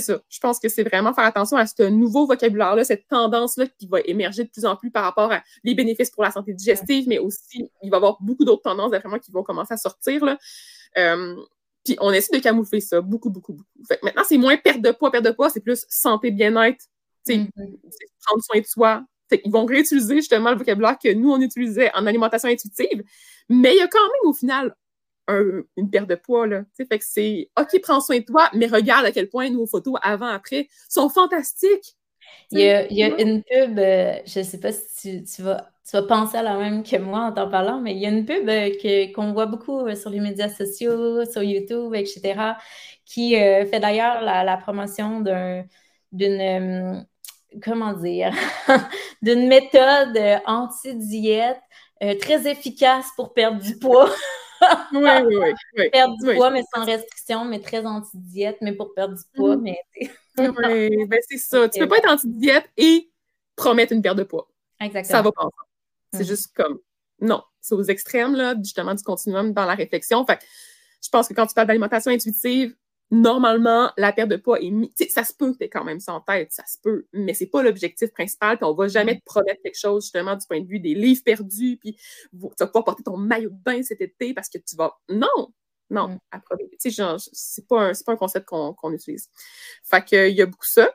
c'est 0.00 0.12
ça. 0.12 0.20
Je 0.28 0.38
pense 0.38 0.58
que 0.58 0.68
c'est 0.68 0.82
vraiment 0.82 1.12
faire 1.12 1.24
attention 1.24 1.56
à 1.56 1.66
ce 1.66 1.82
nouveau 1.84 2.26
vocabulaire-là, 2.26 2.84
cette 2.84 3.06
tendance-là 3.08 3.66
qui 3.78 3.86
va 3.86 4.00
émerger 4.00 4.44
de 4.44 4.50
plus 4.50 4.64
en 4.64 4.76
plus 4.76 4.90
par 4.90 5.04
rapport 5.04 5.32
à 5.32 5.42
les 5.64 5.74
bénéfices 5.74 6.10
pour 6.10 6.22
la 6.22 6.30
santé 6.30 6.52
digestive, 6.52 7.06
mais 7.08 7.18
aussi, 7.18 7.70
il 7.82 7.90
va 7.90 7.96
y 7.96 7.98
avoir 7.98 8.16
beaucoup 8.20 8.44
d'autres 8.44 8.62
tendances 8.62 8.90
vraiment 8.90 9.18
qui 9.18 9.32
vont 9.32 9.42
commencer 9.42 9.74
à 9.74 9.76
sortir. 9.76 10.24
Là. 10.24 10.38
Euh, 10.98 11.36
puis 11.84 11.96
on 12.00 12.12
essaie 12.12 12.36
de 12.36 12.42
camoufler 12.42 12.80
ça 12.80 13.00
beaucoup, 13.00 13.30
beaucoup, 13.30 13.52
beaucoup. 13.52 13.84
Fait 13.86 14.02
maintenant, 14.02 14.22
c'est 14.26 14.38
moins 14.38 14.56
perte 14.56 14.80
de 14.80 14.90
poids, 14.90 15.10
perte 15.10 15.24
de 15.24 15.30
poids, 15.30 15.50
c'est 15.50 15.60
plus 15.60 15.86
santé, 15.88 16.30
bien-être, 16.30 16.84
mm-hmm. 17.28 17.50
prendre 18.24 18.42
soin 18.42 18.60
de 18.60 18.66
soi. 18.66 19.02
ils 19.44 19.50
vont 19.50 19.64
réutiliser 19.64 20.16
justement 20.16 20.50
le 20.50 20.58
vocabulaire 20.58 20.98
que 21.02 21.12
nous, 21.12 21.30
on 21.30 21.40
utilisait 21.40 21.90
en 21.94 22.06
alimentation 22.06 22.48
intuitive, 22.48 23.02
mais 23.48 23.74
il 23.74 23.78
y 23.78 23.82
a 23.82 23.88
quand 23.88 24.02
même 24.02 24.30
au 24.30 24.34
final 24.34 24.74
une 25.28 25.90
perte 25.90 26.08
de 26.08 26.14
poids. 26.14 26.46
Là. 26.46 26.62
Fait 26.76 26.98
que 26.98 27.04
c'est 27.04 27.50
OK, 27.58 27.80
prends 27.82 28.00
soin 28.00 28.18
de 28.18 28.24
toi, 28.24 28.48
mais 28.54 28.66
regarde 28.66 29.04
à 29.06 29.12
quel 29.12 29.28
point 29.28 29.50
nos 29.50 29.66
photos 29.66 29.94
avant, 30.02 30.26
après 30.26 30.68
sont 30.88 31.08
fantastiques. 31.08 31.96
Il 32.52 32.60
y, 32.60 32.68
a, 32.68 32.86
il 32.86 32.96
y 32.96 33.02
a, 33.02 33.20
une 33.20 33.42
pub, 33.42 33.78
euh, 33.78 34.18
je 34.24 34.38
ne 34.38 34.44
sais 34.44 34.60
pas 34.60 34.70
si 34.72 35.24
tu, 35.24 35.42
vas, 35.42 35.68
tu, 35.88 35.96
vas, 35.96 36.02
penser 36.02 36.36
à 36.36 36.42
la 36.42 36.56
même 36.56 36.84
que 36.84 36.96
moi 36.96 37.20
en 37.20 37.32
t'en 37.32 37.50
parlant, 37.50 37.80
mais 37.80 37.92
il 37.92 37.98
y 37.98 38.06
a 38.06 38.08
une 38.08 38.24
pub 38.24 38.48
euh, 38.48 39.12
qu'on 39.12 39.32
voit 39.32 39.46
beaucoup 39.46 39.80
euh, 39.80 39.96
sur 39.96 40.10
les 40.10 40.20
médias 40.20 40.48
sociaux, 40.48 41.24
sur 41.24 41.42
YouTube, 41.42 41.94
etc., 41.94 42.52
qui 43.04 43.34
fait 43.34 43.80
d'ailleurs 43.80 44.20
la, 44.22 44.44
la, 44.44 44.56
promotion 44.56 45.24
d'une, 46.12 47.06
comment 47.62 47.92
dire, 47.94 48.32
d'une 49.22 49.46
méthode 49.48 50.18
anti-diète 50.46 51.60
très 52.20 52.48
efficace 52.48 53.06
pour 53.16 53.32
perdre 53.32 53.60
du 53.60 53.78
poids. 53.78 54.10
oui, 54.92 55.10
oui, 55.26 55.36
oui, 55.76 55.90
Perdre 55.90 56.14
du 56.18 56.34
poids, 56.34 56.50
mais 56.50 56.62
sans 56.74 56.84
restriction, 56.84 57.44
mais 57.44 57.60
très 57.60 57.84
anti-diète, 57.84 58.58
mais 58.60 58.72
pour 58.72 58.94
perdre 58.94 59.14
du 59.14 59.22
poids, 59.34 59.56
mm. 59.56 59.62
mais. 59.62 59.78
oui, 60.38 61.06
ben 61.06 61.20
c'est 61.28 61.38
ça. 61.38 61.68
Tu 61.68 61.80
peux 61.80 61.88
pas 61.88 61.98
être 61.98 62.10
anti-diète 62.10 62.68
et 62.76 63.10
promettre 63.54 63.92
une 63.92 64.02
perte 64.02 64.18
de 64.18 64.24
poids. 64.24 64.48
Exactement. 64.80 65.18
Ça 65.18 65.22
va 65.22 65.32
pas 65.32 65.42
ensemble. 65.42 65.70
C'est 66.12 66.24
mm. 66.24 66.26
juste 66.26 66.54
comme. 66.54 66.78
Non, 67.20 67.42
c'est 67.60 67.74
aux 67.74 67.82
extrêmes, 67.82 68.34
là, 68.34 68.54
justement, 68.58 68.94
du 68.94 69.02
continuum 69.02 69.52
dans 69.52 69.64
la 69.64 69.74
réflexion. 69.74 70.24
Fait 70.26 70.38
je 71.02 71.08
pense 71.08 71.28
que 71.28 71.34
quand 71.34 71.46
tu 71.46 71.54
parles 71.54 71.68
d'alimentation 71.68 72.10
intuitive, 72.10 72.74
normalement, 73.10 73.92
la 73.96 74.12
perte 74.12 74.30
de 74.30 74.36
poids 74.36 74.60
est 74.60 74.70
mise. 74.70 74.90
Ça 75.10 75.24
se 75.24 75.32
peut 75.32 75.52
que 75.52 75.58
tu 75.58 75.70
quand 75.70 75.84
même 75.84 76.00
ça 76.00 76.12
en 76.14 76.20
tête, 76.20 76.52
ça 76.52 76.64
se 76.66 76.78
peut, 76.82 77.06
mais 77.12 77.34
c'est 77.34 77.46
pas 77.46 77.62
l'objectif 77.62 78.10
principal. 78.12 78.56
Puis 78.56 78.66
on 78.66 78.74
va 78.74 78.88
jamais 78.88 79.14
mm. 79.14 79.18
te 79.18 79.24
promettre 79.24 79.62
quelque 79.62 79.78
chose, 79.78 80.04
justement, 80.04 80.34
du 80.34 80.46
point 80.46 80.60
de 80.60 80.66
vue 80.66 80.80
des 80.80 80.94
livres 80.94 81.22
perdus, 81.24 81.78
puis 81.80 81.94
tu 81.94 82.38
vas 82.58 82.66
pouvoir 82.66 82.84
porter 82.84 83.02
ton 83.02 83.16
maillot 83.16 83.50
de 83.50 83.62
bain 83.64 83.82
cet 83.82 84.00
été 84.00 84.34
parce 84.34 84.48
que 84.48 84.58
tu 84.58 84.76
vas. 84.76 84.92
Non! 85.08 85.52
Non, 85.88 86.08
mm. 86.08 86.18
Tu 86.80 86.90
sais, 86.90 87.04
c'est 87.32 87.68
pas, 87.68 87.80
un, 87.80 87.92
pas 88.04 88.12
un 88.12 88.16
concept 88.16 88.46
qu'on 88.46 88.92
utilise. 88.92 89.30
Fait 89.84 90.04
qu'il 90.04 90.34
y 90.34 90.42
a 90.42 90.46
beaucoup 90.46 90.66
ça. 90.66 90.90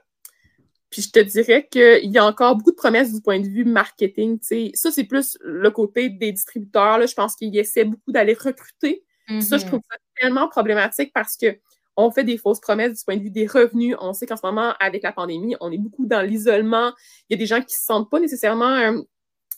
Puis 0.89 1.03
je 1.03 1.11
te 1.11 1.19
dirais 1.19 1.69
qu'il 1.71 2.11
y 2.11 2.17
a 2.17 2.25
encore 2.25 2.57
beaucoup 2.57 2.71
de 2.71 2.75
promesses 2.75 3.13
du 3.13 3.21
point 3.21 3.39
de 3.39 3.47
vue 3.47 3.63
marketing. 3.63 4.37
sais. 4.41 4.71
Ça, 4.73 4.91
c'est 4.91 5.05
plus 5.05 5.37
le 5.39 5.71
côté 5.71 6.09
des 6.09 6.33
distributeurs. 6.33 6.97
Là. 6.97 7.05
Je 7.05 7.13
pense 7.13 7.37
qu'ils 7.37 7.57
essaient 7.57 7.85
beaucoup 7.85 8.11
d'aller 8.11 8.33
recruter. 8.33 9.05
Ça, 9.39 9.57
je 9.57 9.63
mm-hmm. 9.63 9.67
trouve 9.67 9.79
ça 9.89 9.97
tellement 10.19 10.49
problématique 10.49 11.13
parce 11.13 11.37
que 11.37 11.57
on 11.97 12.11
fait 12.11 12.23
des 12.23 12.37
fausses 12.37 12.59
promesses 12.59 12.99
du 12.99 13.03
point 13.05 13.17
de 13.17 13.23
vue 13.23 13.31
des 13.31 13.47
revenus. 13.47 13.95
On 13.99 14.13
sait 14.13 14.25
qu'en 14.25 14.37
ce 14.37 14.45
moment, 14.45 14.73
avec 14.79 15.03
la 15.03 15.11
pandémie, 15.11 15.55
on 15.59 15.71
est 15.71 15.77
beaucoup 15.77 16.05
dans 16.05 16.21
l'isolement. 16.21 16.93
Il 17.29 17.33
y 17.33 17.35
a 17.35 17.37
des 17.37 17.45
gens 17.45 17.61
qui 17.61 17.75
se 17.75 17.83
sentent 17.83 18.09
pas 18.09 18.19
nécessairement 18.19 18.75
euh, 18.75 19.01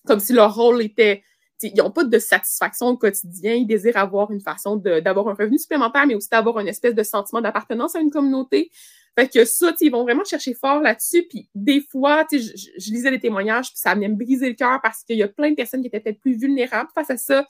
comme 0.06 0.20
si 0.20 0.34
leur 0.34 0.56
rôle 0.56 0.82
était 0.82 1.24
ils 1.62 1.78
n'ont 1.78 1.92
pas 1.92 2.04
de 2.04 2.20
satisfaction 2.20 2.88
au 2.88 2.98
quotidien, 2.98 3.54
ils 3.54 3.66
désirent 3.66 3.98
avoir 3.98 4.32
une 4.32 4.42
façon 4.42 4.76
d'avoir 4.76 5.28
un 5.28 5.34
revenu 5.34 5.58
supplémentaire, 5.58 6.06
mais 6.06 6.16
aussi 6.16 6.30
d'avoir 6.30 6.60
une 6.60 6.68
espèce 6.68 6.96
de 6.96 7.04
sentiment 7.04 7.42
d'appartenance 7.42 7.96
à 7.96 8.00
une 8.00 8.12
communauté. 8.12 8.72
Fait 9.18 9.30
que 9.30 9.46
ça, 9.46 9.72
ils 9.80 9.92
vont 9.92 10.04
vraiment 10.04 10.24
chercher 10.24 10.56
fort 10.56 10.82
là-dessus. 10.82 11.24
Puis 11.30 11.48
des 11.54 11.82
fois, 11.82 12.26
je, 12.32 12.92
lisais 12.92 13.12
les 13.12 13.20
témoignages, 13.20 13.70
puis 13.70 13.78
ça 13.78 13.94
venait 13.94 14.10
me 14.10 14.16
briser 14.16 14.50
le 14.50 14.56
cœur 14.56 14.80
parce 14.82 15.04
qu'il 15.04 15.18
y 15.18 15.24
a 15.24 15.28
plein 15.28 15.52
de 15.52 15.56
personnes 15.56 15.82
qui 15.82 15.88
étaient 15.88 16.00
peut-être 16.00 16.20
plus 16.20 16.36
vulnérables 16.36 16.90
face 16.96 17.12
à 17.12 17.18
ça 17.18 17.46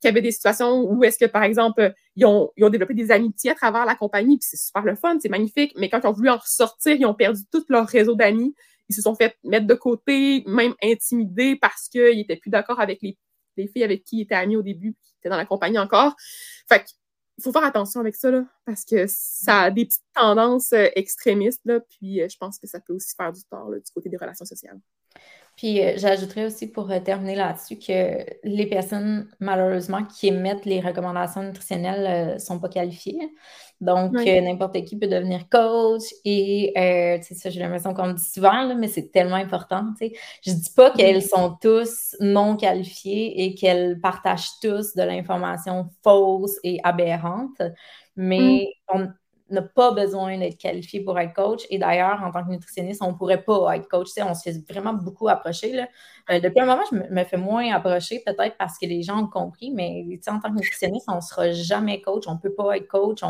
qu'il 0.00 0.08
y 0.08 0.12
avait 0.12 0.22
des 0.22 0.32
situations 0.32 0.82
où 0.82 1.04
est-ce 1.04 1.18
que, 1.18 1.24
par 1.24 1.42
exemple, 1.42 1.94
ils 2.16 2.26
ont, 2.26 2.50
ils 2.56 2.64
ont 2.64 2.70
développé 2.70 2.94
des 2.94 3.10
amitiés 3.10 3.50
à 3.50 3.54
travers 3.54 3.84
la 3.86 3.94
compagnie, 3.94 4.38
puis 4.38 4.46
c'est 4.50 4.56
super 4.56 4.82
le 4.82 4.94
fun, 4.94 5.16
c'est 5.20 5.28
magnifique, 5.28 5.72
mais 5.76 5.88
quand 5.88 6.00
ils 6.02 6.06
ont 6.06 6.12
voulu 6.12 6.30
en 6.30 6.36
ressortir, 6.36 6.96
ils 6.96 7.06
ont 7.06 7.14
perdu 7.14 7.42
tout 7.50 7.64
leur 7.68 7.86
réseau 7.86 8.14
d'amis. 8.14 8.54
Ils 8.88 8.94
se 8.94 9.02
sont 9.02 9.14
fait 9.14 9.36
mettre 9.42 9.66
de 9.66 9.74
côté, 9.74 10.44
même 10.46 10.74
intimidés 10.82 11.56
parce 11.56 11.88
qu'ils 11.88 12.16
n'étaient 12.16 12.36
plus 12.36 12.50
d'accord 12.50 12.80
avec 12.80 13.00
les, 13.02 13.18
les, 13.56 13.66
filles 13.66 13.84
avec 13.84 14.04
qui 14.04 14.18
ils 14.18 14.22
étaient 14.22 14.34
amis 14.34 14.56
au 14.56 14.62
début, 14.62 14.94
qui 15.02 15.14
étaient 15.18 15.28
dans 15.28 15.36
la 15.36 15.46
compagnie 15.46 15.78
encore. 15.78 16.14
Fait 16.68 16.84
il 17.38 17.42
faut 17.42 17.52
faire 17.52 17.64
attention 17.64 18.00
avec 18.00 18.14
ça, 18.14 18.30
là, 18.30 18.44
parce 18.64 18.84
que 18.84 19.04
ça 19.08 19.62
a 19.62 19.70
des 19.70 19.84
petites 19.84 20.04
tendances 20.14 20.72
euh, 20.72 20.88
extrémistes, 20.94 21.60
là, 21.66 21.80
puis 21.80 22.22
euh, 22.22 22.28
je 22.30 22.36
pense 22.38 22.58
que 22.58 22.66
ça 22.66 22.80
peut 22.80 22.94
aussi 22.94 23.14
faire 23.14 23.32
du 23.32 23.42
tort 23.44 23.70
du 23.70 23.92
côté 23.94 24.08
des 24.08 24.16
relations 24.16 24.46
sociales. 24.46 24.80
Puis 25.56 25.82
euh, 25.82 25.94
j'ajouterais 25.96 26.44
aussi 26.44 26.66
pour 26.66 26.90
euh, 26.90 27.00
terminer 27.00 27.34
là-dessus 27.34 27.78
que 27.78 28.24
les 28.44 28.66
personnes, 28.66 29.28
malheureusement, 29.40 30.04
qui 30.04 30.28
émettent 30.28 30.66
les 30.66 30.80
recommandations 30.80 31.42
nutritionnelles 31.42 32.28
ne 32.28 32.34
euh, 32.34 32.38
sont 32.38 32.60
pas 32.60 32.68
qualifiées. 32.68 33.32
Donc, 33.80 34.14
n'importe 34.14 34.82
qui 34.84 34.96
peut 34.96 35.06
devenir 35.06 35.50
coach 35.50 36.04
et, 36.24 36.72
tu 37.20 37.26
sais, 37.26 37.34
ça, 37.34 37.50
j'ai 37.50 37.60
l'impression 37.60 37.92
qu'on 37.92 38.06
le 38.06 38.14
dit 38.14 38.24
souvent, 38.24 38.74
mais 38.74 38.88
c'est 38.88 39.12
tellement 39.12 39.36
important, 39.36 39.84
tu 40.00 40.06
sais. 40.06 40.12
Je 40.46 40.52
dis 40.52 40.70
pas 40.74 40.92
qu'elles 40.92 41.22
sont 41.22 41.58
tous 41.60 42.16
non 42.18 42.56
qualifiées 42.56 43.44
et 43.44 43.54
qu'elles 43.54 44.00
partagent 44.00 44.58
tous 44.62 44.94
de 44.94 45.02
l'information 45.02 45.90
fausse 46.02 46.56
et 46.64 46.80
aberrante, 46.84 47.60
mais 48.16 48.70
mm. 48.94 48.96
on 48.96 49.08
n'a 49.50 49.62
pas 49.62 49.92
besoin 49.92 50.38
d'être 50.38 50.58
qualifié 50.58 51.00
pour 51.00 51.18
être 51.18 51.32
coach. 51.32 51.62
Et 51.70 51.78
d'ailleurs, 51.78 52.22
en 52.22 52.30
tant 52.32 52.44
que 52.44 52.50
nutritionniste, 52.50 53.02
on 53.02 53.12
ne 53.12 53.16
pourrait 53.16 53.42
pas 53.42 53.76
être 53.76 53.88
coach. 53.88 54.08
on 54.18 54.34
se 54.34 54.42
fait 54.42 54.72
vraiment 54.72 54.92
beaucoup 54.92 55.28
approcher. 55.28 55.72
Là. 55.72 55.88
Euh, 56.30 56.40
depuis 56.40 56.60
un 56.60 56.66
moment, 56.66 56.82
je 56.90 56.96
me, 56.96 57.24
fais 57.24 57.36
moins 57.36 57.72
approcher, 57.72 58.22
peut-être 58.26 58.56
parce 58.56 58.78
que 58.78 58.86
les 58.86 59.02
gens 59.02 59.22
ont 59.22 59.28
compris, 59.28 59.70
mais 59.70 60.04
en 60.28 60.40
tant 60.40 60.50
que 60.50 60.56
nutritionniste, 60.56 61.06
on 61.08 61.16
ne 61.16 61.20
sera 61.20 61.52
jamais 61.52 62.00
coach. 62.00 62.24
On 62.26 62.34
ne 62.34 62.38
peut 62.38 62.54
pas 62.54 62.76
être 62.76 62.88
coach. 62.88 63.20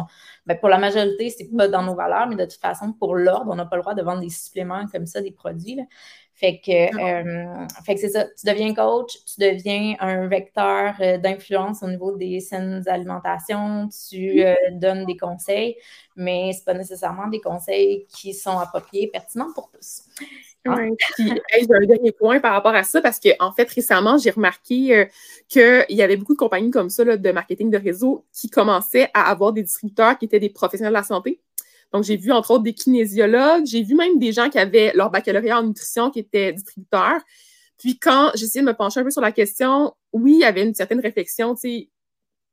Ben, 0.47 0.59
pour 0.59 0.69
la 0.69 0.79
majorité, 0.79 1.29
ce 1.31 1.43
n'est 1.43 1.57
pas 1.57 1.69
dans 1.69 1.83
nos 1.83 1.95
valeurs, 1.95 2.27
mais 2.27 2.37
de 2.37 2.45
toute 2.45 2.61
façon, 2.61 2.93
pour 2.93 3.15
l'ordre, 3.15 3.51
on 3.51 3.57
n'a 3.57 3.67
pas 3.67 3.77
le 3.77 3.83
droit 3.83 3.95
de 3.95 4.03
vendre 4.03 4.21
des 4.21 4.31
suppléments 4.31 4.87
comme 4.87 5.07
ça, 5.07 5.21
des 5.21 5.33
produits. 5.33 5.79
Fait 6.39 6.61
que, 6.63 6.71
euh, 6.71 7.67
fait 7.87 7.95
que 7.95 8.01
c'est 8.03 8.11
ça. 8.11 8.25
Tu 8.25 8.47
deviens 8.47 8.75
coach, 8.75 9.17
tu 9.25 9.41
deviens 9.41 9.97
un 10.01 10.27
vecteur 10.27 10.95
euh, 11.01 11.17
d'influence 11.17 11.83
au 11.83 11.89
niveau 11.89 12.15
des 12.15 12.41
saines 12.41 12.83
alimentations, 12.87 13.89
tu 14.11 14.45
euh, 14.45 14.55
donnes 14.73 15.07
des 15.07 15.17
conseils, 15.17 15.77
mais 16.15 16.53
ce 16.53 16.63
pas 16.63 16.75
nécessairement 16.75 17.29
des 17.29 17.41
conseils 17.41 18.07
qui 18.11 18.35
sont 18.35 18.59
appropriés, 18.59 19.09
pertinents 19.11 19.51
pour 19.55 19.71
tous. 19.71 20.03
Ouais. 20.67 20.91
Puis, 21.15 21.33
j'ai 21.59 21.75
un 21.75 21.87
dernier 21.87 22.13
point 22.13 22.39
par 22.39 22.53
rapport 22.53 22.75
à 22.75 22.83
ça, 22.83 23.01
parce 23.01 23.19
que 23.19 23.31
en 23.41 23.53
fait, 23.53 23.71
récemment, 23.71 24.19
j'ai 24.19 24.31
remarqué 24.31 24.95
euh, 24.95 25.05
qu'il 25.49 25.97
y 25.97 26.03
avait 26.03 26.17
beaucoup 26.17 26.35
de 26.35 26.39
compagnies 26.39 26.71
comme 26.71 26.91
ça 26.91 27.03
là, 27.03 27.17
de 27.17 27.33
marketing 27.33 27.71
de 27.71 27.79
réseau 27.79 28.27
qui 28.31 28.51
commençaient 28.51 29.09
à 29.15 29.31
avoir 29.31 29.55
des 29.55 29.63
distributeurs 29.63 30.19
qui 30.19 30.27
étaient 30.27 30.41
des 30.41 30.51
professionnels 30.51 30.93
de 30.93 30.99
la 30.99 31.03
santé. 31.03 31.41
Donc, 31.93 32.05
j'ai 32.05 32.17
vu 32.17 32.33
entre 32.33 32.51
autres 32.53 32.65
des 32.65 32.75
kinésiologues, 32.75 33.65
j'ai 33.67 33.83
vu 33.83 33.95
même 33.95 34.19
des 34.19 34.33
gens 34.33 34.51
qui 34.51 34.59
avaient 34.59 34.93
leur 34.95 35.11
baccalauréat 35.11 35.61
en 35.61 35.63
nutrition 35.63 36.11
qui 36.11 36.21
étaient 36.21 36.53
distributeurs. 36.53 37.21
Puis 37.79 37.99
quand 37.99 38.31
j'essayais 38.35 38.63
de 38.63 38.67
me 38.67 38.75
pencher 38.75 39.01
un 39.01 39.05
peu 39.05 39.11
sur 39.11 39.21
la 39.21 39.33
question, 39.33 39.95
oui, 40.13 40.35
il 40.35 40.41
y 40.41 40.45
avait 40.45 40.63
une 40.63 40.75
certaine 40.75 41.01
réflexion, 41.01 41.55
tu 41.55 41.61
sais, 41.61 41.91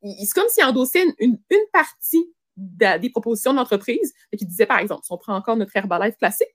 c'est 0.01 0.33
comme 0.35 0.49
s'ils 0.49 0.65
endossaient 0.65 1.05
une, 1.19 1.37
une 1.49 1.65
partie 1.71 2.29
des 2.55 3.09
propositions 3.09 3.53
d'entreprise 3.53 4.13
qui 4.37 4.45
disaient, 4.45 4.65
par 4.65 4.79
exemple, 4.79 5.01
si 5.03 5.11
on 5.11 5.17
prend 5.17 5.35
encore 5.35 5.57
notre 5.57 5.75
Herbalife 5.75 6.17
classique, 6.17 6.47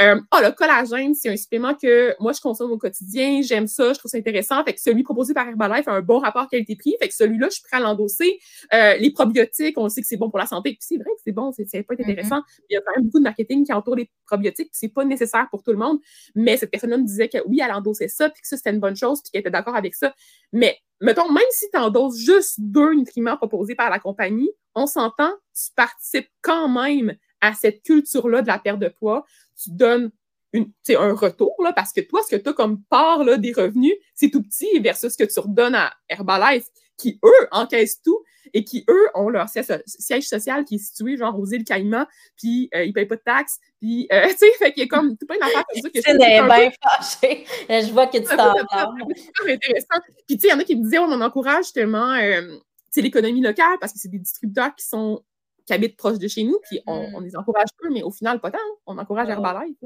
euh, 0.00 0.20
oh, 0.32 0.38
le 0.42 0.52
collagène, 0.52 1.14
c'est 1.14 1.30
un 1.30 1.36
supplément 1.36 1.74
que 1.74 2.14
moi, 2.20 2.32
je 2.32 2.40
consomme 2.40 2.70
au 2.70 2.78
quotidien, 2.78 3.40
j'aime 3.42 3.66
ça, 3.66 3.92
je 3.92 3.98
trouve 3.98 4.10
ça 4.10 4.18
intéressant. 4.18 4.62
Fait 4.64 4.74
que 4.74 4.80
celui 4.80 5.02
proposé 5.02 5.34
par 5.34 5.48
Herbalife 5.48 5.88
a 5.88 5.92
un 5.92 6.02
bon 6.02 6.18
rapport 6.18 6.48
qualité-prix. 6.48 6.96
Fait 7.00 7.08
que 7.08 7.14
celui-là, 7.14 7.48
je 7.48 7.54
suis 7.54 7.62
prêt 7.62 7.78
à 7.78 7.80
l'endosser. 7.80 8.38
Euh, 8.74 8.96
les 8.96 9.10
probiotiques, 9.12 9.78
on 9.78 9.88
sait 9.88 10.02
que 10.02 10.06
c'est 10.06 10.16
bon 10.16 10.30
pour 10.30 10.38
la 10.38 10.46
santé. 10.46 10.70
Puis 10.70 10.80
c'est 10.80 10.96
vrai 10.96 11.10
que 11.16 11.20
c'est 11.24 11.32
bon, 11.32 11.52
c'est 11.52 11.82
pas 11.82 11.94
intéressant. 11.94 12.38
Mm-hmm. 12.38 12.64
Il 12.70 12.74
y 12.74 12.76
a 12.76 12.80
quand 12.80 12.92
même 12.96 13.04
beaucoup 13.06 13.18
de 13.18 13.24
marketing 13.24 13.64
qui 13.64 13.72
entoure 13.72 13.96
les 13.96 14.10
probiotiques, 14.26 14.70
c'est 14.72 14.88
pas 14.88 15.04
nécessaire 15.04 15.48
pour 15.50 15.62
tout 15.62 15.72
le 15.72 15.78
monde. 15.78 15.98
Mais 16.34 16.56
cette 16.56 16.70
personne-là 16.70 16.98
me 16.98 17.06
disait 17.06 17.28
que 17.28 17.38
oui, 17.46 17.60
elle 17.64 17.72
endossait 17.72 18.08
ça, 18.08 18.28
puis 18.28 18.42
que 18.42 18.48
ça, 18.48 18.56
c'était 18.56 18.70
une 18.70 18.80
bonne 18.80 18.96
chose, 18.96 19.22
puis 19.22 19.30
qu'elle 19.30 19.40
était 19.40 19.50
d'accord 19.50 19.76
avec 19.76 19.94
ça. 19.94 20.14
Mais 20.52 20.76
mettons, 21.00 21.30
même 21.30 21.42
si 21.50 21.66
tu 21.72 21.78
endosses 21.78 22.18
juste 22.18 22.54
deux 22.58 22.94
nutriments 22.94 23.36
proposés 23.36 23.74
par 23.74 23.90
la 23.90 23.98
compagnie, 23.98 24.50
on 24.74 24.86
s'entend, 24.86 25.32
tu 25.54 25.72
participes 25.74 26.28
quand 26.42 26.68
même 26.68 27.16
à 27.40 27.54
cette 27.54 27.82
culture-là 27.82 28.42
de 28.42 28.46
la 28.46 28.58
perte 28.58 28.78
de 28.78 28.88
poids. 28.88 29.24
Tu 29.62 29.70
donnes 29.70 30.10
une, 30.52 30.70
un 30.90 31.14
retour, 31.14 31.54
là, 31.62 31.72
parce 31.72 31.92
que 31.92 32.00
toi, 32.00 32.20
ce 32.22 32.36
que 32.36 32.40
tu 32.40 32.48
as 32.48 32.52
comme 32.52 32.82
part 32.84 33.24
là, 33.24 33.36
des 33.36 33.52
revenus, 33.52 33.94
c'est 34.14 34.30
tout 34.30 34.42
petit 34.42 34.78
versus 34.80 35.12
ce 35.12 35.18
que 35.18 35.30
tu 35.30 35.40
redonnes 35.40 35.74
à 35.74 35.92
Herbalife, 36.08 36.66
qui, 37.00 37.18
eux, 37.24 37.48
encaissent 37.50 38.02
tout 38.02 38.22
et 38.52 38.64
qui, 38.64 38.84
eux, 38.88 39.08
ont 39.14 39.28
leur 39.28 39.48
siège 39.48 40.26
social 40.26 40.64
qui 40.64 40.76
est 40.76 40.78
situé, 40.78 41.16
genre, 41.16 41.38
aux 41.38 41.46
îles 41.46 41.64
Caïmans, 41.64 42.06
puis 42.36 42.68
euh, 42.74 42.84
ils 42.84 42.92
payent 42.92 43.06
pas 43.06 43.16
de 43.16 43.22
taxes, 43.24 43.58
puis, 43.80 44.08
euh, 44.12 44.26
tu 44.30 44.36
sais, 44.38 44.52
fait 44.58 44.72
qu'il 44.72 44.82
y 44.82 44.86
a 44.86 44.88
comme 44.88 45.16
tout 45.16 45.26
plein 45.26 45.38
d'affaires 45.38 45.64
comme 45.72 45.82
ça. 45.82 46.00
C'est 46.04 46.18
bien 46.18 46.70
fâché. 46.82 47.46
Je 47.68 47.92
vois 47.92 48.06
que 48.06 48.18
tu 48.18 48.24
t'en 48.24 48.54
C'est 48.54 49.20
super 49.20 49.54
intéressant. 49.54 50.00
Puis, 50.26 50.36
tu 50.36 50.40
sais, 50.40 50.48
il 50.48 50.50
y 50.50 50.52
en 50.52 50.58
a 50.58 50.64
qui 50.64 50.76
me 50.76 50.82
disaient, 50.82 50.98
on 50.98 51.20
encourage 51.20 51.64
justement 51.64 52.12
euh, 52.14 52.58
l'économie 52.96 53.40
locale 53.40 53.76
parce 53.80 53.92
que 53.92 53.98
c'est 53.98 54.10
des 54.10 54.18
distributeurs 54.18 54.74
qui 54.74 54.86
sont 54.86 55.22
qui 55.66 55.74
habitent 55.74 55.96
proche 55.96 56.18
de 56.18 56.26
chez 56.26 56.42
nous, 56.42 56.58
puis 56.68 56.80
on, 56.86 57.20
mm. 57.20 57.24
les 57.24 57.36
encourage 57.36 57.68
peu, 57.78 57.90
mais 57.90 58.02
au 58.02 58.10
final, 58.10 58.40
pas 58.40 58.50
tant. 58.50 58.58
On 58.86 58.98
encourage 58.98 59.28
Herbalife. 59.28 59.76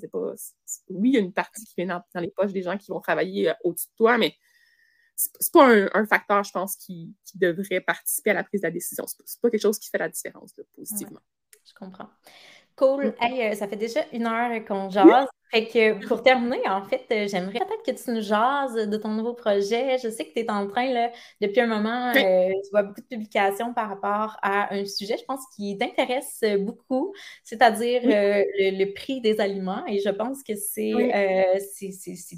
C'est 0.00 0.10
pas, 0.10 0.32
oui, 0.88 1.10
il 1.10 1.14
y 1.14 1.16
a 1.18 1.20
une 1.20 1.34
partie 1.34 1.66
qui 1.66 1.74
vient 1.76 2.02
dans, 2.14 2.20
les 2.20 2.30
poches 2.30 2.52
des 2.52 2.62
gens 2.62 2.78
qui 2.78 2.90
vont 2.90 3.00
travailler 3.00 3.52
au-dessus 3.62 3.88
de 3.88 3.96
toi, 3.96 4.16
mais 4.16 4.34
c'est 5.18 5.52
pas 5.52 5.68
un, 5.94 6.06
facteur, 6.06 6.44
je 6.44 6.52
pense, 6.52 6.76
qui, 6.76 7.12
devrait 7.34 7.80
participer 7.80 8.30
à 8.30 8.34
la 8.34 8.44
prise 8.44 8.60
de 8.60 8.66
la 8.68 8.70
décision. 8.70 9.04
C'est 9.06 9.40
pas 9.40 9.50
quelque 9.50 9.60
chose 9.60 9.78
qui 9.78 9.90
fait 9.90 9.98
la 9.98 10.08
différence 10.08 10.54
positivement. 10.74 11.20
je 11.64 11.74
comprends. 11.74 12.08
Cool. 12.76 13.06
Mm. 13.06 13.24
Euh, 13.24 13.54
ça 13.54 13.66
fait 13.66 13.76
déjà 13.76 14.00
une 14.12 14.26
heure 14.26 14.64
qu'on 14.64 14.88
jase. 14.90 15.26
Fait 15.50 15.66
que 15.66 16.06
pour 16.06 16.22
terminer, 16.22 16.60
en 16.68 16.82
fait, 16.84 17.04
euh, 17.10 17.26
j'aimerais 17.26 17.58
peut-être 17.58 17.82
que 17.84 18.02
tu 18.02 18.10
nous 18.10 18.20
jases 18.20 18.74
de 18.74 18.96
ton 18.96 19.08
nouveau 19.08 19.32
projet. 19.32 19.96
Je 20.02 20.10
sais 20.10 20.26
que 20.26 20.32
tu 20.34 20.40
es 20.40 20.50
en 20.50 20.66
train, 20.66 20.92
là, 20.92 21.10
depuis 21.40 21.60
un 21.60 21.66
moment, 21.66 22.10
euh, 22.10 22.48
tu 22.64 22.70
vois 22.70 22.82
beaucoup 22.82 23.00
de 23.00 23.06
publications 23.06 23.72
par 23.72 23.88
rapport 23.88 24.36
à 24.42 24.74
un 24.74 24.84
sujet, 24.84 25.16
je 25.18 25.24
pense, 25.24 25.40
qui 25.56 25.78
t'intéresse 25.78 26.44
beaucoup, 26.58 27.14
c'est-à-dire 27.44 28.02
le, 28.04 28.92
prix 28.92 29.20
des 29.20 29.40
aliments. 29.40 29.84
Et 29.86 30.00
je 30.00 30.10
pense 30.10 30.42
que 30.42 30.54
c'est 30.54 30.92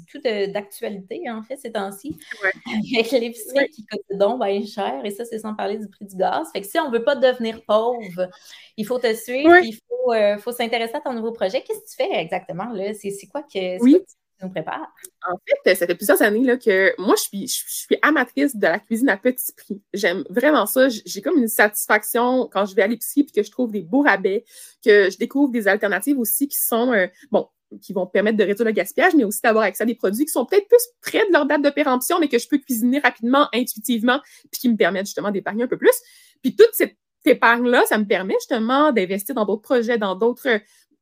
tout 0.09 0.19
d'actualité, 0.21 1.29
en 1.29 1.43
fait, 1.43 1.57
ces 1.57 1.71
temps-ci, 1.71 2.17
avec 2.95 3.11
l'épicerie 3.11 3.69
qui 3.69 3.85
coûte 3.85 4.01
donc 4.17 4.41
bien 4.43 4.65
cher. 4.65 5.01
Et 5.03 5.11
ça, 5.11 5.25
c'est 5.25 5.39
sans 5.39 5.53
parler 5.53 5.77
du 5.77 5.87
prix 5.87 6.05
du 6.05 6.15
gaz. 6.15 6.47
Fait 6.53 6.61
que 6.61 6.67
si 6.67 6.79
on 6.79 6.89
ne 6.89 6.97
veut 6.97 7.03
pas 7.03 7.15
devenir 7.15 7.61
pauvre, 7.65 8.29
il 8.77 8.85
faut 8.85 8.99
te 8.99 9.13
suivre, 9.13 9.57
il 9.63 9.73
faut, 9.73 10.13
euh, 10.13 10.37
faut 10.37 10.51
s'intéresser 10.51 10.95
à 10.95 11.01
ton 11.01 11.13
nouveau 11.13 11.31
projet. 11.31 11.61
Qu'est-ce 11.61 11.79
que 11.79 11.89
tu 11.89 11.95
fais 11.95 12.19
exactement? 12.19 12.71
Là? 12.71 12.93
C'est, 13.01 13.27
quoi 13.27 13.41
que, 13.43 13.77
tu 13.79 14.05
nous 14.41 14.49
prépares? 14.49 14.93
En 15.27 15.37
fait, 15.65 15.75
ça 15.75 15.85
fait 15.85 15.95
plusieurs 15.95 16.21
années 16.21 16.43
là, 16.43 16.57
que 16.57 16.93
moi, 16.99 17.15
je 17.17 17.23
suis, 17.23 17.47
je, 17.47 17.63
suis 17.67 17.97
amatrice 18.01 18.55
de 18.55 18.63
la 18.67 18.79
cuisine 18.79 19.09
à 19.09 19.17
petit 19.17 19.51
prix. 19.53 19.81
J'aime 19.93 20.23
vraiment 20.29 20.65
ça. 20.65 20.87
J'ai 20.89 21.21
comme 21.21 21.37
une 21.37 21.47
satisfaction 21.47 22.49
quand 22.51 22.65
je 22.65 22.75
vais 22.75 22.81
à 22.81 22.87
l'épicerie 22.87 23.21
et 23.21 23.41
que 23.41 23.43
je 23.45 23.51
trouve 23.51 23.71
des 23.71 23.81
beaux 23.81 24.01
rabais, 24.01 24.45
que 24.83 25.09
je 25.09 25.17
découvre 25.17 25.51
des 25.51 25.67
alternatives 25.67 26.19
aussi 26.19 26.47
qui 26.47 26.57
sont, 26.57 26.91
euh, 26.91 27.07
bon, 27.31 27.47
qui 27.81 27.93
vont 27.93 28.07
permettre 28.07 28.37
de 28.37 28.43
réduire 28.43 28.65
le 28.65 28.71
gaspillage, 28.71 29.13
mais 29.15 29.23
aussi 29.23 29.41
d'avoir 29.41 29.63
accès 29.63 29.83
à 29.83 29.85
des 29.85 29.95
produits 29.95 30.25
qui 30.25 30.31
sont 30.31 30.45
peut-être 30.45 30.67
plus 30.67 30.83
près 31.01 31.25
de 31.27 31.31
leur 31.31 31.45
date 31.45 31.61
de 31.61 31.69
péremption, 31.69 32.19
mais 32.19 32.27
que 32.27 32.37
je 32.37 32.47
peux 32.47 32.57
cuisiner 32.57 32.99
rapidement, 32.99 33.47
intuitivement, 33.53 34.19
puis 34.51 34.61
qui 34.61 34.69
me 34.69 34.75
permettent 34.75 35.05
justement 35.05 35.31
d'épargner 35.31 35.63
un 35.63 35.67
peu 35.67 35.77
plus. 35.77 35.95
Puis 36.41 36.55
toute 36.55 36.71
cette 36.73 36.97
épargne-là, 37.25 37.83
ça 37.85 37.97
me 37.97 38.05
permet 38.05 38.33
justement 38.39 38.91
d'investir 38.91 39.35
dans 39.35 39.45
d'autres 39.45 39.61
projets, 39.61 39.97
dans 39.97 40.15
d'autres 40.15 40.59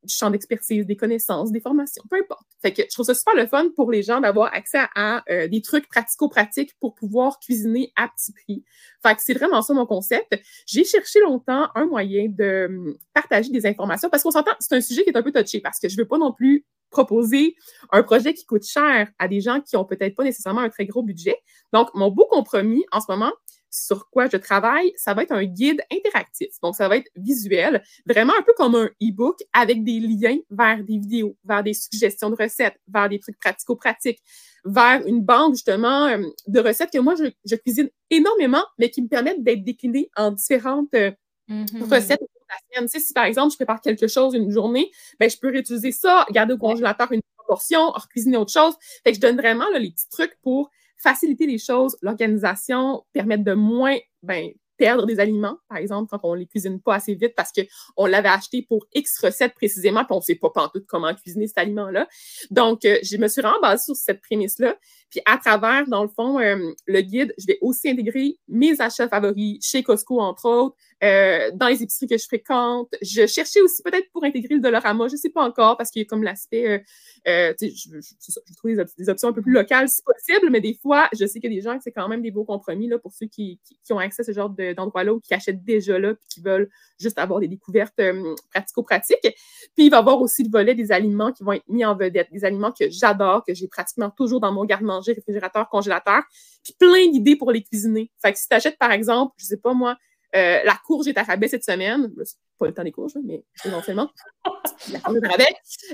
champs 0.07 0.29
d'expertise, 0.29 0.85
des 0.85 0.95
connaissances, 0.95 1.51
des 1.51 1.59
formations, 1.59 2.03
peu 2.09 2.17
importe. 2.17 2.47
Fait 2.61 2.73
que 2.73 2.83
je 2.83 2.93
trouve 2.93 3.05
ça 3.05 3.13
super 3.13 3.35
le 3.35 3.47
fun 3.47 3.69
pour 3.75 3.91
les 3.91 4.03
gens 4.03 4.21
d'avoir 4.21 4.53
accès 4.53 4.79
à 4.95 5.23
euh, 5.29 5.47
des 5.47 5.61
trucs 5.61 5.87
pratico-pratiques 5.87 6.75
pour 6.79 6.95
pouvoir 6.95 7.39
cuisiner 7.39 7.91
à 7.95 8.07
petit 8.07 8.31
prix. 8.31 8.63
Fait 9.03 9.15
que 9.15 9.21
c'est 9.21 9.33
vraiment 9.33 9.61
ça 9.61 9.73
mon 9.73 9.85
concept. 9.85 10.39
J'ai 10.65 10.83
cherché 10.83 11.19
longtemps 11.21 11.69
un 11.75 11.85
moyen 11.85 12.27
de 12.29 12.67
hum, 12.69 12.97
partager 13.13 13.49
des 13.49 13.65
informations 13.65 14.09
parce 14.09 14.23
qu'on 14.23 14.31
s'entend, 14.31 14.51
c'est 14.59 14.75
un 14.75 14.81
sujet 14.81 15.03
qui 15.03 15.09
est 15.09 15.17
un 15.17 15.23
peu 15.23 15.31
touché 15.31 15.59
parce 15.59 15.79
que 15.79 15.89
je 15.89 15.97
veux 15.97 16.07
pas 16.07 16.17
non 16.17 16.33
plus 16.33 16.65
proposer 16.89 17.55
un 17.91 18.03
projet 18.03 18.33
qui 18.33 18.45
coûte 18.45 18.65
cher 18.65 19.09
à 19.19 19.27
des 19.27 19.41
gens 19.41 19.61
qui 19.61 19.77
ont 19.77 19.85
peut-être 19.85 20.15
pas 20.15 20.23
nécessairement 20.23 20.61
un 20.61 20.69
très 20.69 20.85
gros 20.85 21.03
budget. 21.03 21.37
Donc, 21.71 21.89
mon 21.93 22.09
beau 22.09 22.25
compromis 22.25 22.83
en 22.91 22.99
ce 22.99 23.05
moment, 23.09 23.31
sur 23.69 24.09
quoi 24.09 24.27
je 24.27 24.37
travaille, 24.37 24.91
ça 24.95 25.13
va 25.13 25.23
être 25.23 25.31
un 25.31 25.43
guide 25.43 25.81
interactif. 25.91 26.49
Donc, 26.61 26.75
ça 26.75 26.87
va 26.87 26.97
être 26.97 27.09
visuel, 27.15 27.83
vraiment 28.05 28.33
un 28.37 28.41
peu 28.41 28.53
comme 28.57 28.75
un 28.75 28.89
e-book 29.01 29.39
avec 29.53 29.83
des 29.83 29.99
liens 29.99 30.37
vers 30.49 30.83
des 30.83 30.97
vidéos, 30.97 31.37
vers 31.43 31.63
des 31.63 31.73
suggestions 31.73 32.29
de 32.29 32.35
recettes, 32.41 32.79
vers 32.87 33.09
des 33.09 33.19
trucs 33.19 33.39
pratico-pratiques, 33.39 34.21
vers 34.65 35.05
une 35.05 35.21
banque 35.21 35.53
justement 35.53 36.07
euh, 36.07 36.23
de 36.47 36.59
recettes 36.59 36.91
que 36.91 36.99
moi, 36.99 37.15
je, 37.15 37.55
cuisine 37.55 37.89
énormément, 38.09 38.63
mais 38.77 38.89
qui 38.89 39.01
me 39.01 39.07
permettent 39.07 39.43
d'être 39.43 39.63
déclinées 39.63 40.09
en 40.15 40.31
différentes 40.31 40.93
euh, 40.93 41.11
mm-hmm. 41.49 41.83
recettes 41.83 42.21
la 42.49 42.81
semaine. 42.81 42.89
si 42.89 43.13
par 43.13 43.25
exemple, 43.25 43.51
je 43.51 43.57
prépare 43.57 43.81
quelque 43.81 44.07
chose 44.07 44.33
une 44.33 44.49
journée, 44.49 44.91
ben, 45.19 45.29
je 45.29 45.37
peux 45.37 45.49
réutiliser 45.49 45.91
ça, 45.91 46.25
garder 46.31 46.53
au 46.53 46.57
congélateur 46.57 47.11
une 47.11 47.21
portion, 47.47 47.91
cuisiner 48.11 48.37
autre 48.37 48.51
chose. 48.51 48.75
Fait 49.03 49.11
que 49.11 49.15
je 49.15 49.21
donne 49.21 49.37
vraiment 49.37 49.65
les 49.73 49.91
petits 49.91 50.09
trucs 50.09 50.37
pour 50.41 50.69
faciliter 50.99 51.47
les 51.47 51.57
choses, 51.57 51.97
l'organisation, 52.01 53.03
permettre 53.13 53.43
de 53.43 53.53
moins 53.53 53.97
ben, 54.21 54.51
perdre 54.79 55.05
des 55.05 55.19
aliments, 55.19 55.57
par 55.67 55.77
exemple, 55.77 56.09
quand 56.09 56.19
on 56.23 56.33
les 56.33 56.47
cuisine 56.47 56.79
pas 56.81 56.95
assez 56.95 57.13
vite 57.13 57.33
parce 57.35 57.51
qu'on 57.51 58.05
l'avait 58.05 58.29
acheté 58.29 58.63
pour 58.63 58.87
X 58.95 59.19
recettes 59.19 59.53
précisément, 59.53 60.05
puis 60.05 60.15
on 60.15 60.21
sait 60.21 60.35
pas 60.35 60.49
tout 60.73 60.81
comment 60.87 61.13
cuisiner 61.13 61.47
cet 61.47 61.57
aliment-là. 61.57 62.07
Donc, 62.49 62.85
euh, 62.85 62.97
je 63.03 63.17
me 63.17 63.27
suis 63.27 63.41
vraiment 63.41 63.77
sur 63.77 63.95
cette 63.95 64.21
prémisse-là. 64.21 64.75
Puis 65.09 65.21
à 65.25 65.37
travers, 65.37 65.87
dans 65.87 66.03
le 66.03 66.09
fond, 66.09 66.39
euh, 66.39 66.71
le 66.85 67.01
guide, 67.01 67.33
je 67.37 67.47
vais 67.47 67.57
aussi 67.61 67.89
intégrer 67.89 68.37
mes 68.47 68.79
achats 68.79 69.09
favoris 69.09 69.57
chez 69.61 69.81
Costco, 69.81 70.19
entre 70.19 70.47
autres, 70.47 70.75
euh, 71.03 71.49
dans 71.55 71.67
les 71.67 71.81
épiceries 71.81 72.07
que 72.07 72.17
je 72.17 72.25
fréquente. 72.25 72.93
Je 73.01 73.25
cherchais 73.25 73.61
aussi 73.61 73.81
peut-être 73.81 74.09
pour 74.11 74.23
intégrer 74.23 74.55
le 74.55 74.61
Dollarama, 74.61 75.07
je 75.07 75.15
sais 75.15 75.29
pas 75.29 75.43
encore, 75.43 75.77
parce 75.77 75.89
qu'il 75.89 76.01
y 76.01 76.05
a 76.05 76.05
comme 76.05 76.23
l'aspect, 76.23 76.83
euh, 77.27 77.53
tu 77.57 77.69
sais, 77.69 77.75
je, 77.75 77.99
je, 77.99 78.55
trouve 78.55 78.75
des, 78.97 79.09
options 79.09 79.29
un 79.29 79.33
peu 79.33 79.41
plus 79.41 79.51
locales 79.51 79.89
si 79.89 80.01
possible, 80.03 80.49
mais 80.51 80.61
des 80.61 80.75
fois, 80.75 81.09
je 81.17 81.25
sais 81.25 81.39
qu'il 81.39 81.51
y 81.51 81.57
a 81.57 81.57
des 81.57 81.63
gens 81.63 81.75
qui 81.75 81.83
c'est 81.83 81.91
quand 81.91 82.07
même 82.07 82.21
des 82.21 82.31
beaux 82.31 82.45
compromis 82.45 82.87
là, 82.87 82.99
pour 82.99 83.13
ceux 83.13 83.25
qui, 83.25 83.59
qui, 83.83 83.93
ont 83.93 83.99
accès 83.99 84.21
à 84.21 84.25
ce 84.25 84.31
genre 84.31 84.49
d'endroit-là 84.73 85.13
ou 85.13 85.19
qui 85.19 85.33
achètent 85.33 85.63
déjà 85.63 85.99
là 85.99 86.13
puis 86.13 86.25
qui 86.29 86.41
veulent 86.41 86.69
juste 86.99 87.17
avoir 87.17 87.39
des 87.39 87.47
découvertes 87.47 87.99
euh, 87.99 88.35
pratico-pratiques. 88.53 89.35
Puis 89.75 89.85
il 89.85 89.89
va 89.89 89.97
y 89.97 89.99
avoir 89.99 90.21
aussi 90.21 90.43
le 90.43 90.49
volet 90.49 90.75
des 90.75 90.91
aliments 90.91 91.31
qui 91.31 91.43
vont 91.43 91.53
être 91.53 91.67
mis 91.67 91.85
en 91.85 91.95
vedette, 91.95 92.31
des 92.31 92.45
aliments 92.45 92.71
que 92.71 92.89
j'adore, 92.89 93.43
que 93.45 93.53
j'ai 93.53 93.67
pratiquement 93.67 94.09
toujours 94.09 94.39
dans 94.39 94.51
mon 94.51 94.65
garde-manger, 94.65 95.13
réfrigérateur, 95.13 95.69
congélateur, 95.69 96.23
puis 96.63 96.73
plein 96.77 97.07
d'idées 97.07 97.35
pour 97.35 97.51
les 97.51 97.63
cuisiner. 97.63 98.11
Fait 98.21 98.33
que 98.33 98.39
si 98.39 98.47
tu 98.47 98.55
achètes, 98.55 98.77
par 98.77 98.91
exemple, 98.91 99.33
je 99.37 99.45
sais 99.45 99.57
pas 99.57 99.73
moi, 99.73 99.97
euh, 100.35 100.59
la 100.63 100.79
courge 100.85 101.07
est 101.07 101.17
à 101.17 101.23
rabais 101.23 101.47
cette 101.47 101.63
semaine. 101.63 102.13
Pas 102.59 102.67
le 102.67 102.73
temps 102.73 102.83
des 102.83 102.91
courges, 102.91 103.17
mais 103.23 103.43
éventuellement. 103.65 104.09
la 104.91 104.99
courge 104.99 105.17
est 105.17 105.25
à. 105.25 105.47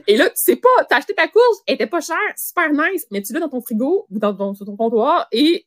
Et 0.07 0.17
là, 0.17 0.29
tu 0.29 0.35
sais 0.35 0.57
pas, 0.57 0.83
t'as 0.89 0.97
acheté 0.97 1.13
ta 1.13 1.27
courge, 1.27 1.57
elle 1.67 1.75
était 1.75 1.87
pas 1.87 2.01
chère, 2.01 2.17
super 2.35 2.71
nice, 2.71 3.07
mais 3.11 3.21
tu 3.21 3.33
l'as 3.33 3.39
dans 3.39 3.49
ton 3.49 3.61
frigo 3.61 4.07
ou 4.09 4.19
dans, 4.19 4.53
sur 4.53 4.65
ton 4.65 4.75
comptoir 4.75 5.27
et 5.31 5.65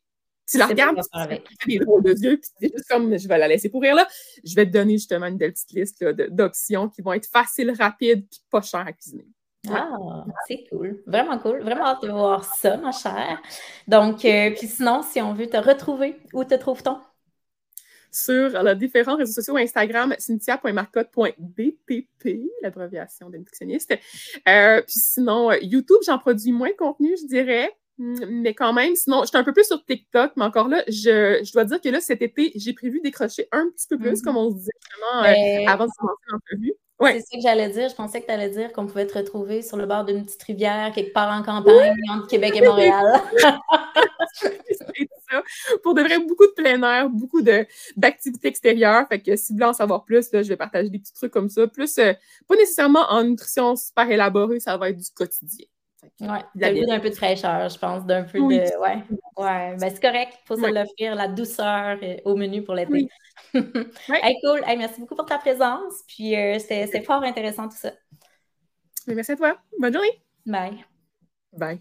tu 0.48 0.58
la 0.58 0.66
regardes, 0.66 0.96
tu 0.96 1.56
fais 1.60 1.66
des 1.66 1.78
drôles 1.78 2.02
de 2.02 2.12
yeux, 2.12 2.38
puis 2.38 2.50
c'est 2.60 2.72
juste 2.72 2.88
comme, 2.88 3.18
je 3.18 3.28
vais 3.28 3.38
la 3.38 3.48
laisser 3.48 3.68
pourrir 3.68 3.94
là. 3.94 4.06
Je 4.44 4.54
vais 4.54 4.66
te 4.66 4.70
donner 4.70 4.94
justement 4.94 5.26
une 5.26 5.36
belle 5.36 5.52
petite 5.52 5.72
liste 5.72 6.04
d'options 6.30 6.88
qui 6.88 7.02
vont 7.02 7.12
être 7.12 7.26
faciles, 7.26 7.72
rapides, 7.78 8.26
puis 8.28 8.40
pas 8.50 8.62
chères 8.62 8.86
à 8.86 8.92
cuisiner. 8.92 9.26
Ah, 9.70 10.24
c'est 10.46 10.64
cool. 10.70 11.02
Vraiment 11.06 11.38
cool. 11.38 11.60
Vraiment 11.60 11.86
hâte 11.86 12.02
de 12.02 12.08
voir 12.08 12.44
ça, 12.44 12.76
ma 12.76 12.92
chère. 12.92 13.42
Donc, 13.86 14.24
euh, 14.24 14.50
puis 14.52 14.66
sinon, 14.66 15.02
si 15.02 15.20
on 15.20 15.34
veut 15.34 15.48
te 15.48 15.56
retrouver, 15.56 16.16
où 16.32 16.44
te 16.44 16.54
trouve-t-on? 16.54 16.98
sur 18.10 18.62
les 18.62 18.74
différents 18.74 19.16
réseaux 19.16 19.32
sociaux 19.32 19.56
Instagram, 19.56 20.14
cynthia.marcotte.bpp, 20.18 22.50
l'abréviation 22.62 23.30
des 23.30 23.38
nutritionnistes. 23.38 23.96
Euh, 24.48 24.82
puis 24.82 24.98
sinon, 24.98 25.52
YouTube, 25.60 25.98
j'en 26.06 26.18
produis 26.18 26.52
moins 26.52 26.70
de 26.70 26.76
contenu, 26.76 27.16
je 27.20 27.26
dirais. 27.26 27.70
Mais 27.98 28.54
quand 28.54 28.72
même, 28.72 28.94
sinon, 28.94 29.22
je 29.22 29.28
suis 29.28 29.36
un 29.36 29.42
peu 29.42 29.52
plus 29.52 29.64
sur 29.64 29.84
TikTok, 29.84 30.32
mais 30.36 30.44
encore 30.44 30.68
là, 30.68 30.84
je, 30.86 31.40
je 31.42 31.52
dois 31.52 31.64
dire 31.64 31.80
que 31.80 31.88
là, 31.88 32.00
cet 32.00 32.22
été, 32.22 32.52
j'ai 32.54 32.72
prévu 32.72 33.00
décrocher 33.02 33.48
un 33.50 33.68
petit 33.70 33.88
peu 33.88 33.98
plus, 33.98 34.22
comme 34.22 34.36
on 34.36 34.50
se 34.50 34.56
disait 34.56 34.70
vraiment 34.92 35.26
euh, 35.26 35.66
avant 35.66 35.86
de 35.86 35.90
commencer 35.98 36.22
l'entrevue. 36.30 36.74
Ouais. 37.00 37.14
C'est 37.14 37.20
ça 37.20 37.36
que 37.36 37.42
j'allais 37.42 37.68
dire. 37.70 37.88
Je 37.88 37.94
pensais 37.94 38.20
que 38.20 38.26
tu 38.26 38.32
allais 38.32 38.50
dire 38.50 38.72
qu'on 38.72 38.86
pouvait 38.86 39.06
te 39.06 39.16
retrouver 39.16 39.62
sur 39.62 39.76
le 39.76 39.86
bord 39.86 40.04
d'une 40.04 40.24
petite 40.24 40.42
rivière, 40.42 40.92
quelque 40.92 41.12
part 41.12 41.32
en 41.32 41.42
campagne, 41.42 41.94
entre 42.08 42.26
Québec 42.26 42.52
et 42.56 42.66
Montréal. 42.66 43.04
c'est 44.32 44.78
ça. 45.30 45.42
Pour 45.82 45.94
de 45.94 46.02
vrai, 46.02 46.18
beaucoup 46.18 46.46
de 46.46 46.52
plein 46.52 46.82
air, 46.82 47.08
beaucoup 47.08 47.40
d'activités 47.96 48.48
extérieures. 48.48 49.06
Fait 49.08 49.20
que 49.20 49.36
si 49.36 49.52
vous 49.52 49.58
voulez 49.58 49.70
en 49.70 49.72
savoir 49.72 50.04
plus, 50.04 50.32
là, 50.32 50.42
je 50.42 50.48
vais 50.48 50.56
partager 50.56 50.90
des 50.90 50.98
petits 50.98 51.14
trucs 51.14 51.32
comme 51.32 51.48
ça. 51.48 51.66
Plus, 51.68 51.98
euh, 51.98 52.12
pas 52.48 52.56
nécessairement 52.56 53.06
en 53.10 53.22
nutrition 53.22 53.76
super 53.76 54.10
élaborée, 54.10 54.58
ça 54.58 54.76
va 54.76 54.90
être 54.90 54.96
du 54.98 55.10
quotidien. 55.14 55.66
Ouais, 56.20 56.44
le 56.54 56.86
d'un 56.86 57.00
peu 57.00 57.10
de 57.10 57.14
fraîcheur, 57.14 57.68
je 57.68 57.78
pense, 57.78 58.04
d'un 58.04 58.22
peu 58.22 58.38
de. 58.38 58.78
Ouais, 58.80 59.02
ouais. 59.36 59.76
Ben, 59.76 59.90
c'est 59.90 60.00
correct. 60.00 60.34
Il 60.44 60.46
faut 60.46 60.56
se 60.56 60.72
l'offrir, 60.72 61.14
la 61.14 61.28
douceur 61.28 61.98
euh, 62.02 62.16
au 62.24 62.36
menu 62.36 62.62
pour 62.62 62.74
l'été. 62.74 63.08
hey, 63.54 64.36
cool. 64.42 64.62
Hey, 64.66 64.76
merci 64.76 65.00
beaucoup 65.00 65.16
pour 65.16 65.26
ta 65.26 65.38
présence. 65.38 66.02
Puis 66.06 66.36
euh, 66.36 66.58
c'était 66.58 67.02
fort 67.02 67.22
intéressant 67.22 67.68
tout 67.68 67.76
ça. 67.76 67.92
Merci 69.06 69.32
à 69.32 69.36
toi. 69.36 69.58
Bonne 69.78 69.92
journée. 69.92 70.22
Bye. 70.46 70.84
Bye. 71.52 71.80